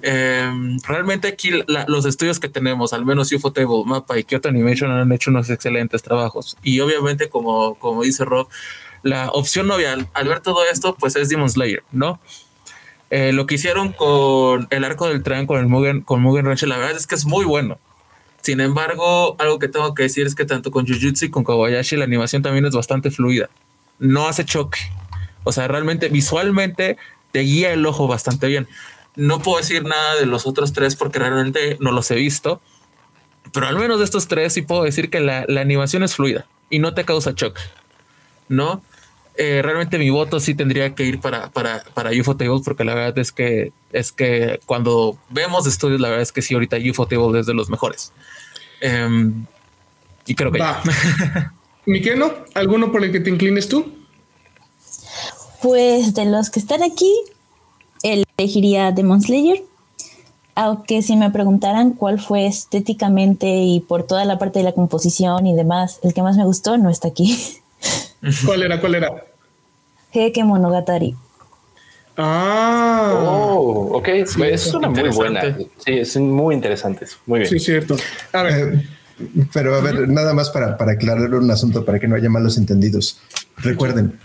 Em, 0.00 0.78
realmente 0.86 1.28
aquí 1.28 1.50
los 1.86 2.06
estudios 2.06 2.40
que 2.40 2.48
tenemos, 2.48 2.92
al 2.92 3.04
menos 3.04 3.30
Ufotable, 3.32 3.84
Mapa 3.84 4.18
y 4.18 4.24
Kyoto 4.24 4.48
Animation 4.48 4.90
han 4.90 5.12
hecho 5.12 5.30
unos 5.30 5.50
excelentes 5.50 6.02
trabajos. 6.02 6.56
Y 6.62 6.80
obviamente, 6.80 7.28
como, 7.28 7.74
como 7.76 8.02
dice 8.02 8.24
Rob, 8.24 8.48
la 9.02 9.30
opción 9.30 9.66
novia 9.66 9.92
al, 10.14 10.28
ver 10.28 10.40
todo 10.40 10.64
esto, 10.64 10.96
pues 10.98 11.16
es 11.16 11.28
Demon 11.28 11.50
Slayer, 11.50 11.82
¿no? 11.92 12.20
Eh, 13.10 13.32
lo 13.32 13.46
que 13.46 13.56
hicieron 13.56 13.92
con 13.92 14.66
el 14.70 14.84
arco 14.84 15.08
del 15.08 15.22
tren, 15.22 15.46
con 15.46 15.60
el 15.60 15.66
Mugen, 15.66 16.00
con 16.00 16.22
Mugen 16.22 16.46
Ranch, 16.46 16.62
la 16.62 16.78
verdad 16.78 16.96
es 16.96 17.06
que 17.06 17.14
es 17.14 17.26
muy 17.26 17.44
bueno. 17.44 17.78
Sin 18.40 18.60
embargo, 18.60 19.36
algo 19.38 19.58
que 19.58 19.68
tengo 19.68 19.94
que 19.94 20.04
decir 20.04 20.26
es 20.26 20.34
que 20.34 20.44
tanto 20.44 20.70
con 20.70 20.86
Jujutsu 20.86 21.26
y 21.26 21.30
con 21.30 21.44
Kawayashi 21.44 21.96
la 21.96 22.04
animación 22.04 22.42
también 22.42 22.64
es 22.64 22.74
bastante 22.74 23.10
fluida. 23.10 23.50
No 23.98 24.26
hace 24.26 24.44
choque. 24.44 24.80
O 25.44 25.52
sea, 25.52 25.68
realmente 25.68 26.08
visualmente 26.08 26.96
te 27.30 27.40
guía 27.40 27.72
el 27.72 27.84
ojo 27.86 28.08
bastante 28.08 28.46
bien. 28.48 28.66
No 29.16 29.40
puedo 29.40 29.58
decir 29.58 29.84
nada 29.84 30.16
de 30.16 30.26
los 30.26 30.46
otros 30.46 30.72
tres 30.72 30.96
porque 30.96 31.18
realmente 31.18 31.76
no 31.80 31.92
los 31.92 32.10
he 32.10 32.14
visto, 32.14 32.60
pero 33.52 33.66
al 33.66 33.78
menos 33.78 33.98
de 33.98 34.04
estos 34.04 34.28
tres 34.28 34.52
sí 34.52 34.62
puedo 34.62 34.84
decir 34.84 35.10
que 35.10 35.20
la, 35.20 35.44
animación 35.60 36.02
es 36.02 36.14
fluida 36.14 36.46
y 36.70 36.78
no 36.78 36.94
te 36.94 37.04
causa 37.04 37.32
shock, 37.34 37.58
¿no? 38.48 38.82
eh, 39.36 39.60
realmente 39.62 39.98
mi 39.98 40.10
voto 40.10 40.40
sí 40.40 40.54
tendría 40.54 40.94
que 40.94 41.04
ir 41.04 41.20
para, 41.20 41.50
para, 41.50 41.84
para 41.94 42.10
UFO 42.10 42.36
Tables, 42.36 42.62
porque 42.64 42.84
la 42.84 42.94
verdad 42.94 43.18
es 43.18 43.32
que 43.32 43.72
es 43.92 44.12
que 44.12 44.60
cuando 44.66 45.16
vemos 45.30 45.66
estudios, 45.66 46.00
la 46.00 46.08
verdad 46.08 46.22
es 46.22 46.32
que 46.32 46.42
sí, 46.42 46.54
ahorita 46.54 46.76
UFO 46.90 47.06
Tables 47.06 47.40
es 47.40 47.46
de 47.46 47.54
los 47.54 47.70
mejores. 47.70 48.12
Em, 48.80 49.46
y 50.26 50.34
creo 50.34 50.52
que 50.52 50.58
Va. 50.58 50.82
Miqueno, 51.86 52.32
¿alguno 52.54 52.92
por 52.92 53.04
el 53.04 53.10
que 53.10 53.20
te 53.20 53.30
inclines 53.30 53.68
tú? 53.68 53.92
Pues 55.62 56.14
de 56.14 56.24
los 56.26 56.50
que 56.50 56.60
están 56.60 56.82
aquí, 56.82 57.12
elegiría 58.02 58.92
Demon 58.92 59.22
Slayer. 59.22 59.62
Aunque 60.54 61.00
si 61.00 61.16
me 61.16 61.30
preguntaran 61.30 61.92
cuál 61.92 62.20
fue 62.20 62.46
estéticamente 62.46 63.46
y 63.48 63.80
por 63.80 64.02
toda 64.06 64.24
la 64.24 64.38
parte 64.38 64.58
de 64.58 64.64
la 64.64 64.72
composición 64.72 65.46
y 65.46 65.54
demás, 65.54 65.98
el 66.02 66.12
que 66.12 66.22
más 66.22 66.36
me 66.36 66.44
gustó 66.44 66.76
no 66.76 66.90
está 66.90 67.08
aquí. 67.08 67.38
¿Cuál 68.44 68.62
era? 68.62 68.80
¿Cuál 68.80 68.96
era? 68.96 69.24
Heike 70.12 70.44
Monogatari. 70.44 71.16
Ah. 72.16 73.22
Oh, 73.24 73.96
ok. 73.96 74.08
es 74.08 74.74
una 74.74 74.90
muy 74.90 75.08
buena. 75.08 75.56
Sí, 75.78 75.92
es 75.92 76.16
muy 76.18 76.54
interesante. 76.54 77.06
Muy 77.24 77.40
bien. 77.40 77.50
Sí, 77.50 77.58
cierto. 77.58 77.96
A 78.32 78.42
ver. 78.42 78.74
Eh, 78.74 78.88
pero 79.52 79.74
a 79.74 79.80
ver, 79.80 80.08
nada 80.08 80.34
más 80.34 80.50
para, 80.50 80.76
para 80.76 80.92
aclarar 80.92 81.34
un 81.34 81.50
asunto, 81.50 81.84
para 81.84 81.98
que 81.98 82.08
no 82.08 82.16
haya 82.16 82.28
malos 82.28 82.58
entendidos. 82.58 83.20
Recuerden, 83.56 84.18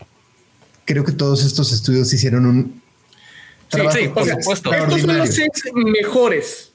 creo 0.85 1.03
que 1.03 1.11
todos 1.11 1.45
estos 1.45 1.71
estudios 1.71 2.11
hicieron 2.13 2.45
un 2.45 2.81
trabajo 3.69 3.97
sí, 3.97 4.07
por 4.07 4.27
supuesto. 4.27 4.73
Estos 4.73 5.01
son 5.01 5.17
los 5.17 5.29
seis 5.29 5.49
mejores. 5.73 6.71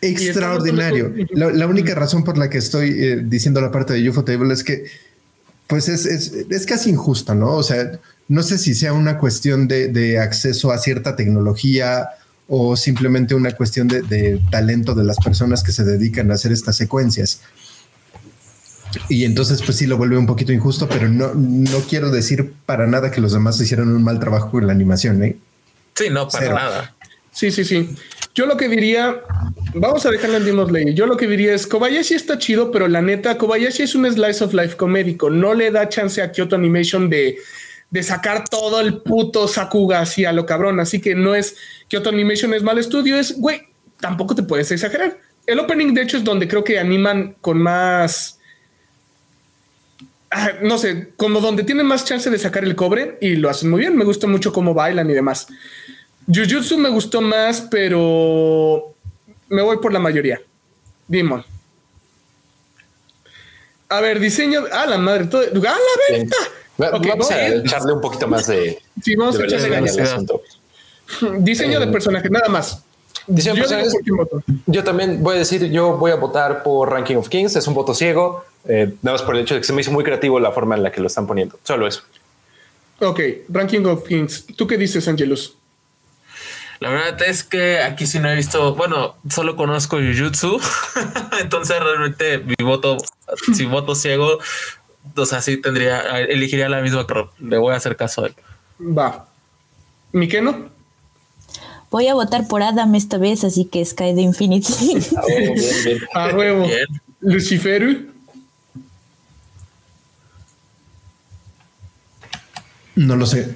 Extraordinario. 0.00 1.12
La, 1.30 1.50
la, 1.50 1.66
única 1.66 1.94
razón 1.94 2.22
por 2.22 2.36
la 2.36 2.50
que 2.50 2.58
estoy 2.58 2.90
eh, 2.90 3.22
diciendo 3.24 3.60
la 3.60 3.70
parte 3.70 3.94
de 3.94 4.08
UFO 4.08 4.24
Table 4.24 4.52
es 4.52 4.62
que 4.62 4.84
pues 5.66 5.88
es, 5.88 6.06
es, 6.06 6.32
es, 6.48 6.66
casi 6.66 6.90
injusta, 6.90 7.34
¿no? 7.34 7.54
O 7.54 7.62
sea, 7.62 7.98
no 8.28 8.42
sé 8.42 8.58
si 8.58 8.74
sea 8.74 8.92
una 8.92 9.18
cuestión 9.18 9.66
de, 9.66 9.88
de 9.88 10.18
acceso 10.18 10.70
a 10.70 10.78
cierta 10.78 11.16
tecnología 11.16 12.10
o 12.48 12.76
simplemente 12.76 13.34
una 13.34 13.52
cuestión 13.52 13.88
de, 13.88 14.02
de, 14.02 14.40
talento 14.50 14.94
de 14.94 15.04
las 15.04 15.16
personas 15.18 15.64
que 15.64 15.72
se 15.72 15.84
dedican 15.84 16.30
a 16.30 16.34
hacer 16.34 16.52
estas 16.52 16.76
secuencias. 16.76 17.40
Y 19.08 19.24
entonces, 19.24 19.60
pues 19.62 19.76
sí, 19.76 19.86
lo 19.86 19.96
vuelve 19.96 20.16
un 20.16 20.26
poquito 20.26 20.52
injusto, 20.52 20.88
pero 20.88 21.08
no, 21.08 21.34
no 21.34 21.80
quiero 21.88 22.10
decir 22.10 22.54
para 22.64 22.86
nada 22.86 23.10
que 23.10 23.20
los 23.20 23.32
demás 23.32 23.60
hicieron 23.60 23.94
un 23.94 24.04
mal 24.04 24.20
trabajo 24.20 24.52
con 24.52 24.66
la 24.66 24.72
animación. 24.72 25.22
¿eh? 25.24 25.36
Sí, 25.96 26.10
no, 26.10 26.28
para 26.28 26.44
Cero. 26.44 26.56
nada. 26.56 26.94
Sí, 27.32 27.50
sí, 27.50 27.64
sí. 27.64 27.94
Yo 28.34 28.46
lo 28.46 28.56
que 28.56 28.68
diría, 28.68 29.20
vamos 29.74 30.04
a 30.06 30.10
dejarlo 30.10 30.36
en 30.38 30.44
Demon 30.44 30.68
Slayer. 30.68 30.94
Yo 30.94 31.06
lo 31.06 31.16
que 31.16 31.26
diría 31.26 31.54
es 31.54 31.66
Kobayashi 31.66 32.14
está 32.14 32.38
chido, 32.38 32.70
pero 32.70 32.88
la 32.88 33.02
neta, 33.02 33.36
Kobayashi 33.38 33.82
es 33.82 33.94
un 33.94 34.10
slice 34.10 34.44
of 34.44 34.54
life 34.54 34.76
comédico. 34.76 35.30
No 35.30 35.54
le 35.54 35.70
da 35.70 35.88
chance 35.88 36.20
a 36.22 36.32
Kyoto 36.32 36.56
Animation 36.56 37.08
de, 37.08 37.38
de 37.90 38.02
sacar 38.02 38.48
todo 38.48 38.80
el 38.80 39.02
puto 39.02 39.48
Sakuga 39.48 40.00
así 40.00 40.24
a 40.24 40.32
lo 40.32 40.46
cabrón. 40.46 40.80
Así 40.80 41.00
que 41.00 41.14
no 41.14 41.34
es 41.34 41.56
Kyoto 41.88 42.10
Animation 42.10 42.52
es 42.54 42.62
mal 42.62 42.78
estudio, 42.78 43.18
es 43.18 43.38
güey, 43.38 43.62
tampoco 44.00 44.34
te 44.34 44.42
puedes 44.42 44.70
exagerar. 44.70 45.18
El 45.46 45.60
opening, 45.60 45.94
de 45.94 46.02
hecho, 46.02 46.16
es 46.16 46.24
donde 46.24 46.48
creo 46.48 46.64
que 46.64 46.78
animan 46.78 47.36
con 47.40 47.58
más. 47.58 48.35
Ah, 50.38 50.52
no 50.60 50.76
sé, 50.76 51.14
como 51.16 51.40
donde 51.40 51.62
tienen 51.62 51.86
más 51.86 52.04
chance 52.04 52.28
de 52.28 52.38
sacar 52.38 52.62
el 52.62 52.76
cobre 52.76 53.16
y 53.22 53.36
lo 53.36 53.48
hacen 53.48 53.70
muy 53.70 53.80
bien. 53.80 53.96
Me 53.96 54.04
gusta 54.04 54.26
mucho 54.26 54.52
cómo 54.52 54.74
bailan 54.74 55.08
y 55.08 55.14
demás. 55.14 55.46
Jujutsu 56.26 56.76
me 56.76 56.90
gustó 56.90 57.22
más, 57.22 57.62
pero 57.70 58.94
me 59.48 59.62
voy 59.62 59.78
por 59.78 59.94
la 59.94 59.98
mayoría. 59.98 60.38
Demon. 61.08 61.42
A 63.88 64.00
ver, 64.02 64.20
diseño. 64.20 64.64
Ah, 64.70 64.84
la 64.84 64.98
madre. 64.98 65.24
Todo, 65.24 65.40
¡Ah, 65.42 65.78
la 66.10 66.16
venta! 66.16 66.36
Okay, 66.76 67.08
vamos 67.08 67.30
a 67.30 67.48
echarle 67.48 67.94
un 67.94 68.02
poquito 68.02 68.28
más 68.28 68.46
de. 68.46 68.78
Sí, 69.02 69.16
vamos 69.16 69.40
a 69.40 69.44
echarle 69.44 69.74
al 69.74 69.88
asunto. 69.88 70.42
Diseño 71.38 71.78
eh, 71.78 71.86
de 71.86 71.90
personaje, 71.90 72.28
nada 72.28 72.50
más. 72.50 72.82
Diseño 73.26 73.54
de 73.54 73.60
personajes. 73.62 73.94
Yo 74.66 74.84
también 74.84 75.22
voy 75.22 75.36
a 75.36 75.38
decir, 75.38 75.64
yo 75.70 75.96
voy 75.96 76.10
a 76.10 76.16
votar 76.16 76.62
por 76.62 76.90
Ranking 76.90 77.16
of 77.16 77.30
Kings. 77.30 77.56
Es 77.56 77.66
un 77.66 77.72
voto 77.72 77.94
ciego. 77.94 78.44
Eh, 78.68 78.94
nada 79.02 79.14
más 79.14 79.22
por 79.22 79.36
el 79.36 79.42
hecho 79.42 79.54
de 79.54 79.60
que 79.60 79.66
se 79.66 79.72
me 79.72 79.80
hizo 79.80 79.92
muy 79.92 80.04
creativo 80.04 80.40
la 80.40 80.52
forma 80.52 80.74
en 80.74 80.82
la 80.82 80.90
que 80.90 81.00
lo 81.00 81.06
están 81.06 81.26
poniendo. 81.26 81.58
Solo 81.62 81.86
eso. 81.86 82.02
Ok, 83.00 83.20
Ranking 83.48 83.84
of 83.84 84.06
Kings. 84.06 84.46
¿Tú 84.56 84.66
qué 84.66 84.76
dices, 84.76 85.06
Angelus? 85.06 85.56
La 86.80 86.90
verdad 86.90 87.22
es 87.22 87.42
que 87.42 87.80
aquí 87.80 88.06
sí 88.06 88.18
no 88.18 88.28
he 88.28 88.34
visto, 88.34 88.74
bueno, 88.74 89.16
solo 89.30 89.56
conozco 89.56 89.96
Jujutsu, 89.96 90.60
entonces 91.40 91.80
realmente 91.80 92.38
mi 92.38 92.54
voto, 92.62 92.98
si 93.54 93.64
voto 93.64 93.94
ciego, 93.94 94.38
o 95.16 95.26
sea, 95.26 95.40
sí 95.40 95.56
tendría, 95.56 96.00
elegiría 96.20 96.68
la 96.68 96.82
misma, 96.82 97.06
pero 97.06 97.32
le 97.38 97.56
voy 97.56 97.72
a 97.72 97.76
hacer 97.76 97.96
caso 97.96 98.24
a 98.24 98.26
él. 98.26 98.34
Va. 98.78 99.26
¿Miqueno? 100.12 100.68
Voy 101.90 102.08
a 102.08 102.14
votar 102.14 102.46
por 102.46 102.62
Adam 102.62 102.94
esta 102.94 103.16
vez, 103.16 103.44
así 103.44 103.64
que 103.64 103.82
Sky 103.84 104.12
de 104.12 104.22
Infinity. 104.22 104.72
A 105.16 105.24
huevo, 105.26 105.54
bien, 105.54 105.84
bien. 105.84 105.98
A 106.12 106.26
huevo. 106.34 106.66
Luciferu. 107.20 108.15
No 112.96 113.16
lo 113.16 113.26
sé. 113.26 113.54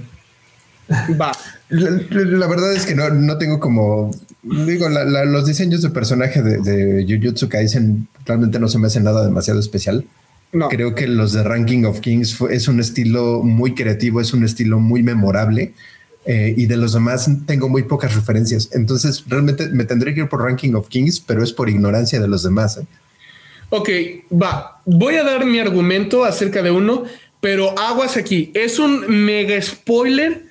Va. 1.20 1.32
La, 1.68 1.90
la, 1.90 2.46
verdad 2.46 2.74
es 2.74 2.86
que 2.86 2.94
no, 2.94 3.10
no 3.10 3.38
tengo 3.38 3.60
como. 3.60 4.10
Digo, 4.42 4.88
la, 4.88 5.04
la, 5.04 5.24
los 5.24 5.46
diseños 5.46 5.82
de 5.82 5.90
personaje 5.90 6.42
de, 6.42 6.58
de 6.58 7.06
Jujutsu 7.06 7.48
Kaisen 7.48 8.08
realmente 8.24 8.58
no 8.58 8.68
se 8.68 8.78
me 8.78 8.86
hace 8.86 9.00
nada 9.00 9.24
demasiado 9.24 9.60
especial. 9.60 10.04
No. 10.52 10.68
Creo 10.68 10.94
que 10.94 11.06
los 11.06 11.32
de 11.32 11.44
Ranking 11.44 11.84
of 11.84 12.00
Kings 12.00 12.34
fue, 12.34 12.54
es 12.54 12.66
un 12.66 12.80
estilo 12.80 13.42
muy 13.42 13.74
creativo, 13.74 14.20
es 14.20 14.32
un 14.32 14.44
estilo 14.44 14.80
muy 14.80 15.02
memorable. 15.02 15.74
Eh, 16.26 16.54
y 16.56 16.66
de 16.66 16.76
los 16.76 16.92
demás 16.92 17.30
tengo 17.46 17.68
muy 17.68 17.84
pocas 17.84 18.14
referencias. 18.14 18.68
Entonces, 18.72 19.24
realmente 19.26 19.68
me 19.68 19.84
tendré 19.84 20.12
que 20.14 20.20
ir 20.20 20.28
por 20.28 20.42
Ranking 20.42 20.74
of 20.74 20.88
Kings, 20.88 21.20
pero 21.20 21.42
es 21.42 21.52
por 21.52 21.70
ignorancia 21.70 22.20
de 22.20 22.28
los 22.28 22.42
demás. 22.42 22.76
¿eh? 22.76 22.86
Ok, 23.70 23.88
va. 24.30 24.82
Voy 24.84 25.14
a 25.14 25.24
dar 25.24 25.46
mi 25.46 25.60
argumento 25.60 26.24
acerca 26.24 26.62
de 26.62 26.70
uno, 26.70 27.04
pero 27.40 27.78
aguas 27.78 28.16
aquí. 28.16 28.50
Es 28.54 28.78
un 28.78 29.24
mega 29.24 29.60
spoiler 29.60 30.46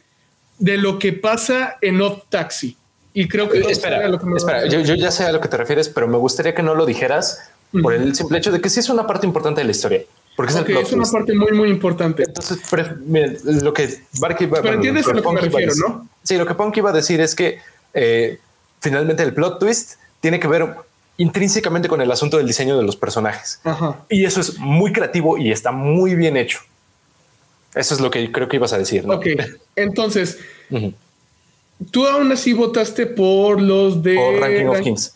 de 0.57 0.78
lo 0.78 0.99
que 0.99 1.14
pasa 1.14 1.78
en 1.82 2.02
Odd 2.02 2.24
Taxi. 2.30 2.76
Y 3.14 3.28
creo 3.28 3.49
que... 3.49 3.60
Espera, 3.60 4.07
lo 4.07 4.20
que 4.20 4.26
espera 4.36 4.68
yo, 4.68 4.82
yo, 4.82 4.95
ya 4.95 5.11
sé 5.11 5.24
a 5.24 5.32
lo 5.32 5.41
que 5.41 5.48
te 5.48 5.57
refieres, 5.57 5.90
pero 5.90 6.07
me 6.07 6.18
gustaría 6.18 6.53
que 6.53 6.64
no 6.64 6.76
lo 6.76 6.86
dijeras 6.86 7.49
uh 7.74 7.78
-huh. 7.78 7.82
por 7.82 7.94
el 7.94 8.16
simple 8.16 8.38
hecho 8.38 8.52
de 8.52 8.61
que 8.61 8.70
sí 8.70 8.80
es 8.80 8.90
una 8.90 9.07
parte 9.07 9.26
importante 9.26 9.61
de 9.61 9.66
la 9.66 9.72
historia. 9.72 10.02
Porque 10.36 10.53
okay, 10.53 10.78
es, 10.78 10.88
es 10.88 10.94
una 10.94 11.06
parte 11.06 11.34
muy, 11.34 11.52
muy 11.52 11.70
importante. 11.70 12.24
Entonces, 12.24 12.60
miren, 13.06 13.38
lo 13.44 13.74
que 13.74 13.90
Barky 14.22 14.48
Pero 14.48 14.61
bueno, 14.61 14.78
entiendes 14.78 15.06
a 15.06 15.14
lo 15.14 15.22
que 15.22 15.32
me 15.34 15.41
refiero, 15.41 15.74
¿no? 15.76 16.07
Sí, 16.24 16.38
lo 16.38 16.45
que 16.45 16.53
Punk 16.53 16.78
iba 16.78 16.91
a 16.91 16.94
decir 16.94 17.20
es 17.20 17.36
que 17.36 17.60
eh, 17.94 18.40
finalmente 18.80 19.22
el 19.24 19.34
plot 19.34 19.60
twist 19.60 19.95
tiene 20.22 20.40
que 20.40 20.48
ver 20.48 20.76
intrínsecamente 21.18 21.90
con 21.90 21.99
el 21.99 22.10
asunto 22.10 22.38
del 22.38 22.48
diseño 22.48 22.78
de 22.78 22.84
los 22.84 22.95
personajes. 22.95 23.60
Ajá. 23.66 23.98
Y 24.10 24.24
eso 24.24 24.40
es 24.40 24.57
muy 24.60 24.94
creativo 24.94 25.38
y 25.38 25.52
está 25.52 25.74
muy 25.74 26.16
bien 26.16 26.38
hecho. 26.38 26.60
Eso 27.76 27.94
es 27.94 28.02
lo 28.02 28.10
que 28.10 28.32
creo 28.32 28.48
que 28.48 28.58
ibas 28.58 28.74
a 28.74 28.78
decir. 28.78 29.06
¿no? 29.06 29.16
Ok, 29.16 29.28
entonces, 29.76 30.40
uh 30.72 30.78
-huh. 30.78 30.94
tú 31.91 32.08
aún 32.08 32.32
así 32.32 32.54
votaste 32.54 33.06
por 33.06 33.62
los 33.62 34.02
de... 34.04 34.16
Por 34.16 34.40
Ranking 34.40 34.66
of 34.66 34.80
Kings. 34.82 35.16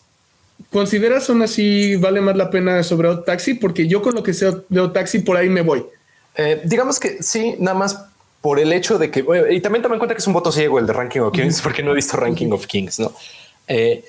¿Consideras 0.70 1.28
aún 1.28 1.42
así 1.42 1.96
vale 1.96 2.20
más 2.20 2.36
la 2.36 2.50
pena 2.50 2.82
sobre 2.82 3.08
Odd 3.08 3.24
Taxi? 3.24 3.54
Porque 3.54 3.86
yo 3.88 4.02
con 4.02 4.14
lo 4.14 4.22
que 4.22 4.32
sé 4.32 4.50
de 4.68 4.80
Odd 4.80 4.92
Taxi 4.92 5.18
por 5.20 5.36
ahí 5.36 5.48
me 5.48 5.62
voy. 5.62 5.84
Eh, 6.36 6.62
digamos 6.64 6.98
que 6.98 7.22
sí, 7.22 7.56
nada 7.58 7.76
más 7.76 8.06
por 8.40 8.58
el 8.60 8.72
hecho 8.72 8.98
de 8.98 9.10
que, 9.10 9.24
y 9.50 9.60
también 9.60 9.82
tome 9.82 9.94
en 9.94 9.98
cuenta 9.98 10.14
que 10.14 10.18
es 10.18 10.26
un 10.26 10.34
voto 10.34 10.52
ciego 10.52 10.78
el 10.78 10.86
de 10.86 10.92
Ranking 10.92 11.20
of 11.20 11.32
Kings, 11.32 11.62
porque 11.62 11.82
no 11.82 11.92
he 11.92 11.94
visto 11.94 12.16
Ranking 12.16 12.50
of 12.52 12.66
Kings, 12.66 12.98
¿no? 13.00 13.12
Eh, 13.66 14.04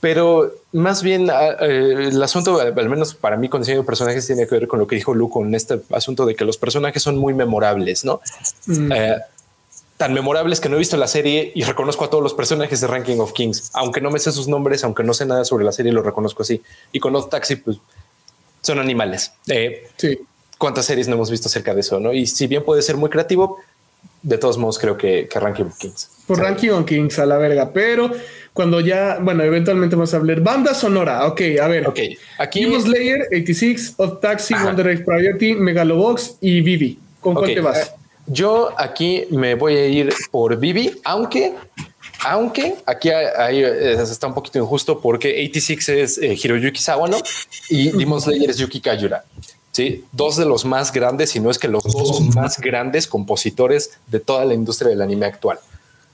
pero 0.00 0.52
más 0.72 1.02
bien 1.02 1.28
eh, 1.30 2.08
el 2.08 2.22
asunto, 2.22 2.60
al 2.60 2.88
menos 2.88 3.14
para 3.14 3.36
mí 3.36 3.48
con 3.48 3.62
diseño 3.62 3.80
de 3.80 3.84
personajes, 3.84 4.26
tiene 4.26 4.46
que 4.46 4.54
ver 4.54 4.68
con 4.68 4.78
lo 4.78 4.86
que 4.86 4.96
dijo 4.96 5.14
Lu 5.14 5.28
con 5.28 5.54
este 5.54 5.80
asunto 5.90 6.24
de 6.24 6.36
que 6.36 6.44
los 6.44 6.56
personajes 6.56 7.02
son 7.02 7.18
muy 7.18 7.34
memorables, 7.34 8.04
¿no? 8.04 8.20
Mm. 8.66 8.92
Eh, 8.92 9.16
tan 9.96 10.14
memorables 10.14 10.60
que 10.60 10.68
no 10.68 10.76
he 10.76 10.78
visto 10.78 10.96
la 10.96 11.08
serie 11.08 11.50
y 11.54 11.64
reconozco 11.64 12.04
a 12.04 12.10
todos 12.10 12.22
los 12.22 12.32
personajes 12.32 12.80
de 12.80 12.86
Ranking 12.86 13.18
of 13.18 13.32
Kings, 13.32 13.70
aunque 13.74 14.00
no 14.00 14.10
me 14.10 14.20
sé 14.20 14.30
sus 14.30 14.46
nombres, 14.46 14.84
aunque 14.84 15.02
no 15.02 15.12
sé 15.12 15.26
nada 15.26 15.44
sobre 15.44 15.64
la 15.64 15.72
serie, 15.72 15.92
lo 15.92 16.02
reconozco 16.02 16.42
así. 16.42 16.62
Y 16.92 17.00
con 17.00 17.16
Odd 17.16 17.28
Taxi, 17.28 17.56
pues 17.56 17.78
son 18.62 18.78
animales. 18.78 19.32
Eh, 19.48 19.88
sí. 19.96 20.20
¿Cuántas 20.56 20.86
series 20.86 21.08
no 21.08 21.14
hemos 21.14 21.30
visto 21.30 21.48
acerca 21.48 21.74
de 21.74 21.80
eso? 21.80 21.98
¿no? 21.98 22.12
Y 22.12 22.26
si 22.26 22.46
bien 22.46 22.64
puede 22.64 22.82
ser 22.82 22.96
muy 22.96 23.10
creativo, 23.10 23.58
de 24.22 24.38
todos 24.38 24.58
modos 24.58 24.78
creo 24.78 24.96
que, 24.96 25.28
que 25.28 25.40
Ranking 25.40 25.64
of 25.64 25.78
Kings. 25.78 26.10
Por. 26.26 26.38
Ranking 26.38 26.70
of 26.70 26.84
Kings 26.84 27.18
a 27.18 27.26
la 27.26 27.38
verga, 27.38 27.72
pero 27.72 28.10
cuando 28.58 28.80
ya, 28.80 29.20
bueno, 29.22 29.44
eventualmente 29.44 29.94
vamos 29.94 30.12
a 30.14 30.16
hablar. 30.16 30.40
Banda 30.40 30.74
sonora, 30.74 31.28
ok, 31.28 31.40
a 31.62 31.68
ver. 31.68 31.86
Ok, 31.86 32.00
aquí. 32.38 32.64
Demon 32.64 32.82
Slayer, 32.82 33.28
86, 33.30 33.94
Odd 33.98 34.18
Taxi, 34.18 34.52
Ajá. 34.52 34.64
Wonder 34.64 34.88
Egg 34.88 35.04
Priority, 35.04 35.54
Megalobox 35.54 36.38
y 36.40 36.60
Vivi. 36.60 36.98
¿Con 37.20 37.36
okay. 37.36 37.54
cuál 37.54 37.54
te 37.54 37.60
vas? 37.60 37.94
Uh, 37.94 38.32
yo 38.32 38.70
aquí 38.76 39.26
me 39.30 39.54
voy 39.54 39.76
a 39.76 39.86
ir 39.86 40.12
por 40.32 40.58
Vivi, 40.58 40.90
aunque, 41.04 41.54
aunque 42.24 42.74
aquí 42.84 43.10
hay, 43.10 43.62
hay, 43.62 43.62
está 43.62 44.26
un 44.26 44.34
poquito 44.34 44.58
injusto 44.58 45.00
porque 45.00 45.28
86 45.28 45.88
es 45.90 46.18
eh, 46.18 46.36
Hiroyuki 46.42 46.80
Sawano 46.80 47.18
y 47.70 47.90
Demon 47.96 48.20
Slayer 48.20 48.50
es 48.50 48.58
Yuki 48.58 48.80
Kayura. 48.80 49.22
Sí, 49.70 50.04
dos 50.10 50.36
de 50.36 50.46
los 50.46 50.64
más 50.64 50.92
grandes, 50.92 51.30
si 51.30 51.38
no 51.38 51.48
es 51.48 51.60
que 51.60 51.68
los 51.68 51.84
dos 51.84 52.20
más 52.34 52.58
grandes 52.58 53.06
compositores 53.06 54.00
de 54.08 54.18
toda 54.18 54.44
la 54.44 54.54
industria 54.54 54.90
del 54.90 55.00
anime 55.00 55.26
actual. 55.26 55.60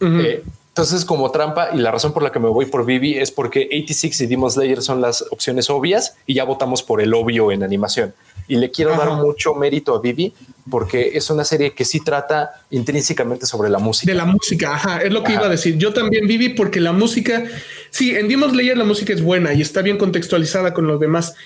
Eh, 0.01 0.45
entonces, 0.75 1.05
como 1.05 1.31
trampa, 1.31 1.69
y 1.73 1.77
la 1.77 1.93
razón 1.93 2.13
por 2.13 2.25
la 2.25 2.33
que 2.33 2.41
me 2.41 2.49
voy 2.49 2.67
por 2.67 2.85
Vivi 2.85 3.15
es 3.15 3.31
porque 3.31 3.69
86 3.71 4.23
y 4.23 4.27
Demon 4.27 4.51
Slayer 4.51 4.83
son 4.83 5.01
las 5.01 5.25
opciones 5.31 5.71
obvias 5.71 6.17
y 6.27 6.35
ya 6.35 6.43
votamos 6.43 6.83
por 6.83 7.01
el 7.01 7.15
obvio 7.15 7.53
en 7.53 7.63
animación. 7.63 8.13
Y 8.49 8.57
le 8.57 8.73
quiero 8.73 8.97
dar 8.97 9.13
mucho 9.13 9.55
mérito 9.55 9.95
a 9.95 10.01
Vivi 10.01 10.35
porque 10.69 11.13
es 11.15 11.31
una 11.31 11.45
serie 11.45 11.75
que 11.75 11.85
sí 11.85 12.01
trata 12.01 12.61
intrínsecamente 12.71 13.47
sobre 13.47 13.71
la 13.71 13.79
música. 13.79 14.11
De 14.11 14.19
la 14.19 14.25
música, 14.25 14.75
ajá, 14.75 14.99
es 14.99 15.13
lo 15.13 15.23
que 15.23 15.35
iba 15.35 15.47
a 15.47 15.49
decir. 15.49 15.79
Yo 15.79 15.93
también 15.93 16.27
Vivi 16.27 16.49
porque 16.49 16.81
la 16.81 16.91
música, 16.91 17.45
sí, 17.91 18.11
en 18.11 18.27
Demon 18.27 18.51
Slayer 18.51 18.77
la 18.77 18.83
música 18.83 19.13
es 19.13 19.23
buena 19.23 19.55
y 19.55 19.63
está 19.63 19.81
bien 19.81 19.97
contextualizada 19.97 20.75
con 20.75 20.89
los 20.89 20.99
demás, 20.99 21.37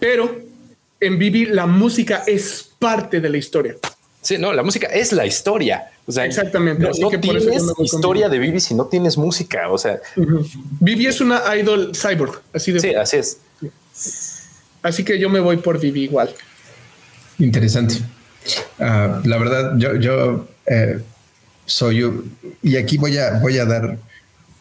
pero 0.00 0.36
en 0.98 1.20
Vivi 1.20 1.46
la 1.46 1.66
música 1.66 2.24
es 2.26 2.70
parte 2.80 3.20
de 3.20 3.28
la 3.28 3.36
historia. 3.36 3.76
Sí, 4.24 4.38
no, 4.38 4.54
la 4.54 4.62
música 4.62 4.86
es 4.86 5.12
la 5.12 5.26
historia. 5.26 5.90
O 6.06 6.10
sea, 6.10 6.24
exactamente. 6.24 6.82
No, 6.98 7.10
tienes 7.10 7.46
historia 7.78 8.30
de 8.30 8.38
Vivi 8.38 8.58
si 8.58 8.74
no 8.74 8.86
tienes 8.86 9.18
música. 9.18 9.70
O 9.70 9.76
sea, 9.76 10.00
Vivi 10.80 11.06
es 11.06 11.20
una 11.20 11.42
idol 11.56 11.92
cyborg. 11.94 12.40
Así 12.54 12.72
de. 12.72 12.80
Sí, 12.80 12.94
así 12.94 13.18
es. 13.18 13.38
Así 14.82 15.04
que 15.04 15.18
yo 15.18 15.28
me 15.28 15.40
voy 15.40 15.58
por 15.58 15.78
Vivi 15.78 16.04
igual. 16.04 16.30
Interesante. 17.38 17.96
Ah, 18.80 19.20
la 19.24 19.36
verdad, 19.36 19.74
yo, 19.76 19.96
yo 19.96 20.48
eh, 20.66 21.00
soy 21.66 22.02
y 22.62 22.76
aquí 22.76 22.96
voy 22.96 23.18
a 23.18 23.38
voy 23.40 23.58
a 23.58 23.66
dar 23.66 23.98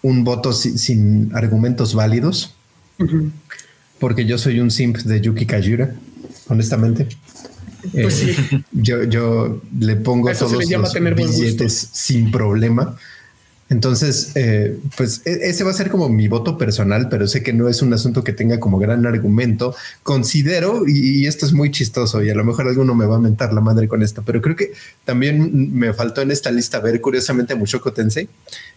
un 0.02 0.26
voto 0.26 0.52
sin, 0.52 1.34
argumentos 1.34 1.96
válidos, 1.96 2.54
porque 3.98 4.26
yo 4.26 4.38
soy 4.38 4.60
un 4.60 4.72
simp 4.72 4.98
de 4.98 5.22
Yuki 5.22 5.46
Kajura, 5.46 5.96
honestamente. 6.50 7.08
Pues 7.92 8.22
eh, 8.24 8.64
yo, 8.72 9.04
yo 9.04 9.62
le 9.80 9.96
pongo 9.96 10.32
todos 10.32 10.52
los 10.54 10.68
billetes 10.68 11.90
sin 11.92 12.32
problema. 12.32 12.98
Entonces, 13.70 14.34
eh, 14.36 14.78
pues 14.98 15.22
e, 15.26 15.50
ese 15.50 15.64
va 15.64 15.72
a 15.72 15.74
ser 15.74 15.90
como 15.90 16.08
mi 16.10 16.28
voto 16.28 16.58
personal, 16.58 17.08
pero 17.10 17.28
sé 17.28 17.42
que 17.42 17.54
no 17.54 17.70
es 17.70 17.82
un 17.82 17.92
asunto 17.94 18.24
que 18.24 18.34
tenga 18.34 18.60
como 18.60 18.78
gran 18.78 19.06
argumento. 19.06 19.76
Considero, 20.04 20.84
y, 20.88 21.26
esto 21.26 21.46
es 21.46 21.54
muy 21.54 21.72
chistoso, 21.72 22.24
y 22.24 22.30
a 22.30 22.36
lo 22.36 22.44
mejor 22.44 22.68
alguno 22.68 22.94
me 22.94 23.06
va 23.06 23.16
a 23.16 23.20
mentar 23.20 23.52
la 23.54 23.62
madre 23.62 23.88
con 23.88 24.04
esto, 24.04 24.22
pero 24.24 24.42
creo 24.42 24.56
que 24.56 24.74
también 25.06 25.74
me 25.74 25.94
faltó 25.94 26.22
en 26.22 26.32
esta 26.32 26.52
lista 26.52 26.80
ver 26.80 27.02
curiosamente 27.02 27.56
mucho 27.56 27.80
Tensei. 27.82 28.30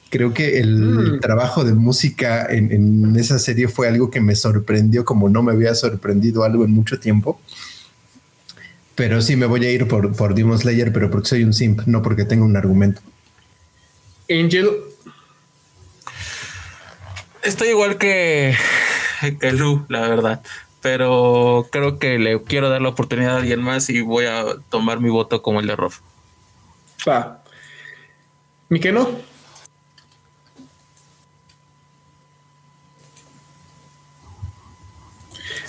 Creo 0.09 0.33
que 0.33 0.61
el 0.61 1.17
mm. 1.17 1.21
trabajo 1.21 1.65
de 1.65 1.75
música 1.75 2.47
en, 2.49 2.71
en, 2.73 3.17
esa 3.17 3.39
serie 3.39 3.69
fue 3.69 3.89
algo 3.89 4.09
que 4.11 4.21
me 4.21 4.37
sorprendió 4.37 5.05
como 5.05 5.29
no 5.29 5.43
me 5.43 5.53
había 5.53 5.75
sorprendido 5.75 6.45
algo 6.45 6.65
en 6.65 6.71
mucho 6.71 6.99
tiempo. 7.01 7.41
Pero 8.97 9.21
sí 9.21 9.37
me 9.37 9.47
voy 9.47 9.65
a 9.65 9.71
ir 9.71 9.87
por, 9.87 10.17
por 10.17 10.35
Demon 10.35 10.59
Slayer, 10.59 10.93
pero 10.93 11.11
porque 11.11 11.29
soy 11.29 11.45
un 11.45 11.53
simp, 11.53 11.83
no 11.87 12.03
porque 12.03 12.25
tengo 12.25 12.45
un 12.47 12.57
argumento. 12.57 13.03
Angel. 14.29 14.71
Estoy 17.43 17.69
igual 17.69 17.99
que, 17.99 18.57
que 19.39 19.53
Lu, 19.53 19.85
la 19.89 20.09
verdad. 20.09 20.43
Pero 20.81 21.69
creo 21.71 21.99
que 21.99 22.19
le 22.19 22.43
quiero 22.43 22.71
dar 22.71 22.81
la 22.81 22.89
oportunidad 22.89 23.37
a 23.37 23.39
alguien 23.39 23.61
más 23.61 23.91
y 23.91 24.01
voy 24.01 24.25
a 24.25 24.45
tomar 24.71 25.01
mi 25.01 25.11
voto 25.11 25.43
como 25.43 25.61
el 25.61 25.67
de 25.67 25.77
Rof. 25.77 26.01
Va. 27.07 27.43
¿Mi 28.69 28.81
que 28.81 28.93
no? 28.93 29.09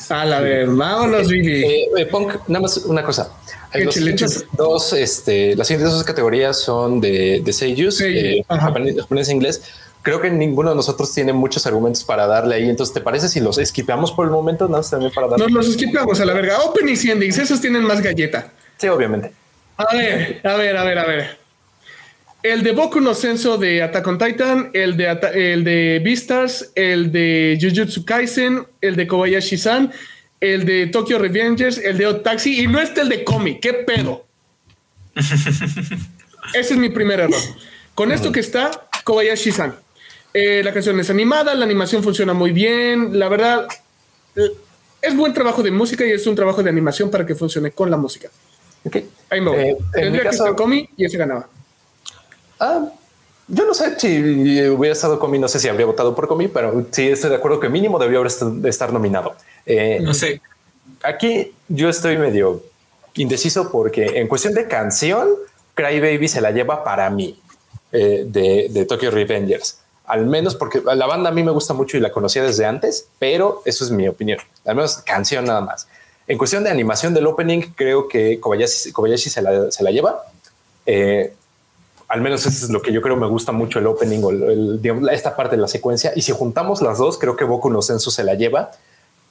A 0.09 0.25
la 0.25 0.39
ver, 0.39 0.67
vámonos, 0.67 1.27
Vivi. 1.27 1.63
Eh, 1.63 1.89
eh, 1.97 2.05
Punk, 2.05 2.47
nada 2.47 2.61
más 2.61 2.77
una 2.77 3.03
cosa. 3.03 3.31
Los 3.73 4.45
dos, 4.53 4.93
este, 4.93 5.55
las 5.55 5.67
siguientes 5.67 5.93
dos 5.93 6.03
categorías 6.03 6.59
son 6.59 7.01
de, 7.01 7.41
de 7.43 7.53
Seiyus, 7.53 8.01
eh, 8.01 8.43
japonés, 8.47 9.29
e 9.29 9.31
inglés. 9.31 9.61
Creo 10.01 10.21
que 10.21 10.29
ninguno 10.29 10.69
de 10.69 10.75
nosotros 10.75 11.13
tiene 11.13 11.33
muchos 11.33 11.67
argumentos 11.67 12.03
para 12.03 12.27
darle 12.27 12.55
ahí. 12.55 12.69
Entonces, 12.69 12.93
¿te 12.93 13.01
parece 13.01 13.27
si 13.27 13.41
los 13.41 13.57
esquipeamos 13.57 14.13
por 14.13 14.25
el 14.25 14.31
momento? 14.31 14.67
No, 14.67 14.81
también 14.81 15.11
para 15.11 15.27
darle. 15.27 15.45
Nos 15.45 15.53
los 15.53 15.67
esquipeamos 15.67 16.19
a 16.21 16.25
la 16.25 16.33
verga. 16.33 16.59
Open 16.61 16.87
y 16.87 17.09
endings, 17.09 17.37
esos 17.37 17.59
tienen 17.59 17.83
más 17.83 18.01
galleta. 18.01 18.51
Sí, 18.77 18.87
obviamente. 18.87 19.33
A 19.75 19.93
ver, 19.93 20.41
a 20.43 20.55
ver, 20.55 20.77
a 20.77 20.83
ver, 20.83 20.99
a 20.99 21.05
ver. 21.05 21.46
El 22.43 22.63
de 22.63 22.71
Boku 22.71 22.99
no 22.99 23.13
Senso 23.13 23.57
de 23.57 23.81
Attack 23.81 24.07
on 24.07 24.17
Titan, 24.17 24.69
el 24.73 24.95
de, 24.95 25.19
el 25.33 25.63
de 25.63 26.01
Beastars, 26.03 26.71
el 26.75 27.11
de 27.11 27.57
Jujutsu 27.59 28.05
Kaisen, 28.05 28.65
el 28.79 28.95
de 28.95 29.07
Kobayashi-san, 29.07 29.91
el 30.39 30.65
de 30.65 30.87
Tokyo 30.87 31.17
Revengers, 31.17 31.79
el 31.79 31.97
de 31.97 32.13
Taxi 32.15 32.61
y 32.61 32.67
no 32.67 32.79
está 32.79 33.01
el 33.01 33.09
de 33.09 33.23
Komi. 33.23 33.59
¿Qué 33.59 33.73
pedo? 33.73 34.25
Ese 35.15 36.73
es 36.73 36.77
mi 36.77 36.89
primer 36.89 37.19
error. 37.19 37.41
Con 37.95 38.11
esto 38.11 38.31
que 38.31 38.39
está, 38.39 38.69
Kobayashi-san. 39.03 39.75
Eh, 40.33 40.61
la 40.63 40.71
canción 40.71 40.99
es 40.99 41.09
animada, 41.09 41.55
la 41.55 41.65
animación 41.65 42.03
funciona 42.03 42.33
muy 42.33 42.51
bien. 42.51 43.17
La 43.17 43.27
verdad, 43.29 43.67
es 45.01 45.15
buen 45.15 45.33
trabajo 45.33 45.63
de 45.63 45.71
música 45.71 46.05
y 46.05 46.11
es 46.11 46.27
un 46.27 46.35
trabajo 46.35 46.61
de 46.61 46.69
animación 46.69 47.09
para 47.09 47.25
que 47.25 47.33
funcione 47.33 47.71
con 47.71 47.89
la 47.89 47.97
música. 47.97 48.29
Okay. 48.83 49.09
Ahí 49.29 49.41
me 49.41 49.49
voy. 49.49 49.59
Eh, 49.59 49.77
Tendría 49.91 50.23
que 50.23 50.29
estar 50.29 50.55
Komi 50.55 50.87
y 50.95 51.05
ese 51.05 51.17
ganaba. 51.17 51.49
Ah, 52.59 52.85
yo 53.47 53.65
no 53.65 53.73
sé 53.73 53.97
si 53.99 54.67
hubiera 54.69 54.93
estado 54.93 55.19
Komi, 55.19 55.39
no 55.39 55.47
sé 55.47 55.59
si 55.59 55.69
habría 55.69 55.85
votado 55.85 56.13
por 56.13 56.27
Komi, 56.27 56.47
pero 56.49 56.85
sí 56.91 57.07
estoy 57.07 57.29
de 57.29 57.37
acuerdo 57.37 57.59
que 57.59 57.69
mínimo 57.69 57.97
debió 57.97 58.25
estar 58.25 58.91
nominado. 58.91 59.35
Eh, 59.65 59.99
no 60.01 60.13
sé. 60.13 60.41
Aquí 61.03 61.53
yo 61.67 61.89
estoy 61.89 62.17
medio 62.17 62.63
indeciso 63.13 63.71
porque 63.71 64.05
en 64.19 64.27
cuestión 64.27 64.53
de 64.53 64.67
canción, 64.67 65.29
Cry 65.73 65.99
Baby 65.99 66.27
se 66.27 66.41
la 66.41 66.51
lleva 66.51 66.83
para 66.83 67.09
mí 67.09 67.39
eh, 67.91 68.25
de, 68.27 68.67
de 68.69 68.85
Tokyo 68.85 69.11
Revengers. 69.11 69.79
Al 70.05 70.25
menos 70.25 70.55
porque 70.55 70.81
la 70.83 71.05
banda 71.05 71.29
a 71.29 71.33
mí 71.33 71.43
me 71.43 71.51
gusta 71.51 71.73
mucho 71.73 71.97
y 71.97 71.99
la 71.99 72.11
conocía 72.11 72.43
desde 72.43 72.65
antes, 72.65 73.07
pero 73.19 73.61
eso 73.65 73.83
es 73.83 73.91
mi 73.91 74.07
opinión. 74.07 74.39
Al 74.65 74.75
menos 74.75 74.97
canción 74.97 75.45
nada 75.45 75.61
más. 75.61 75.87
En 76.27 76.37
cuestión 76.37 76.63
de 76.63 76.69
animación 76.69 77.13
del 77.13 77.27
opening, 77.27 77.61
creo 77.75 78.07
que 78.07 78.39
Kobayashi, 78.39 79.29
se, 79.29 79.41
la, 79.41 79.71
se 79.71 79.83
la 79.83 79.91
lleva. 79.91 80.23
Eh, 80.85 81.33
al 82.07 82.21
menos 82.21 82.45
eso 82.45 82.65
es 82.65 82.71
lo 82.71 82.81
que 82.81 82.93
yo 82.93 83.01
creo 83.01 83.17
me 83.17 83.27
gusta 83.27 83.51
mucho 83.51 83.79
el 83.79 83.87
opening 83.87 84.21
o 84.23 85.09
esta 85.09 85.35
parte 85.35 85.55
de 85.55 85.61
la 85.61 85.67
secuencia. 85.67 86.13
Y 86.15 86.21
si 86.21 86.31
juntamos 86.31 86.81
las 86.81 86.97
dos, 86.97 87.17
creo 87.17 87.35
que 87.35 87.43
Boku 87.43 87.69
no 87.69 87.81
Senso 87.81 88.11
se 88.11 88.23
la 88.23 88.35
lleva, 88.35 88.71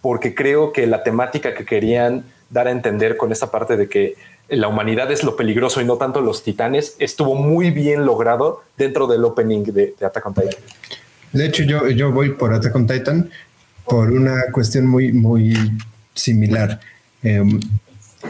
porque 0.03 0.35
creo 0.35 0.73
que 0.73 0.87
la 0.87 1.03
temática 1.03 1.55
que 1.55 1.65
querían 1.65 2.25
dar 2.51 2.69
a 2.69 2.71
entender 2.71 3.17
con 3.17 3.33
esta 3.33 3.51
parte 3.51 3.77
de 3.77 3.89
que 3.89 4.15
la 4.49 4.69
humanidad 4.69 5.11
es 5.11 5.25
lo 5.25 5.37
peligroso 5.37 5.81
y 5.81 5.85
no 5.85 5.97
tanto 5.97 6.21
los 6.21 6.45
titanes, 6.45 6.95
estuvo 6.99 7.35
muy 7.35 7.71
bien 7.71 8.05
logrado 8.05 8.63
dentro 8.77 9.07
del 9.07 9.25
opening 9.25 9.65
de, 9.65 9.95
Attack 10.01 10.27
on 10.27 10.35
Titan. 10.35 10.61
De 11.33 11.47
hecho, 11.47 11.65
yo, 11.65 11.89
yo 11.89 12.13
voy 12.13 12.35
por 12.35 12.53
Attack 12.53 12.77
on 12.77 12.87
Titan 12.87 13.31
por 13.85 14.11
una 14.11 14.45
cuestión 14.53 14.87
muy, 14.87 15.13
muy 15.13 15.55
similar. 16.15 16.81
Em, 17.23 17.61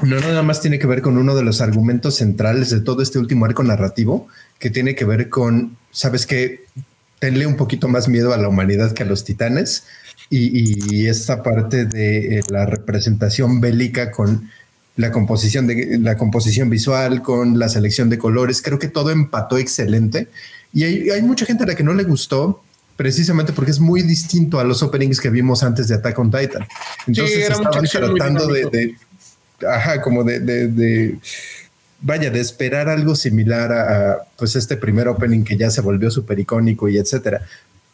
no 0.02 0.20
nada 0.20 0.42
más 0.42 0.60
tiene 0.60 0.78
que 0.78 0.86
ver 0.86 1.02
con 1.02 1.18
uno 1.18 1.34
de 1.34 1.42
los 1.42 1.60
argumentos 1.60 2.16
centrales 2.16 2.70
de 2.70 2.80
todo 2.80 3.02
este 3.02 3.18
último 3.18 3.44
arco 3.44 3.62
narrativo, 3.62 4.28
que 4.58 4.70
tiene 4.70 4.94
que 4.94 5.04
ver 5.04 5.28
con, 5.28 5.76
sabes 5.90 6.26
que 6.26 6.64
tenle 7.18 7.46
un 7.46 7.56
poquito 7.56 7.88
más 7.88 8.08
miedo 8.08 8.32
a 8.32 8.36
la 8.36 8.48
humanidad 8.48 8.92
que 8.92 9.02
a 9.02 9.06
los 9.06 9.24
titanes. 9.24 9.84
Y, 10.28 11.06
esta 11.06 11.42
parte 11.42 11.84
de 11.84 12.38
eh, 12.38 12.42
la 12.48 12.66
representación 12.66 13.60
bélica 13.60 14.10
con 14.10 14.50
la 14.96 15.12
composición 15.12 15.66
de 15.68 15.98
la 16.00 16.16
composición 16.16 16.68
visual, 16.68 17.22
con 17.22 17.58
la 17.58 17.68
selección 17.68 18.10
de 18.10 18.18
colores, 18.18 18.60
creo 18.60 18.78
que 18.78 18.88
todo 18.88 19.10
empató 19.10 19.56
excelente. 19.58 20.28
Y 20.72 21.10
hay, 21.10 21.22
mucha 21.22 21.46
gente 21.46 21.64
a 21.64 21.66
la 21.68 21.74
que 21.74 21.84
no 21.84 21.94
le 21.94 22.02
gustó 22.04 22.62
precisamente 22.96 23.52
porque 23.52 23.70
es 23.70 23.78
muy 23.78 24.02
distinto 24.02 24.58
a 24.58 24.64
los 24.64 24.82
openings 24.82 25.20
que 25.20 25.30
vimos 25.30 25.62
antes 25.62 25.88
de 25.88 25.94
Attack 25.94 26.18
on 26.18 26.30
Titan. 26.30 26.66
Entonces 27.06 27.50
estaban 27.50 27.84
tratando 27.84 28.46
de, 28.48 28.96
ajá, 29.66 30.00
como 30.02 30.24
de, 30.24 30.40
de, 30.40 31.18
vaya, 32.00 32.30
de 32.30 32.40
esperar 32.40 32.88
algo 32.88 33.14
similar 33.14 33.72
a, 33.72 34.18
pues 34.36 34.56
este 34.56 34.76
primer 34.76 35.08
opening 35.08 35.44
que 35.44 35.56
ya 35.56 35.70
se 35.70 35.80
volvió 35.80 36.10
súper 36.10 36.38
icónico 36.38 36.88
y 36.88 36.98
etcétera. 36.98 37.42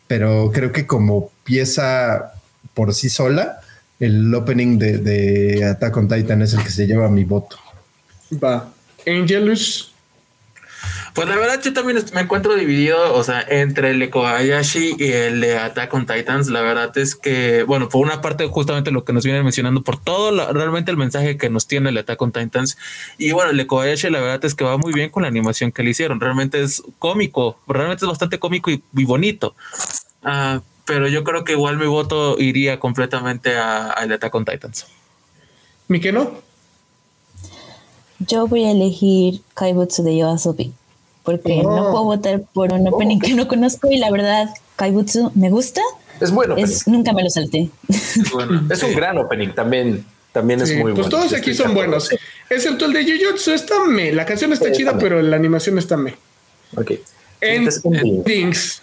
Pero 0.07 0.51
creo 0.53 0.73
que 0.73 0.87
como 0.87 1.31
pieza 1.45 2.33
por 2.75 2.95
sí 2.95 3.09
sola, 3.09 3.61
el 4.01 4.35
opening 4.35 4.79
de, 4.79 4.99
de 4.99 5.65
Attack 5.65 5.97
on 5.97 6.09
Titan 6.09 6.43
es 6.43 6.55
el 6.55 6.63
que 6.63 6.71
se 6.71 6.87
lleva 6.87 7.09
mi 7.09 7.25
voto. 7.25 7.57
Va. 8.43 8.73
Angelus 9.07 9.91
pues 11.15 11.29
la 11.29 11.37
verdad, 11.37 11.61
yo 11.63 11.75
también 11.75 12.03
me 12.15 12.23
encuentro 12.23 12.55
dividido, 12.55 13.15
o 13.15 13.23
sea, 13.23 13.45
entre 13.47 13.91
el 13.91 13.99
de 13.99 14.09
Kobayashi 14.09 14.97
y 14.99 15.13
el 15.13 15.43
de 15.43 15.59
Attack 15.59 15.93
on 15.93 16.07
Titans. 16.07 16.49
La 16.49 16.63
verdad 16.63 16.97
es 16.97 17.15
que, 17.15 17.65
bueno, 17.65 17.91
por 17.91 18.03
una 18.03 18.23
parte, 18.23 18.47
justamente 18.47 18.91
lo 18.91 19.05
que 19.05 19.13
nos 19.13 19.23
viene 19.23 19.43
mencionando, 19.43 19.83
por 19.83 19.99
todo 19.99 20.53
realmente 20.55 20.91
el 20.91 20.97
mensaje 20.97 21.37
que 21.37 21.51
nos 21.51 21.67
tiene 21.67 21.91
el 21.91 21.99
Attack 21.99 22.23
on 22.23 22.33
Titans. 22.33 22.79
Y 23.19 23.33
bueno, 23.33 23.51
el 23.51 23.59
de 23.59 23.67
Kobayashi, 23.67 24.09
la 24.09 24.21
verdad 24.21 24.43
es 24.47 24.55
que 24.55 24.65
va 24.65 24.79
muy 24.79 24.95
bien 24.95 25.11
con 25.11 25.23
la 25.23 25.29
animación 25.29 25.71
que 25.71 25.83
le 25.83 25.91
hicieron. 25.91 26.19
Realmente 26.19 26.63
es 26.63 26.83
cómico, 26.99 27.59
realmente 27.69 28.07
es 28.07 28.09
bastante 28.09 28.39
cómico 28.39 28.71
y, 28.71 28.83
bonito. 29.05 29.55
Ah, 30.23 30.63
pero 30.87 31.09
yo 31.09 31.25
creo 31.25 31.45
que 31.45 31.53
igual 31.53 31.77
mi 31.77 31.87
voto 31.87 32.39
iría 32.39 32.81
completamente 32.81 33.59
a, 33.59 33.91
a 33.91 34.03
Attack 34.05 34.35
on 34.35 34.47
Titans. 34.47 34.87
¿Mi 35.89 36.01
que 36.01 36.11
no? 36.11 36.41
Yo 38.19 38.47
voy 38.47 38.65
a 38.65 38.71
elegir 38.71 39.43
Kaibutsu 39.55 40.03
de 40.05 40.17
Yoasobi 40.17 40.73
porque 41.23 41.62
no 41.62 41.90
puedo 41.90 42.05
votar 42.05 42.43
por 42.53 42.73
un 42.73 42.89
opening 42.89 43.19
que 43.19 43.35
no 43.35 43.47
conozco 43.49 43.90
y 43.90 43.99
la 43.99 44.11
verdad 44.11 44.49
Kaibutsu 44.77 45.32
me 45.35 45.51
gusta. 45.51 45.81
Es 46.20 46.31
bueno. 46.31 46.57
nunca 46.86 47.12
me 47.12 47.23
lo 47.23 47.31
salté. 47.31 47.69
Es, 47.89 48.82
un 48.82 48.94
gran 48.94 49.19
opening 49.19 49.49
también. 49.51 50.05
También 50.32 50.62
es 50.62 50.73
muy 50.73 50.93
pues 50.93 50.94
bueno. 50.94 51.09
Todos 51.11 51.35
aquí 51.35 51.53
son 51.53 51.74
buenos, 51.74 52.09
excepto 52.49 52.86
el 52.86 52.94
de 52.94 53.05
Jujutsu 53.05 53.53
está 53.53 53.85
me. 53.85 54.12
La 54.12 54.24
canción 54.24 54.53
está 54.53 54.73
chida, 54.73 54.97
pero 54.99 55.20
la 55.20 55.36
animación 55.36 55.78
está 55.78 55.97
me. 55.97 56.15
Ok. 56.77 56.93
En 57.40 57.69
Things. 58.24 58.82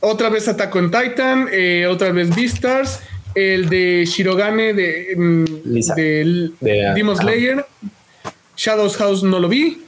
Otra 0.00 0.28
vez 0.28 0.46
Attack 0.48 0.74
on 0.76 0.90
Titan, 0.90 1.48
eh, 1.50 1.86
otra 1.86 2.12
vez 2.12 2.34
Beastars, 2.34 3.00
el 3.34 3.68
de 3.68 4.04
Shirogane 4.04 4.74
de, 4.74 5.14
mm, 5.16 5.44
de, 5.96 6.50
de 6.60 6.92
Demon 6.94 7.16
Slayer, 7.16 7.64
Shadows 8.56 8.96
House 8.98 9.22
no 9.22 9.38
lo 9.38 9.48
vi, 9.48 9.82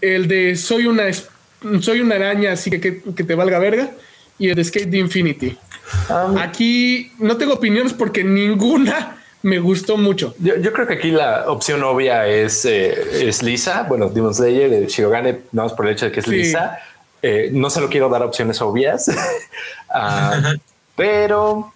el 0.00 0.28
de 0.28 0.56
Soy 0.56 0.86
una 0.86 1.04
soy 1.80 2.00
una 2.00 2.14
araña, 2.14 2.52
así 2.52 2.70
que, 2.70 2.80
que, 2.80 3.24
te 3.24 3.34
valga 3.34 3.58
verga, 3.58 3.90
y 4.38 4.48
el 4.48 4.54
de 4.54 4.64
Skate 4.64 4.88
de 4.88 4.98
Infinity. 4.98 5.58
Ah, 6.08 6.34
aquí 6.40 7.12
no 7.18 7.36
tengo 7.36 7.54
opiniones 7.54 7.92
porque 7.92 8.22
ninguna 8.22 9.18
me 9.42 9.58
gustó 9.58 9.96
mucho. 9.96 10.34
Yo, 10.38 10.72
creo 10.72 10.86
que 10.86 10.94
aquí 10.94 11.10
la 11.10 11.50
opción 11.50 11.82
obvia 11.82 12.26
es, 12.26 12.64
eh, 12.64 13.28
es 13.28 13.42
Lisa. 13.42 13.84
Bueno, 13.84 14.08
Demon 14.08 14.34
Slayer, 14.34 14.70
de 14.70 14.86
Shirogane, 14.86 15.40
no 15.52 15.68
por 15.74 15.86
el 15.86 15.92
hecho 15.92 16.06
de 16.06 16.12
que 16.12 16.20
es 16.20 16.28
Lisa. 16.28 16.78
Eh, 17.22 17.50
no 17.52 17.68
se 17.70 17.80
lo 17.80 17.88
quiero 17.88 18.08
dar 18.08 18.22
opciones 18.22 18.60
obvias, 18.60 19.10
ah, 19.90 20.54
pero 20.94 21.72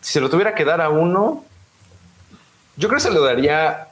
si 0.00 0.12
se 0.12 0.20
lo 0.20 0.30
tuviera 0.30 0.54
que 0.54 0.64
dar 0.64 0.80
a 0.80 0.88
uno, 0.88 1.44
yo 2.76 2.88
creo 2.88 2.98
que 2.98 3.02
se 3.02 3.10
lo 3.10 3.24
daría 3.24 3.88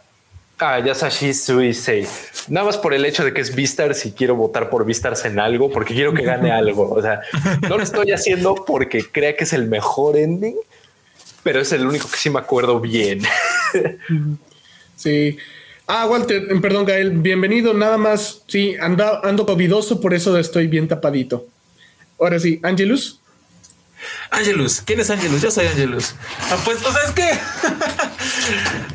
a 0.59 0.81
Yasashi 0.81 1.33
Suisei. 1.33 2.07
Nada 2.49 2.67
más 2.67 2.77
por 2.77 2.95
el 2.95 3.05
hecho 3.05 3.25
de 3.25 3.33
que 3.33 3.41
es 3.41 3.55
Vistars 3.55 4.07
y 4.07 4.13
quiero 4.13 4.35
votar 4.35 4.71
por 4.71 4.85
Vistars 4.85 5.25
en 5.25 5.39
algo, 5.39 5.71
porque 5.71 5.95
quiero 5.95 6.13
que 6.13 6.23
gane 6.23 6.51
algo. 6.51 6.91
O 6.91 7.01
sea, 7.03 7.21
no 7.69 7.77
lo 7.77 7.83
estoy 7.83 8.13
haciendo 8.13 8.55
porque 8.67 9.05
crea 9.05 9.37
que 9.37 9.45
es 9.45 9.53
el 9.53 9.69
mejor 9.69 10.17
ending, 10.17 10.57
pero 11.43 11.61
es 11.61 11.73
el 11.73 11.87
único 11.87 12.09
que 12.11 12.17
sí 12.17 12.31
me 12.31 12.39
acuerdo 12.39 12.81
bien. 12.81 13.23
Sí. 14.97 15.37
Ah, 15.87 16.07
Walter, 16.07 16.61
perdón, 16.61 16.85
Gael, 16.85 17.13
bienvenido. 17.13 17.73
Nada 17.73 17.97
más, 17.97 18.43
sí, 18.49 18.75
ando, 18.81 19.25
ando 19.25 19.47
covidoso, 19.47 20.01
por 20.01 20.13
eso 20.13 20.37
estoy 20.37 20.67
bien 20.67 20.89
tapadito. 20.89 21.47
Ahora 22.19 22.41
sí, 22.41 22.59
Angelus. 22.65 23.18
Angelus, 24.31 24.83
¿quién 24.85 25.01
es 25.01 25.11
Angelus? 25.11 25.43
Yo 25.43 25.51
soy 25.51 25.67
Angelus. 25.67 26.15
Ah, 26.51 26.59
pues, 26.65 26.85
o 26.85 26.93
sea, 26.93 27.03
es 27.03 27.11
que, 27.13 27.31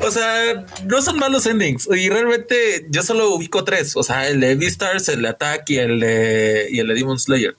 o 0.06 0.10
sea, 0.10 0.66
no 0.84 1.02
son 1.02 1.18
malos 1.18 1.46
endings 1.46 1.88
y 1.94 2.08
realmente 2.08 2.86
yo 2.88 3.02
solo 3.02 3.34
ubico 3.34 3.64
tres, 3.64 3.96
o 3.96 4.02
sea, 4.02 4.28
el 4.28 4.40
de 4.40 4.54
Beastars, 4.54 5.08
el 5.08 5.22
de 5.22 5.28
Attack 5.28 5.68
y 5.70 5.78
el 5.78 6.00
de, 6.00 6.68
y 6.70 6.78
el 6.78 6.88
de 6.88 6.94
Demon 6.94 7.18
Slayer. 7.18 7.56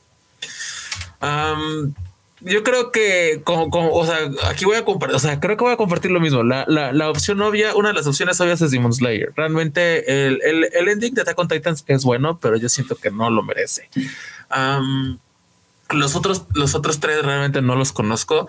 yo 2.42 2.64
creo 2.64 2.92
que, 2.92 3.42
o 3.46 4.06
sea, 4.06 4.50
aquí 4.50 4.66
voy 4.66 4.78
a 4.78 4.86
compartir, 4.86 5.16
o 5.16 5.20
sea, 5.20 5.40
creo 5.40 5.58
que 5.58 5.64
voy 5.64 5.74
a 5.74 5.78
compartir 5.78 6.12
lo 6.12 6.20
mismo. 6.20 6.44
La, 6.44 6.66
la, 6.68 7.10
opción 7.10 7.42
obvia, 7.42 7.76
una 7.76 7.90
de 7.90 7.96
las 7.96 8.08
opciones 8.08 8.40
obvias 8.40 8.62
es 8.62 8.72
Demon 8.72 8.94
Slayer. 8.94 9.34
Realmente 9.36 10.28
el, 10.28 10.40
el, 10.44 10.88
ending 10.88 11.14
de 11.14 11.22
Attack 11.22 11.38
on 11.38 11.48
Titans 11.48 11.84
es 11.88 12.04
bueno, 12.04 12.40
pero 12.40 12.58
yo 12.58 12.70
siento 12.70 12.96
que 12.96 13.12
no 13.12 13.30
lo 13.30 13.44
merece. 13.44 13.90
Los 15.92 16.16
otros, 16.16 16.46
los 16.54 16.76
otros 16.76 17.00
tres 17.00 17.24
realmente 17.24 17.62
no 17.62 17.76
los 17.76 17.92
conozco. 17.92 18.48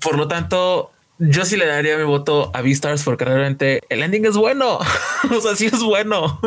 Por 0.00 0.16
lo 0.16 0.28
tanto, 0.28 0.92
yo 1.18 1.44
sí 1.44 1.56
le 1.56 1.66
daría 1.66 1.96
mi 1.96 2.04
voto 2.04 2.50
a 2.54 2.62
Beastars 2.62 3.02
porque 3.02 3.24
realmente 3.24 3.82
el 3.88 4.02
ending 4.02 4.26
es 4.26 4.36
bueno. 4.36 4.78
o 5.30 5.40
sea, 5.40 5.56
sí 5.56 5.66
es 5.66 5.82
bueno. 5.82 6.40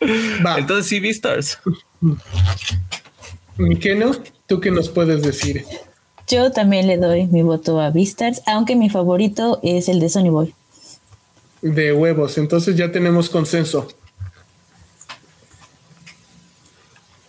Entonces 0.00 0.86
sí, 0.86 1.00
Beastars. 1.00 1.58
Mikeno, 3.56 4.12
¿tú 4.46 4.60
qué 4.60 4.70
nos 4.70 4.88
puedes 4.88 5.22
decir? 5.22 5.64
Yo 6.28 6.50
también 6.50 6.86
le 6.86 6.96
doy 6.96 7.26
mi 7.26 7.42
voto 7.42 7.80
a 7.80 7.90
Beastars, 7.90 8.42
aunque 8.46 8.74
mi 8.74 8.90
favorito 8.90 9.60
es 9.62 9.88
el 9.88 10.00
de 10.00 10.08
Sony 10.08 10.30
Boy. 10.30 10.54
De 11.62 11.92
huevos, 11.92 12.36
entonces 12.38 12.76
ya 12.76 12.92
tenemos 12.92 13.30
consenso. 13.30 13.88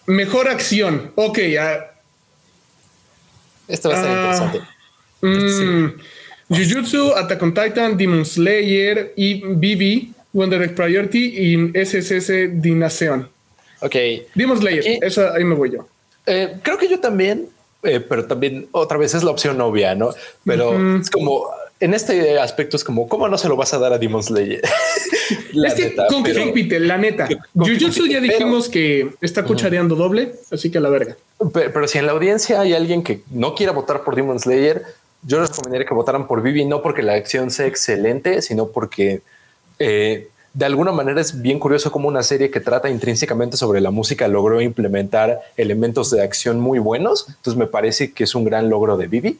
Mejor 0.08 0.48
acción. 0.48 1.12
Ok. 1.16 1.40
Esto 3.68 3.90
va 3.90 3.96
a 3.96 4.02
ser 4.02 4.10
ah, 4.10 4.16
interesante. 4.16 4.62
Mm, 5.22 6.00
Jujutsu, 6.50 7.14
Attack 7.16 7.44
on 7.44 7.54
Titan, 7.54 7.98
Demon 7.98 8.26
Slayer 8.26 9.14
y 9.16 9.42
BB, 9.42 10.14
Wonder 10.34 10.62
Egg 10.62 10.76
Priority 10.76 11.20
y 11.20 11.86
SSS 11.86 12.62
Dinaceon. 12.62 13.28
Ok. 13.82 13.96
Demon 14.34 14.58
Slayer, 14.58 15.00
eso 15.04 15.32
ahí 15.34 15.44
me 15.44 15.56
voy 15.56 15.72
yo. 15.72 15.88
Eh, 16.26 16.58
creo 16.64 16.78
que 16.78 16.90
yo 16.90 17.00
también, 17.00 17.50
eh, 17.84 18.00
pero 18.00 18.26
también 18.26 18.68
otra 18.72 18.98
vez 18.98 19.14
es 19.14 19.24
la 19.24 19.32
opción 19.32 19.60
obvia, 19.62 19.96
¿no? 19.96 20.14
Pero 20.46 20.98
es 21.00 21.10
como 21.10 21.48
en 21.80 21.94
este 21.94 22.40
aspecto 22.40 22.78
es 22.78 22.84
como, 22.84 23.08
¿cómo 23.08 23.28
no 23.28 23.38
se 23.38 23.48
lo 23.48 23.56
vas 23.56 23.74
a 23.74 23.80
dar 23.80 23.94
a 23.94 23.98
Demon 23.98 24.24
Slayer? 24.24 24.62
es 25.30 25.74
que 25.74 25.96
con 25.96 26.24
compite, 26.24 26.80
la 26.80 26.98
neta. 26.98 27.28
Jujutsu 27.54 28.08
ya 28.08 28.20
dijimos 28.20 28.70
que 28.70 29.12
está 29.22 29.44
cuchareando 29.44 29.96
doble, 29.96 30.34
así 30.52 30.72
que 30.72 30.78
a 30.78 30.82
la 30.82 30.90
verga. 30.90 31.18
Pero, 31.54 31.88
si 31.88 31.98
en 31.98 32.06
la 32.06 32.14
audiencia 32.14 32.62
hay 32.62 32.74
alguien 32.74 33.04
que 33.04 33.22
no 33.32 33.56
quiera 33.56 33.72
votar 33.72 34.04
por 34.04 34.16
Demon 34.16 34.40
Slayer, 34.40 34.84
yo 35.24 35.40
les 35.40 35.50
recomendaría 35.50 35.88
que 35.88 35.94
votaran 35.94 36.28
por 36.28 36.42
Vivi, 36.42 36.66
no 36.66 36.82
porque 36.82 37.04
la 37.04 37.14
acción 37.14 37.52
sea 37.52 37.66
excelente, 37.66 38.42
sino 38.42 38.70
porque 38.70 39.22
eh, 39.80 40.30
de 40.54 40.66
alguna 40.66 40.92
manera 40.92 41.22
es 41.22 41.42
bien 41.42 41.60
curioso 41.60 41.92
cómo 41.92 42.08
una 42.08 42.24
serie 42.24 42.50
que 42.50 42.60
trata 42.60 42.90
intrínsecamente 42.90 43.58
sobre 43.58 43.82
la 43.82 43.92
música 43.92 44.28
logró 44.28 44.62
implementar 44.62 45.42
elementos 45.56 46.10
de 46.10 46.24
acción 46.24 46.60
muy 46.60 46.80
buenos. 46.80 47.26
Entonces 47.28 47.58
me 47.58 47.68
parece 47.68 48.12
que 48.12 48.24
es 48.24 48.34
un 48.34 48.44
gran 48.44 48.70
logro 48.70 48.98
de 48.98 49.08
Vivi. 49.08 49.40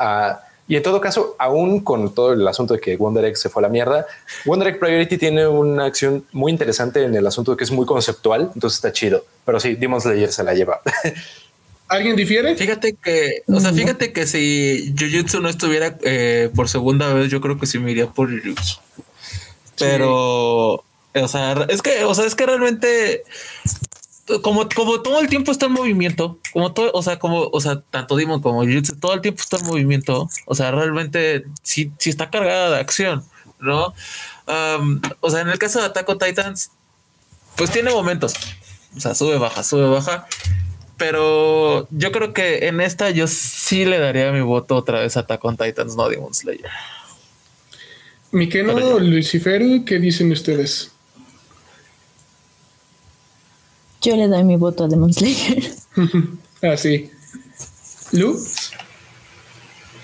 Uh, 0.00 0.34
y 0.66 0.76
en 0.76 0.82
todo 0.82 1.00
caso, 1.00 1.36
aún 1.38 1.80
con 1.80 2.14
todo 2.14 2.32
el 2.32 2.46
asunto 2.48 2.74
de 2.74 2.80
que 2.80 2.96
Wonder 2.96 3.26
Egg 3.26 3.36
se 3.36 3.50
fue 3.50 3.60
a 3.60 3.64
la 3.64 3.68
mierda, 3.68 4.06
Wonder 4.46 4.68
Egg 4.68 4.78
Priority 4.78 5.18
tiene 5.18 5.46
una 5.46 5.84
acción 5.84 6.24
muy 6.32 6.52
interesante 6.52 7.04
en 7.04 7.14
el 7.14 7.26
asunto 7.26 7.50
de 7.50 7.58
que 7.58 7.64
es 7.64 7.70
muy 7.70 7.84
conceptual, 7.84 8.50
entonces 8.54 8.78
está 8.78 8.92
chido. 8.92 9.24
Pero 9.44 9.60
sí, 9.60 9.74
Demon 9.74 10.00
Slayer 10.00 10.32
se 10.32 10.42
la 10.42 10.54
lleva. 10.54 10.80
¿Alguien 11.88 12.16
difiere? 12.16 12.56
Fíjate 12.56 12.94
que, 12.94 13.42
o 13.46 13.60
sea, 13.60 13.72
fíjate 13.74 14.12
que 14.14 14.26
si 14.26 14.94
Jujutsu 14.98 15.40
no 15.40 15.50
estuviera 15.50 15.98
eh, 16.02 16.48
por 16.54 16.70
segunda 16.70 17.12
vez, 17.12 17.30
yo 17.30 17.42
creo 17.42 17.58
que 17.58 17.66
sí 17.66 17.78
me 17.78 17.90
iría 17.90 18.06
por 18.06 18.30
Jujutsu. 18.30 18.78
Pero, 19.78 20.82
o 21.14 21.28
sea, 21.28 21.66
es 21.68 21.82
que, 21.82 22.04
o 22.04 22.14
sea, 22.14 22.24
es 22.24 22.34
que 22.34 22.46
realmente 22.46 23.24
como, 24.42 24.68
como 24.74 25.00
todo 25.02 25.20
el 25.20 25.28
tiempo 25.28 25.52
está 25.52 25.66
en 25.66 25.72
movimiento, 25.72 26.38
como 26.52 26.72
todo, 26.72 26.90
o 26.94 27.02
sea, 27.02 27.18
como, 27.18 27.48
o 27.52 27.60
sea, 27.60 27.80
tanto 27.90 28.16
Demon 28.16 28.40
como 28.40 28.64
Jujutsu, 28.64 28.96
todo 28.96 29.12
el 29.12 29.20
tiempo 29.20 29.42
está 29.42 29.58
en 29.58 29.66
movimiento, 29.66 30.28
o 30.46 30.54
sea, 30.54 30.70
realmente 30.70 31.44
sí, 31.62 31.92
sí 31.98 32.10
está 32.10 32.30
cargada 32.30 32.70
de 32.70 32.80
acción, 32.80 33.24
¿no? 33.60 33.94
o 35.20 35.30
sea, 35.30 35.40
en 35.40 35.48
el 35.48 35.58
caso 35.58 35.80
de 35.80 35.86
Attack 35.86 36.08
on 36.08 36.18
Titans, 36.18 36.70
pues 37.56 37.70
tiene 37.70 37.90
momentos, 37.90 38.34
o 38.96 39.00
sea, 39.00 39.14
sube, 39.14 39.36
baja, 39.36 39.62
sube, 39.62 39.88
baja, 39.88 40.26
pero 40.96 41.86
yo 41.90 42.10
creo 42.10 42.32
que 42.32 42.68
en 42.68 42.80
esta 42.80 43.10
yo 43.10 43.26
sí 43.26 43.84
le 43.84 43.98
daría 43.98 44.32
mi 44.32 44.40
voto 44.40 44.76
otra 44.76 45.00
vez 45.00 45.16
a 45.16 45.20
Attack 45.20 45.44
on 45.44 45.56
Titans, 45.56 45.96
no 45.96 46.08
Demon 46.08 46.32
Slayer. 46.32 46.70
Miqueno, 48.32 48.98
Lucifer, 48.98 49.62
¿qué 49.84 49.98
dicen 49.98 50.32
ustedes? 50.32 50.93
Yo 54.04 54.16
le 54.16 54.28
doy 54.28 54.44
mi 54.44 54.56
voto 54.56 54.84
a 54.84 54.88
Demon 54.88 55.14
Slayer. 55.14 55.64
Así. 56.62 57.10
¿Lu? 58.12 58.38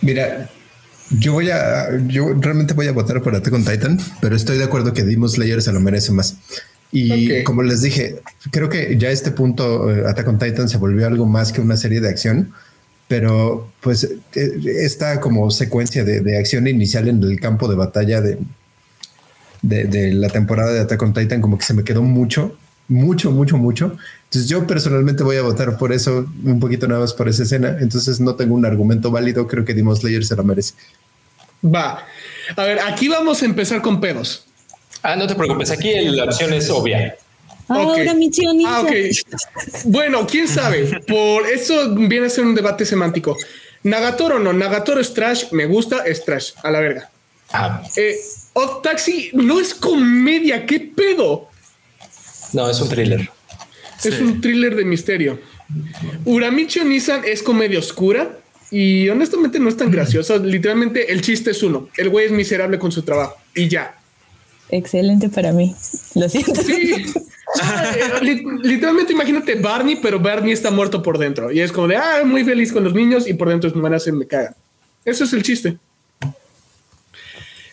Mira, 0.00 0.48
yo 1.10 1.34
voy 1.34 1.50
a, 1.50 1.98
yo 2.06 2.32
realmente 2.32 2.72
voy 2.72 2.86
a 2.86 2.92
votar 2.92 3.20
por 3.20 3.34
Attack 3.34 3.52
on 3.52 3.62
Titan, 3.62 3.98
pero 4.22 4.34
estoy 4.34 4.56
de 4.56 4.64
acuerdo 4.64 4.94
que 4.94 5.04
Demon 5.04 5.28
Slayer 5.28 5.60
se 5.60 5.70
lo 5.70 5.80
merece 5.80 6.12
más. 6.12 6.36
Y 6.90 7.44
como 7.44 7.62
les 7.62 7.82
dije, 7.82 8.22
creo 8.50 8.70
que 8.70 8.96
ya 8.96 9.08
a 9.08 9.12
este 9.12 9.32
punto 9.32 9.90
eh, 9.90 10.08
Attack 10.08 10.28
on 10.28 10.38
Titan 10.38 10.70
se 10.70 10.78
volvió 10.78 11.06
algo 11.06 11.26
más 11.26 11.52
que 11.52 11.60
una 11.60 11.76
serie 11.76 12.00
de 12.00 12.08
acción, 12.08 12.52
pero 13.06 13.70
pues 13.82 14.04
eh, 14.04 14.60
esta 14.64 15.20
como 15.20 15.50
secuencia 15.50 16.04
de, 16.04 16.38
acción 16.38 16.66
inicial 16.66 17.06
en 17.06 17.22
el 17.22 17.38
campo 17.38 17.68
de 17.68 17.76
batalla 17.76 18.22
de, 18.22 18.38
de, 19.60 19.84
de, 19.84 20.14
la 20.14 20.30
temporada 20.30 20.72
de 20.72 20.80
Attack 20.80 21.02
on 21.02 21.12
Titan 21.12 21.42
como 21.42 21.58
que 21.58 21.64
se 21.66 21.74
me 21.74 21.84
quedó 21.84 22.02
mucho 22.02 22.56
mucho, 22.90 23.30
mucho, 23.30 23.56
mucho. 23.56 23.96
Entonces 24.24 24.48
yo 24.50 24.66
personalmente 24.66 25.22
voy 25.22 25.36
a 25.36 25.42
votar 25.42 25.78
por 25.78 25.92
eso, 25.92 26.26
un 26.44 26.60
poquito 26.60 26.86
nada 26.86 27.00
más 27.00 27.14
por 27.14 27.28
esa 27.28 27.44
escena. 27.44 27.76
Entonces 27.80 28.20
no 28.20 28.34
tengo 28.34 28.54
un 28.54 28.66
argumento 28.66 29.10
válido, 29.10 29.46
creo 29.46 29.64
que 29.64 29.72
Demon 29.72 29.96
Slayer 29.96 30.24
se 30.24 30.36
lo 30.36 30.44
merece. 30.44 30.74
Va. 31.64 32.04
A 32.56 32.64
ver, 32.64 32.80
aquí 32.80 33.08
vamos 33.08 33.42
a 33.42 33.44
empezar 33.46 33.80
con 33.80 34.00
pedos. 34.00 34.44
Ah, 35.02 35.16
no 35.16 35.26
te 35.26 35.34
preocupes, 35.34 35.70
aquí 35.70 35.92
la 36.10 36.24
opción 36.24 36.52
es 36.52 36.68
obvia. 36.68 37.16
Ahora 37.68 37.92
okay. 37.92 38.30
Ah, 38.66 38.80
ok. 38.80 38.92
Bueno, 39.84 40.26
quién 40.26 40.48
sabe. 40.48 41.00
Por 41.06 41.46
eso 41.46 41.94
viene 41.94 42.26
a 42.26 42.30
ser 42.30 42.44
un 42.44 42.54
debate 42.54 42.84
semántico. 42.84 43.36
Nagatoro 43.84 44.36
o 44.36 44.38
no, 44.38 44.52
Nagatoro 44.52 45.00
es 45.00 45.14
trash, 45.14 45.44
me 45.52 45.66
gusta, 45.66 46.04
es 46.04 46.24
trash, 46.24 46.50
a 46.62 46.70
la 46.70 46.80
verga. 46.80 47.10
Ah. 47.52 47.82
Eh, 47.96 48.16
Taxi 48.82 49.30
no 49.32 49.60
es 49.60 49.74
comedia, 49.74 50.66
¿qué 50.66 50.80
pedo? 50.80 51.49
No, 52.52 52.68
es 52.68 52.80
un 52.80 52.88
thriller. 52.88 53.30
Es 54.04 54.20
un 54.20 54.40
thriller 54.40 54.74
de 54.76 54.84
misterio. 54.84 55.38
Uramichi 56.24 56.80
Nissan 56.80 57.22
es 57.24 57.42
comedia 57.42 57.78
oscura 57.78 58.38
y 58.70 59.08
honestamente 59.08 59.58
no 59.58 59.68
es 59.68 59.76
tan 59.76 59.90
graciosa. 59.90 60.38
Literalmente 60.38 61.12
el 61.12 61.20
chiste 61.20 61.50
es 61.50 61.62
uno. 61.62 61.88
El 61.96 62.08
güey 62.08 62.26
es 62.26 62.32
miserable 62.32 62.78
con 62.78 62.92
su 62.92 63.02
trabajo 63.02 63.36
y 63.54 63.68
ya. 63.68 63.94
Excelente 64.70 65.28
para 65.28 65.52
mí. 65.52 65.74
Lo 66.14 66.28
siento. 66.28 66.62
Sí. 66.62 67.06
Eh, 67.92 68.44
literalmente 68.62 69.12
imagínate 69.12 69.56
Barney, 69.56 69.98
pero 70.00 70.20
Barney 70.20 70.52
está 70.52 70.70
muerto 70.70 71.02
por 71.02 71.18
dentro 71.18 71.50
y 71.50 71.60
es 71.60 71.72
como 71.72 71.88
de 71.88 71.96
ah, 71.96 72.22
muy 72.24 72.44
feliz 72.44 72.72
con 72.72 72.84
los 72.84 72.94
niños 72.94 73.26
y 73.26 73.34
por 73.34 73.48
dentro 73.48 73.68
es 73.68 73.74
van 73.74 73.98
se 73.98 74.12
me 74.12 74.24
caga. 74.24 74.54
Eso 75.04 75.24
es 75.24 75.32
el 75.32 75.42
chiste. 75.42 75.76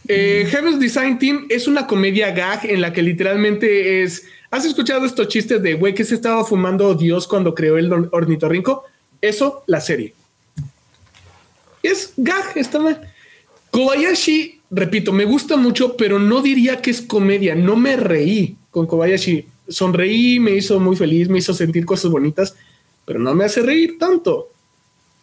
Eh, 0.07 0.47
Heaven's 0.49 0.79
Design 0.79 1.19
Team 1.19 1.45
es 1.49 1.67
una 1.67 1.85
comedia 1.85 2.31
gag 2.31 2.65
en 2.65 2.81
la 2.81 2.93
que 2.93 3.01
literalmente 3.01 4.03
es. 4.03 4.23
¿Has 4.57 4.65
escuchado 4.65 5.05
estos 5.05 5.27
chistes 5.27 5.61
de 5.61 5.75
güey 5.75 5.93
que 5.93 6.03
se 6.03 6.15
estaba 6.15 6.43
fumando 6.43 6.95
Dios 6.95 7.27
cuando 7.27 7.53
creó 7.53 7.77
el 7.77 7.93
ornitorrinco? 8.11 8.85
Eso, 9.21 9.63
la 9.67 9.79
serie. 9.79 10.15
Es 11.83 12.13
gag, 12.17 12.57
está 12.57 12.79
mal. 12.79 13.07
Kobayashi, 13.69 14.59
repito, 14.71 15.13
me 15.13 15.25
gusta 15.25 15.57
mucho, 15.57 15.95
pero 15.95 16.17
no 16.17 16.41
diría 16.41 16.81
que 16.81 16.89
es 16.89 17.03
comedia. 17.03 17.53
No 17.53 17.75
me 17.75 17.97
reí 17.97 18.57
con 18.71 18.87
Kobayashi. 18.87 19.47
Sonreí, 19.67 20.39
me 20.39 20.55
hizo 20.55 20.79
muy 20.79 20.95
feliz, 20.95 21.29
me 21.29 21.37
hizo 21.37 21.53
sentir 21.53 21.85
cosas 21.85 22.09
bonitas, 22.09 22.55
pero 23.05 23.19
no 23.19 23.35
me 23.35 23.45
hace 23.45 23.61
reír 23.61 23.99
tanto. 23.99 24.49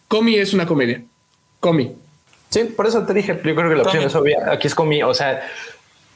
Comi 0.07 0.35
es 0.35 0.53
una 0.53 0.65
comedia. 0.65 1.03
Comi. 1.59 1.91
Sí, 2.51 2.63
por 2.73 2.87
eso 2.87 3.05
te 3.05 3.13
dije, 3.13 3.33
yo 3.43 3.53
creo 3.53 3.69
que 3.69 3.75
la 3.75 3.83
opción 3.83 4.05
es 4.05 4.15
obvia. 4.15 4.49
Aquí 4.49 4.67
es 4.67 4.73
Comi, 4.73 5.03
o 5.03 5.13
sea, 5.13 5.45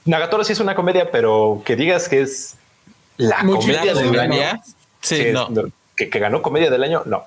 Nagatoro 0.05 0.45
sí 0.45 0.53
es 0.53 0.61
una 0.61 0.73
comedia, 0.73 1.11
pero 1.11 1.61
que 1.65 1.75
digas 1.75 2.07
que 2.07 2.21
es 2.21 2.55
la 3.19 3.45
comedia 3.45 3.93
del 3.93 4.19
año. 4.19 4.61
Sí, 5.01 5.25
no. 5.31 5.49
Que, 5.95 6.07
ganó 6.07 6.41
comedia 6.41 6.71
del 6.71 6.83
año, 6.83 7.03
no. 7.05 7.25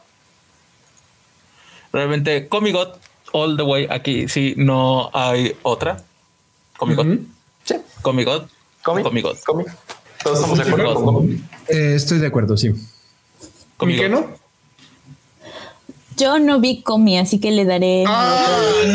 Realmente, 1.93 2.49
Comi 2.49 2.73
God, 2.73 2.89
all 3.33 3.57
the 3.57 3.63
way 3.63 3.87
aquí, 3.91 4.27
sí, 4.27 4.55
no 4.57 5.11
hay 5.13 5.55
otra. 5.63 6.03
Comi 6.79 6.95
God. 6.95 7.19
Sí. 7.65 7.77
Comi 8.01 8.25
God. 8.25 8.47
Comi. 8.83 9.21
God. 9.21 9.37
Comi. 9.45 9.65
Todos 10.25 10.39
estamos 10.39 10.59
de 10.59 10.65
acuerdo. 10.65 11.25
Eh, 11.69 11.93
estoy 11.95 12.19
de 12.19 12.27
acuerdo, 12.27 12.57
sí. 12.57 12.71
¿Comi 13.77 13.97
qué 13.97 14.09
no? 14.09 14.27
Yo 16.17 16.39
no 16.39 16.59
vi 16.59 16.83
Comi, 16.83 17.19
así 17.19 17.39
que 17.39 17.51
le 17.51 17.67
daré. 17.67 18.05
¡Ah! 18.07 18.47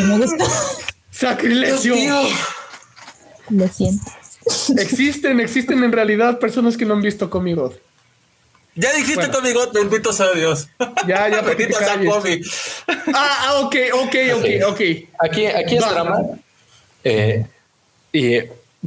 Me 0.07 0.17
gusta. 0.17 0.45
¡Sacrilegio! 1.11 1.95
Lo 3.49 3.67
siento. 3.67 4.11
Existen, 4.77 5.39
existen 5.39 5.83
en 5.83 5.91
realidad 5.91 6.39
personas 6.39 6.77
que 6.77 6.85
no 6.85 6.93
han 6.93 7.01
visto 7.01 7.29
Comi 7.29 7.53
God. 7.53 7.73
Ya 8.75 8.93
dijiste 8.93 9.29
Comi 9.31 9.53
God, 9.53 9.73
bendito 9.73 10.13
sea 10.13 10.31
Dios. 10.33 10.69
Ya, 11.07 11.27
ya, 11.29 11.41
bendito 11.45 11.77
sea 11.77 11.97
Comi. 11.97 12.41
Ah, 13.13 13.37
ah, 13.41 13.61
ok, 13.63 13.75
ok, 13.93 14.15
ok, 14.35 14.45
ok. 14.69 14.81
Aquí, 15.19 15.45
aquí 15.47 15.77
es 15.77 15.89
drama. 15.89 16.21
Eh, 17.03 17.45
y 18.11 18.39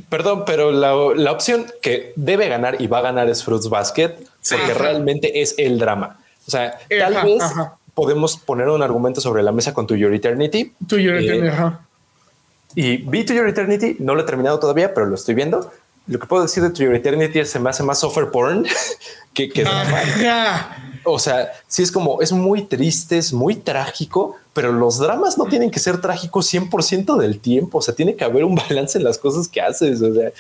perdón, 0.09 0.45
pero 0.47 0.71
la, 0.71 0.95
la, 1.17 1.33
opción 1.33 1.67
que 1.83 2.13
debe 2.17 2.49
ganar 2.49 2.81
y 2.81 2.87
va 2.87 2.99
a 2.99 3.03
ganar 3.03 3.29
es 3.29 3.45
Fruits 3.45 3.69
Basket, 3.69 4.17
porque 4.49 4.75
realmente 4.75 5.41
es 5.41 5.55
el 5.59 5.79
drama. 5.79 6.21
O 6.47 6.51
sea, 6.51 6.79
tal 6.89 7.25
vez 7.25 7.43
podemos 7.95 8.37
poner 8.37 8.69
un 8.69 8.83
argumento 8.83 9.21
sobre 9.21 9.43
la 9.43 9.53
mesa 9.53 9.75
con 9.75 9.87
To 9.87 9.97
Your 9.97 10.15
Eternity. 10.15 10.73
To 10.89 10.99
Your 10.99 11.17
eh, 11.17 11.25
Eternity, 11.25 11.49
ajá. 11.49 11.87
Y 12.75 12.99
vi 12.99 13.25
To 13.25 13.35
Your 13.35 13.49
Eternity, 13.49 13.97
no 13.99 14.15
lo 14.15 14.23
he 14.23 14.25
terminado 14.25 14.59
todavía, 14.59 14.95
pero 14.95 15.07
lo 15.07 15.15
estoy 15.15 15.35
viendo. 15.35 15.73
Lo 16.07 16.19
que 16.19 16.27
puedo 16.27 16.43
decir 16.43 16.63
de 16.63 16.71
To 16.71 16.83
Your 16.83 16.95
Eternity 16.95 17.41
es 17.41 17.51
se 17.51 17.59
me 17.59 17.71
hace 17.71 17.83
más 17.83 18.01
software 18.01 18.31
porn 18.31 18.67
que, 19.35 19.49
que 19.49 19.65
O 21.05 21.19
sea, 21.19 21.53
sí 21.69 21.83
es 21.83 21.93
como, 21.93 22.21
es 22.23 22.33
muy 22.33 22.63
triste, 22.63 23.19
es 23.19 23.33
muy 23.33 23.57
trágico, 23.57 24.37
pero 24.53 24.73
los 24.73 24.99
dramas 24.99 25.39
no 25.39 25.45
tienen 25.47 25.71
que 25.71 25.81
ser 25.81 26.01
trágicos 26.01 26.53
100% 26.53 27.17
del 27.17 27.39
tiempo. 27.41 27.79
O 27.79 27.83
sea, 27.83 27.95
tiene 27.95 28.17
que 28.17 28.25
haber 28.25 28.45
un 28.45 28.55
balance 28.69 28.99
en 28.99 29.05
las 29.05 29.19
cosas 29.19 29.49
que 29.49 29.61
haces. 29.61 30.03
O 30.03 30.15
sea, 30.15 30.31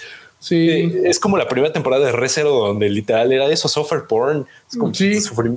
Sí. 0.40 0.70
Eh, 0.70 1.02
es 1.05 1.20
como 1.20 1.36
la 1.36 1.47
primera 1.47 1.73
temporada 1.73 2.07
de 2.07 2.12
Recero 2.12 2.51
donde 2.51 2.89
literal 2.89 3.31
era 3.31 3.47
eso, 3.48 3.69
software 3.69 4.07
porn. 4.07 4.47
Es 4.69 4.77
como 4.77 4.93
sí. 4.94 5.20
sufrir, 5.20 5.52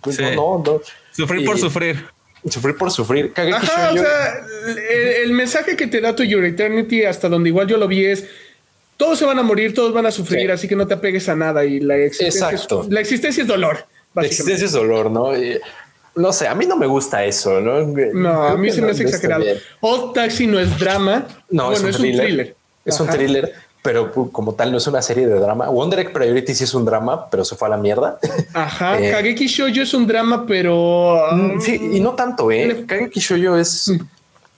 pues, 0.00 0.20
no, 0.20 0.62
no, 0.64 0.80
Sufrir 1.12 1.44
por 1.44 1.58
sufrir. 1.58 2.06
Sufrir 2.48 2.76
por 2.76 2.90
sufrir. 2.90 3.32
Ajá, 3.36 3.92
o 3.92 3.96
sea, 3.96 4.46
el, 5.22 5.32
mensaje 5.32 5.76
que 5.76 5.86
te 5.86 6.00
da 6.00 6.16
tu 6.16 6.22
Your 6.22 6.44
Eternity, 6.44 7.04
hasta 7.04 7.28
donde 7.28 7.50
igual 7.50 7.66
yo 7.66 7.76
lo 7.76 7.86
vi, 7.86 8.06
es 8.06 8.24
todos 8.96 9.18
se 9.18 9.24
van 9.24 9.38
a 9.38 9.42
morir, 9.42 9.74
todos 9.74 9.92
van 9.92 10.06
a 10.06 10.10
sufrir, 10.10 10.50
así 10.50 10.68
que 10.68 10.76
no 10.76 10.86
te 10.86 10.94
apegues 10.94 11.28
a 11.28 11.36
nada. 11.36 11.64
Y 11.64 11.80
la 11.80 11.96
existencia, 11.96 12.50
Es, 12.50 12.68
la 12.88 13.00
existencia 13.00 13.42
es 13.42 13.48
dolor. 13.48 13.86
La 14.14 14.26
existencia 14.26 14.66
es 14.66 14.72
dolor, 14.72 15.10
¿no? 15.10 15.32
no 16.16 16.32
sé, 16.32 16.48
a 16.48 16.54
mí 16.54 16.66
no 16.66 16.76
me 16.76 16.86
gusta 16.86 17.24
eso, 17.24 17.60
¿no? 17.60 17.86
No, 18.12 18.42
a 18.44 18.56
mí 18.56 18.70
se 18.70 18.82
me 18.82 18.90
hace 18.90 19.04
exagerado. 19.04 19.44
Old 19.80 20.14
Taxi 20.14 20.46
no 20.46 20.58
es 20.58 20.78
drama. 20.78 21.26
No, 21.50 21.72
es, 21.72 21.82
un 21.82 21.92
thriller. 21.92 22.54
Es 22.84 22.98
un 23.00 23.08
thriller 23.08 23.54
pero 23.82 24.12
como 24.30 24.54
tal 24.54 24.72
no 24.72 24.78
es 24.78 24.86
una 24.86 25.00
serie 25.00 25.26
de 25.26 25.38
drama. 25.38 25.68
Wonder 25.68 26.00
Egg 26.00 26.12
Priority 26.12 26.54
sí 26.54 26.64
es 26.64 26.74
un 26.74 26.84
drama, 26.84 27.30
pero 27.30 27.44
se 27.44 27.56
fue 27.56 27.68
a 27.68 27.70
la 27.70 27.76
mierda. 27.76 28.18
Ajá, 28.52 29.00
eh, 29.00 29.10
Kageki 29.10 29.46
Shoujo 29.46 29.80
es 29.80 29.94
un 29.94 30.06
drama, 30.06 30.44
pero... 30.46 31.18
Mm, 31.32 31.60
sí, 31.60 31.90
y 31.94 32.00
no 32.00 32.14
tanto, 32.14 32.50
¿eh? 32.50 32.84
Kageki 32.86 33.20
Shoujo 33.20 33.56
es... 33.56 33.88
Mm. 33.88 34.00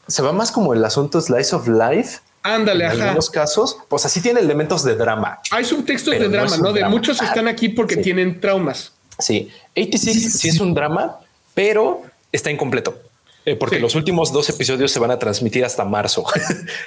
Se 0.09 0.23
va 0.23 0.33
más 0.33 0.51
como 0.51 0.75
el 0.75 0.85
asunto 0.85 1.21
Slice 1.21 1.55
of 1.55 1.69
Life. 1.69 2.19
Ándale, 2.43 2.87
en 2.87 3.01
algunos 3.01 3.31
casos, 3.31 3.79
pues 3.89 4.05
así 4.05 4.21
tiene 4.21 4.41
elementos 4.41 4.83
de 4.83 4.97
drama. 4.97 5.39
Hay 5.53 5.65
subtextos 5.65 6.19
de 6.19 6.29
drama, 6.29 6.57
¿no? 6.57 6.73
De 6.73 6.85
muchos 6.89 7.23
están 7.23 7.47
aquí 7.47 7.69
porque 7.69 7.97
tienen 7.97 8.41
traumas. 8.41 8.93
Sí, 9.19 9.49
86 9.77 10.41
sí 10.41 10.49
es 10.49 10.59
un 10.59 10.75
drama, 10.75 11.19
pero 11.55 12.03
está 12.33 12.51
incompleto. 12.51 12.99
Eh, 13.45 13.55
porque 13.55 13.79
los 13.79 13.95
últimos 13.95 14.33
dos 14.33 14.49
episodios 14.49 14.91
se 14.91 14.99
van 14.99 15.13
a 15.13 15.19
transmitir 15.19 15.65
hasta 15.65 15.85
marzo. 15.85 16.25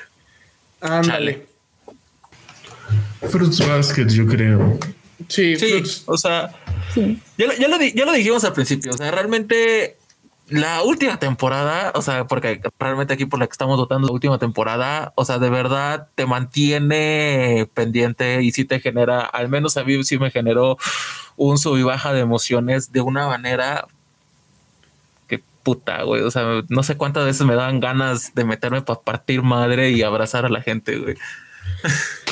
Ándale. 0.82 1.55
Fruits 3.26 3.68
Basket, 3.68 4.08
yo 4.08 4.26
creo. 4.26 4.80
Sí, 5.28 5.56
sí 5.56 5.84
o 6.06 6.18
sea, 6.18 6.52
Ya, 7.38 7.48
lo, 7.48 7.54
ya, 7.54 8.06
lo, 8.06 8.14
dijimos 8.14 8.44
al 8.44 8.54
principio. 8.54 8.92
O 8.94 8.98
sea, 8.98 9.12
realmente 9.12 9.98
la 10.50 10.84
última 10.84 11.18
temporada, 11.18 11.92
o 11.96 12.02
sea, 12.02 12.26
porque 12.26 12.62
realmente 12.80 13.14
aquí 13.14 13.26
por 13.26 13.40
la 13.40 13.48
que 13.48 13.52
estamos 13.52 13.78
dotando 13.78 14.08
la 14.08 14.14
última 14.14 14.38
temporada, 14.38 15.12
o 15.16 15.26
sea, 15.26 15.40
de 15.40 15.50
verdad 15.50 16.08
te 16.16 16.26
mantiene 16.26 17.68
pendiente 17.74 18.44
y 18.44 18.52
sí 18.52 18.66
te 18.66 18.80
genera, 18.80 19.22
al 19.22 19.50
menos 19.50 19.78
a 19.78 19.84
mí 19.84 20.04
sí 20.04 20.20
me 20.20 20.30
generó 20.30 20.78
un 21.36 21.58
sub 21.58 21.78
y 21.78 21.84
baja 21.84 22.14
de 22.14 22.20
emociones 22.20 22.92
de 22.92 23.02
una 23.02 23.28
manera 23.28 23.88
que 25.28 25.42
puta, 25.64 26.04
güey. 26.04 26.22
O 26.22 26.32
sea, 26.32 26.64
no 26.70 26.84
sé 26.84 26.96
cuántas 26.96 27.26
veces 27.26 27.46
me 27.48 27.56
dan 27.56 27.80
ganas 27.80 28.36
de 28.36 28.46
meterme 28.46 28.82
para 28.82 29.02
partir 29.02 29.42
madre 29.42 29.92
y 29.92 30.04
abrazar 30.04 30.46
a 30.46 30.50
la 30.50 30.62
gente, 30.62 30.98
güey. 30.98 31.16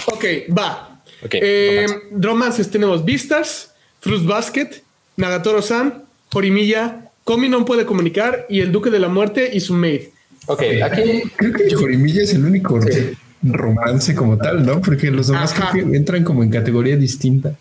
Ok, 0.07 0.25
va. 0.57 1.01
Okay, 1.23 1.39
eh, 1.41 1.85
romances 2.11 2.69
tenemos 2.69 3.05
Vistas, 3.05 3.71
Fruit 3.99 4.25
Basket, 4.25 4.69
Nagatoro-san, 5.15 6.03
Jorimilla, 6.31 7.11
Komi 7.23 7.47
no 7.47 7.63
puede 7.63 7.85
comunicar 7.85 8.45
y 8.49 8.59
el 8.59 8.71
Duque 8.71 8.89
de 8.89 8.99
la 8.99 9.07
Muerte 9.07 9.49
y 9.53 9.59
su 9.61 9.73
maid. 9.73 10.01
Ok, 10.47 10.61
aquí 10.83 11.23
creo 11.37 11.53
que 11.53 11.73
Jorimilla 11.73 12.23
es 12.23 12.33
el 12.33 12.43
único 12.43 12.79
romance 13.43 14.13
como 14.15 14.37
tal, 14.37 14.65
¿no? 14.65 14.81
Porque 14.81 15.09
los 15.09 15.27
demás 15.27 15.53
creo 15.53 15.89
que 15.89 15.95
entran 15.95 16.23
como 16.23 16.43
en 16.43 16.49
categoría 16.49 16.97
distinta. 16.97 17.55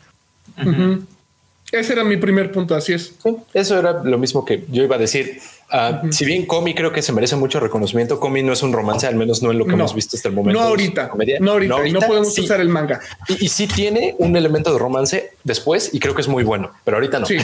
Ese 1.70 1.92
era 1.92 2.04
mi 2.04 2.16
primer 2.16 2.50
punto, 2.52 2.74
así 2.74 2.92
es. 2.92 3.14
eso 3.54 3.78
era 3.78 4.02
lo 4.04 4.18
mismo 4.18 4.44
que 4.44 4.64
yo 4.70 4.82
iba 4.82 4.96
a 4.96 4.98
decir. 4.98 5.38
Ah, 5.74 6.02
si 6.10 6.26
bien 6.26 6.44
Comi 6.44 6.74
creo 6.74 6.92
que 6.92 7.00
se 7.00 7.12
merece 7.12 7.34
mucho 7.34 7.58
reconocimiento, 7.58 8.20
Comi 8.20 8.42
no 8.42 8.52
es 8.52 8.62
un 8.62 8.74
romance, 8.74 9.06
al 9.06 9.16
menos 9.16 9.42
no 9.42 9.52
en 9.52 9.58
lo 9.58 9.66
que 9.66 9.72
hemos 9.72 9.94
visto 9.94 10.16
hasta 10.16 10.28
el 10.28 10.34
momento. 10.34 10.60
No 10.60 10.66
ahorita, 10.66 11.10
no 11.40 11.52
ahorita, 11.52 11.82
no, 11.88 12.00
podemos 12.00 12.38
usar 12.38 12.60
el 12.60 12.68
manga. 12.68 13.00
Y, 13.26 13.48
sí 13.48 13.66
tiene 13.66 14.14
un 14.18 14.36
elemento 14.36 14.70
de 14.70 14.78
romance 14.78 15.30
después 15.44 15.88
y 15.94 15.98
creo 15.98 16.14
que 16.14 16.20
es 16.20 16.28
muy 16.28 16.44
bueno, 16.44 16.72
pero 16.84 16.98
ahorita 16.98 17.20
no. 17.20 17.26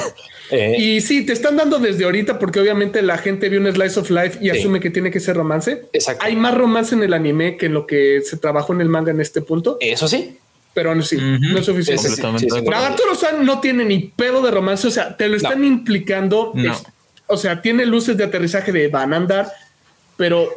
Eh, 0.51 0.77
y 0.79 1.01
sí, 1.03 1.27
te 1.27 1.35
están 1.35 1.59
dando 1.59 1.79
desde 1.79 2.05
ahorita 2.05 2.39
porque 2.39 2.59
obviamente 2.59 3.03
la 3.03 3.19
gente 3.19 3.51
vio 3.51 3.61
un 3.61 3.71
slice 3.71 4.01
of 4.01 4.09
life 4.09 4.39
y 4.41 4.49
asume 4.49 4.81
que 4.81 4.89
tiene 4.89 5.11
que 5.11 5.21
ser 5.21 5.37
romance. 5.37 5.85
Exacto. 5.93 6.25
Hay 6.25 6.37
más 6.37 6.57
romance 6.57 6.95
en 6.95 7.03
el 7.03 7.13
anime 7.13 7.59
que 7.59 7.67
en 7.67 7.75
lo 7.75 7.87
que 7.87 8.23
se 8.25 8.39
trabajó 8.39 8.73
en 8.73 8.81
el 8.81 8.89
manga 8.89 9.11
en 9.11 9.21
este 9.21 9.43
punto. 9.43 9.77
Eso 9.79 10.09
sí, 10.09 10.39
pero 10.73 10.95
no, 10.95 11.03
sí, 11.03 11.19
no 11.21 11.59
es 11.59 11.67
suficiente. 11.67 12.09
Nagatoro-san 12.63 13.45
no 13.45 13.61
tiene 13.61 13.85
ni 13.85 13.99
pedo 13.99 14.41
de 14.41 14.51
romance, 14.51 14.87
o 14.87 14.91
sea, 14.91 15.17
te 15.17 15.29
lo 15.29 15.37
están 15.37 15.65
implicando. 15.65 16.55
O 17.29 17.37
sea, 17.37 17.63
tiene 17.63 17.87
luces 17.87 18.17
de 18.17 18.25
aterrizaje 18.25 18.73
de 18.73 18.89
van 18.89 19.13
a 19.15 19.17
andar, 19.17 19.53
pero 20.17 20.49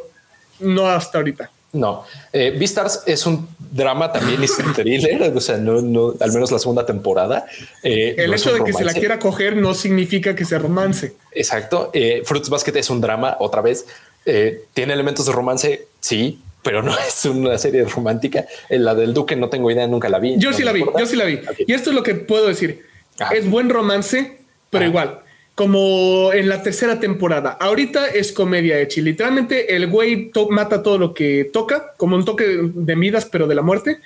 no 0.60 0.88
hasta 0.88 1.18
ahorita. 1.18 1.50
No, 1.72 2.04
eh, 2.34 2.54
Beastars 2.58 3.04
es 3.06 3.24
un 3.24 3.48
drama 3.58 4.12
también, 4.12 4.42
es 4.42 4.58
un 4.58 4.74
thriller, 4.74 5.32
o 5.34 5.40
sea, 5.40 5.56
no, 5.56 5.80
no, 5.80 6.14
al 6.20 6.32
menos 6.32 6.52
la 6.52 6.58
segunda 6.58 6.84
temporada. 6.84 7.46
Eh, 7.82 8.14
el 8.18 8.34
hecho 8.34 8.52
de 8.52 8.62
que 8.62 8.74
se 8.74 8.84
la 8.84 8.92
quiera 8.92 9.18
coger 9.18 9.56
no 9.56 9.72
significa 9.72 10.34
que 10.34 10.44
sea 10.44 10.58
romance. 10.58 11.14
Exacto. 11.32 11.90
Eh, 11.94 12.22
Fruits 12.26 12.50
Basket 12.50 12.76
es 12.76 12.90
un 12.90 13.00
drama, 13.00 13.36
otra 13.40 13.62
vez. 13.62 13.86
Eh, 14.26 14.64
tiene 14.74 14.92
elementos 14.92 15.24
de 15.24 15.32
romance, 15.32 15.86
sí, 16.00 16.42
pero 16.62 16.82
no 16.82 16.94
es 17.08 17.24
una 17.24 17.56
serie 17.56 17.84
romántica. 17.84 18.44
La 18.68 18.94
del 18.94 19.14
Duque 19.14 19.34
no 19.34 19.48
tengo 19.48 19.70
idea, 19.70 19.86
nunca 19.86 20.10
la 20.10 20.18
vi. 20.18 20.36
Yo 20.38 20.52
sí 20.52 20.62
la 20.64 20.72
vi, 20.72 20.84
yo 20.98 21.06
sí 21.06 21.16
la 21.16 21.24
vi. 21.24 21.40
Y 21.66 21.72
esto 21.72 21.88
es 21.88 21.96
lo 21.96 22.02
que 22.02 22.14
puedo 22.14 22.48
decir. 22.48 22.84
Es 23.30 23.48
buen 23.48 23.70
romance, 23.70 24.38
pero 24.68 24.84
igual, 24.84 25.21
como 25.54 26.32
en 26.32 26.48
la 26.48 26.62
tercera 26.62 26.98
temporada. 26.98 27.50
Ahorita 27.60 28.08
es 28.08 28.32
comedia 28.32 28.80
hecha 28.80 29.00
literalmente 29.02 29.76
el 29.76 29.86
güey 29.86 30.30
mata 30.50 30.82
todo 30.82 30.96
lo 30.96 31.12
que 31.12 31.50
toca, 31.52 31.92
como 31.98 32.16
un 32.16 32.24
toque 32.24 32.58
de 32.62 32.96
midas, 32.96 33.26
pero 33.26 33.46
de 33.46 33.54
la 33.54 33.62
muerte. 33.62 33.98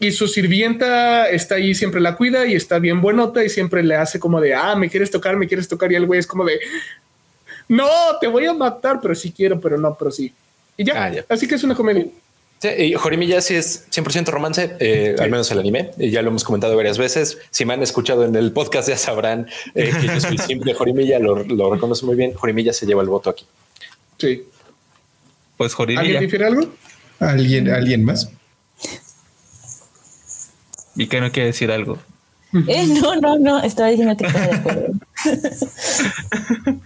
Y 0.00 0.10
su 0.10 0.26
sirvienta 0.26 1.28
está 1.30 1.54
ahí, 1.54 1.74
siempre 1.74 2.00
la 2.00 2.16
cuida 2.16 2.46
y 2.46 2.54
está 2.56 2.80
bien 2.80 3.00
buenota 3.00 3.44
y 3.44 3.48
siempre 3.48 3.84
le 3.84 3.94
hace 3.94 4.18
como 4.18 4.40
de, 4.40 4.54
ah, 4.54 4.74
me 4.74 4.90
quieres 4.90 5.10
tocar, 5.10 5.36
me 5.36 5.46
quieres 5.46 5.68
tocar. 5.68 5.92
Y 5.92 5.94
el 5.94 6.06
güey 6.06 6.18
es 6.18 6.26
como 6.26 6.44
de, 6.44 6.58
no, 7.68 7.88
te 8.20 8.26
voy 8.26 8.46
a 8.46 8.52
matar, 8.52 8.98
pero 9.00 9.14
sí 9.14 9.30
quiero, 9.30 9.60
pero 9.60 9.78
no, 9.78 9.94
pero 9.96 10.10
sí. 10.10 10.32
Y 10.76 10.84
ya, 10.84 11.06
ah, 11.06 11.24
así 11.28 11.46
que 11.46 11.54
es 11.54 11.62
una 11.62 11.76
comedia. 11.76 12.06
Sí, 12.62 12.68
y 12.68 12.94
Jorimilla 12.94 13.40
sí 13.40 13.56
es 13.56 13.90
100% 13.90 14.26
romance, 14.26 14.76
eh, 14.78 15.16
al 15.18 15.32
menos 15.32 15.50
el 15.50 15.58
anime, 15.58 15.90
y 15.98 16.10
ya 16.10 16.22
lo 16.22 16.28
hemos 16.28 16.44
comentado 16.44 16.76
varias 16.76 16.96
veces. 16.96 17.38
Si 17.50 17.64
me 17.64 17.74
han 17.74 17.82
escuchado 17.82 18.24
en 18.24 18.36
el 18.36 18.52
podcast 18.52 18.88
ya 18.88 18.96
sabrán 18.96 19.48
eh, 19.74 19.90
que 20.00 20.06
yo 20.06 20.20
soy 20.20 20.38
simple 20.46 20.72
Jorimilla, 20.72 21.18
lo, 21.18 21.42
lo 21.42 21.74
reconozco 21.74 22.06
muy 22.06 22.14
bien. 22.14 22.34
Jorimilla 22.34 22.72
se 22.72 22.86
lleva 22.86 23.02
el 23.02 23.08
voto 23.08 23.30
aquí. 23.30 23.44
Sí. 24.16 24.44
Pues 25.56 25.74
Jorimilla. 25.74 26.02
¿Alguien 26.02 26.20
difiere 26.20 26.44
algo? 26.46 26.72
¿Alguien, 27.18 27.68
¿Alguien 27.68 28.04
más? 28.04 28.30
¿Y 30.94 31.08
qué 31.08 31.20
no 31.20 31.32
quiere 31.32 31.48
decir 31.48 31.72
algo? 31.72 31.98
Eh, 32.68 32.86
no, 32.86 33.16
no, 33.16 33.40
no, 33.40 33.60
estaba 33.60 33.88
diciendo 33.88 34.16
que 34.16 34.24
estaba 34.24 34.46
de 34.46 34.54
acuerdo. 34.54 34.92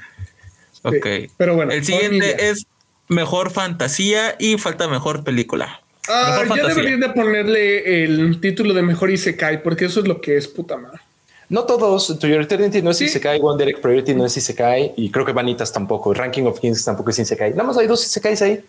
ok. 0.85 1.07
pero 1.37 1.55
bueno. 1.55 1.73
El 1.73 1.85
siguiente 1.85 2.49
es 2.49 2.67
mejor 3.09 3.51
fantasía 3.51 4.37
y 4.39 4.59
falta 4.59 4.89
mejor 4.89 5.25
película. 5.25 5.81
Ah, 6.09 6.45
ya 6.55 6.69
deberían 6.69 7.01
de 7.01 7.09
ponerle 7.11 8.05
el 8.05 8.41
título 8.41 8.75
de 8.75 8.83
mejor 8.83 9.11
Isekai, 9.11 9.63
porque 9.63 9.87
eso 9.87 10.01
es 10.01 10.09
lo 10.09 10.21
que 10.21 10.37
es 10.37 10.47
puta 10.47 10.77
madre. 10.77 11.01
No 11.49 11.65
todos, 11.65 12.19
Tu 12.19 12.27
Eternity 12.27 12.83
no 12.83 12.91
es 12.91 13.01
Isekai, 13.01 13.41
One 13.41 13.63
Direct 13.63 13.81
Priority 13.81 14.15
no 14.15 14.27
es 14.27 14.37
Isekai, 14.37 14.95
y 14.97 15.11
creo 15.11 15.25
que 15.25 15.33
Vanitas 15.33 15.73
tampoco, 15.73 16.13
Ranking 16.13 16.45
of 16.45 16.59
Kings 16.61 16.85
tampoco 16.85 17.11
es 17.11 17.19
Isekai. 17.19 17.51
Nada 17.51 17.65
más 17.65 17.77
hay 17.79 17.87
dos 17.87 18.05
Isekais 18.05 18.43
ahí. 18.43 18.65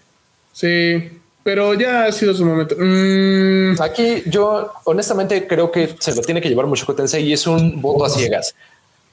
Sí, 0.52 1.12
pero 1.44 1.74
ya 1.76 2.06
ha 2.06 2.12
sido 2.12 2.34
su 2.34 2.46
momento. 2.46 2.76
Mm. 2.78 3.82
Aquí 3.82 4.24
yo 4.26 4.74
honestamente 4.84 5.48
creo 5.48 5.72
que 5.72 5.96
se 6.00 6.14
lo 6.14 6.22
tiene 6.22 6.42
que 6.42 6.50
llevar 6.50 6.66
mucho 6.66 6.86
Tensei 6.94 7.24
y 7.24 7.34
es 7.34 7.48
un 7.48 7.82
voto 7.82 8.06
a 8.06 8.10
ciegas. 8.10 8.56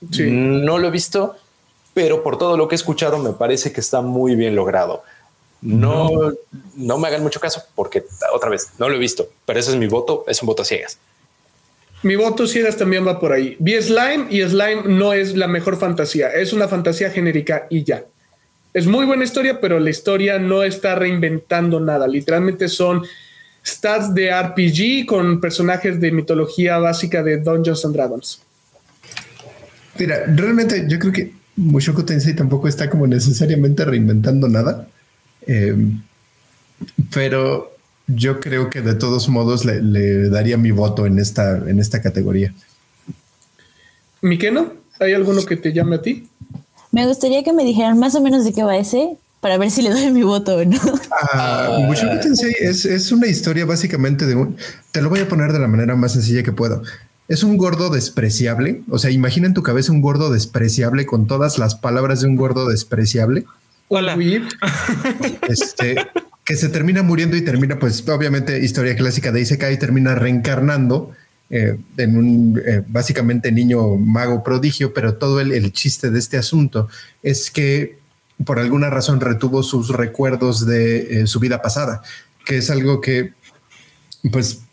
No 0.00 0.78
lo 0.78 0.88
he 0.88 0.90
visto, 0.90 1.36
pero 1.94 2.22
por 2.22 2.36
todo 2.36 2.56
lo 2.56 2.66
que 2.68 2.74
he 2.74 2.76
escuchado 2.76 3.18
me 3.18 3.32
parece 3.32 3.72
que 3.72 3.80
está 3.80 4.00
muy 4.00 4.34
bien 4.34 4.56
logrado. 4.56 5.04
No, 5.64 6.30
no 6.76 6.98
me 6.98 7.08
hagan 7.08 7.22
mucho 7.22 7.40
caso 7.40 7.62
porque 7.74 8.04
otra 8.34 8.50
vez 8.50 8.68
no 8.78 8.86
lo 8.86 8.96
he 8.96 8.98
visto, 8.98 9.26
pero 9.46 9.58
ese 9.58 9.70
es 9.70 9.76
mi 9.76 9.86
voto, 9.86 10.24
es 10.28 10.42
un 10.42 10.46
voto 10.46 10.60
a 10.60 10.66
ciegas. 10.66 10.98
Mi 12.02 12.16
voto 12.16 12.46
ciegas 12.46 12.76
también 12.76 13.06
va 13.06 13.18
por 13.18 13.32
ahí. 13.32 13.56
Vi 13.58 13.80
Slime 13.80 14.26
y 14.28 14.42
Slime 14.42 14.82
no 14.84 15.14
es 15.14 15.34
la 15.34 15.48
mejor 15.48 15.78
fantasía, 15.78 16.28
es 16.28 16.52
una 16.52 16.68
fantasía 16.68 17.10
genérica 17.10 17.66
y 17.70 17.82
ya. 17.82 18.04
Es 18.74 18.86
muy 18.86 19.06
buena 19.06 19.24
historia, 19.24 19.58
pero 19.58 19.80
la 19.80 19.88
historia 19.88 20.38
no 20.38 20.62
está 20.64 20.96
reinventando 20.96 21.80
nada. 21.80 22.06
Literalmente 22.06 22.68
son 22.68 23.02
stats 23.64 24.12
de 24.12 24.30
RPG 24.38 25.06
con 25.06 25.40
personajes 25.40 25.98
de 25.98 26.12
mitología 26.12 26.76
básica 26.76 27.22
de 27.22 27.38
Dungeons 27.38 27.84
and 27.86 27.94
Dragons. 27.94 28.42
Mira, 29.98 30.24
realmente 30.26 30.84
yo 30.86 30.98
creo 30.98 31.12
que 31.12 31.32
Mushoku 31.56 32.02
Tensei 32.02 32.34
tampoco 32.34 32.68
está 32.68 32.90
como 32.90 33.06
necesariamente 33.06 33.82
reinventando 33.86 34.46
nada. 34.46 34.88
Em, 35.46 36.02
pero 37.12 37.74
yo 38.06 38.40
creo 38.40 38.70
que 38.70 38.82
de 38.82 38.94
todos 38.94 39.28
modos 39.28 39.64
le, 39.64 40.28
daría 40.28 40.56
mi 40.56 40.70
voto 40.70 41.06
en 41.06 41.18
esta, 41.18 41.56
en 41.68 41.80
esta 41.80 42.02
categoría. 42.02 42.52
Miqueno, 44.20 44.72
¿hay 45.00 45.12
alguno 45.12 45.44
que 45.44 45.56
te 45.56 45.72
llame 45.72 45.96
a 45.96 46.02
ti? 46.02 46.28
Me 46.92 47.06
gustaría 47.06 47.42
que 47.42 47.52
me 47.52 47.64
dijeran 47.64 47.98
más 47.98 48.14
o 48.14 48.20
menos 48.20 48.44
de 48.44 48.52
qué 48.52 48.62
va 48.62 48.76
ese 48.76 49.16
para 49.40 49.58
ver 49.58 49.70
si 49.70 49.82
le 49.82 49.90
doy 49.90 50.10
mi 50.10 50.22
voto 50.22 50.56
o 50.56 50.64
no. 50.64 50.78
Ah, 51.10 51.90
es, 52.60 52.84
es, 52.84 53.12
una 53.12 53.26
historia 53.26 53.64
básicamente 53.66 54.26
de 54.26 54.34
un... 54.34 54.56
Te 54.90 55.02
lo 55.02 55.10
voy 55.10 55.20
a 55.20 55.28
poner 55.28 55.52
de 55.52 55.58
la 55.58 55.68
manera 55.68 55.96
más 55.96 56.12
sencilla 56.12 56.42
que 56.42 56.52
puedo. 56.52 56.82
Es 57.28 57.42
un 57.44 57.56
gordo 57.56 57.90
despreciable. 57.90 58.82
O 58.88 58.98
sea, 58.98 59.10
imagina 59.10 59.46
en 59.46 59.54
tu 59.54 59.62
cabeza 59.62 59.92
un 59.92 60.00
gordo 60.00 60.30
despreciable 60.30 61.04
con 61.04 61.26
todas 61.26 61.58
las 61.58 61.74
palabras 61.74 62.20
de 62.20 62.28
un 62.28 62.36
gordo 62.36 62.68
despreciable 62.68 63.44
Hola. 63.88 64.16
Este, 65.48 65.96
que 66.44 66.56
se 66.56 66.68
termina 66.68 67.02
muriendo 67.02 67.36
y 67.36 67.42
termina, 67.42 67.78
pues 67.78 68.06
obviamente, 68.08 68.58
historia 68.58 68.96
clásica 68.96 69.32
de 69.32 69.40
Isekai, 69.40 69.78
termina 69.78 70.14
reencarnando 70.14 71.12
eh, 71.50 71.78
en 71.96 72.16
un 72.16 72.62
eh, 72.64 72.82
básicamente 72.86 73.52
niño 73.52 73.96
mago 73.96 74.42
prodigio, 74.42 74.92
pero 74.92 75.14
todo 75.14 75.40
el, 75.40 75.72
chiste 75.72 76.10
de 76.10 76.18
este 76.18 76.36
asunto 76.36 76.88
es 77.22 77.50
que 77.50 77.98
por 78.44 78.58
alguna 78.58 78.90
razón 78.90 79.20
retuvo 79.20 79.62
sus 79.62 79.90
recuerdos 79.90 80.66
de 80.66 81.22
eh, 81.22 81.26
su 81.26 81.40
vida 81.40 81.62
pasada, 81.62 82.02
que 82.44 82.56
es 82.58 82.70
algo 82.70 83.00
que, 83.00 83.32
pues, 84.32 84.63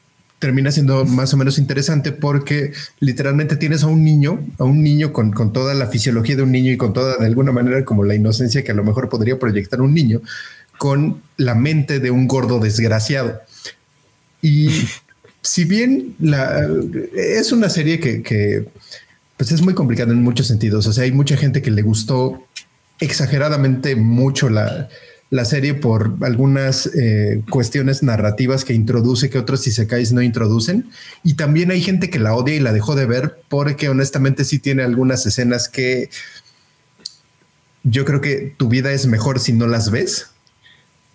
termina 0.42 0.72
siendo 0.72 1.06
más 1.06 1.36
o 1.36 1.38
menos 1.38 1.60
interesante 1.60 2.12
porque 2.12 2.74
literalmente 3.00 3.58
tienes 3.58 3.84
a 3.84 3.88
un 3.88 4.04
niño, 4.04 4.40
a 4.58 4.64
un 4.64 4.84
niño 4.84 5.14
con, 5.14 5.32
con, 5.32 5.54
toda 5.54 5.76
la 5.76 5.86
fisiología 5.86 6.36
de 6.36 6.42
un 6.42 6.52
niño 6.52 6.72
y 6.72 6.78
con 6.78 6.94
toda, 6.94 7.18
de 7.18 7.28
alguna 7.28 7.52
manera, 7.52 7.86
como 7.86 8.04
la 8.04 8.16
inocencia 8.16 8.64
que 8.64 8.72
a 8.72 8.74
lo 8.74 8.84
mejor 8.84 9.08
podría 9.08 9.38
proyectar 9.38 9.82
un 9.82 9.94
niño, 9.94 10.20
con 10.80 11.22
la 11.38 11.54
mente 11.54 12.00
de 12.00 12.10
un 12.10 12.28
gordo 12.28 12.60
desgraciado. 12.60 13.40
Y 14.42 14.70
si 15.44 15.64
bien 15.66 16.16
la, 16.20 16.68
es 17.14 17.52
una 17.52 17.70
serie 17.70 18.00
que, 18.00 18.66
pues 19.38 19.52
es 19.52 19.62
muy 19.62 19.76
complicada 19.76 20.12
en 20.12 20.24
muchos 20.24 20.48
sentidos, 20.48 20.88
o 20.88 20.92
sea, 20.92 21.04
hay 21.04 21.12
mucha 21.12 21.38
gente 21.38 21.62
que 21.62 21.70
le 21.70 21.84
gustó 21.84 22.48
exageradamente 23.00 23.96
mucho 23.96 24.50
la, 24.50 24.90
la 25.32 25.46
serie 25.46 25.74
por 25.74 26.18
algunas 26.22 26.88
eh, 26.88 27.42
cuestiones 27.50 28.04
narrativas 28.04 28.66
que 28.66 28.74
introduce 28.74 29.30
que 29.30 29.40
otros 29.40 29.66
isekais 29.66 30.12
no 30.12 30.22
introducen. 30.22 30.90
Y 31.24 31.36
también 31.36 31.72
hay 31.72 31.82
gente 31.82 32.10
que 32.10 32.20
la 32.20 32.36
odia 32.36 32.56
y 32.56 32.60
la 32.60 32.74
dejó 32.74 32.96
de 32.96 33.06
ver 33.06 33.42
porque 33.48 33.88
honestamente 33.88 34.44
sí 34.44 34.60
tiene 34.60 34.84
algunas 34.84 35.26
escenas 35.26 35.70
que 35.70 36.10
yo 37.84 38.04
creo 38.04 38.20
que 38.20 38.54
tu 38.58 38.68
vida 38.68 38.92
es 38.92 39.08
mejor 39.08 39.40
si 39.40 39.54
no 39.54 39.68
las 39.68 39.90
ves. 39.90 40.28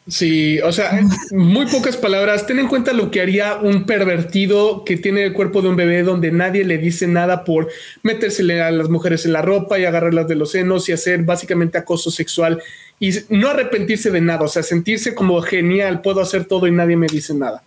Sí, 0.09 0.61
o 0.61 0.71
sea, 0.71 1.01
muy 1.33 1.67
pocas 1.67 1.97
palabras. 1.97 2.47
Ten 2.47 2.61
en 2.61 2.69
cuenta 2.69 2.93
lo 2.93 3.11
que 3.11 3.21
haría 3.21 3.57
un 3.57 3.87
pervertido 3.87 4.85
que 4.85 4.97
tiene 4.97 5.25
el 5.25 5.33
cuerpo 5.33 5.63
de 5.63 5.69
un 5.69 5.75
bebé 5.75 6.05
donde 6.05 6.31
nadie 6.31 6.65
le 6.65 6.79
dice 6.79 7.09
nada 7.09 7.43
por 7.43 7.69
metérsele 8.05 8.63
a 8.63 8.71
las 8.71 8.89
mujeres 8.89 9.27
en 9.27 9.33
la 9.33 9.43
ropa 9.43 9.81
y 9.81 9.85
agarrarlas 9.85 10.29
de 10.29 10.37
los 10.37 10.53
senos 10.53 10.89
y 10.89 10.93
hacer 10.93 11.25
básicamente 11.25 11.77
acoso 11.77 12.13
sexual 12.13 12.63
y 13.01 13.11
no 13.31 13.49
arrepentirse 13.49 14.13
de 14.13 14.21
nada, 14.21 14.45
o 14.45 14.49
sea, 14.49 14.63
sentirse 14.63 15.15
como 15.15 15.41
genial, 15.43 16.01
puedo 16.03 16.21
hacer 16.21 16.45
todo 16.45 16.69
y 16.69 16.71
nadie 16.71 16.97
me 16.97 17.09
dice 17.09 17.35
nada. 17.35 17.63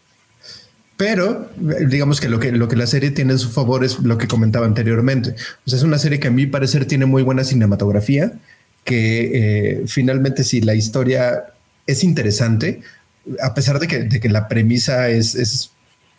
Pero 0.96 1.50
digamos 1.56 2.22
que 2.22 2.30
lo 2.30 2.40
que, 2.40 2.54
lo 2.54 2.70
que 2.70 2.76
la 2.78 2.88
serie 2.88 3.12
tiene 3.12 3.34
a 3.34 3.38
su 3.38 3.50
favor 3.50 3.84
es 3.84 4.00
lo 4.00 4.18
que 4.18 4.28
comentaba 4.28 4.66
anteriormente. 4.66 5.36
O 5.66 5.70
sea, 5.70 5.78
es 5.78 5.84
una 5.84 6.00
serie 6.00 6.20
que 6.20 6.30
a 6.30 6.32
mi 6.32 6.46
parecer 6.46 6.86
tiene 6.86 7.06
muy 7.06 7.22
buena 7.22 7.44
cinematografía, 7.44 8.32
que 8.86 9.32
eh, 9.34 9.84
finalmente 9.88 10.44
si 10.44 10.62
la 10.62 10.74
historia 10.74 11.54
es 11.90 12.04
interesante, 12.04 12.82
a 13.42 13.54
pesar 13.54 13.80
de 13.80 13.88
que, 13.88 14.04
de 14.04 14.20
que 14.20 14.30
la 14.30 14.48
premisa 14.48 15.10
es, 15.10 15.36
es 15.36 15.72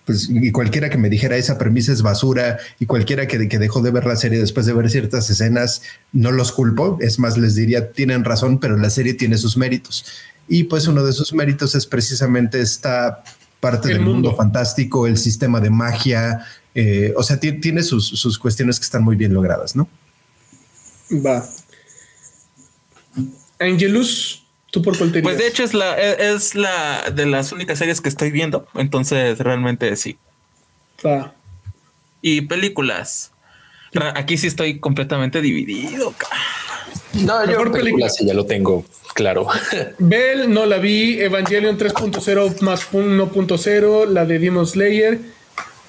pues, 0.04 0.28
y 0.28 0.50
cualquiera 0.50 0.90
que 0.90 0.98
me 0.98 1.08
dijera 1.08 1.36
esa 1.36 1.58
premisa 1.58 1.92
es 1.92 2.02
basura 2.02 2.58
y 2.80 2.86
cualquiera 2.86 3.26
que, 3.26 3.48
que, 3.48 3.58
dejó 3.58 3.80
de 3.80 3.90
ver 3.90 4.06
la 4.06 4.16
serie 4.16 4.40
después 4.40 4.66
de 4.66 4.72
ver 4.72 4.90
ciertas 4.90 5.30
escenas, 5.30 5.82
no 6.12 6.32
los 6.32 6.52
culpo. 6.52 6.98
Es 7.00 7.18
más, 7.18 7.38
les 7.38 7.54
diría, 7.54 7.92
tienen 7.92 8.24
razón, 8.24 8.58
pero 8.58 8.76
la 8.76 8.90
serie 8.90 9.14
tiene 9.14 9.38
sus 9.38 9.56
méritos. 9.56 10.04
Y 10.48 10.64
pues 10.64 10.88
uno 10.88 11.04
de 11.04 11.12
sus 11.12 11.32
méritos 11.32 11.76
es 11.76 11.86
precisamente 11.86 12.60
esta 12.60 13.22
parte 13.60 13.88
del 13.88 14.00
mundo. 14.00 14.34
fantástico, 14.34 15.06
el 15.06 15.16
sistema 15.16 15.60
de 15.60 15.70
magia. 15.70 16.44
Eh, 16.74 17.12
o 17.16 17.22
sea, 17.22 17.38
tiene 17.38 17.82
sus, 17.84 18.08
sus 18.08 18.38
cuestiones 18.38 18.80
que 18.80 18.84
están 18.84 19.04
muy 19.04 19.14
bien 19.14 19.32
logradas, 19.32 19.76
¿no? 19.76 19.88
Va. 21.24 21.48
Angelus, 23.60 24.39
¿Tú 24.70 24.82
por 24.82 24.96
cuál 24.96 25.10
Pues 25.22 25.38
de 25.38 25.46
hecho 25.46 25.64
es 25.64 25.74
la, 25.74 25.98
es 25.98 26.54
la 26.54 27.10
de 27.12 27.26
las 27.26 27.52
únicas 27.52 27.78
series 27.78 28.00
que 28.00 28.08
estoy 28.08 28.30
viendo. 28.30 28.68
Entonces 28.74 29.38
realmente 29.38 29.94
sí. 29.96 30.16
Ah. 31.04 31.32
Y 32.22 32.42
películas. 32.42 33.32
Aquí 34.14 34.36
sí 34.36 34.46
estoy 34.46 34.78
completamente 34.78 35.40
dividido. 35.40 36.14
No, 37.14 37.44
yo 37.44 37.56
por 37.56 37.72
películas 37.72 38.14
sí 38.16 38.26
ya 38.26 38.34
lo 38.34 38.46
tengo 38.46 38.84
claro. 39.14 39.46
Bell 39.98 40.52
no 40.52 40.66
la 40.66 40.78
vi. 40.78 41.20
Evangelion 41.20 41.78
3.0 41.78 42.60
más 42.60 42.90
1.0. 42.92 44.06
La 44.08 44.24
de 44.24 44.38
Demon 44.38 44.66
Slayer. 44.66 45.18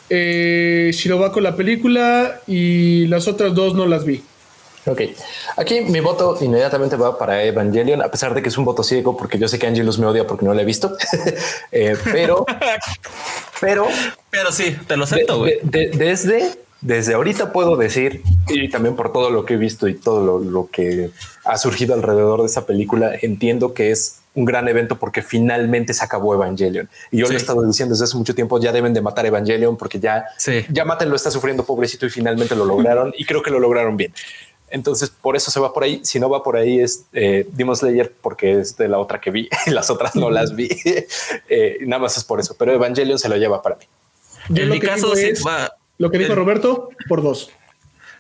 Eh, 0.10 0.92
Shirobako 0.94 1.40
la 1.40 1.56
película. 1.56 2.42
Y 2.48 3.08
las 3.08 3.28
otras 3.28 3.54
dos 3.54 3.74
no 3.74 3.88
las 3.88 4.06
vi. 4.06 4.24
Ok, 4.86 5.02
aquí 5.58 5.82
mi 5.82 6.00
voto 6.00 6.38
inmediatamente 6.42 6.96
va 6.96 7.18
para 7.18 7.44
Evangelion, 7.44 8.02
a 8.02 8.10
pesar 8.10 8.34
de 8.34 8.42
que 8.42 8.50
es 8.50 8.58
un 8.58 8.66
voto 8.66 8.82
ciego, 8.82 9.16
porque 9.16 9.38
yo 9.38 9.48
sé 9.48 9.60
que 9.60 9.68
Angelus 9.68 10.00
me 10.00 10.08
odia 10.08 10.26
porque 10.26 10.44
no 10.44 10.54
lo 10.54 10.60
he 10.60 10.66
visto, 10.66 10.98
eh, 11.72 11.96
pero, 12.12 12.46
pero, 13.60 13.88
pero 14.32 14.52
sí, 14.52 14.76
te 14.88 14.98
lo 14.98 15.04
acepto. 15.04 15.46
desde, 15.64 16.58
desde 16.82 17.14
ahorita 17.14 17.54
puedo 17.54 17.76
decir, 17.78 18.24
y 18.48 18.70
también 18.70 18.96
por 18.96 19.14
todo 19.14 19.30
lo 19.30 19.46
que 19.46 19.54
he 19.54 19.58
visto 19.58 19.88
y 19.88 19.94
todo 19.94 20.40
lo, 20.40 20.70
que 20.72 21.12
ha 21.46 21.58
surgido 21.60 21.94
alrededor 21.94 22.40
de 22.40 22.48
esta 22.48 22.66
película, 22.66 23.12
entiendo 23.22 23.76
que 23.76 23.92
es 23.92 24.18
un 24.34 24.46
gran 24.46 24.68
evento 24.68 24.98
porque 24.98 25.22
finalmente 25.22 25.94
se 25.94 26.04
acabó 26.04 26.34
Evangelion. 26.34 26.90
Y 27.12 27.18
yo 27.18 27.28
lo 27.28 27.34
he 27.34 27.38
estado 27.38 27.64
diciendo 27.68 27.94
desde 27.94 28.06
hace 28.06 28.18
mucho 28.18 28.34
tiempo, 28.34 28.60
ya 28.60 28.72
deben 28.72 28.94
de 28.96 29.02
matar 29.02 29.28
Evangelion 29.28 29.78
porque 29.78 30.00
ya, 30.00 30.26
ya 30.70 30.86
Maten 30.86 31.10
lo 31.10 31.18
está 31.18 31.30
sufriendo 31.30 31.66
pobrecito 31.66 32.08
y 32.08 32.10
finalmente 32.10 32.56
lo 32.56 32.66
lograron 32.66 33.14
y 33.16 33.26
creo 33.26 33.44
que 33.44 33.52
lo 33.52 33.60
lograron 33.60 33.96
bien. 33.96 34.12
Entonces, 34.72 35.10
por 35.10 35.36
eso 35.36 35.52
se 35.52 35.60
va 35.60 35.74
por 35.74 35.84
ahí. 35.84 36.02
Si 36.04 36.20
no 36.20 36.30
va 36.30 36.44
por 36.44 36.58
ahí, 36.58 36.80
es 36.80 37.06
eh, 37.14 37.48
Demon 37.52 37.76
Slayer, 37.76 38.14
porque 38.22 38.60
es 38.60 38.78
de 38.78 38.88
la 38.88 39.00
otra 39.00 39.20
que 39.22 39.30
vi. 39.32 39.50
las 39.68 39.90
otras 39.90 40.16
no 40.16 40.30
las 40.30 40.56
vi. 40.56 40.70
Eh, 41.54 41.80
nada 41.82 42.04
más 42.04 42.18
es 42.18 42.24
por 42.24 42.40
eso. 42.40 42.56
Pero 42.58 42.72
Evangelion 42.72 43.20
se 43.20 43.28
lo 43.28 43.36
lleva 43.36 43.62
para 43.62 43.76
mí. 43.76 43.86
en 44.58 44.70
mi 44.70 44.80
caso, 44.80 45.16
sí 45.16 45.34
va. 45.46 45.74
Lo 45.98 46.10
que 46.10 46.18
dijo 46.18 46.34
Roberto, 46.34 46.90
por 47.10 47.22
dos. 47.22 47.52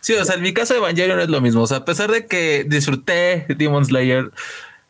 Sí, 0.01 0.13
o 0.13 0.25
sea, 0.25 0.35
en 0.35 0.41
mi 0.41 0.53
caso 0.53 0.75
Evangelion 0.75 1.19
es 1.19 1.29
lo 1.29 1.39
mismo. 1.39 1.61
O 1.61 1.67
sea, 1.67 1.77
a 1.77 1.85
pesar 1.85 2.11
de 2.11 2.25
que 2.25 2.65
disfruté 2.67 3.45
Demon 3.57 3.85
Slayer, 3.85 4.31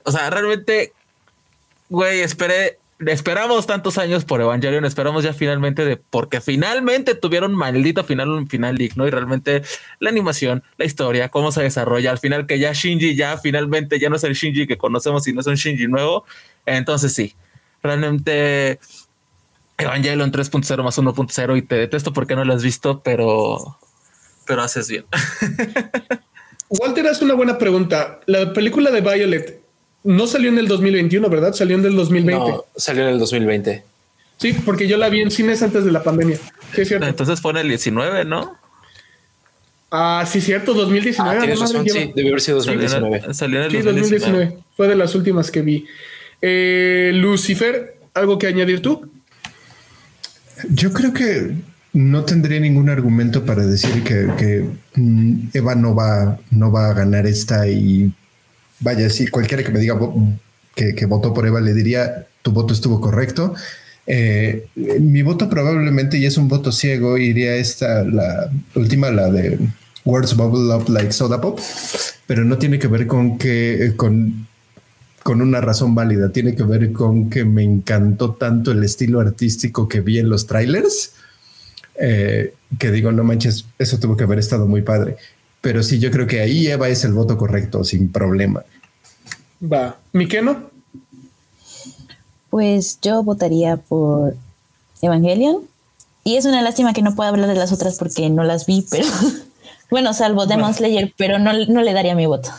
o 0.04 0.12
sea, 0.12 0.30
realmente, 0.30 0.94
güey, 1.90 2.22
esperé 2.22 2.80
esperamos 3.08 3.68
tantos 3.68 3.98
años 3.98 4.26
por 4.26 4.42
Evangelion, 4.42 4.86
esperamos 4.86 5.24
ya 5.24 5.34
finalmente 5.34 5.86
de 5.86 5.98
porque 5.98 6.42
finalmente 6.42 7.16
tuvieron 7.16 7.56
maldito 7.56 8.04
final, 8.04 8.30
un 8.30 8.48
final 8.48 8.78
digno 8.78 9.08
y 9.08 9.10
realmente 9.10 9.64
la 10.00 10.10
animación, 10.10 10.64
la 10.78 10.86
historia, 10.86 11.30
cómo 11.30 11.52
se 11.52 11.64
desarrolla, 11.64 12.12
al 12.12 12.20
final 12.20 12.46
que 12.46 12.60
ya 12.60 12.74
Shinji 12.74 13.16
ya 13.16 13.38
finalmente 13.38 14.00
ya 14.00 14.10
no 14.10 14.16
es 14.16 14.24
el 14.24 14.34
Shinji 14.34 14.68
que 14.68 14.78
conocemos, 14.78 15.24
sino 15.24 15.42
es 15.42 15.48
un 15.48 15.56
Shinji 15.56 15.88
nuevo. 15.88 16.26
Entonces 16.66 17.14
sí, 17.14 17.36
realmente 17.82 18.80
Evangelion 19.78 20.32
3.0 20.32 20.84
más 20.84 20.98
1.0 20.98 21.58
y 21.58 21.62
te 21.64 21.76
detesto 21.76 22.14
porque 22.14 22.36
no 22.36 22.46
lo 22.46 22.54
has 22.54 22.64
visto, 22.64 23.02
pero 23.02 23.78
pero 24.46 24.62
haces 24.62 24.90
bien. 24.90 25.06
Walter 26.70 27.08
hace 27.08 27.26
una 27.26 27.34
buena 27.34 27.58
pregunta. 27.58 28.20
La 28.26 28.54
película 28.54 28.92
de 28.92 29.02
Violet 29.02 29.61
no 30.04 30.28
salió 30.28 30.50
en 30.50 30.58
el 30.58 30.68
2021, 30.68 31.30
¿verdad? 31.30 31.54
Salió 31.54 31.78
en 31.78 31.86
el 31.86 31.96
2020. 31.96 32.50
No, 32.50 32.66
salió 32.76 33.04
en 33.04 33.10
el 33.10 33.20
2020. 33.20 33.84
Sí, 34.38 34.54
porque 34.66 34.88
yo 34.88 34.98
la 34.98 35.10
vi 35.10 35.22
en 35.22 35.30
cines 35.30 35.62
antes 35.62 35.86
de 35.86 35.92
la 35.92 36.02
pandemia. 36.02 36.38
Sí, 36.74 36.82
es 36.82 36.88
cierto. 36.88 37.06
Entonces 37.06 37.40
fue 37.40 37.52
en 37.52 37.58
el 37.58 37.68
19, 37.68 38.26
¿no? 38.26 38.58
Ah, 39.92 40.26
sí, 40.26 40.42
cierto, 40.42 40.74
2019. 40.74 41.38
Ah, 41.38 41.68
sí, 41.68 42.12
debe 42.16 42.30
haber 42.30 42.42
sido 42.42 42.58
2019. 42.58 43.34
Salió 43.34 43.60
en 43.60 43.66
el 43.66 43.72
sí, 43.72 43.82
2019. 43.82 44.58
Fue 44.76 44.88
de 44.88 44.96
las 44.96 45.14
últimas 45.16 45.52
que 45.52 45.62
vi. 45.62 45.86
Eh, 46.42 47.12
Lucifer, 47.14 47.98
¿algo 48.14 48.40
que 48.40 48.48
añadir 48.48 48.82
tú? 48.82 49.12
Yo 50.70 50.94
creo 50.94 51.14
que 51.14 51.56
no 51.94 52.24
tendría 52.24 52.60
ningún 52.60 52.90
argumento 52.90 53.46
para 53.46 53.66
decir 53.66 54.04
que, 54.04 54.66
mm, 54.96 55.50
Eva 55.54 55.76
no 55.76 55.94
va, 55.94 56.40
no 56.52 56.72
va 56.72 56.90
a 56.90 56.94
ganar 56.94 57.28
esta 57.28 57.68
y 57.68 58.14
vaya, 58.82 59.10
si 59.10 59.28
cualquiera 59.28 59.64
que 59.64 59.72
me 59.72 59.80
diga 59.80 59.98
que, 60.76 61.06
votó 61.06 61.34
por 61.34 61.48
Eva 61.48 61.62
le 61.62 61.74
diría 61.74 62.28
tu 62.42 62.52
voto 62.52 62.74
estuvo 62.74 63.00
correcto. 63.00 63.54
Eh, 64.08 64.68
mi 64.76 65.22
voto 65.22 65.48
probablemente, 65.50 66.18
y 66.18 66.26
es 66.26 66.38
un 66.38 66.48
voto 66.48 66.72
ciego, 66.72 67.18
iría 67.18 67.56
esta, 67.56 68.04
la 68.04 68.52
última, 68.76 69.12
la 69.12 69.32
de 69.32 69.60
Words 70.06 70.36
Bubble 70.36 70.76
Up 70.76 70.90
Like 70.90 71.12
Soda 71.12 71.40
Pop, 71.40 71.60
pero 72.26 72.44
no 72.44 72.58
tiene 72.58 72.80
que 72.80 72.88
ver 72.88 73.08
con 73.08 73.38
que, 73.38 73.94
con, 73.96 74.48
con 75.24 75.42
una 75.42 75.62
razón 75.62 75.94
válida, 75.94 76.32
tiene 76.32 76.56
que 76.56 76.64
ver 76.64 76.92
con 76.92 77.30
que 77.30 77.46
me 77.46 77.64
encantó 77.64 78.34
tanto 78.34 78.72
el 78.72 78.84
estilo 78.84 79.20
artístico 79.20 79.88
que 79.88 80.02
vi 80.02 80.18
en 80.18 80.30
los 80.30 80.48
trailers, 80.48 81.14
eh, 81.96 82.56
que 82.80 82.92
digo, 82.92 83.12
no 83.12 83.24
manches, 83.24 83.66
eso 83.78 84.00
tuvo 84.00 84.18
que 84.18 84.24
haber 84.24 84.40
estado 84.40 84.66
muy 84.66 84.82
padre. 84.82 85.18
Pero 85.62 85.84
sí, 85.84 86.00
yo 86.00 86.10
creo 86.12 86.28
que 86.28 86.42
ahí 86.42 86.68
Eva 86.68 86.90
es 86.90 87.04
el 87.06 87.14
voto 87.14 87.38
correcto, 87.38 87.84
sin 87.84 88.12
problema. 88.12 88.64
Va. 89.62 89.98
¿Miqueno? 90.12 90.72
Pues 92.50 93.00
yo 93.02 93.24
votaría 93.24 93.78
por 93.78 94.36
Evangelion. 95.02 95.60
Y 96.24 96.36
es 96.36 96.46
una 96.46 96.62
lástima 96.62 96.94
que 96.94 97.02
no 97.02 97.16
pueda 97.16 97.30
hablar 97.30 97.48
de 97.48 97.56
las 97.56 97.72
otras 97.72 97.98
porque 97.98 98.30
no 98.30 98.44
las 98.44 98.66
vi, 98.66 98.86
pero 98.90 99.08
bueno, 99.90 100.14
salvo 100.14 100.46
Demon 100.46 100.74
Slayer, 100.74 101.14
pero 101.18 101.40
no, 101.40 101.54
no 101.54 101.82
le 101.82 101.94
daría 101.94 102.16
mi 102.16 102.26
voto. 102.26 102.50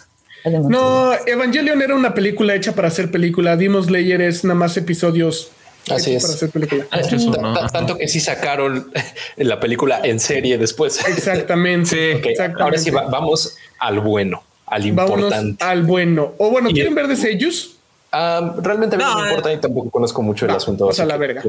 No, 0.44 1.12
Evangelion 1.26 1.82
era 1.82 1.94
una 1.94 2.14
película 2.14 2.54
hecha 2.54 2.74
para 2.74 2.88
hacer 2.88 3.10
película. 3.10 3.56
Demon 3.56 3.84
Slayer 3.84 4.20
es 4.22 4.42
nada 4.44 4.58
más 4.58 4.76
episodios 4.76 5.50
Así 5.90 6.14
es. 6.14 6.22
Para 6.22 6.34
hacer 6.34 6.50
película. 6.50 6.86
Ah, 6.90 7.68
tanto 7.72 7.96
que 7.96 8.08
sí 8.08 8.20
sacaron 8.20 8.92
la 9.36 9.58
película 9.60 10.00
en 10.02 10.20
serie 10.20 10.58
después. 10.58 11.04
Exactamente. 11.06 12.22
Ahora 12.58 12.78
sí 12.78 12.90
vamos 12.90 13.56
al 13.78 14.00
bueno, 14.00 14.42
al 14.66 14.86
importante. 14.86 15.62
al 15.64 15.82
bueno. 15.82 16.34
O 16.38 16.50
bueno, 16.50 16.70
¿quieren 16.70 16.94
ver 16.94 17.08
de 17.08 17.16
sellos? 17.16 17.76
realmente 18.12 18.96
a 18.96 18.98
mí 18.98 19.04
no, 19.04 19.20
me 19.20 19.28
importa 19.28 19.52
y 19.52 19.56
tampoco 19.56 19.90
conozco 19.90 20.20
mucho 20.20 20.44
el 20.44 20.52
asunto. 20.52 20.90
a 20.90 21.04
la 21.04 21.16
verga. 21.16 21.42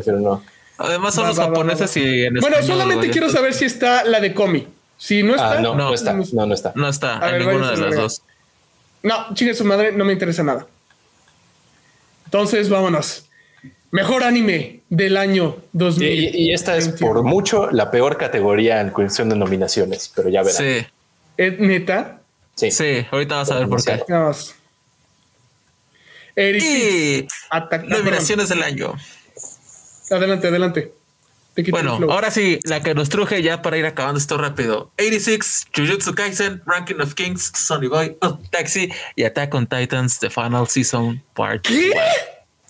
Además 0.77 1.13
son 1.13 1.27
los 1.27 1.37
japoneses 1.37 1.95
y 1.97 2.25
en 2.25 2.35
Bueno, 2.35 2.61
solamente 2.63 3.09
quiero 3.09 3.29
saber 3.29 3.53
si 3.53 3.65
está 3.65 4.03
la 4.03 4.19
de 4.19 4.33
Comi. 4.33 4.67
Si 4.97 5.21
no 5.21 5.35
está, 5.35 5.53
ah, 5.53 5.61
no, 5.61 5.75
no, 5.75 5.93
está. 5.93 6.13
No, 6.13 6.45
no 6.45 6.53
está. 6.53 6.71
No 6.75 6.87
está 6.87 7.29
en 7.29 7.39
ninguna 7.39 7.71
de 7.71 7.77
las 7.77 7.95
dos. 7.95 8.21
No, 9.01 9.33
chingue 9.33 9.53
su 9.53 9.65
madre, 9.65 9.91
no 9.91 10.05
me 10.05 10.13
interesa 10.13 10.43
nada. 10.43 10.65
Entonces, 12.25 12.69
vámonos. 12.69 13.25
Mejor 13.93 14.23
anime 14.23 14.81
del 14.89 15.17
año 15.17 15.55
2000. 15.73 16.35
Y, 16.35 16.51
esta 16.51 16.75
es 16.77 16.87
por 16.87 17.21
mucho 17.21 17.69
la 17.69 17.91
peor 17.91 18.17
categoría 18.17 18.81
en 18.81 18.89
cuestión 18.89 19.29
de 19.29 19.35
nominaciones, 19.35 20.11
pero 20.15 20.29
ya 20.29 20.41
verás. 20.41 20.57
Sí. 20.57 20.83
¿Es 21.37 21.59
neta? 21.59 22.19
Sí. 22.55 22.71
Sí, 22.71 23.05
ahorita 23.11 23.35
vas 23.35 23.51
a 23.51 23.59
ver 23.59 23.69
por 23.69 23.83
qué. 23.85 24.03
Vamos. 24.09 24.55
y 26.35 27.27
nominaciones 27.87 28.49
del 28.49 28.63
año. 28.63 28.95
Adelante, 30.09 30.47
adelante. 30.47 30.93
Bueno, 31.69 31.99
ahora 32.09 32.31
sí, 32.31 32.57
la 32.63 32.81
que 32.81 32.95
nos 32.95 33.09
truje 33.09 33.43
ya 33.43 33.61
para 33.61 33.77
ir 33.77 33.85
acabando 33.85 34.17
esto 34.17 34.39
rápido. 34.39 34.91
86, 34.97 35.67
Jujutsu 35.75 36.15
Kaisen, 36.15 36.63
Ranking 36.65 36.99
of 36.99 37.13
Kings, 37.13 37.51
Sonny 37.55 37.85
Boy, 37.85 38.17
Taxi 38.49 38.91
y 39.15 39.23
Attack 39.23 39.53
on 39.53 39.67
Titans, 39.67 40.17
The 40.17 40.31
Final 40.31 40.67
Season 40.67 41.21
Part 41.35 41.67
¿Qué? 41.67 41.91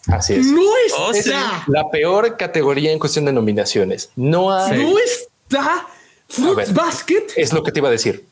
Así 0.07 0.33
es. 0.33 0.47
No 0.47 1.11
está. 1.13 1.63
la 1.67 1.89
peor 1.89 2.35
categoría 2.37 2.91
en 2.91 2.99
cuestión 2.99 3.25
de 3.25 3.33
nominaciones. 3.33 4.09
No 4.15 4.53
hay. 4.53 4.83
No 4.83 4.97
está. 4.99 5.87
Fruits 6.27 6.73
Basket. 6.73 7.27
Es 7.35 7.53
lo 7.53 7.63
que 7.63 7.71
te 7.71 7.79
iba 7.79 7.89
a 7.89 7.91
decir. 7.91 8.25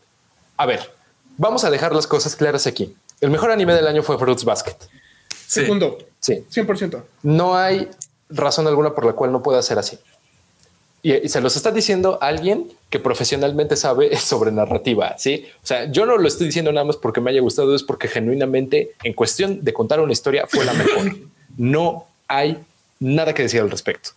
A 0.57 0.65
ver, 0.65 0.91
vamos 1.37 1.63
a 1.63 1.69
dejar 1.69 1.93
las 1.93 2.07
cosas 2.07 2.35
claras 2.35 2.67
aquí. 2.67 2.95
El 3.19 3.29
mejor 3.29 3.51
anime 3.51 3.73
del 3.73 3.87
año 3.87 4.03
fue 4.03 4.17
Fruits 4.17 4.43
Basket. 4.43 4.75
Segundo. 5.47 5.97
Sí. 6.19 6.45
100%. 6.51 7.03
No 7.23 7.55
hay 7.55 7.89
razón 8.29 8.67
alguna 8.67 8.93
por 8.93 9.05
la 9.05 9.13
cual 9.13 9.31
no 9.31 9.43
pueda 9.43 9.61
ser 9.61 9.77
así. 9.77 9.99
Y, 11.03 11.27
se 11.29 11.41
los 11.41 11.55
está 11.55 11.71
diciendo 11.71 12.19
alguien 12.21 12.71
que 12.89 12.99
profesionalmente 12.99 13.75
sabe 13.75 14.15
sobre 14.17 14.51
narrativa. 14.51 15.15
Sí, 15.17 15.45
o 15.63 15.65
sea, 15.65 15.91
yo 15.91 16.05
no 16.05 16.17
lo 16.17 16.27
estoy 16.27 16.47
diciendo 16.47 16.71
nada 16.71 16.85
más 16.85 16.97
porque 16.97 17.21
me 17.21 17.31
haya 17.31 17.41
gustado, 17.41 17.75
es 17.75 17.83
porque 17.83 18.07
genuinamente 18.07 18.91
en 19.03 19.13
cuestión 19.13 19.63
de 19.63 19.73
contar 19.73 19.99
una 19.99 20.13
historia 20.13 20.45
fue 20.47 20.65
la 20.65 20.73
mejor. 20.73 21.15
no 21.57 22.07
hay 22.27 22.63
nada 22.99 23.33
que 23.33 23.43
decir 23.43 23.61
al 23.61 23.71
respecto. 23.71 24.11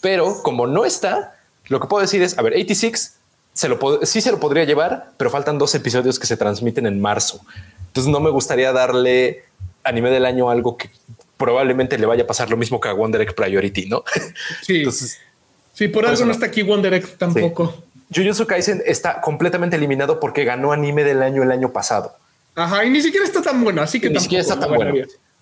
Pero 0.00 0.42
como 0.42 0.66
no 0.66 0.84
está, 0.84 1.36
lo 1.66 1.80
que 1.80 1.88
puedo 1.88 2.02
decir 2.02 2.22
es, 2.22 2.38
a 2.38 2.42
ver, 2.42 2.54
86 2.54 3.14
se 3.52 3.68
lo 3.68 4.06
sí 4.06 4.20
se 4.20 4.30
lo 4.30 4.38
podría 4.38 4.62
llevar, 4.64 5.10
pero 5.16 5.30
faltan 5.30 5.58
dos 5.58 5.74
episodios 5.74 6.18
que 6.20 6.26
se 6.26 6.36
transmiten 6.36 6.86
en 6.86 7.00
marzo. 7.00 7.40
Entonces 7.88 8.10
no 8.12 8.20
me 8.20 8.30
gustaría 8.30 8.72
darle 8.72 9.44
anime 9.82 10.10
del 10.10 10.26
año 10.26 10.50
algo 10.50 10.76
que 10.76 10.90
probablemente 11.36 11.98
le 11.98 12.06
vaya 12.06 12.22
a 12.22 12.26
pasar 12.26 12.50
lo 12.50 12.56
mismo 12.56 12.80
que 12.80 12.88
a 12.88 12.92
Wonder 12.92 13.22
Egg 13.22 13.34
Priority, 13.34 13.86
¿no? 13.86 14.04
Sí. 14.62 14.84
sí, 15.72 15.88
por, 15.88 16.06
algo 16.06 16.24
no 16.24 16.32
está 16.32 16.46
aquí 16.46 16.62
Wonder 16.62 16.94
Egg 16.94 17.16
tampoco. 17.18 17.82
Jujutsu 18.14 18.46
Kaisen 18.46 18.82
está 18.86 19.20
completamente 19.20 19.76
eliminado 19.76 20.20
porque 20.20 20.44
ganó 20.44 20.72
anime 20.72 21.04
del 21.04 21.22
año 21.22 21.42
el 21.42 21.50
año 21.50 21.72
pasado. 21.72 22.16
Ajá, 22.58 22.84
y 22.84 22.90
ni 22.90 23.00
siquiera 23.00 23.24
está 23.24 23.40
tan 23.40 23.62
bueno, 23.62 23.82
así 23.82 24.00
que 24.00 24.10
ni 24.10 24.18
siquiera 24.18 24.42
está 24.42 24.58
tan 24.58 24.74
bueno. 24.74 24.94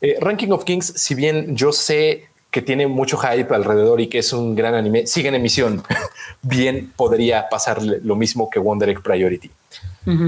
Eh, 0.02 0.18
Ranking 0.20 0.50
of 0.50 0.64
Kings, 0.64 0.92
si 0.96 1.14
bien 1.14 1.56
yo 1.56 1.72
sé 1.72 2.26
que 2.50 2.60
tiene 2.60 2.86
mucho 2.86 3.16
hype 3.16 3.54
alrededor 3.54 4.00
y 4.02 4.08
que 4.08 4.18
es 4.18 4.32
un 4.34 4.54
gran 4.54 4.74
anime, 4.74 5.06
sigue 5.06 5.28
en 5.28 5.34
emisión. 5.34 5.82
bien 6.42 6.92
podría 6.94 7.48
pasarle 7.48 8.00
lo 8.02 8.16
mismo 8.16 8.50
que 8.50 8.58
Wonder 8.58 8.90
Egg 8.90 9.02
Priority. 9.02 9.50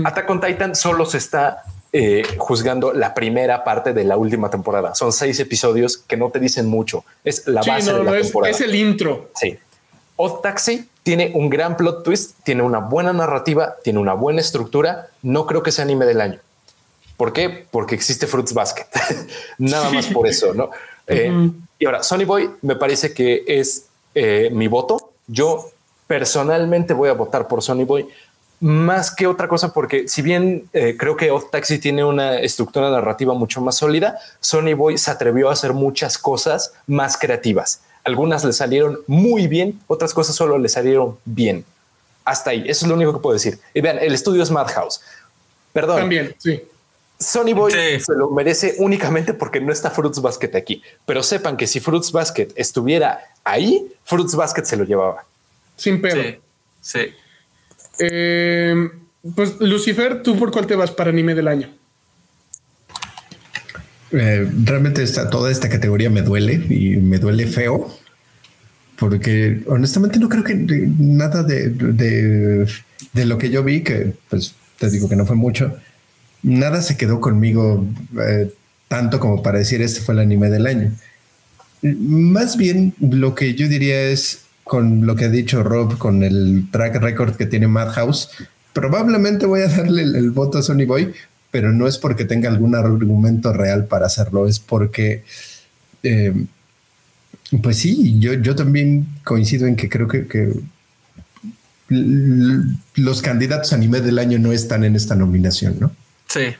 Attack 0.04 0.28
on 0.30 0.40
Titan 0.40 0.74
solo 0.74 1.06
se 1.06 1.18
está 1.18 1.62
eh, 1.92 2.22
juzgando 2.36 2.92
la 2.92 3.14
primera 3.14 3.62
parte 3.64 3.92
de 3.92 4.04
la 4.04 4.16
última 4.16 4.50
temporada. 4.50 4.94
Son 4.94 5.12
seis 5.12 5.38
episodios 5.40 5.98
que 5.98 6.16
no 6.16 6.30
te 6.30 6.40
dicen 6.40 6.66
mucho. 6.66 7.04
Es 7.22 7.46
la 7.46 7.60
base 7.62 7.92
de 7.92 8.02
la 8.02 8.12
temporada. 8.12 8.50
Es 8.50 8.60
el 8.60 8.74
intro. 8.74 9.30
Sí. 9.34 9.58
Odd 10.16 10.40
Taxi 10.40 10.88
tiene 11.02 11.32
un 11.34 11.48
gran 11.48 11.76
plot 11.76 12.02
twist, 12.02 12.32
tiene 12.42 12.62
una 12.62 12.78
buena 12.78 13.12
narrativa, 13.12 13.76
tiene 13.84 14.00
una 14.00 14.14
buena 14.14 14.40
estructura. 14.40 15.08
No 15.22 15.46
creo 15.46 15.62
que 15.62 15.70
sea 15.70 15.84
anime 15.84 16.06
del 16.06 16.20
año. 16.20 16.40
¿Por 17.18 17.32
qué? 17.32 17.66
Porque 17.70 17.96
existe 17.96 18.26
Fruits 18.26 18.54
Basket. 18.54 18.86
Nada 19.58 19.90
más 19.90 20.06
por 20.06 20.26
eso, 20.28 20.54
¿no? 20.54 20.70
Eh, 21.06 21.50
y 21.78 21.84
ahora, 21.84 22.02
Sony 22.02 22.24
Boy 22.24 22.48
me 22.62 22.76
parece 22.76 23.12
que 23.12 23.44
es 23.46 23.86
eh, 24.14 24.48
mi 24.52 24.68
voto. 24.68 25.10
Yo 25.26 25.70
personalmente 26.06 26.94
voy 26.94 27.10
a 27.10 27.14
votar 27.14 27.48
por 27.48 27.62
Sony 27.62 27.84
Boy 27.84 28.08
más 28.60 29.14
que 29.14 29.26
otra 29.26 29.48
cosa, 29.48 29.72
porque 29.72 30.08
si 30.08 30.22
bien 30.22 30.68
eh, 30.72 30.96
creo 30.96 31.16
que 31.16 31.30
Off 31.30 31.50
Taxi 31.50 31.78
tiene 31.78 32.04
una 32.04 32.38
estructura 32.38 32.90
narrativa 32.90 33.34
mucho 33.34 33.60
más 33.60 33.76
sólida, 33.76 34.18
Sony 34.40 34.74
Boy 34.76 34.96
se 34.96 35.10
atrevió 35.10 35.50
a 35.50 35.52
hacer 35.52 35.72
muchas 35.72 36.18
cosas 36.18 36.72
más 36.86 37.16
creativas. 37.16 37.82
Algunas 38.04 38.44
le 38.44 38.52
salieron 38.52 39.00
muy 39.06 39.48
bien, 39.48 39.80
otras 39.88 40.14
cosas 40.14 40.36
solo 40.36 40.56
le 40.58 40.68
salieron 40.68 41.18
bien. 41.24 41.64
Hasta 42.24 42.50
ahí, 42.50 42.64
eso 42.66 42.84
es 42.84 42.88
lo 42.88 42.94
único 42.94 43.12
que 43.12 43.20
puedo 43.20 43.34
decir. 43.34 43.58
Y 43.74 43.80
vean, 43.80 43.98
el 43.98 44.14
estudio 44.14 44.42
es 44.42 44.50
Madhouse. 44.50 45.00
Perdón. 45.72 45.98
También, 45.98 46.34
sí. 46.38 46.62
Sony 47.18 47.52
Boy 47.54 47.72
se 47.72 48.14
lo 48.14 48.30
merece 48.30 48.76
únicamente 48.78 49.34
porque 49.34 49.60
no 49.60 49.72
está 49.72 49.90
Fruits 49.90 50.20
Basket 50.20 50.54
aquí. 50.54 50.82
Pero 51.04 51.22
sepan 51.22 51.56
que 51.56 51.66
si 51.66 51.80
Fruits 51.80 52.12
Basket 52.12 52.48
estuviera 52.54 53.20
ahí, 53.44 53.86
Fruits 54.04 54.34
Basket 54.34 54.64
se 54.64 54.76
lo 54.76 54.84
llevaba. 54.84 55.24
Sin 55.76 56.00
pelo. 56.00 56.22
Sí. 56.22 56.38
sí. 56.80 57.00
Eh, 58.00 58.88
pues 59.34 59.60
Lucifer, 59.60 60.22
¿tú 60.22 60.38
por 60.38 60.52
cuál 60.52 60.66
te 60.66 60.76
vas 60.76 60.90
para 60.90 61.10
anime 61.10 61.34
del 61.34 61.48
año? 61.48 61.70
Eh, 64.12 64.48
realmente 64.64 65.02
esta, 65.02 65.28
toda 65.28 65.50
esta 65.50 65.68
categoría 65.68 66.08
me 66.08 66.22
duele 66.22 66.54
y 66.54 66.96
me 66.96 67.18
duele 67.18 67.46
feo 67.46 67.98
porque 68.98 69.62
honestamente 69.66 70.18
no 70.18 70.28
creo 70.28 70.42
que 70.42 70.54
nada 70.54 71.42
de, 71.42 71.68
de, 71.70 73.24
lo 73.26 73.38
que 73.38 73.50
yo 73.50 73.62
vi, 73.62 73.82
que 73.82 74.14
pues 74.28 74.54
te 74.78 74.90
digo 74.90 75.08
que 75.08 75.14
no 75.14 75.24
fue 75.24 75.36
mucho, 75.36 75.76
nada 76.42 76.82
se 76.82 76.96
quedó 76.96 77.20
conmigo 77.20 77.84
eh, 78.20 78.52
tanto 78.88 79.20
como 79.20 79.42
para 79.42 79.58
decir 79.58 79.82
este 79.82 80.00
fue 80.00 80.14
el 80.14 80.20
anime 80.20 80.50
del 80.50 80.66
año. 80.66 80.92
Más 81.82 82.56
bien 82.56 82.94
lo 83.00 83.34
que 83.34 83.54
yo 83.54 83.68
diría 83.68 84.00
es 84.04 84.42
con 84.64 85.06
lo 85.06 85.16
que 85.16 85.24
ha 85.24 85.30
dicho 85.30 85.62
Rob, 85.62 85.98
con 85.98 86.22
el 86.22 86.66
track 86.70 86.96
record 86.96 87.36
que 87.36 87.46
tiene 87.46 87.66
Madhouse, 87.66 88.30
probablemente 88.72 89.46
voy 89.46 89.62
a 89.62 89.68
darle 89.76 90.02
el, 90.02 90.30
voto 90.30 90.58
a 90.58 90.62
Sony 90.62 90.84
Boy, 90.86 91.12
pero 91.50 91.72
no 91.72 91.88
es 91.88 91.98
porque 91.98 92.24
tenga 92.24 92.48
algún 92.48 92.74
argumento 92.74 93.52
real 93.52 93.86
para 93.86 94.06
hacerlo, 94.06 94.46
es 94.46 94.60
porque, 94.60 95.24
eh, 96.02 96.34
pues 97.62 97.78
sí, 97.78 98.18
yo, 98.20 98.34
yo 98.34 98.54
también 98.54 99.06
coincido 99.24 99.66
en 99.66 99.74
que 99.74 99.88
creo 99.88 100.06
que, 100.06 100.52
los 101.90 103.22
candidatos 103.22 103.72
anime 103.72 104.02
del 104.02 104.18
año 104.18 104.38
no 104.38 104.52
están 104.52 104.84
en 104.84 104.94
esta 104.94 105.14
nominación, 105.14 105.76
¿no? 105.80 105.90
Sí. 106.28 106.54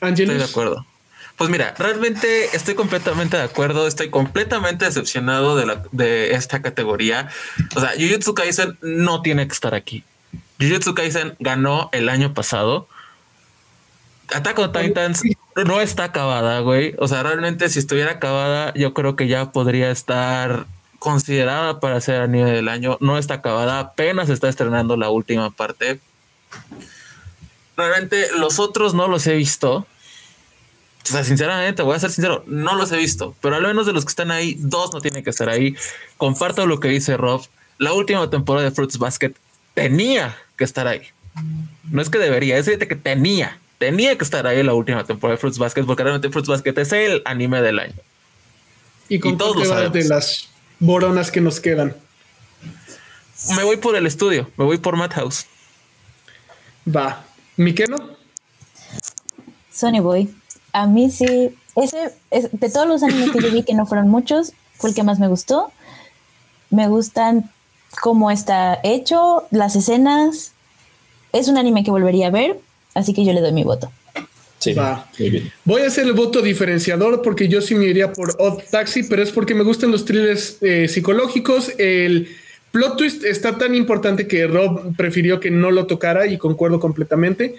Estoy 0.00 0.26
de 0.26 0.44
acuerdo. 0.44 0.86
Pues 1.36 1.50
mira, 1.50 1.72
realmente 1.78 2.56
estoy 2.56 2.74
completamente 2.74 3.36
de 3.36 3.44
acuerdo, 3.44 3.86
estoy 3.86 4.10
completamente 4.10 4.84
decepcionado 4.84 5.56
de, 5.56 5.66
la, 5.66 5.84
de 5.92 6.32
esta 6.34 6.62
categoría. 6.62 7.28
O 7.76 7.80
sea, 7.80 7.92
Jujutsu 7.96 8.34
Kaisen 8.34 8.76
no 8.82 9.22
tiene 9.22 9.46
que 9.46 9.52
estar 9.52 9.72
aquí. 9.72 10.02
Jujutsu 10.60 10.94
Kaisen 10.94 11.36
ganó 11.38 11.90
el 11.92 12.08
año 12.08 12.34
pasado. 12.34 12.88
Attack 14.34 14.58
on 14.58 14.72
Titans 14.72 15.22
no 15.64 15.80
está 15.80 16.04
acabada, 16.04 16.58
güey. 16.58 16.96
O 16.98 17.06
sea, 17.06 17.22
realmente 17.22 17.68
si 17.68 17.78
estuviera 17.78 18.12
acabada, 18.12 18.74
yo 18.74 18.92
creo 18.92 19.14
que 19.14 19.28
ya 19.28 19.52
podría 19.52 19.92
estar 19.92 20.66
considerada 20.98 21.78
para 21.78 22.00
ser 22.00 22.20
anime 22.20 22.50
del 22.50 22.68
año. 22.68 22.98
No 23.00 23.16
está 23.16 23.34
acabada, 23.34 23.78
apenas 23.78 24.28
está 24.28 24.48
estrenando 24.48 24.96
la 24.96 25.08
última 25.08 25.50
parte. 25.50 26.00
Realmente 27.78 28.28
los 28.36 28.58
otros 28.58 28.92
no 28.92 29.06
los 29.06 29.24
he 29.28 29.36
visto. 29.36 29.86
O 31.04 31.06
sea, 31.06 31.22
sinceramente, 31.22 31.82
voy 31.82 31.94
a 31.94 32.00
ser 32.00 32.10
sincero, 32.10 32.42
no 32.48 32.74
los 32.74 32.90
he 32.90 32.96
visto, 32.96 33.36
pero 33.40 33.54
al 33.54 33.62
menos 33.62 33.86
de 33.86 33.92
los 33.92 34.04
que 34.04 34.10
están 34.10 34.32
ahí, 34.32 34.56
dos 34.58 34.92
no 34.92 35.00
tienen 35.00 35.22
que 35.22 35.30
estar 35.30 35.48
ahí. 35.48 35.76
Comparto 36.16 36.66
lo 36.66 36.80
que 36.80 36.88
dice 36.88 37.16
Rob. 37.16 37.46
La 37.78 37.92
última 37.92 38.28
temporada 38.28 38.68
de 38.68 38.74
Fruits 38.74 38.98
Basket 38.98 39.32
tenía 39.74 40.36
que 40.56 40.64
estar 40.64 40.88
ahí. 40.88 41.02
No 41.88 42.02
es 42.02 42.10
que 42.10 42.18
debería, 42.18 42.58
es 42.58 42.66
que 42.66 42.96
tenía, 42.96 43.60
tenía 43.78 44.18
que 44.18 44.24
estar 44.24 44.44
ahí 44.48 44.60
la 44.64 44.74
última 44.74 45.04
temporada 45.04 45.36
de 45.36 45.40
Fruits 45.40 45.58
Basket, 45.58 45.84
porque 45.84 46.02
realmente 46.02 46.30
Fruits 46.30 46.48
Basket 46.48 46.74
es 46.76 46.92
el 46.92 47.22
anime 47.26 47.62
del 47.62 47.78
año. 47.78 47.94
Y 49.08 49.20
con 49.20 49.38
todos 49.38 49.92
de 49.92 50.04
las 50.04 50.48
boronas 50.80 51.30
que 51.30 51.40
nos 51.40 51.60
quedan. 51.60 51.96
Me 53.54 53.62
voy 53.62 53.76
por 53.76 53.94
el 53.94 54.04
estudio, 54.04 54.50
me 54.56 54.64
voy 54.64 54.78
por 54.78 54.96
Madhouse. 54.96 55.46
Va. 56.84 57.24
¿Miqueno? 57.58 57.96
Sony 59.70 60.00
Boy 60.00 60.28
a 60.72 60.86
mí 60.86 61.10
sí, 61.10 61.50
ese, 61.76 62.12
de 62.30 62.70
todos 62.70 62.86
los 62.86 63.02
animes 63.02 63.30
que 63.30 63.40
yo 63.40 63.50
vi, 63.50 63.62
que 63.62 63.74
no 63.74 63.86
fueron 63.86 64.08
muchos, 64.08 64.52
fue 64.74 64.90
el 64.90 64.96
que 64.96 65.02
más 65.02 65.18
me 65.18 65.28
gustó. 65.28 65.72
Me 66.70 66.88
gustan 66.88 67.50
cómo 68.00 68.30
está 68.30 68.78
hecho, 68.84 69.46
las 69.50 69.74
escenas. 69.76 70.52
Es 71.32 71.48
un 71.48 71.58
anime 71.58 71.84
que 71.84 71.90
volvería 71.90 72.28
a 72.28 72.30
ver, 72.30 72.58
así 72.94 73.12
que 73.12 73.24
yo 73.24 73.32
le 73.32 73.40
doy 73.40 73.52
mi 73.52 73.64
voto. 73.64 73.90
Sí, 74.58 74.72
Va. 74.72 75.08
Voy 75.64 75.82
a 75.82 75.86
hacer 75.86 76.04
el 76.04 76.14
voto 76.14 76.42
diferenciador 76.42 77.22
porque 77.22 77.48
yo 77.48 77.60
sí 77.60 77.76
me 77.76 77.86
iría 77.86 78.12
por 78.12 78.34
Odd 78.40 78.60
Taxi, 78.70 79.04
pero 79.04 79.22
es 79.22 79.30
porque 79.30 79.54
me 79.54 79.62
gustan 79.62 79.92
los 79.92 80.04
thrillers 80.04 80.58
eh, 80.62 80.88
psicológicos. 80.88 81.72
El 81.78 82.28
plot 82.70 82.96
twist 82.96 83.24
está 83.24 83.58
tan 83.58 83.74
importante 83.74 84.26
que 84.26 84.46
Rob 84.46 84.94
prefirió 84.96 85.40
que 85.40 85.50
no 85.50 85.70
lo 85.70 85.86
tocara 85.86 86.26
y 86.26 86.38
concuerdo 86.38 86.80
completamente. 86.80 87.56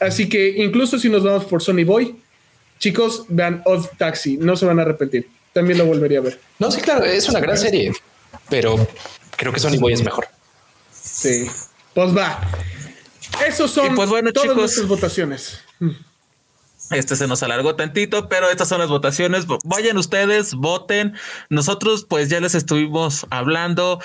Así 0.00 0.28
que 0.28 0.48
incluso 0.62 0.98
si 0.98 1.08
nos 1.08 1.22
vamos 1.22 1.44
por 1.44 1.62
Sony 1.62 1.84
Boy, 1.84 2.16
Chicos, 2.78 3.24
vean 3.28 3.62
Odd 3.64 3.86
Taxi, 3.96 4.36
no 4.36 4.56
se 4.56 4.66
van 4.66 4.78
a 4.80 4.82
arrepentir. 4.82 5.28
También 5.52 5.78
lo 5.78 5.86
volvería 5.86 6.18
a 6.18 6.22
ver. 6.22 6.40
No, 6.58 6.70
sí, 6.70 6.80
claro, 6.80 7.04
es 7.04 7.28
una 7.28 7.38
gran 7.38 7.56
serie, 7.56 7.92
pero 8.48 8.88
creo 9.36 9.52
que 9.52 9.60
Sony 9.60 9.78
Boy 9.78 9.92
es 9.92 10.02
mejor. 10.02 10.26
Sí. 10.90 11.46
Pues 11.94 12.16
va. 12.16 12.40
Esos 13.46 13.70
son 13.70 13.94
pues 13.94 14.08
bueno, 14.08 14.32
todas 14.32 14.56
nuestras 14.56 14.88
votaciones. 14.88 15.60
Este 16.90 17.16
se 17.16 17.26
nos 17.26 17.42
alargó 17.42 17.74
tantito, 17.76 18.28
pero 18.28 18.50
estas 18.50 18.68
son 18.68 18.80
las 18.80 18.88
votaciones. 18.88 19.46
Vayan 19.64 19.96
ustedes, 19.96 20.54
voten. 20.54 21.14
Nosotros, 21.48 22.04
pues 22.08 22.28
ya 22.28 22.40
les 22.40 22.54
estuvimos 22.54 23.26
hablando. 23.30 24.00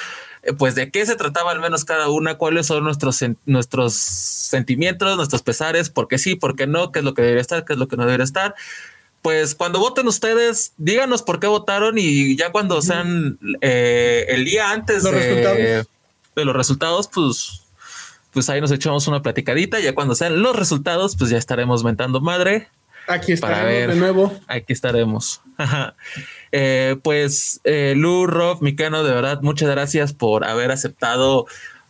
Eh, 0.47 0.53
pues 0.53 0.75
de 0.75 0.89
qué 0.89 1.05
se 1.05 1.15
trataba 1.15 1.51
al 1.51 1.59
menos 1.59 1.83
cada 1.83 2.09
una, 2.09 2.35
cuáles 2.37 2.67
son 2.67 2.83
nuestros, 2.83 3.23
nuestros 3.45 3.93
sentimientos, 3.93 5.17
nuestros 5.17 5.41
pesares, 5.41 5.89
por 5.89 6.07
qué 6.07 6.17
sí, 6.17 6.35
por 6.35 6.55
qué 6.55 6.67
no, 6.67 6.91
qué 6.91 6.99
es 6.99 7.05
lo 7.05 7.13
que 7.13 7.21
debería 7.21 7.41
estar, 7.41 7.65
qué 7.65 7.73
es 7.73 7.79
lo 7.79 7.87
que 7.87 7.97
no 7.97 8.05
debería 8.05 8.23
estar. 8.23 8.55
Pues 9.21 9.55
cuando 9.55 9.79
voten 9.79 10.07
ustedes, 10.07 10.71
díganos 10.77 11.21
por 11.21 11.41
qué 11.41 11.47
votaron 11.47 11.97
y 11.97 12.37
ya 12.37 12.51
cuando 12.51 12.81
sean 12.81 13.37
eh, 13.59 14.25
el 14.29 14.45
día 14.45 14.71
antes 14.71 15.03
de, 15.03 15.85
los 16.35 16.55
resultados, 16.55 17.09
pues, 17.13 17.63
pues 18.31 18.49
ahí 18.49 18.61
nos 18.61 18.71
echamos 18.71 19.05
una 19.07 19.21
platicadita. 19.21 19.81
Ya 19.81 19.93
cuando 19.93 20.15
sean 20.15 20.41
los 20.41 20.55
resultados, 20.55 21.17
pues 21.17 21.29
ya 21.29 21.37
estaremos 21.37 21.83
mentando 21.83 22.21
madre. 22.21 22.69
Aquí 23.07 23.31
estaremos 23.31 23.93
de 23.93 23.99
nuevo. 23.99 24.33
Aquí 24.47 24.73
estaremos. 24.73 25.41
Eh, 26.53 26.95
pues 27.03 27.59
eh, 27.65 27.93
Lu, 27.97 28.25
Rob, 28.25 28.61
Micano, 28.61 29.03
de 29.03 29.13
verdad, 29.13 29.41
muchas 29.41 29.69
gracias 29.69 30.13
por 30.13 30.45
haber 30.45 30.71
aceptado 30.71 31.45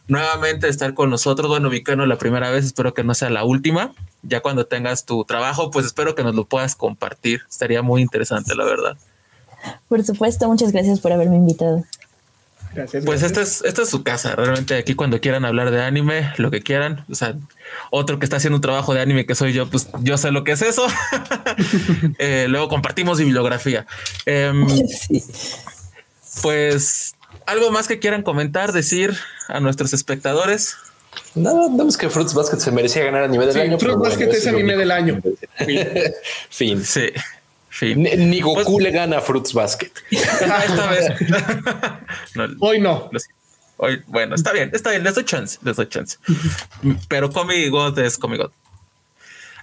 nuevamente 0.07 0.67
estar 0.67 0.95
con 0.95 1.11
nosotros. 1.11 1.47
Bueno, 1.47 1.69
Micano, 1.69 2.07
la 2.07 2.17
primera 2.17 2.49
vez, 2.49 2.65
espero 2.65 2.95
que 2.95 3.03
no 3.03 3.13
sea 3.13 3.29
la 3.29 3.43
última. 3.43 3.93
Ya 4.23 4.41
cuando 4.41 4.65
tengas 4.65 5.05
tu 5.05 5.23
trabajo, 5.25 5.69
pues 5.69 5.85
espero 5.85 6.15
que 6.15 6.23
nos 6.23 6.33
lo 6.33 6.45
puedas 6.45 6.75
compartir. 6.75 7.43
Estaría 7.47 7.83
muy 7.83 8.01
interesante, 8.01 8.55
la 8.55 8.65
verdad. 8.65 8.97
Por 9.87 10.03
supuesto, 10.03 10.47
muchas 10.47 10.71
gracias 10.71 10.99
por 10.99 11.11
haberme 11.11 11.35
invitado 11.35 11.83
pues 13.05 13.23
esta 13.23 13.41
es, 13.41 13.61
esta 13.63 13.81
es 13.81 13.89
su 13.89 14.03
casa. 14.03 14.35
Realmente 14.35 14.75
aquí 14.75 14.95
cuando 14.95 15.19
quieran 15.19 15.45
hablar 15.45 15.71
de 15.71 15.81
anime, 15.81 16.31
lo 16.37 16.51
que 16.51 16.61
quieran. 16.61 17.05
O 17.09 17.15
sea, 17.15 17.35
otro 17.91 18.19
que 18.19 18.25
está 18.25 18.37
haciendo 18.37 18.57
un 18.57 18.61
trabajo 18.61 18.93
de 18.93 19.01
anime 19.01 19.25
que 19.25 19.35
soy 19.35 19.53
yo, 19.53 19.69
pues 19.69 19.89
yo 20.01 20.17
sé 20.17 20.31
lo 20.31 20.43
que 20.43 20.53
es 20.53 20.61
eso. 20.61 20.87
Eh, 22.19 22.45
luego 22.47 22.67
compartimos 22.69 23.19
bibliografía. 23.19 23.85
Em, 24.25 24.65
pues 26.41 27.15
algo 27.45 27.71
más 27.71 27.87
que 27.87 27.99
quieran 27.99 28.21
comentar, 28.21 28.71
decir 28.71 29.17
a 29.47 29.59
nuestros 29.59 29.93
espectadores. 29.93 30.75
No, 31.35 31.75
vemos 31.75 31.97
que 31.97 32.09
Fruits 32.09 32.33
Basket 32.33 32.59
se 32.59 32.71
merecía 32.71 33.05
ganar 33.05 33.23
a 33.23 33.27
nivel 33.27 33.51
del 33.51 33.61
año. 33.61 33.79
Fruits 33.79 33.99
Basket 33.99 34.29
es 34.29 34.47
anime 34.47 34.75
del 34.75 34.91
año. 34.91 35.21
fin. 36.49 36.83
Sí. 36.83 37.11
Ni, 37.81 38.41
Goku 38.41 38.63
pues- 38.63 38.83
le 38.83 38.91
gana 38.91 39.19
a 39.19 39.21
Fruits 39.21 39.53
Basket. 39.53 39.91
Esta 40.11 40.89
vez. 40.89 41.11
Hoy 42.59 42.79
no. 42.79 43.09
Hoy, 43.77 44.01
bueno, 44.07 44.33
está 44.33 44.51
bien, 44.53 44.71
está 44.73 44.89
bien, 44.89 45.03
les 45.03 45.13
doy 45.13 45.23
chance, 45.23 45.59
les 45.61 45.75
doy 45.75 45.87
chance. 45.87 46.17
Pero 47.07 47.31
Comi 47.31 47.69
God 47.69 47.99
es 47.99 48.17
Comi 48.17 48.37
God. 48.37 48.49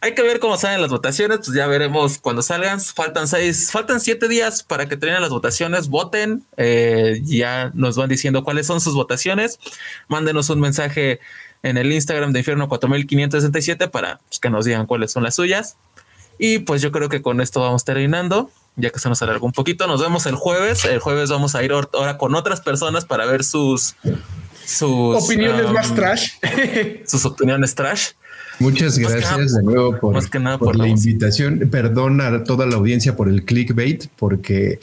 hay 0.00 0.14
que 0.14 0.22
ver 0.22 0.38
cómo 0.38 0.56
salen 0.56 0.80
las 0.80 0.90
votaciones, 0.90 1.38
pues 1.38 1.52
ya 1.52 1.66
veremos 1.66 2.18
cuando 2.18 2.40
salgan. 2.42 2.80
Faltan 2.80 3.26
seis, 3.26 3.72
faltan 3.72 3.98
siete 4.00 4.28
días 4.28 4.62
para 4.62 4.86
que 4.86 4.96
terminen 4.96 5.20
las 5.20 5.30
votaciones. 5.30 5.88
Voten, 5.88 6.44
eh, 6.56 7.20
ya 7.24 7.72
nos 7.74 7.96
van 7.96 8.08
diciendo 8.08 8.44
cuáles 8.44 8.68
son 8.68 8.80
sus 8.80 8.94
votaciones. 8.94 9.58
Mándenos 10.06 10.48
un 10.48 10.60
mensaje 10.60 11.18
en 11.64 11.76
el 11.78 11.90
Instagram 11.90 12.32
de 12.32 12.40
Infierno 12.40 12.68
4567 12.68 13.88
para 13.88 14.20
pues, 14.28 14.38
que 14.38 14.50
nos 14.50 14.64
digan 14.64 14.86
cuáles 14.86 15.10
son 15.10 15.24
las 15.24 15.34
suyas. 15.34 15.76
Y 16.39 16.61
pues 16.61 16.82
yo 16.82 16.93
creo 16.93 17.09
que 17.09 17.23
con 17.23 17.40
esto 17.40 17.61
vamos 17.61 17.85
terminando, 17.85 18.51
ya 18.77 18.90
que 18.90 18.98
se 18.98 19.09
nos 19.09 19.23
alargó 19.23 19.47
un 19.47 19.52
poquito. 19.52 19.86
Nos 19.86 20.01
vemos 20.01 20.27
el 20.27 20.35
jueves. 20.35 20.85
El 20.85 20.98
jueves 20.98 21.31
vamos 21.31 21.55
a 21.55 21.62
ir 21.62 21.73
ahora 21.73 22.19
con 22.19 22.35
otras 22.35 22.61
personas 22.61 23.05
para 23.05 23.27
ver 23.27 23.44
sus 23.44 23.94
sus 24.65 25.24
opiniones 25.24 25.70
más 25.70 25.90
um, 25.90 25.97
trash. 25.97 26.31
sus 27.06 27.24
opiniones 27.24 27.74
trash. 27.74 28.11
Muchas 28.59 28.98
gracias 28.98 29.55
de 29.55 29.62
nuevo 29.62 29.98
por, 29.98 30.77
la 30.77 30.89
invitación. 30.89 31.69
Perdona 31.70 32.28
a 32.28 32.44
toda 32.44 32.66
la 32.66 32.77
audiencia 32.77 33.16
por 33.16 33.28
el 33.28 33.44
clickbait, 33.44 34.06
porque 34.16 34.78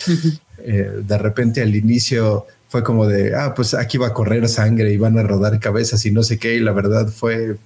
eh, 0.60 0.92
de 1.02 1.18
repente 1.18 1.62
al 1.62 1.74
inicio 1.76 2.46
fue 2.68 2.84
como 2.84 3.08
de, 3.08 3.34
ah, 3.36 3.54
pues 3.56 3.74
aquí 3.74 3.98
va 3.98 4.08
a 4.08 4.14
correr 4.14 4.48
sangre 4.50 4.92
y 4.92 4.98
van 4.98 5.18
a 5.18 5.24
rodar 5.24 5.60
cabezas 5.60 6.06
y 6.06 6.12
no 6.12 6.24
sé 6.24 6.38
qué. 6.38 6.56
Y 6.56 6.60
la 6.60 6.74
verdad 6.74 7.08
fue, 7.08 7.58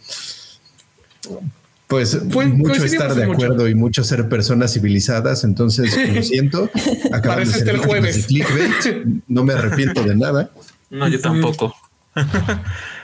pues, 1.88 2.22
mucho 2.24 2.84
estar 2.84 3.14
de 3.14 3.24
acuerdo 3.24 3.68
y 3.70 3.76
mucho 3.76 4.04
ser 4.04 4.28
personas 4.28 4.74
civilizadas. 4.74 5.44
Entonces, 5.44 5.96
lo 6.14 6.24
siento. 6.24 6.70
Acabamos 7.12 7.54
de 7.54 7.60
ser 7.60 7.70
el 7.70 7.78
jueves. 7.80 8.28
Clickbait. 8.28 9.06
No 9.28 9.44
me 9.44 9.54
arrepiento 9.54 10.04
de 10.04 10.16
nada. 10.16 10.50
No, 10.90 11.08
yo 11.08 11.20
tampoco. 11.20 11.76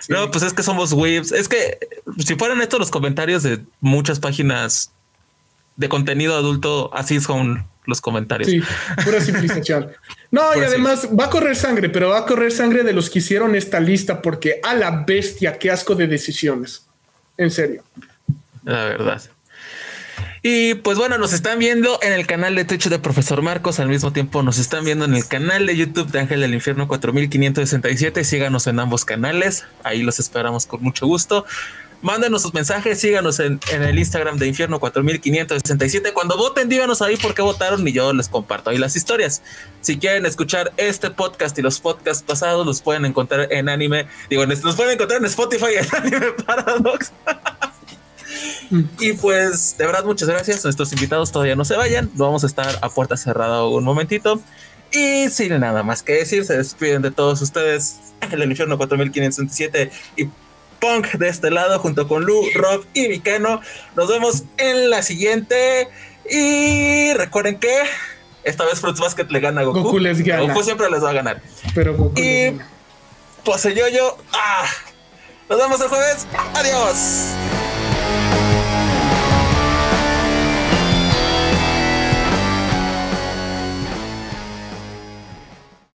No, 0.09 0.31
pues 0.31 0.43
es 0.43 0.53
que 0.53 0.63
somos 0.63 0.93
waves. 0.93 1.31
Es 1.31 1.47
que 1.47 1.77
si 2.17 2.35
fueran 2.35 2.61
estos 2.61 2.79
los 2.79 2.91
comentarios 2.91 3.43
de 3.43 3.59
muchas 3.79 4.19
páginas 4.19 4.91
de 5.75 5.89
contenido 5.89 6.35
adulto, 6.35 6.89
así 6.93 7.19
son 7.19 7.65
los 7.85 8.01
comentarios. 8.01 8.49
Sí, 8.49 8.61
pura 9.03 9.21
civilización. 9.21 9.91
No, 10.31 10.55
y 10.55 10.59
además 10.63 11.09
va 11.17 11.25
a 11.25 11.29
correr 11.29 11.55
sangre, 11.55 11.89
pero 11.89 12.09
va 12.09 12.19
a 12.19 12.25
correr 12.25 12.51
sangre 12.51 12.83
de 12.83 12.93
los 12.93 13.09
que 13.09 13.19
hicieron 13.19 13.55
esta 13.55 13.79
lista 13.79 14.21
porque 14.21 14.59
a 14.63 14.75
la 14.75 15.03
bestia, 15.05 15.57
qué 15.57 15.71
asco 15.71 15.95
de 15.95 16.07
decisiones. 16.07 16.85
En 17.37 17.51
serio. 17.51 17.83
La 18.63 18.85
verdad. 18.85 19.21
Y 20.43 20.73
pues 20.75 20.97
bueno, 20.97 21.19
nos 21.19 21.33
están 21.33 21.59
viendo 21.59 21.99
en 22.01 22.13
el 22.13 22.25
canal 22.25 22.55
de 22.55 22.65
Twitch 22.65 22.89
de 22.89 22.97
Profesor 22.97 23.43
Marcos, 23.43 23.79
al 23.79 23.89
mismo 23.89 24.11
tiempo 24.11 24.41
nos 24.41 24.57
están 24.57 24.83
viendo 24.83 25.05
en 25.05 25.13
el 25.13 25.27
canal 25.27 25.67
de 25.67 25.77
YouTube 25.77 26.09
de 26.09 26.19
Ángel 26.19 26.41
del 26.41 26.55
Infierno 26.55 26.87
4567. 26.87 28.23
Síganos 28.23 28.65
en 28.65 28.79
ambos 28.79 29.05
canales, 29.05 29.65
ahí 29.83 30.01
los 30.01 30.19
esperamos 30.19 30.65
con 30.65 30.81
mucho 30.81 31.05
gusto. 31.05 31.45
Mándenos 32.01 32.41
sus 32.41 32.55
mensajes, 32.55 32.99
síganos 32.99 33.39
en, 33.39 33.59
el 33.71 33.99
Instagram 33.99 34.39
de 34.39 34.47
Infierno 34.47 34.79
4567. 34.79 36.11
Cuando 36.13 36.35
voten, 36.35 36.67
díganos 36.67 37.03
ahí 37.03 37.15
por 37.17 37.35
qué 37.35 37.43
votaron 37.43 37.87
y 37.87 37.91
yo 37.91 38.11
les 38.11 38.27
comparto 38.27 38.71
ahí 38.71 38.79
las 38.79 38.95
historias. 38.95 39.43
Si 39.81 39.99
quieren 39.99 40.25
escuchar 40.25 40.73
este 40.77 41.11
podcast 41.11 41.55
y 41.59 41.61
los 41.61 41.79
podcasts 41.79 42.23
pasados, 42.23 42.65
los 42.65 42.81
pueden 42.81 43.05
encontrar 43.05 43.47
en 43.51 43.69
anime. 43.69 44.07
Digo, 44.31 44.43
los 44.43 44.75
pueden 44.75 44.93
encontrar 44.93 45.19
en 45.19 45.27
Spotify 45.27 45.75
en 45.77 45.95
Anime 45.95 46.31
Paradox. 46.43 47.11
Y 48.99 49.13
pues, 49.13 49.75
de 49.77 49.85
verdad, 49.85 50.03
muchas 50.03 50.29
gracias. 50.29 50.63
Nuestros 50.63 50.91
invitados 50.93 51.31
todavía 51.31 51.55
no 51.55 51.65
se 51.65 51.75
vayan. 51.75 52.09
Vamos 52.13 52.43
a 52.43 52.47
estar 52.47 52.79
a 52.81 52.89
puerta 52.89 53.17
cerrada 53.17 53.65
un 53.65 53.83
momentito. 53.83 54.41
Y 54.91 55.29
sin 55.29 55.59
nada 55.59 55.83
más 55.83 56.03
que 56.03 56.13
decir, 56.13 56.43
se 56.45 56.57
despiden 56.57 57.01
de 57.01 57.11
todos 57.11 57.41
ustedes. 57.41 57.99
El 58.31 58.43
Infierno 58.43 58.77
4567 58.77 59.91
y 60.17 60.25
Punk 60.79 61.13
de 61.13 61.29
este 61.29 61.51
lado, 61.51 61.79
junto 61.79 62.07
con 62.07 62.23
Lu, 62.23 62.43
Rob 62.55 62.85
y 62.93 63.07
Vicano. 63.07 63.61
Nos 63.95 64.09
vemos 64.09 64.43
en 64.57 64.89
la 64.89 65.01
siguiente. 65.01 65.87
Y 66.29 67.13
recuerden 67.13 67.59
que 67.59 67.73
esta 68.43 68.65
vez 68.65 68.79
Fruits 68.79 68.99
Basket 68.99 69.27
le 69.29 69.39
gana 69.39 69.61
a 69.61 69.63
Goku. 69.63 69.83
Goku 69.83 69.99
les 69.99 70.21
gana. 70.21 70.41
Goku 70.41 70.63
siempre 70.63 70.89
les 70.89 71.03
va 71.03 71.11
a 71.11 71.13
ganar. 71.13 71.41
Pero 71.73 71.95
Goku. 71.95 72.19
Y 72.19 72.57
pues 73.45 73.63
yo, 73.63 73.87
yo. 73.87 74.17
Ah, 74.33 74.65
nos 75.49 75.59
vemos 75.59 75.81
el 75.81 75.87
jueves. 75.87 76.27
Adiós. 76.55 77.35